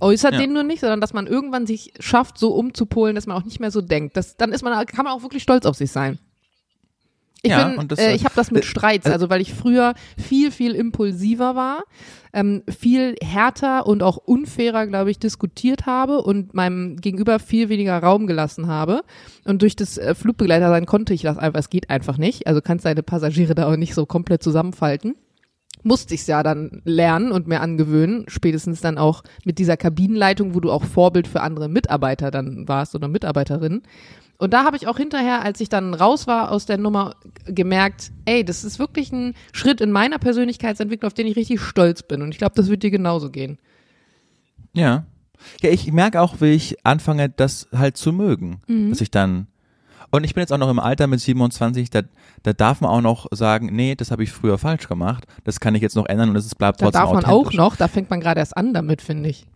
äußert 0.00 0.34
Ja. 0.34 0.40
den 0.40 0.52
nur 0.52 0.62
nicht, 0.62 0.80
sondern 0.80 1.00
dass 1.00 1.12
man 1.12 1.26
irgendwann 1.26 1.66
sich 1.66 1.92
schafft, 2.00 2.38
so 2.38 2.54
umzupolen, 2.54 3.14
dass 3.14 3.26
man 3.26 3.36
auch 3.36 3.44
nicht 3.44 3.60
mehr 3.60 3.70
so 3.70 3.80
denkt. 3.80 4.16
Das, 4.16 4.36
dann 4.36 4.52
ist 4.52 4.62
man, 4.62 4.86
kann 4.86 5.04
man 5.04 5.14
auch 5.14 5.22
wirklich 5.22 5.42
stolz 5.42 5.66
auf 5.66 5.76
sich 5.76 5.90
sein. 5.90 6.18
Ich 7.42 7.52
Ja, 7.52 7.68
bin, 7.68 7.86
das, 7.86 8.00
äh, 8.00 8.10
äh, 8.10 8.14
ich 8.16 8.24
habe 8.24 8.34
das 8.34 8.50
mit 8.50 8.64
äh, 8.64 8.66
Streits, 8.66 9.06
also 9.06 9.30
weil 9.30 9.40
ich 9.40 9.54
früher 9.54 9.94
viel, 10.16 10.50
viel 10.50 10.74
impulsiver 10.74 11.54
war, 11.54 11.84
ähm, 12.32 12.64
viel 12.68 13.14
härter 13.22 13.86
und 13.86 14.02
auch 14.02 14.16
unfairer, 14.16 14.88
glaube 14.88 15.12
ich, 15.12 15.20
diskutiert 15.20 15.86
habe 15.86 16.20
und 16.22 16.52
meinem 16.54 16.96
Gegenüber 16.96 17.38
viel 17.38 17.68
weniger 17.68 17.96
Raum 17.98 18.26
gelassen 18.26 18.66
habe. 18.66 19.02
Und 19.44 19.62
durch 19.62 19.76
das 19.76 19.98
äh, 19.98 20.16
Flugbegleiter 20.16 20.68
sein 20.68 20.84
konnte 20.84 21.14
ich 21.14 21.22
das 21.22 21.38
einfach, 21.38 21.60
es 21.60 21.70
geht 21.70 21.90
einfach 21.90 22.18
nicht. 22.18 22.48
Also 22.48 22.60
kannst 22.60 22.84
deine 22.84 23.04
Passagiere 23.04 23.54
da 23.54 23.70
auch 23.70 23.76
nicht 23.76 23.94
so 23.94 24.04
komplett 24.04 24.42
zusammenfalten. 24.42 25.14
Musste 25.88 26.12
ich 26.12 26.20
es 26.20 26.26
ja 26.26 26.42
dann 26.42 26.82
lernen 26.84 27.32
und 27.32 27.48
mir 27.48 27.62
angewöhnen, 27.62 28.26
spätestens 28.28 28.82
dann 28.82 28.98
auch 28.98 29.22
mit 29.44 29.58
dieser 29.58 29.78
Kabinenleitung, 29.78 30.54
wo 30.54 30.60
du 30.60 30.70
auch 30.70 30.84
Vorbild 30.84 31.26
für 31.26 31.40
andere 31.40 31.70
Mitarbeiter 31.70 32.30
dann 32.30 32.68
warst 32.68 32.94
oder 32.94 33.08
Mitarbeiterinnen. 33.08 33.82
Und 34.36 34.52
da 34.52 34.64
habe 34.64 34.76
ich 34.76 34.86
auch 34.86 34.98
hinterher, 34.98 35.42
als 35.42 35.62
ich 35.62 35.70
dann 35.70 35.94
raus 35.94 36.26
war 36.26 36.52
aus 36.52 36.66
der 36.66 36.76
Nummer, 36.76 37.16
gemerkt, 37.46 38.12
ey, 38.26 38.44
das 38.44 38.64
ist 38.64 38.78
wirklich 38.78 39.10
ein 39.12 39.34
Schritt 39.52 39.80
in 39.80 39.90
meiner 39.90 40.18
Persönlichkeitsentwicklung, 40.18 41.06
auf 41.06 41.14
den 41.14 41.26
ich 41.26 41.36
richtig 41.36 41.62
stolz 41.62 42.02
bin. 42.02 42.20
Und 42.20 42.32
ich 42.32 42.38
glaube, 42.38 42.54
das 42.54 42.68
wird 42.68 42.82
dir 42.82 42.90
genauso 42.90 43.30
gehen. 43.30 43.58
Ja. 44.74 45.06
Ja, 45.62 45.70
ich 45.70 45.90
merke 45.90 46.20
auch, 46.20 46.42
wie 46.42 46.52
ich 46.52 46.84
anfange, 46.84 47.30
das 47.30 47.66
halt 47.74 47.96
zu 47.96 48.12
mögen. 48.12 48.60
Mhm. 48.66 48.90
Dass 48.90 49.00
ich 49.00 49.10
dann. 49.10 49.46
Und 50.10 50.24
ich 50.24 50.34
bin 50.34 50.40
jetzt 50.40 50.52
auch 50.52 50.58
noch 50.58 50.70
im 50.70 50.78
Alter 50.78 51.06
mit 51.06 51.20
27, 51.20 51.90
da, 51.90 52.02
da 52.42 52.52
darf 52.52 52.80
man 52.80 52.90
auch 52.90 53.00
noch 53.02 53.26
sagen, 53.30 53.68
nee, 53.72 53.94
das 53.94 54.10
habe 54.10 54.22
ich 54.22 54.32
früher 54.32 54.56
falsch 54.56 54.88
gemacht. 54.88 55.26
Das 55.44 55.60
kann 55.60 55.74
ich 55.74 55.82
jetzt 55.82 55.96
noch 55.96 56.06
ändern 56.06 56.30
und 56.30 56.36
es 56.36 56.54
bleibt 56.54 56.80
Da 56.80 56.86
trotzdem 56.86 57.00
darf 57.00 57.12
man 57.12 57.24
auch 57.24 57.52
noch, 57.52 57.76
da 57.76 57.88
fängt 57.88 58.08
man 58.08 58.20
gerade 58.20 58.40
erst 58.40 58.56
an 58.56 58.72
damit, 58.72 59.02
finde 59.02 59.28
ich. 59.28 59.46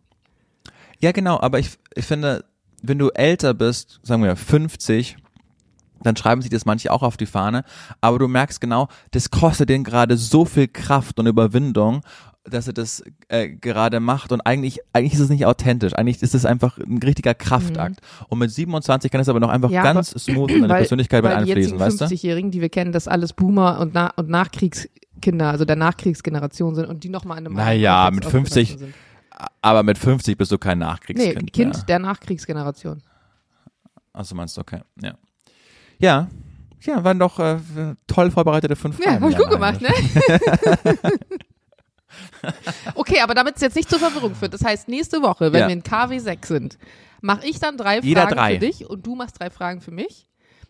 Ja, 1.01 1.13
genau, 1.13 1.41
aber 1.41 1.59
ich, 1.59 1.71
ich 1.95 2.05
finde, 2.05 2.45
wenn 2.83 2.99
du 2.99 3.09
älter 3.09 3.55
bist, 3.55 4.01
sagen 4.03 4.23
wir 4.23 4.37
50, 4.37 5.17
dann 6.03 6.17
schreiben 6.17 6.43
sich 6.43 6.51
das 6.51 6.67
manche 6.67 6.93
auch 6.93 7.03
auf 7.03 7.17
die 7.17 7.27
Fahne, 7.27 7.65
aber 8.01 8.19
du 8.19 8.29
merkst 8.29 8.61
genau, 8.61 8.89
das 9.13 9.31
kostet 9.31 9.69
denen 9.69 9.85
gerade 9.85 10.17
so 10.17 10.45
viel 10.45 10.69
Kraft 10.69 11.19
und 11.19 11.27
Überwindung, 11.27 12.03
dass 12.45 12.67
er 12.67 12.73
das 12.73 13.03
äh, 13.29 13.49
gerade 13.51 14.01
macht 14.01 14.33
und 14.33 14.41
eigentlich 14.41 14.81
eigentlich 14.93 15.15
ist 15.15 15.21
es 15.21 15.29
nicht 15.29 15.47
authentisch, 15.47 15.95
eigentlich 15.95 16.23
ist 16.23 16.35
es 16.35 16.45
einfach 16.45 16.77
ein 16.79 16.99
richtiger 16.99 17.35
Kraftakt. 17.35 18.01
Und 18.29 18.39
mit 18.41 18.51
27 18.51 19.11
kann 19.13 19.21
es 19.21 19.29
aber 19.29 19.39
noch 19.41 19.49
einfach 19.51 19.69
Mhm. 19.69 19.75
Ja, 19.77 19.83
ganz 19.85 20.11
smooth 20.11 20.51
in 20.53 20.63
deine 20.63 20.75
Persönlichkeit 20.75 21.23
mit 21.23 21.33
weil 21.33 21.45
die 21.45 21.53
einfließen, 21.53 21.79
weißt 21.79 22.01
du? 22.01 22.05
50-Jährigen, 22.07 22.51
die 22.51 22.61
wir 22.61 22.69
kennen, 22.69 22.91
das 22.93 23.07
alles 23.07 23.33
Boomer 23.33 23.79
und, 23.79 23.95
Na 23.95 24.11
und 24.17 24.29
Nachkriegskinder, 24.29 25.51
also 25.51 25.65
der 25.65 25.77
Nachkriegsgeneration 25.77 26.75
sind 26.75 26.87
und 26.87 27.05
die 27.05 27.09
nochmal 27.11 27.39
in 27.39 27.47
einem 27.47 27.55
Naja, 27.57 28.11
mit 28.13 28.25
Kontext 28.25 28.55
50 28.55 28.73
aufgewachsen 28.73 28.95
Aber 29.61 29.83
mit 29.85 29.99
50 29.99 30.37
bist 30.37 30.51
du 30.53 30.59
kein. 30.59 30.79
Nachkriegskind 30.79 31.43
Nee, 31.43 31.51
Kind 31.51 31.75
mehr. 31.77 31.85
der 31.85 31.99
Nachkriegsgeneration. 32.01 33.03
Also 34.13 34.35
meinst 34.35 34.57
du, 34.57 34.61
okay, 34.63 34.81
ja. 35.01 35.15
Ja, 35.99 36.29
ja, 36.81 37.05
waren 37.05 37.19
doch 37.21 37.39
äh, 37.39 37.59
toll 38.09 38.33
vorbereitete 38.33 38.75
fünf 38.75 38.99
Ja, 38.99 39.13
Fragen. 39.13 39.23
hab 39.25 39.31
ich 39.31 39.37
gut 39.37 39.51
gemacht, 39.51 39.81
ne? 39.81 39.89
okay, 42.95 43.21
aber 43.21 43.35
damit 43.35 43.57
es 43.57 43.63
jetzt 43.63 43.77
nicht 43.77 43.89
zur 43.91 43.99
Verwirrung 43.99 44.35
führt, 44.35 44.55
das 44.55 44.65
heißt, 44.65 44.89
nächste 44.89 45.23
Woche, 45.23 45.53
wenn 45.53 45.61
Ja. 45.61 45.67
wir 45.69 45.73
in 45.75 45.83
KW 45.83 46.19
6 46.19 46.49
sind, 46.49 46.79
mache 47.21 47.47
ich 47.47 47.59
dann 47.61 47.77
drei 47.77 48.01
Jeder 48.01 48.23
Fragen 48.23 48.37
drei. 48.37 48.55
für 48.55 48.59
dich 48.61 48.89
und 48.89 49.07
du 49.07 49.15
machst 49.15 49.39
drei 49.41 49.51
Fragen 49.51 49.81
für 49.81 49.91
mich. 49.93 50.29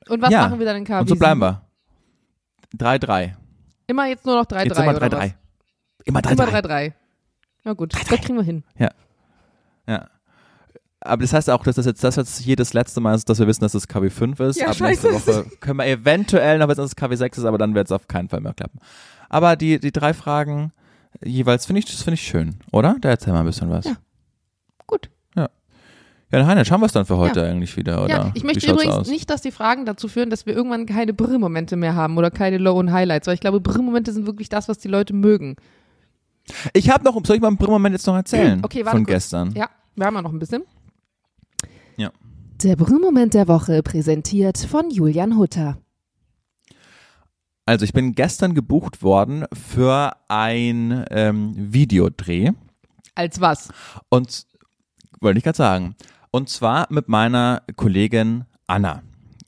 Und 0.08 0.20
was 0.22 0.30
Ja, 0.30 0.42
machen 0.42 0.58
wir 0.58 0.66
dann 0.66 0.76
in 0.76 0.84
KW 0.84 1.00
Und 1.00 1.08
so 1.08 1.14
bleiben 1.16 1.40
7? 1.40 1.58
wir. 2.78 2.98
3-3. 2.98 3.34
Immer 3.86 4.06
jetzt 4.06 4.24
nur 4.26 4.36
noch 4.36 4.46
3-3 4.46 4.64
Jetzt 4.64 4.78
immer 4.78 4.96
oder 4.96 5.06
3-3. 5.06 5.12
was? 5.18 5.30
Immer 6.04 6.20
Immer 6.30 6.44
3-3. 6.44 6.62
3-3. 6.62 6.92
Na 7.64 7.72
gut, 7.74 7.94
3-3. 7.94 8.10
das 8.10 8.20
kriegen 8.20 8.36
wir 8.36 8.42
hin. 8.44 8.64
Ja. 8.78 8.90
Aber 11.04 11.22
das 11.22 11.32
heißt 11.32 11.50
auch, 11.50 11.64
dass 11.64 11.74
das 11.76 11.86
jetzt 11.86 12.04
das 12.04 12.14
jetzt 12.14 12.38
hier 12.38 12.54
das 12.54 12.74
letzte 12.74 13.00
Mal 13.00 13.14
ist, 13.16 13.28
dass 13.28 13.40
wir 13.40 13.46
wissen, 13.48 13.62
dass 13.62 13.74
es 13.74 13.88
KW5 13.88 14.40
ist. 14.48 14.60
Ja, 14.60 14.68
Ab 14.68 14.78
nächste 14.80 15.10
scheiße. 15.12 15.26
Woche 15.46 15.50
können 15.58 15.78
wir 15.78 15.86
eventuell 15.86 16.58
noch 16.58 16.68
wissen, 16.68 16.80
dass 16.82 16.90
es 16.90 16.96
KW6 16.96 17.38
ist, 17.38 17.44
aber 17.44 17.58
dann 17.58 17.74
wird 17.74 17.88
es 17.88 17.92
auf 17.92 18.06
keinen 18.06 18.28
Fall 18.28 18.40
mehr 18.40 18.54
klappen. 18.54 18.78
Aber 19.28 19.56
die, 19.56 19.80
die 19.80 19.90
drei 19.90 20.14
Fragen 20.14 20.72
jeweils 21.24 21.66
finde 21.66 21.80
ich, 21.80 21.86
das 21.86 22.02
finde 22.02 22.14
ich 22.14 22.22
schön, 22.22 22.56
oder? 22.70 22.96
Da 23.00 23.10
erzähl 23.10 23.32
mal 23.32 23.40
ein 23.40 23.46
bisschen 23.46 23.70
was. 23.70 23.84
Ja. 23.84 23.96
Gut. 24.86 25.10
Ja, 26.32 26.38
dann 26.38 26.46
Heinrich, 26.46 26.72
haben 26.72 26.80
wir 26.80 26.86
es 26.86 26.92
dann 26.92 27.04
für 27.04 27.18
heute 27.18 27.44
eigentlich 27.44 27.76
wieder, 27.76 28.02
oder? 28.02 28.08
Ja, 28.08 28.30
ich 28.32 28.42
möchte 28.42 28.70
übrigens 28.72 28.94
aus? 28.94 29.08
nicht, 29.08 29.28
dass 29.28 29.42
die 29.42 29.50
Fragen 29.50 29.84
dazu 29.84 30.08
führen, 30.08 30.30
dass 30.30 30.46
wir 30.46 30.54
irgendwann 30.54 30.86
keine 30.86 31.12
Brr-Momente 31.12 31.76
mehr 31.76 31.94
haben 31.94 32.16
oder 32.16 32.30
keine 32.30 32.56
Low- 32.56 32.78
und 32.78 32.90
Highlights, 32.90 33.26
weil 33.26 33.34
ich 33.34 33.40
glaube, 33.40 33.60
Brr-Momente 33.60 34.14
sind 34.14 34.26
wirklich 34.26 34.48
das, 34.48 34.66
was 34.66 34.78
die 34.78 34.88
Leute 34.88 35.12
mögen. 35.12 35.56
Ich 36.72 36.88
habe 36.88 37.04
noch, 37.04 37.20
soll 37.26 37.36
ich 37.36 37.42
mal 37.42 37.48
einen 37.48 37.58
Moment 37.60 37.92
jetzt 37.92 38.06
noch 38.06 38.16
erzählen? 38.16 38.60
Okay, 38.64 38.82
warte 38.86 38.96
Von 38.96 39.04
kurz. 39.04 39.14
gestern. 39.14 39.52
Ja, 39.54 39.68
wir 39.94 40.06
haben 40.06 40.14
ja 40.14 40.22
noch 40.22 40.32
ein 40.32 40.38
bisschen. 40.38 40.62
Ja. 41.98 42.10
Der 42.62 42.76
Brr-Moment 42.76 43.34
der 43.34 43.46
Woche 43.46 43.82
präsentiert 43.82 44.56
von 44.56 44.90
Julian 44.90 45.36
Hutter. 45.36 45.76
Also 47.66 47.84
ich 47.84 47.92
bin 47.92 48.14
gestern 48.14 48.54
gebucht 48.54 49.02
worden 49.02 49.44
für 49.52 50.16
ein 50.28 51.04
ähm, 51.10 51.52
Videodreh. 51.56 52.50
Als 53.14 53.40
was? 53.40 53.68
Und 54.08 54.46
wollte 55.20 55.38
ich 55.38 55.44
gerade 55.44 55.56
sagen. 55.56 55.94
Und 56.30 56.48
zwar 56.48 56.86
mit 56.90 57.08
meiner 57.08 57.62
Kollegin 57.76 58.44
Anna. 58.66 59.02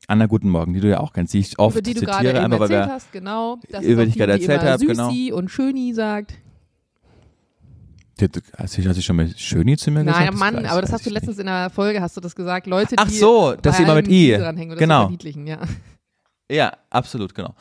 Anna, 0.07 0.27
guten 0.27 0.51
Morgen, 0.51 0.75
die 0.75 0.81
du 0.81 0.89
ja 0.91 1.01
auch 1.01 1.13
kennst, 1.15 1.33
die 1.33 1.39
ich 1.39 1.59
oft 1.59 1.75
Über 1.75 1.83
die 1.83 1.95
du 1.95 2.03
gerade 2.03 2.19
zitiere, 2.19 2.37
eben 2.37 2.45
einfach 2.53 2.61
weil 2.61 2.71
erzählt 2.71 2.89
wir. 2.89 2.95
hast, 2.95 3.13
genau. 3.13 3.59
Das 3.71 3.83
über 3.85 4.03
ist 4.03 4.07
die 4.07 4.11
ich 4.11 4.19
gerade 4.19 4.33
erzählt 4.33 4.63
immer 4.63 4.71
hab, 4.73 4.81
genau. 4.81 5.37
Und 5.39 5.49
Schöni 5.51 5.95
sagt. 5.95 6.35
Hast, 8.57 8.77
du, 8.79 8.85
hast 8.89 8.97
du 8.99 9.03
schon 9.03 9.17
mal 9.17 9.29
Schöni 9.37 9.77
zu 9.77 9.91
mir 9.91 10.05
gesagt? 10.05 10.21
Nein, 10.21 10.31
Das 10.31 10.39
Mann, 10.39 10.57
weiß- 10.57 10.69
aber 10.69 10.83
das 10.83 10.93
hast 10.93 11.05
du 11.07 11.11
letztens 11.11 11.39
in 11.39 11.47
der 11.47 11.69
Folge, 11.71 12.01
hast 12.01 12.17
du 12.17 12.21
das 12.21 12.37
gesagt. 12.37 12.67
Leute, 12.69 12.95
Ach 12.99 13.09
die 13.09 13.15
so, 13.17 13.55
dass 13.61 13.77
sie 13.79 13.83
immer 13.83 13.95
mit 13.97 14.07
I. 14.09 14.37
dranhängen 14.37 14.73
oder 14.73 14.79
Genau. 14.79 15.11
ja. 15.11 15.11
nicht. 15.11 15.59
Ja, 16.51 16.73
absolut, 16.91 17.35
genau. 17.35 17.55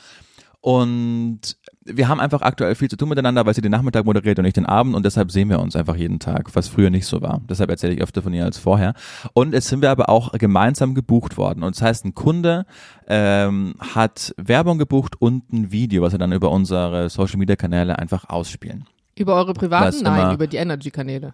Und 0.66 1.58
wir 1.84 2.08
haben 2.08 2.22
einfach 2.22 2.42
aktuell 2.42 2.74
viel 2.76 2.90
zu 2.90 2.96
tun 2.96 3.10
miteinander, 3.10 3.46
weil 3.46 3.54
sie 3.54 3.60
den 3.60 3.72
Nachmittag 3.74 4.06
moderiert 4.06 4.40
und 4.40 4.46
nicht 4.46 4.56
den 4.56 4.66
Abend 4.66 4.96
und 4.96 5.04
deshalb 5.04 5.30
sehen 5.30 5.50
wir 5.50 5.60
uns 5.60 5.76
einfach 5.76 5.98
jeden 5.98 6.20
Tag, 6.20 6.56
was 6.56 6.70
früher 6.70 6.90
nicht 6.90 7.06
so 7.06 7.22
war. 7.22 7.42
Deshalb 7.50 7.70
erzähle 7.70 7.96
ich 7.96 8.02
öfter 8.02 8.22
von 8.22 8.34
ihr 8.34 8.46
als 8.46 8.58
vorher. 8.58 8.94
Und 9.34 9.54
jetzt 9.54 9.68
sind 9.68 9.82
wir 9.82 9.92
aber 9.92 10.08
auch 10.08 10.32
gemeinsam 10.32 10.96
gebucht 10.96 11.36
worden. 11.36 11.64
Und 11.64 11.76
das 11.76 11.82
heißt, 11.82 12.06
ein 12.06 12.14
Kunde 12.14 12.66
ähm, 13.08 13.76
hat 13.94 14.34
Werbung 14.38 14.78
gebucht 14.78 15.22
und 15.22 15.52
ein 15.52 15.74
Video, 15.74 16.02
was 16.02 16.14
wir 16.14 16.20
dann 16.20 16.32
über 16.32 16.50
unsere 16.50 17.10
Social 17.10 17.40
Media 17.40 17.58
Kanäle 17.58 18.00
einfach 18.00 18.30
ausspielen. 18.30 18.86
Über 19.18 19.36
eure 19.36 19.54
privaten? 19.54 20.02
Nein, 20.04 20.34
über 20.34 20.48
die 20.48 20.56
Energy-Kanäle. 20.56 21.34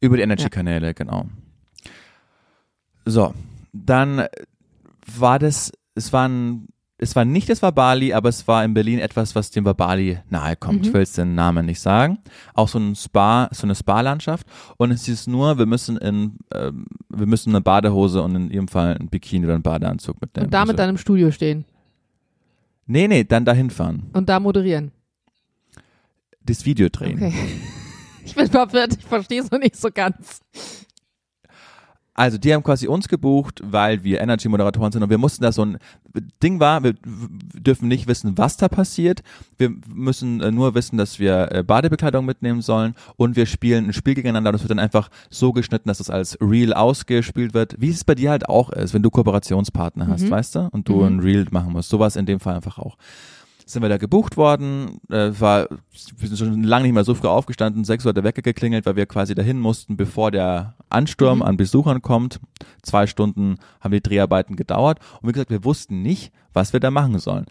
Über 0.00 0.18
die 0.18 0.22
Energy-Kanäle, 0.24 0.92
genau. 0.92 1.24
So, 3.06 3.32
dann 3.72 4.26
war 5.06 5.38
das, 5.38 5.72
es 5.94 6.12
war 6.12 6.28
ein, 6.28 6.68
es 6.98 7.14
war 7.14 7.24
nicht 7.26 7.48
das 7.50 7.60
Wabali, 7.62 8.12
aber 8.14 8.28
es 8.30 8.48
war 8.48 8.64
in 8.64 8.72
Berlin 8.72 8.98
etwas, 8.98 9.34
was 9.34 9.50
dem 9.50 9.64
Wabali 9.66 10.18
nahe 10.30 10.56
kommt. 10.56 10.86
Ich 10.86 10.92
will 10.94 11.00
jetzt 11.00 11.18
den 11.18 11.34
Namen 11.34 11.66
nicht 11.66 11.80
sagen. 11.80 12.18
Auch 12.54 12.68
so 12.68 12.78
ein 12.78 12.94
Spa, 12.96 13.48
so 13.52 13.64
eine 13.66 13.74
Spa-Landschaft. 13.74 14.46
Und 14.78 14.90
es 14.92 15.06
ist 15.06 15.26
nur, 15.28 15.58
wir 15.58 15.66
müssen 15.66 15.98
in, 15.98 16.38
ähm, 16.54 16.86
wir 17.10 17.26
müssen 17.26 17.50
eine 17.50 17.60
Badehose 17.60 18.22
und 18.22 18.34
in 18.34 18.50
ihrem 18.50 18.68
Fall 18.68 18.96
ein 18.98 19.08
Bikini 19.08 19.44
oder 19.44 19.54
einen 19.54 19.62
Badeanzug 19.62 20.20
mitnehmen. 20.20 20.46
Und 20.46 20.54
damit 20.54 20.70
Also- 20.70 20.76
dann 20.78 20.90
im 20.90 20.98
Studio 20.98 21.30
stehen 21.30 21.64
Nee, 22.86 23.08
nee, 23.08 23.24
dann 23.24 23.44
dahin 23.44 23.68
fahren. 23.70 24.04
und 24.12 24.28
da 24.28 24.38
moderieren. 24.40 24.92
Das 26.44 26.64
Video 26.64 26.88
drehen. 26.88 27.16
Okay. 27.16 27.34
Ich 28.24 28.34
bin 28.34 28.48
verwirrt, 28.48 28.96
ich 28.98 29.04
verstehe 29.04 29.40
es 29.40 29.52
noch 29.52 29.60
nicht 29.60 29.76
so 29.76 29.88
ganz. 29.94 30.40
Also 32.16 32.38
die 32.38 32.52
haben 32.54 32.62
quasi 32.62 32.88
uns 32.88 33.08
gebucht, 33.08 33.60
weil 33.62 34.02
wir 34.02 34.22
Energy-Moderatoren 34.22 34.90
sind 34.90 35.02
und 35.02 35.10
wir 35.10 35.18
mussten 35.18 35.42
da 35.42 35.52
so 35.52 35.64
ein 35.64 35.78
Ding 36.42 36.60
war, 36.60 36.82
wir 36.82 36.94
dürfen 37.04 37.88
nicht 37.88 38.08
wissen, 38.08 38.38
was 38.38 38.56
da 38.56 38.68
passiert. 38.68 39.22
Wir 39.58 39.70
müssen 39.92 40.40
äh, 40.40 40.50
nur 40.50 40.74
wissen, 40.74 40.96
dass 40.96 41.18
wir 41.18 41.52
äh, 41.52 41.62
Badebekleidung 41.62 42.24
mitnehmen 42.24 42.62
sollen 42.62 42.94
und 43.16 43.36
wir 43.36 43.44
spielen 43.44 43.88
ein 43.88 43.92
Spiel 43.92 44.14
gegeneinander. 44.14 44.52
Das 44.52 44.62
wird 44.62 44.70
dann 44.70 44.78
einfach 44.78 45.10
so 45.28 45.52
geschnitten, 45.52 45.88
dass 45.88 46.00
es 46.00 46.08
als 46.08 46.38
Reel 46.40 46.72
ausgespielt 46.72 47.52
wird, 47.52 47.76
wie 47.78 47.90
es 47.90 48.04
bei 48.04 48.14
dir 48.14 48.30
halt 48.30 48.48
auch 48.48 48.70
ist, 48.70 48.94
wenn 48.94 49.02
du 49.02 49.10
Kooperationspartner 49.10 50.08
hast, 50.08 50.30
weißt 50.30 50.54
du? 50.54 50.68
Und 50.72 50.88
du 50.88 51.02
ein 51.02 51.20
Reel 51.20 51.46
machen 51.50 51.72
musst. 51.72 51.90
Sowas 51.90 52.16
in 52.16 52.24
dem 52.24 52.40
Fall 52.40 52.56
einfach 52.56 52.78
auch. 52.78 52.96
Sind 53.66 53.82
wir 53.82 53.88
da 53.88 53.96
gebucht 53.98 54.36
worden, 54.36 55.00
äh, 55.10 55.30
war, 55.38 55.68
wir 56.18 56.28
sind 56.28 56.38
schon 56.38 56.62
lange 56.62 56.84
nicht 56.84 56.94
mehr 56.94 57.04
so 57.04 57.14
früh 57.16 57.26
aufgestanden, 57.28 57.84
sechs 57.84 58.04
Uhr 58.04 58.10
hat 58.10 58.16
der 58.16 58.24
Wecker 58.24 58.42
geklingelt, 58.42 58.86
weil 58.86 58.94
wir 58.96 59.06
quasi 59.06 59.34
dahin 59.34 59.58
mussten, 59.58 59.96
bevor 59.96 60.30
der 60.30 60.74
Ansturm 60.88 61.38
Mhm. 61.38 61.42
an 61.42 61.56
Besuchern 61.56 62.00
kommt. 62.00 62.40
Zwei 62.82 63.06
Stunden 63.08 63.56
haben 63.80 63.90
die 63.90 64.00
Dreharbeiten 64.00 64.54
gedauert 64.56 65.00
und 65.20 65.28
wie 65.28 65.32
gesagt, 65.32 65.50
wir 65.50 65.64
wussten 65.64 66.00
nicht, 66.00 66.32
was 66.52 66.72
wir 66.72 66.80
da 66.80 66.90
machen 66.92 67.18
sollen. 67.18 67.46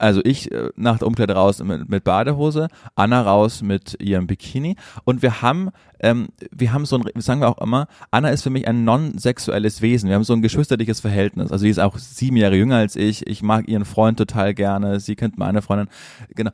Also 0.00 0.22
ich 0.24 0.50
äh, 0.50 0.70
nach 0.76 0.98
der 0.98 1.06
Umkleide 1.06 1.34
raus 1.34 1.62
mit, 1.62 1.90
mit 1.90 2.04
Badehose, 2.04 2.68
Anna 2.94 3.20
raus 3.20 3.60
mit 3.60 4.00
ihrem 4.00 4.26
Bikini 4.26 4.76
und 5.04 5.20
wir 5.20 5.42
haben, 5.42 5.70
ähm, 6.00 6.28
wir 6.50 6.72
haben 6.72 6.86
so 6.86 6.96
ein, 6.96 7.20
sagen 7.20 7.42
wir 7.42 7.48
auch 7.48 7.58
immer, 7.58 7.86
Anna 8.10 8.30
ist 8.30 8.42
für 8.42 8.48
mich 8.48 8.66
ein 8.66 8.84
non-sexuelles 8.84 9.82
Wesen. 9.82 10.08
Wir 10.08 10.16
haben 10.16 10.24
so 10.24 10.32
ein 10.32 10.40
geschwisterliches 10.40 11.00
Verhältnis. 11.00 11.52
Also 11.52 11.64
sie 11.64 11.68
ist 11.68 11.80
auch 11.80 11.98
sieben 11.98 12.36
Jahre 12.38 12.56
jünger 12.56 12.76
als 12.76 12.96
ich. 12.96 13.26
Ich 13.26 13.42
mag 13.42 13.68
ihren 13.68 13.84
Freund 13.84 14.16
total 14.16 14.54
gerne. 14.54 15.00
Sie 15.00 15.16
kennt 15.16 15.36
meine 15.36 15.60
Freundin. 15.60 15.88
Genau. 16.34 16.50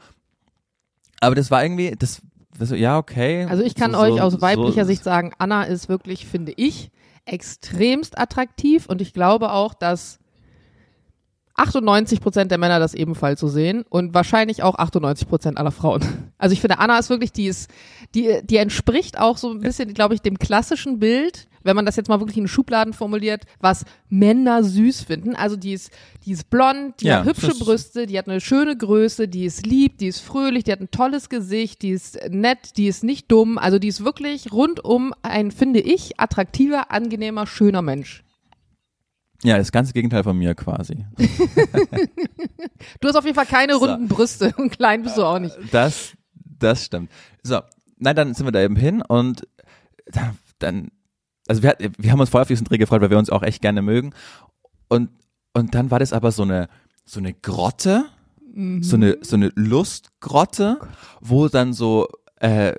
Aber 1.20 1.36
das 1.36 1.52
war 1.52 1.62
irgendwie, 1.62 1.94
das, 1.96 2.22
das 2.58 2.70
ja 2.70 2.98
okay. 2.98 3.46
Also 3.48 3.62
ich 3.62 3.76
kann 3.76 3.92
so, 3.92 3.98
euch 3.98 4.16
so, 4.16 4.20
aus 4.22 4.40
weiblicher 4.40 4.84
so, 4.84 4.88
Sicht 4.88 5.04
sagen, 5.04 5.32
Anna 5.38 5.62
ist 5.62 5.88
wirklich, 5.88 6.26
finde 6.26 6.52
ich, 6.56 6.90
extremst 7.26 8.18
attraktiv 8.18 8.86
und 8.86 9.00
ich 9.00 9.12
glaube 9.12 9.52
auch, 9.52 9.72
dass 9.72 10.18
98 11.56 12.20
Prozent 12.20 12.50
der 12.50 12.58
Männer 12.58 12.78
das 12.78 12.94
ebenfalls 12.94 13.40
so 13.40 13.48
sehen 13.48 13.84
und 13.88 14.14
wahrscheinlich 14.14 14.62
auch 14.62 14.76
98 14.76 15.28
Prozent 15.28 15.58
aller 15.58 15.72
Frauen. 15.72 16.04
Also 16.38 16.52
ich 16.52 16.60
finde, 16.60 16.78
Anna 16.80 16.98
ist 16.98 17.08
wirklich, 17.08 17.32
die 17.32 17.46
ist, 17.46 17.70
die, 18.14 18.40
die 18.44 18.58
entspricht 18.58 19.18
auch 19.18 19.38
so 19.38 19.50
ein 19.50 19.60
bisschen, 19.60 19.94
glaube 19.94 20.14
ich, 20.14 20.20
dem 20.20 20.38
klassischen 20.38 20.98
Bild, 20.98 21.48
wenn 21.62 21.74
man 21.74 21.86
das 21.86 21.96
jetzt 21.96 22.10
mal 22.10 22.20
wirklich 22.20 22.36
in 22.36 22.46
Schubladen 22.46 22.92
formuliert, 22.92 23.44
was 23.58 23.86
Männer 24.10 24.62
süß 24.62 25.00
finden. 25.00 25.34
Also 25.34 25.56
die 25.56 25.72
ist, 25.72 25.90
die 26.26 26.32
ist 26.32 26.50
blond, 26.50 27.00
die 27.00 27.06
Ja, 27.06 27.20
hat 27.20 27.24
hübsche 27.24 27.54
Brüste, 27.58 28.04
die 28.06 28.18
hat 28.18 28.28
eine 28.28 28.42
schöne 28.42 28.76
Größe, 28.76 29.28
die 29.28 29.46
ist 29.46 29.64
lieb, 29.64 29.96
die 29.96 30.08
ist 30.08 30.20
fröhlich, 30.20 30.64
die 30.64 30.72
hat 30.72 30.80
ein 30.80 30.90
tolles 30.90 31.30
Gesicht, 31.30 31.80
die 31.80 31.90
ist 31.90 32.18
nett, 32.28 32.76
die 32.76 32.86
ist 32.86 33.02
nicht 33.02 33.32
dumm. 33.32 33.56
Also 33.56 33.78
die 33.78 33.88
ist 33.88 34.04
wirklich 34.04 34.52
rundum 34.52 35.14
ein, 35.22 35.50
finde 35.50 35.80
ich, 35.80 36.20
attraktiver, 36.20 36.90
angenehmer, 36.90 37.46
schöner 37.46 37.80
Mensch. 37.80 38.25
Ja, 39.42 39.58
das 39.58 39.70
ganze 39.72 39.92
Gegenteil 39.92 40.22
von 40.24 40.36
mir 40.36 40.54
quasi. 40.54 41.04
Du 43.00 43.08
hast 43.08 43.16
auf 43.16 43.24
jeden 43.24 43.34
Fall 43.34 43.46
keine 43.46 43.74
So. 43.74 43.84
runden 43.84 44.08
Brüste 44.08 44.54
und 44.56 44.70
klein 44.70 45.02
bist 45.02 45.16
du 45.16 45.24
auch 45.24 45.38
nicht. 45.38 45.56
Das, 45.72 46.12
das 46.58 46.84
stimmt. 46.84 47.10
So, 47.42 47.60
nein, 47.98 48.16
dann 48.16 48.34
sind 48.34 48.46
wir 48.46 48.52
da 48.52 48.60
eben 48.60 48.76
hin 48.76 49.02
und 49.02 49.46
dann, 50.58 50.90
also 51.48 51.62
wir, 51.62 51.76
wir 51.98 52.12
haben 52.12 52.20
uns 52.20 52.30
voll 52.30 52.42
auf 52.42 52.48
diesen 52.48 52.64
Dreh 52.64 52.78
gefreut, 52.78 53.00
weil 53.02 53.10
wir 53.10 53.18
uns 53.18 53.30
auch 53.30 53.42
echt 53.42 53.62
gerne 53.62 53.82
mögen. 53.82 54.12
Und, 54.88 55.10
und 55.52 55.74
dann 55.74 55.90
war 55.90 55.98
das 55.98 56.12
aber 56.12 56.32
so 56.32 56.42
eine, 56.42 56.68
so 57.04 57.18
eine 57.20 57.34
Grotte, 57.34 58.06
so 58.80 58.96
eine, 58.96 59.18
so 59.20 59.36
eine 59.36 59.52
Lustgrotte, 59.54 60.78
wo 61.20 61.48
dann 61.48 61.72
so 61.72 62.08
äh, 62.40 62.72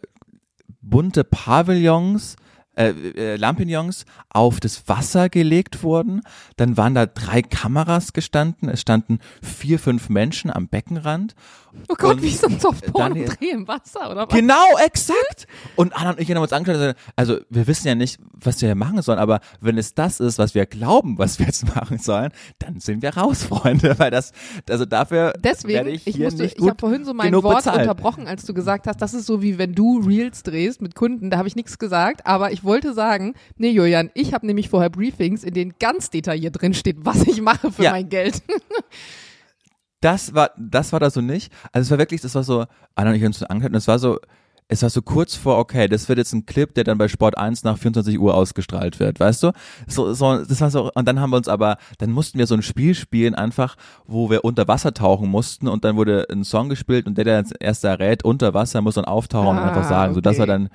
bunte 0.81 1.23
Pavillons, 1.23 2.35
äh, 2.77 2.89
äh, 2.89 3.35
Lampignons 3.35 4.05
auf 4.29 4.59
das 4.59 4.87
Wasser 4.87 5.29
gelegt 5.29 5.83
wurden. 5.83 6.21
Dann 6.55 6.77
waren 6.77 6.95
da 6.95 7.05
drei 7.05 7.41
Kameras 7.41 8.13
gestanden. 8.13 8.69
Es 8.69 8.81
standen 8.81 9.19
vier, 9.41 9.79
fünf 9.79 10.09
Menschen 10.09 10.51
am 10.51 10.67
Beckenrand. 10.67 11.35
Oh 11.89 11.95
Gott, 11.97 12.15
Und 12.15 12.21
wie 12.23 12.29
so 12.31 12.47
ein 12.47 12.57
Daniel- 12.59 12.61
Softporno-Dreh 12.61 13.49
im 13.51 13.67
Wasser, 13.67 14.11
oder 14.11 14.27
was? 14.27 14.35
Genau, 14.37 14.77
exakt. 14.85 15.47
Und 15.75 15.95
Anna 15.95 16.11
und 16.11 16.19
ich 16.19 16.29
haben 16.29 16.37
uns 16.41 16.51
angeschaut 16.53 16.75
und 16.75 16.81
gesagt, 16.81 16.99
also 17.15 17.37
wir 17.49 17.67
wissen 17.67 17.87
ja 17.87 17.95
nicht, 17.95 18.19
was 18.33 18.61
wir 18.61 18.73
machen 18.75 19.01
sollen, 19.01 19.19
aber 19.19 19.39
wenn 19.61 19.77
es 19.77 19.93
das 19.93 20.19
ist, 20.19 20.37
was 20.37 20.53
wir 20.55 20.65
glauben, 20.65 21.17
was 21.17 21.39
wir 21.39 21.45
jetzt 21.45 21.65
machen 21.75 21.97
sollen, 21.99 22.31
dann 22.59 22.79
sind 22.79 23.01
wir 23.01 23.15
raus, 23.15 23.43
Freunde, 23.49 23.97
weil 23.99 24.11
das, 24.11 24.31
also 24.69 24.85
dafür 24.85 25.33
Deswegen, 25.43 25.73
werde 25.75 25.89
ich, 25.91 26.07
ich 26.07 26.17
musste, 26.19 26.43
nicht 26.43 26.53
ich 26.55 26.59
gut 26.59 26.69
habe 26.69 26.79
vorhin 26.79 27.05
so 27.05 27.13
mein 27.13 27.33
Wort 27.43 27.57
bezahlt. 27.57 27.81
unterbrochen, 27.81 28.27
als 28.27 28.45
du 28.45 28.53
gesagt 28.53 28.87
hast, 28.87 29.01
das 29.01 29.13
ist 29.13 29.25
so 29.25 29.41
wie 29.41 29.57
wenn 29.57 29.73
du 29.73 29.99
Reels 29.99 30.43
drehst 30.43 30.81
mit 30.81 30.95
Kunden, 30.95 31.29
da 31.29 31.37
habe 31.37 31.47
ich 31.47 31.55
nichts 31.55 31.77
gesagt, 31.79 32.25
aber 32.25 32.51
ich 32.51 32.63
wollte 32.63 32.93
sagen, 32.93 33.33
nee 33.57 33.69
Julian, 33.71 34.11
ich 34.13 34.33
habe 34.33 34.45
nämlich 34.45 34.69
vorher 34.69 34.89
Briefings, 34.89 35.43
in 35.43 35.53
denen 35.53 35.73
ganz 35.79 36.09
detailliert 36.09 36.61
drin 36.61 36.73
steht, 36.73 36.97
was 37.05 37.23
ich 37.23 37.41
mache 37.41 37.71
für 37.71 37.83
Ja. 37.83 37.91
mein 37.91 38.09
Geld. 38.09 38.41
Das 40.01 40.33
war, 40.33 40.51
das 40.57 40.93
war 40.93 40.99
da 40.99 41.09
so 41.09 41.21
nicht. 41.21 41.51
Also 41.71 41.87
es 41.87 41.91
war 41.91 41.97
wirklich, 41.97 42.21
das 42.21 42.35
war 42.35 42.43
so, 42.43 42.65
Anna 42.95 43.09
und 43.09 43.15
ich 43.15 43.21
haben 43.21 43.27
uns 43.27 43.39
so 43.39 43.47
angehört 43.47 43.73
und 43.73 43.77
es 43.77 43.87
war 43.87 43.99
so, 43.99 44.19
es 44.69 44.83
war 44.83 44.89
so 44.89 45.01
kurz 45.01 45.35
vor, 45.35 45.57
okay, 45.57 45.87
das 45.87 46.09
wird 46.09 46.19
jetzt 46.19 46.33
ein 46.33 46.45
Clip, 46.45 46.73
der 46.73 46.83
dann 46.83 46.97
bei 46.97 47.07
Sport 47.07 47.37
1 47.37 47.63
nach 47.63 47.77
24 47.77 48.19
Uhr 48.19 48.35
ausgestrahlt 48.35 48.99
wird, 48.99 49.19
weißt 49.19 49.43
du? 49.43 49.51
So, 49.87 50.13
so, 50.13 50.43
das 50.43 50.59
war 50.59 50.69
so, 50.69 50.91
und 50.93 51.07
dann 51.07 51.21
haben 51.21 51.29
wir 51.29 51.37
uns 51.37 51.47
aber, 51.47 51.77
dann 51.99 52.11
mussten 52.11 52.37
wir 52.37 52.47
so 52.47 52.55
ein 52.55 52.61
Spiel 52.61 52.93
spielen 52.93 53.33
einfach, 53.33 53.77
wo 54.05 54.29
wir 54.29 54.43
unter 54.43 54.67
Wasser 54.67 54.93
tauchen 54.93 55.29
mussten 55.29 55.67
und 55.67 55.85
dann 55.85 55.95
wurde 55.95 56.27
ein 56.29 56.43
Song 56.43 56.67
gespielt 56.67 57.07
und 57.07 57.17
der, 57.17 57.25
der 57.25 57.37
als 57.37 57.51
erster 57.51 57.89
errät, 57.89 58.25
unter 58.25 58.53
Wasser, 58.53 58.81
muss 58.81 58.95
dann 58.95 59.05
auftauchen 59.05 59.47
und 59.49 59.57
Ah, 59.57 59.69
einfach 59.69 59.87
sagen. 59.87 60.13
So, 60.13 60.21
das 60.21 60.37
war 60.37 60.43
okay. 60.43 60.51
dann 60.51 60.69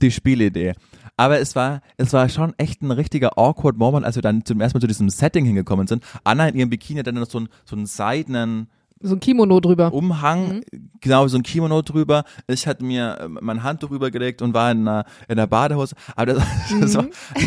die 0.00 0.10
Spielidee. 0.10 0.74
Aber 1.16 1.38
es 1.38 1.54
war, 1.54 1.82
es 1.96 2.12
war 2.12 2.28
schon 2.28 2.54
echt 2.58 2.82
ein 2.82 2.90
richtiger 2.90 3.38
awkward 3.38 3.76
Moment, 3.76 4.04
als 4.04 4.16
wir 4.16 4.22
dann 4.22 4.44
zum 4.44 4.60
ersten 4.60 4.78
Mal 4.78 4.80
zu 4.80 4.86
diesem 4.86 5.10
Setting 5.10 5.44
hingekommen 5.44 5.86
sind. 5.86 6.04
Anna 6.24 6.48
in 6.48 6.56
ihrem 6.56 6.70
Bikini 6.70 6.98
hat 6.98 7.06
dann 7.06 7.16
noch 7.16 7.30
so 7.30 7.38
einen, 7.38 7.48
so 7.64 7.76
einen 7.76 7.86
seidenen 7.86 8.68
So 9.02 9.14
ein 9.14 9.20
Kimono 9.20 9.60
drüber. 9.60 9.92
Umhang, 9.92 10.62
genau, 11.00 11.26
so 11.28 11.36
ein 11.36 11.42
Kimono 11.42 11.82
drüber. 11.82 12.24
Ich 12.46 12.66
hatte 12.66 12.84
mir 12.84 13.18
äh, 13.20 13.28
mein 13.28 13.62
Handtuch 13.62 13.90
rübergelegt 13.90 14.42
und 14.42 14.54
war 14.54 14.70
in 14.70 14.86
einer, 14.86 15.04
in 15.28 15.32
einer 15.38 15.46
Badehose. 15.46 15.94
Aber 16.16 16.34
das, 16.34 16.42
das 16.80 16.94
war, 16.94 17.06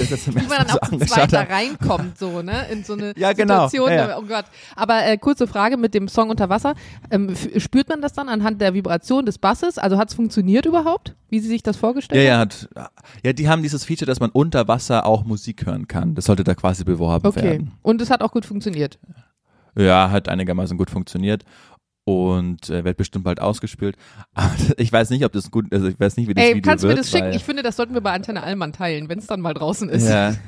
das 0.10 0.24
zum 0.24 0.36
Wie 0.36 0.40
man 0.48 0.50
dann 0.60 0.68
so 0.68 0.80
auch 0.82 0.90
zu 0.90 0.98
zweit 1.00 1.32
da 1.34 1.42
reinkommt, 1.42 2.18
so, 2.18 2.42
ne? 2.42 2.66
In 2.72 2.84
so 2.84 2.94
eine 2.94 3.14
Ja, 3.18 3.34
genau. 3.34 3.68
Situation. 3.68 3.90
Ja, 3.92 4.10
ja. 4.10 4.18
Oh 4.18 4.24
Gott. 4.24 4.46
Aber 4.76 5.06
äh, 5.06 5.18
kurze 5.18 5.48
Frage 5.48 5.78
mit 5.78 5.94
dem 5.94 6.08
Song 6.08 6.30
Unter 6.30 6.50
Wasser. 6.50 6.76
Ähm, 7.10 7.36
spürt 7.58 7.90
man 7.90 8.02
das 8.02 8.14
dann 8.14 8.28
anhand 8.30 8.60
der 8.62 8.74
Vibration 8.74 9.26
des 9.26 9.38
Basses? 9.38 9.78
Also 9.78 9.98
hat 9.98 10.10
es 10.10 10.16
funktioniert 10.16 10.66
überhaupt, 10.66 11.16
wie 11.30 11.40
sie 11.40 11.48
sich 11.48 11.64
das 11.64 11.78
Ja, 11.78 11.80
vorgestellt 11.80 12.28
ja, 12.28 12.34
haben? 12.40 12.50
hat, 12.52 12.70
ja, 13.24 13.34
die 13.34 13.48
haben 13.50 13.64
dieses 13.64 13.86
Feature, 13.86 14.08
dass 14.08 14.20
man 14.20 14.30
unter 14.32 14.68
Wasser 14.68 15.06
auch 15.06 15.24
Musik 15.24 15.66
hören 15.66 15.88
kann. 15.88 16.16
Das 16.16 16.26
sollte 16.26 16.44
da 16.44 16.54
quasi 16.56 16.84
beworben 16.84 17.26
Okay. 17.26 17.44
werden. 17.44 17.72
Und 17.82 18.02
es 18.02 18.10
hat 18.10 18.22
auch 18.22 18.32
gut 18.32 18.46
funktioniert. 18.46 19.00
Ja, 19.78 20.10
hat 20.12 20.30
einigermaßen 20.30 20.78
gut 20.78 20.90
funktioniert 20.90 21.44
und 22.06 22.70
äh, 22.70 22.84
wird 22.86 22.98
bestimmt 22.98 23.26
bald 23.26 23.42
ausgespielt. 23.42 23.98
Aber 24.34 24.54
ich 24.78 24.92
weiß 24.92 25.10
nicht, 25.10 25.26
ob 25.26 25.32
das 25.34 25.52
gut, 25.52 25.74
also 25.74 25.88
ich 25.88 26.00
weiß 26.00 26.18
nicht, 26.18 26.30
wie 26.30 26.34
das 26.34 26.44
Ey, 26.44 26.56
Video 26.56 26.70
kannst 26.70 26.84
du 26.84 26.88
wird. 26.88 26.98
mir 26.98 27.02
das 27.04 27.12
schicken? 27.12 27.34
Ich 27.34 27.44
finde, 27.44 27.64
das 27.64 27.76
sollten 27.76 27.94
wir 27.94 28.02
bei 28.02 28.12
Antenne 28.14 28.44
Allmann 28.44 28.74
teilen, 28.74 29.10
wenn 29.10 29.20
es 29.20 29.28
dann 29.28 29.42
mal 29.42 29.54
draußen 29.54 29.90
ist. 29.90 30.08
Ja. 30.08 30.34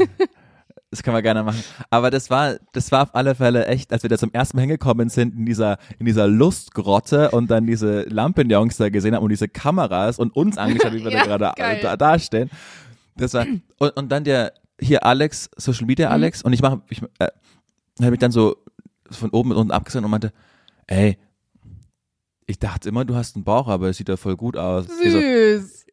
Das 0.90 1.04
können 1.04 1.18
wir 1.18 1.22
gerne 1.22 1.44
machen. 1.44 1.62
Aber 1.90 2.10
das 2.12 2.30
war, 2.30 2.56
das 2.72 2.94
war 2.94 3.04
auf 3.04 3.14
alle 3.14 3.36
Fälle 3.36 3.66
echt, 3.66 3.92
als 3.92 4.04
wir 4.04 4.10
da 4.10 4.18
zum 4.18 4.32
ersten 4.32 4.56
Mal 4.56 4.62
hingekommen 4.62 5.10
sind 5.10 5.36
in 5.36 5.46
dieser, 5.46 5.80
in 6.00 6.06
dieser 6.06 6.28
Lustgrotte 6.30 7.32
und 7.32 7.52
dann 7.52 7.68
diese 7.68 8.04
Lampenjungs 8.04 8.78
da 8.78 8.88
gesehen 8.88 9.14
haben 9.14 9.22
und 9.24 9.30
diese 9.30 9.50
Kameras 9.50 10.18
und 10.18 10.34
uns 10.34 10.58
angeschaut, 10.58 10.94
wie 10.94 11.04
wir 11.04 11.12
Ja, 11.12 11.38
da 11.38 11.52
gerade 11.52 11.98
da, 11.98 12.20
stehen. 12.20 12.50
Das 13.18 13.34
war, 13.34 13.46
und, 13.80 13.98
und 13.98 14.10
dann 14.10 14.24
der, 14.24 14.54
hier 14.80 15.06
Alex, 15.06 15.50
Social 15.58 15.82
Mhm. 15.82 15.88
Media 15.88 16.10
Alex, 16.10 16.42
und 16.42 16.54
ich 16.54 16.62
mache, 16.62 16.82
ich, 16.90 17.02
äh, 17.20 17.28
habe 18.00 18.12
mich 18.12 18.20
dann 18.22 18.32
so 18.32 18.56
von 19.12 19.30
oben 19.32 19.50
bis 19.50 19.58
unten 19.58 19.72
abgesehen 19.72 20.04
und 20.06 20.12
meinte, 20.12 20.32
ey, 20.88 21.18
ich 22.46 22.60
dachte 22.60 22.90
immer, 22.90 23.04
du 23.06 23.16
hast 23.16 23.36
einen 23.36 23.44
Bauch, 23.44 23.68
aber 23.68 23.90
es 23.90 23.98
sieht 23.98 24.10
ja 24.10 24.18
voll 24.18 24.36
gut 24.38 24.56
aus. 24.58 24.86
So, 24.88 25.04
Süß. 25.20 25.86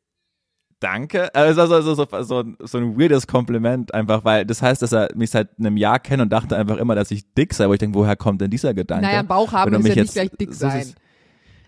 Danke. 0.80 1.34
Also 1.34 1.66
so, 1.66 1.80
so, 1.80 1.94
so, 1.94 2.22
so, 2.22 2.44
so 2.60 2.78
ein 2.78 2.98
weirdes 2.98 3.26
Kompliment 3.26 3.94
einfach, 3.94 4.24
weil 4.24 4.44
das 4.44 4.60
heißt, 4.60 4.82
dass 4.82 4.92
er 4.92 5.08
mich 5.16 5.30
seit 5.30 5.58
einem 5.58 5.76
Jahr 5.76 5.98
kennt 5.98 6.20
und 6.22 6.30
dachte 6.30 6.56
einfach 6.56 6.76
immer, 6.76 6.94
dass 6.94 7.10
ich 7.10 7.32
dick 7.34 7.54
sei, 7.54 7.68
wo 7.68 7.72
ich 7.72 7.78
denke, 7.78 7.98
woher 7.98 8.16
kommt 8.16 8.40
denn 8.40 8.50
dieser 8.50 8.74
Gedanke? 8.74 9.06
Naja, 9.06 9.22
Bauch 9.22 9.52
haben 9.52 9.72
ist 9.72 9.78
ja 9.78 9.78
mich 9.78 9.88
nicht 9.88 9.96
jetzt- 9.96 10.12
gleich 10.12 10.30
dick 10.38 10.52
sein. 10.52 10.80
ist- 10.80 10.96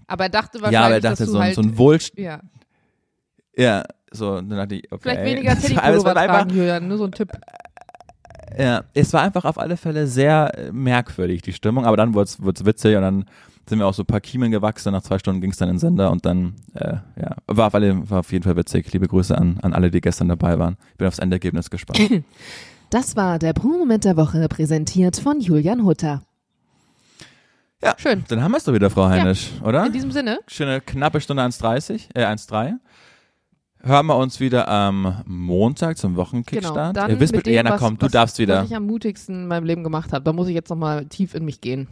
Aber 0.06 0.24
er 0.24 0.30
dachte 0.30 0.60
wahrscheinlich, 0.60 0.72
ja, 0.74 0.84
aber 0.84 0.94
er 0.96 1.00
dachte, 1.00 1.16
dass 1.22 1.26
du 1.26 1.32
so, 1.32 1.38
ein- 1.38 1.44
halt, 1.44 1.54
so 1.54 1.62
ein 1.62 1.78
Wohlstand. 1.78 2.18
ja, 2.20 2.40
Ja, 3.56 3.84
so, 4.12 4.34
dann 4.36 4.50
dachte 4.50 4.74
ich, 4.76 4.92
okay. 4.92 5.00
vielleicht 5.02 5.24
weniger 5.24 5.50
Aber 5.52 5.60
war 5.62 5.68
Teddypullover 5.68 6.14
tragen, 6.14 6.50
Julian, 6.50 6.88
nur 6.88 6.98
so 6.98 7.04
ein 7.04 7.12
Tipp. 7.12 7.32
Ja, 8.58 8.84
es 8.94 9.12
war 9.12 9.22
einfach 9.22 9.44
auf 9.44 9.58
alle 9.58 9.76
Fälle 9.76 10.06
sehr 10.06 10.52
äh, 10.56 10.72
merkwürdig, 10.72 11.42
die 11.42 11.52
Stimmung, 11.52 11.84
aber 11.84 11.96
dann 11.96 12.14
wurde 12.14 12.28
es 12.28 12.64
witzig 12.64 12.96
und 12.96 13.02
dann 13.02 13.24
sind 13.68 13.78
wir 13.80 13.86
auch 13.86 13.94
so 13.94 14.02
ein 14.02 14.06
paar 14.06 14.20
Kiemen 14.20 14.50
gewachsen, 14.50 14.92
nach 14.92 15.02
zwei 15.02 15.18
Stunden 15.18 15.40
ging 15.40 15.50
es 15.50 15.56
dann 15.56 15.68
in 15.68 15.74
den 15.74 15.80
Sender 15.80 16.10
und 16.10 16.24
dann, 16.24 16.54
äh, 16.74 16.94
ja, 17.20 17.36
war 17.46 17.66
auf, 17.66 17.74
alle, 17.74 18.08
war 18.08 18.20
auf 18.20 18.32
jeden 18.32 18.44
Fall 18.44 18.56
witzig. 18.56 18.92
Liebe 18.92 19.08
Grüße 19.08 19.36
an, 19.36 19.58
an 19.62 19.72
alle, 19.72 19.90
die 19.90 20.00
gestern 20.00 20.28
dabei 20.28 20.58
waren. 20.58 20.76
Ich 20.92 20.98
bin 20.98 21.08
aufs 21.08 21.18
Endergebnis 21.18 21.70
gespannt. 21.70 22.24
Das 22.90 23.16
war 23.16 23.40
der 23.40 23.52
Pro-Moment 23.52 24.04
der 24.04 24.16
Woche, 24.16 24.46
präsentiert 24.48 25.16
von 25.16 25.40
Julian 25.40 25.84
Hutter. 25.84 26.22
Ja. 27.82 27.94
Schön. 27.98 28.24
Dann 28.28 28.42
haben 28.42 28.52
wir 28.52 28.58
es 28.58 28.64
doch 28.64 28.72
wieder, 28.72 28.90
Frau 28.90 29.08
Heinisch, 29.08 29.50
oder? 29.62 29.86
In 29.86 29.92
diesem 29.92 30.12
Sinne, 30.12 30.38
Schöne 30.46 30.80
knappe 30.80 31.20
Stunde 31.20 31.42
1,30, 31.42 32.10
äh 32.14 32.24
1,3. 32.24 32.74
Hören 33.82 34.06
wir 34.06 34.16
uns 34.16 34.40
wieder 34.40 34.68
am 34.68 35.22
Montag 35.26 35.96
zum 35.98 36.12
genau. 36.14 36.22
Wochenkickstart. 36.24 36.96
Dann 36.96 37.10
Ihr 37.10 37.20
wisst, 37.20 37.34
mit 37.34 37.46
dem, 37.46 37.54
Jana, 37.54 37.70
was, 37.72 37.80
komm, 37.80 37.98
du 37.98 38.06
was, 38.06 38.12
darfst 38.12 38.38
wieder. 38.38 38.62
Was 38.62 38.70
ich 38.70 38.76
am 38.76 38.86
mutigsten 38.86 39.42
in 39.42 39.46
meinem 39.48 39.64
Leben 39.64 39.84
gemacht 39.84 40.12
habe. 40.12 40.24
Da 40.24 40.32
muss 40.32 40.48
ich 40.48 40.54
jetzt 40.54 40.70
nochmal 40.70 41.06
tief 41.06 41.34
in 41.34 41.44
mich 41.44 41.60
gehen. 41.60 41.86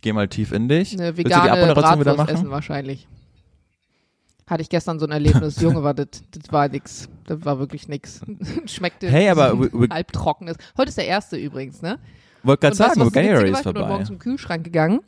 Geh 0.00 0.12
mal 0.12 0.28
tief 0.28 0.52
in 0.52 0.68
dich. 0.68 0.92
Eine 0.94 1.16
Willst 1.16 1.18
du 1.18 1.24
die 1.24 1.30
vegane 1.30 1.52
Abmoderation 1.52 2.00
wieder 2.00 2.14
Bratwurst 2.14 2.18
machen? 2.18 2.34
essen 2.36 2.50
wahrscheinlich. 2.50 3.08
Hatte 4.46 4.62
ich 4.62 4.68
gestern 4.68 4.98
so 5.00 5.06
ein 5.06 5.12
Erlebnis. 5.12 5.60
Junge, 5.60 5.82
war 5.82 5.92
das, 5.94 6.06
das 6.30 6.52
war 6.52 6.68
nix. 6.68 7.08
Das 7.26 7.44
war 7.44 7.58
wirklich 7.58 7.88
nix. 7.88 8.20
Schmeckte 8.66 9.08
Hey, 9.10 9.28
aber 9.28 9.58
we- 9.58 9.70
we- 9.72 9.88
halbtrockenes. 9.90 10.56
Heute 10.78 10.88
ist 10.90 10.98
der 10.98 11.06
erste 11.06 11.36
übrigens, 11.36 11.82
ne? 11.82 11.98
Wollte 12.44 12.60
gerade 12.60 12.76
sagen, 12.76 13.00
was 13.00 13.08
das 13.08 13.14
January 13.14 13.48
Witzige 13.50 13.50
ist 13.50 13.52
war? 13.52 13.58
Ich 13.58 13.64
bin 13.64 13.68
heute 13.72 13.78
vorbei. 13.80 13.88
morgen 13.92 14.04
zum 14.06 14.18
Kühlschrank 14.20 14.62
gegangen 14.64 15.00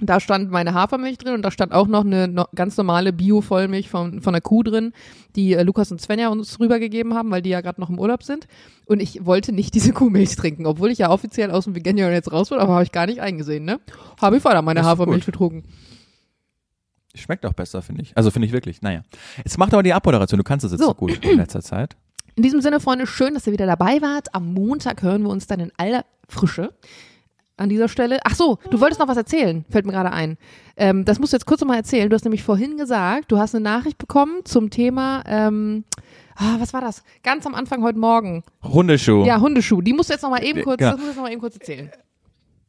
Da 0.00 0.20
stand 0.20 0.50
meine 0.50 0.74
Hafermilch 0.74 1.18
drin 1.18 1.34
und 1.34 1.42
da 1.42 1.50
stand 1.50 1.72
auch 1.72 1.88
noch 1.88 2.04
eine 2.04 2.28
no 2.28 2.44
ganz 2.54 2.76
normale 2.76 3.12
Bio-Vollmilch 3.12 3.88
von, 3.88 4.20
von 4.22 4.32
der 4.32 4.40
Kuh 4.40 4.62
drin, 4.62 4.92
die 5.34 5.54
äh, 5.54 5.62
Lukas 5.64 5.90
und 5.90 6.00
Svenja 6.00 6.28
uns 6.28 6.60
rübergegeben 6.60 7.14
haben, 7.14 7.30
weil 7.32 7.42
die 7.42 7.50
ja 7.50 7.60
gerade 7.60 7.80
noch 7.80 7.90
im 7.90 7.98
Urlaub 7.98 8.22
sind. 8.22 8.46
Und 8.86 9.00
ich 9.00 9.26
wollte 9.26 9.52
nicht 9.52 9.74
diese 9.74 9.92
Kuhmilch 9.94 10.36
trinken, 10.36 10.66
obwohl 10.66 10.90
ich 10.90 10.98
ja 10.98 11.10
offiziell 11.10 11.50
aus 11.50 11.64
dem 11.64 11.74
Veganion 11.74 12.12
jetzt 12.12 12.30
raus 12.30 12.50
bin, 12.50 12.58
aber 12.58 12.74
habe 12.74 12.84
ich 12.84 12.92
gar 12.92 13.06
nicht 13.06 13.20
eingesehen, 13.20 13.64
ne? 13.64 13.80
Habe 14.20 14.36
ich 14.36 14.44
weiter 14.44 14.62
meine 14.62 14.84
Hafermilch 14.84 15.24
gut. 15.24 15.34
getrunken. 15.34 15.64
Schmeckt 17.14 17.44
auch 17.46 17.52
besser, 17.54 17.82
finde 17.82 18.02
ich. 18.02 18.16
Also 18.16 18.30
finde 18.30 18.46
ich 18.46 18.52
wirklich. 18.52 18.82
Naja. 18.82 19.02
Jetzt 19.38 19.58
mach 19.58 19.68
doch 19.68 19.78
mal 19.78 19.82
die 19.82 19.92
Abmoderation. 19.92 20.38
Du 20.38 20.44
kannst 20.44 20.64
das 20.64 20.72
jetzt 20.72 20.80
so, 20.80 20.88
So. 20.88 20.94
gut 20.94 21.24
in 21.24 21.38
letzter 21.38 21.62
Zeit. 21.62 21.96
In 22.36 22.44
diesem 22.44 22.60
Sinne, 22.60 22.78
Freunde, 22.78 23.08
schön, 23.08 23.34
dass 23.34 23.46
ihr 23.48 23.52
wieder 23.52 23.66
dabei 23.66 24.00
wart. 24.00 24.32
Am 24.34 24.52
Montag 24.54 25.02
hören 25.02 25.22
wir 25.22 25.30
uns 25.30 25.48
dann 25.48 25.58
in 25.58 25.72
aller 25.76 26.04
Frische. 26.28 26.72
An 27.58 27.68
dieser 27.68 27.88
Stelle. 27.88 28.18
Ach 28.24 28.36
so, 28.36 28.58
du 28.70 28.80
wolltest 28.80 29.00
noch 29.00 29.08
was 29.08 29.16
erzählen, 29.16 29.64
fällt 29.68 29.84
mir 29.84 29.92
gerade 29.92 30.12
ein. 30.12 30.38
Ähm, 30.76 31.04
das 31.04 31.18
musst 31.18 31.32
du 31.32 31.36
jetzt 31.36 31.44
kurz 31.44 31.60
nochmal 31.60 31.76
erzählen. 31.76 32.08
Du 32.08 32.14
hast 32.14 32.24
nämlich 32.24 32.44
vorhin 32.44 32.76
gesagt, 32.76 33.32
du 33.32 33.38
hast 33.38 33.54
eine 33.54 33.64
Nachricht 33.64 33.98
bekommen 33.98 34.44
zum 34.44 34.70
Thema, 34.70 35.24
ähm, 35.26 35.84
ah, 36.36 36.56
was 36.58 36.72
war 36.72 36.80
das? 36.80 37.02
Ganz 37.24 37.46
am 37.46 37.56
Anfang 37.56 37.82
heute 37.82 37.98
Morgen. 37.98 38.44
Hundeschuh. 38.62 39.24
Ja, 39.24 39.40
Hundeschuh. 39.40 39.80
Die 39.80 39.92
musst 39.92 40.08
du 40.08 40.14
jetzt 40.14 40.22
nochmal 40.22 40.44
eben 40.44 40.62
kurz, 40.62 40.78
genau. 40.78 40.92
das 40.92 41.00
musst 41.00 41.06
du 41.06 41.08
jetzt 41.08 41.16
noch 41.16 41.24
mal 41.24 41.32
eben 41.32 41.40
kurz 41.40 41.56
erzählen. 41.56 41.90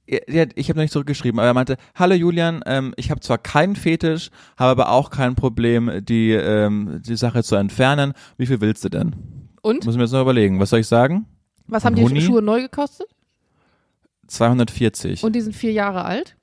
Ja, 0.07 0.45
ich 0.55 0.69
habe 0.69 0.79
noch 0.79 0.83
nicht 0.83 0.93
zurückgeschrieben, 0.93 1.39
aber 1.39 1.49
er 1.49 1.53
meinte, 1.53 1.77
hallo 1.93 2.15
Julian, 2.15 2.61
ähm, 2.65 2.95
ich 2.97 3.11
habe 3.11 3.19
zwar 3.19 3.37
keinen 3.37 3.75
Fetisch, 3.75 4.31
habe 4.57 4.71
aber 4.71 4.89
auch 4.89 5.11
kein 5.11 5.35
Problem, 5.35 6.03
die, 6.03 6.31
ähm, 6.31 6.99
die 7.05 7.15
Sache 7.15 7.43
zu 7.43 7.55
entfernen. 7.55 8.13
Wie 8.37 8.47
viel 8.47 8.59
willst 8.59 8.83
du 8.83 8.89
denn? 8.89 9.15
Und? 9.61 9.85
Muss 9.85 9.93
ich 9.93 9.97
mir 9.97 10.05
jetzt 10.05 10.13
noch 10.13 10.21
überlegen. 10.21 10.59
Was 10.59 10.71
soll 10.71 10.79
ich 10.79 10.87
sagen? 10.87 11.27
Was 11.67 11.85
haben 11.85 11.93
Ein 11.93 11.97
die 11.97 12.03
Huni? 12.05 12.21
Schuhe 12.21 12.41
neu 12.41 12.61
gekostet? 12.61 13.07
240. 14.29 15.23
Und 15.23 15.33
die 15.33 15.41
sind 15.41 15.55
vier 15.55 15.71
Jahre 15.71 16.05
alt? 16.05 16.35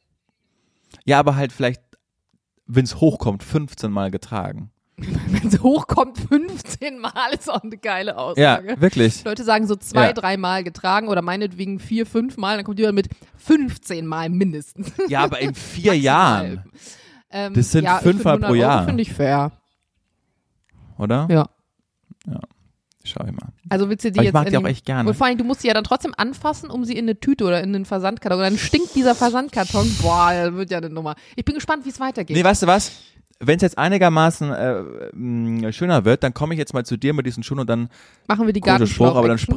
ja, 1.04 1.18
aber 1.18 1.36
halt 1.36 1.52
vielleicht, 1.52 1.80
wenn 2.66 2.84
es 2.84 3.00
hochkommt, 3.00 3.42
15 3.42 3.90
Mal 3.90 4.10
getragen. 4.10 4.70
Wenn 4.98 5.46
es 5.46 5.60
hochkommt, 5.62 6.16
15 6.18 6.98
Mal 6.98 7.30
ist 7.38 7.50
auch 7.50 7.62
eine 7.62 7.76
geile 7.76 8.12
Ja, 8.12 8.16
Aussage. 8.16 8.80
wirklich. 8.80 9.24
Leute 9.24 9.44
sagen 9.44 9.66
so 9.66 9.76
zwei, 9.76 10.06
Ja. 10.06 10.12
drei 10.14 10.38
Mal 10.38 10.64
getragen 10.64 11.08
oder 11.08 11.20
meinetwegen 11.20 11.78
vier, 11.80 12.06
fünf 12.06 12.38
Mal, 12.38 12.56
dann 12.56 12.64
kommt 12.64 12.78
jemand 12.78 12.94
mit 12.96 13.08
15 13.36 14.06
Mal 14.06 14.30
mindestens. 14.30 14.90
Ja, 15.08 15.20
aber 15.24 15.40
in 15.40 15.54
vier 15.54 15.92
Jahren, 15.98 16.64
Ähm, 17.30 17.52
Das 17.52 17.72
sind 17.72 17.84
ja, 17.84 17.98
fünfmal 17.98 18.38
pro 18.38 18.46
100 18.46 18.50
Euro 18.52 18.54
Jahr. 18.60 18.84
finde 18.86 19.02
ich 19.02 19.12
fair. 19.12 19.52
oder? 20.96 21.26
Ja. 21.30 21.48
Schau 23.06 23.24
ich 23.24 23.32
mal. 23.32 23.48
Also 23.68 23.88
willst 23.88 24.04
du 24.04 24.10
die 24.10 24.18
Aber 24.18 24.22
ich 24.22 24.26
jetzt 24.26 24.34
mag 24.34 24.46
in 24.46 24.52
die 24.52 24.56
auch 24.58 24.68
echt 24.68 24.84
gerne. 24.84 25.08
Und 25.08 25.14
vor 25.14 25.26
allem, 25.26 25.38
du 25.38 25.44
musst 25.44 25.62
sie 25.62 25.68
ja 25.68 25.74
dann 25.74 25.84
trotzdem 25.84 26.12
anfassen, 26.16 26.70
um 26.70 26.84
sie 26.84 26.94
in 26.94 27.04
eine 27.04 27.18
Tüte 27.18 27.44
oder 27.44 27.62
in 27.62 27.74
einen 27.74 27.84
Versandkarton. 27.84 28.38
Und 28.38 28.44
dann 28.44 28.58
stinkt 28.58 28.94
dieser 28.94 29.14
Versandkarton. 29.14 29.88
Boah, 30.02 30.32
das 30.32 30.54
wird 30.54 30.70
ja 30.70 30.78
eine 30.78 30.90
Nummer. 30.90 31.14
Ich 31.36 31.44
bin 31.44 31.54
gespannt, 31.54 31.84
wie 31.84 31.90
es 31.90 32.00
weitergeht. 32.00 32.36
Nee, 32.36 32.44
weißt 32.44 32.64
du 32.64 32.66
was? 32.66 32.92
Wenn 33.38 33.56
es 33.56 33.62
jetzt 33.62 33.78
einigermaßen 33.78 34.50
äh, 34.50 34.82
mh, 35.12 35.72
schöner 35.72 36.04
wird, 36.04 36.22
dann 36.22 36.34
komme 36.34 36.54
ich 36.54 36.58
jetzt 36.58 36.72
mal 36.74 36.84
zu 36.84 36.96
dir 36.96 37.12
mit 37.12 37.26
diesen 37.26 37.42
Schuhen 37.42 37.60
und 37.60 37.68
dann 37.68 37.90
Machen 38.28 38.46
wir 38.46 38.52
die 38.52 38.60
großer 38.60 38.86
Spruch, 38.86 39.14
aber 39.14 39.28
dann, 39.28 39.38
spr 39.38 39.56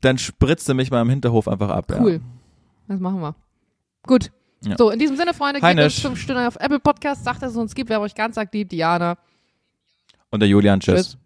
dann 0.00 0.18
spritzt 0.18 0.68
du 0.68 0.74
mich 0.74 0.90
mal 0.90 1.02
im 1.02 1.10
Hinterhof 1.10 1.48
einfach 1.48 1.70
ab. 1.70 1.92
Cool. 1.98 2.12
Ja. 2.12 2.18
Das 2.86 3.00
machen 3.00 3.20
wir. 3.20 3.34
Gut. 4.04 4.30
Ja. 4.64 4.76
So, 4.78 4.90
in 4.90 4.98
diesem 4.98 5.16
Sinne, 5.16 5.34
Freunde, 5.34 5.60
gebt 5.60 5.80
uns 5.80 5.98
fünf 5.98 6.20
Stünder 6.20 6.48
auf 6.48 6.56
Apple 6.56 6.80
Podcast. 6.80 7.24
Sagt, 7.24 7.42
dass 7.42 7.52
es 7.52 7.56
uns 7.56 7.74
gibt. 7.74 7.90
Wer 7.90 8.00
euch 8.00 8.14
ganz 8.14 8.36
sagt, 8.36 8.54
liebt 8.54 8.72
Diana. 8.72 9.18
Und 10.30 10.40
der 10.40 10.48
Julian, 10.48 10.80
tschüss. 10.80 11.12
Tschüss. 11.12 11.18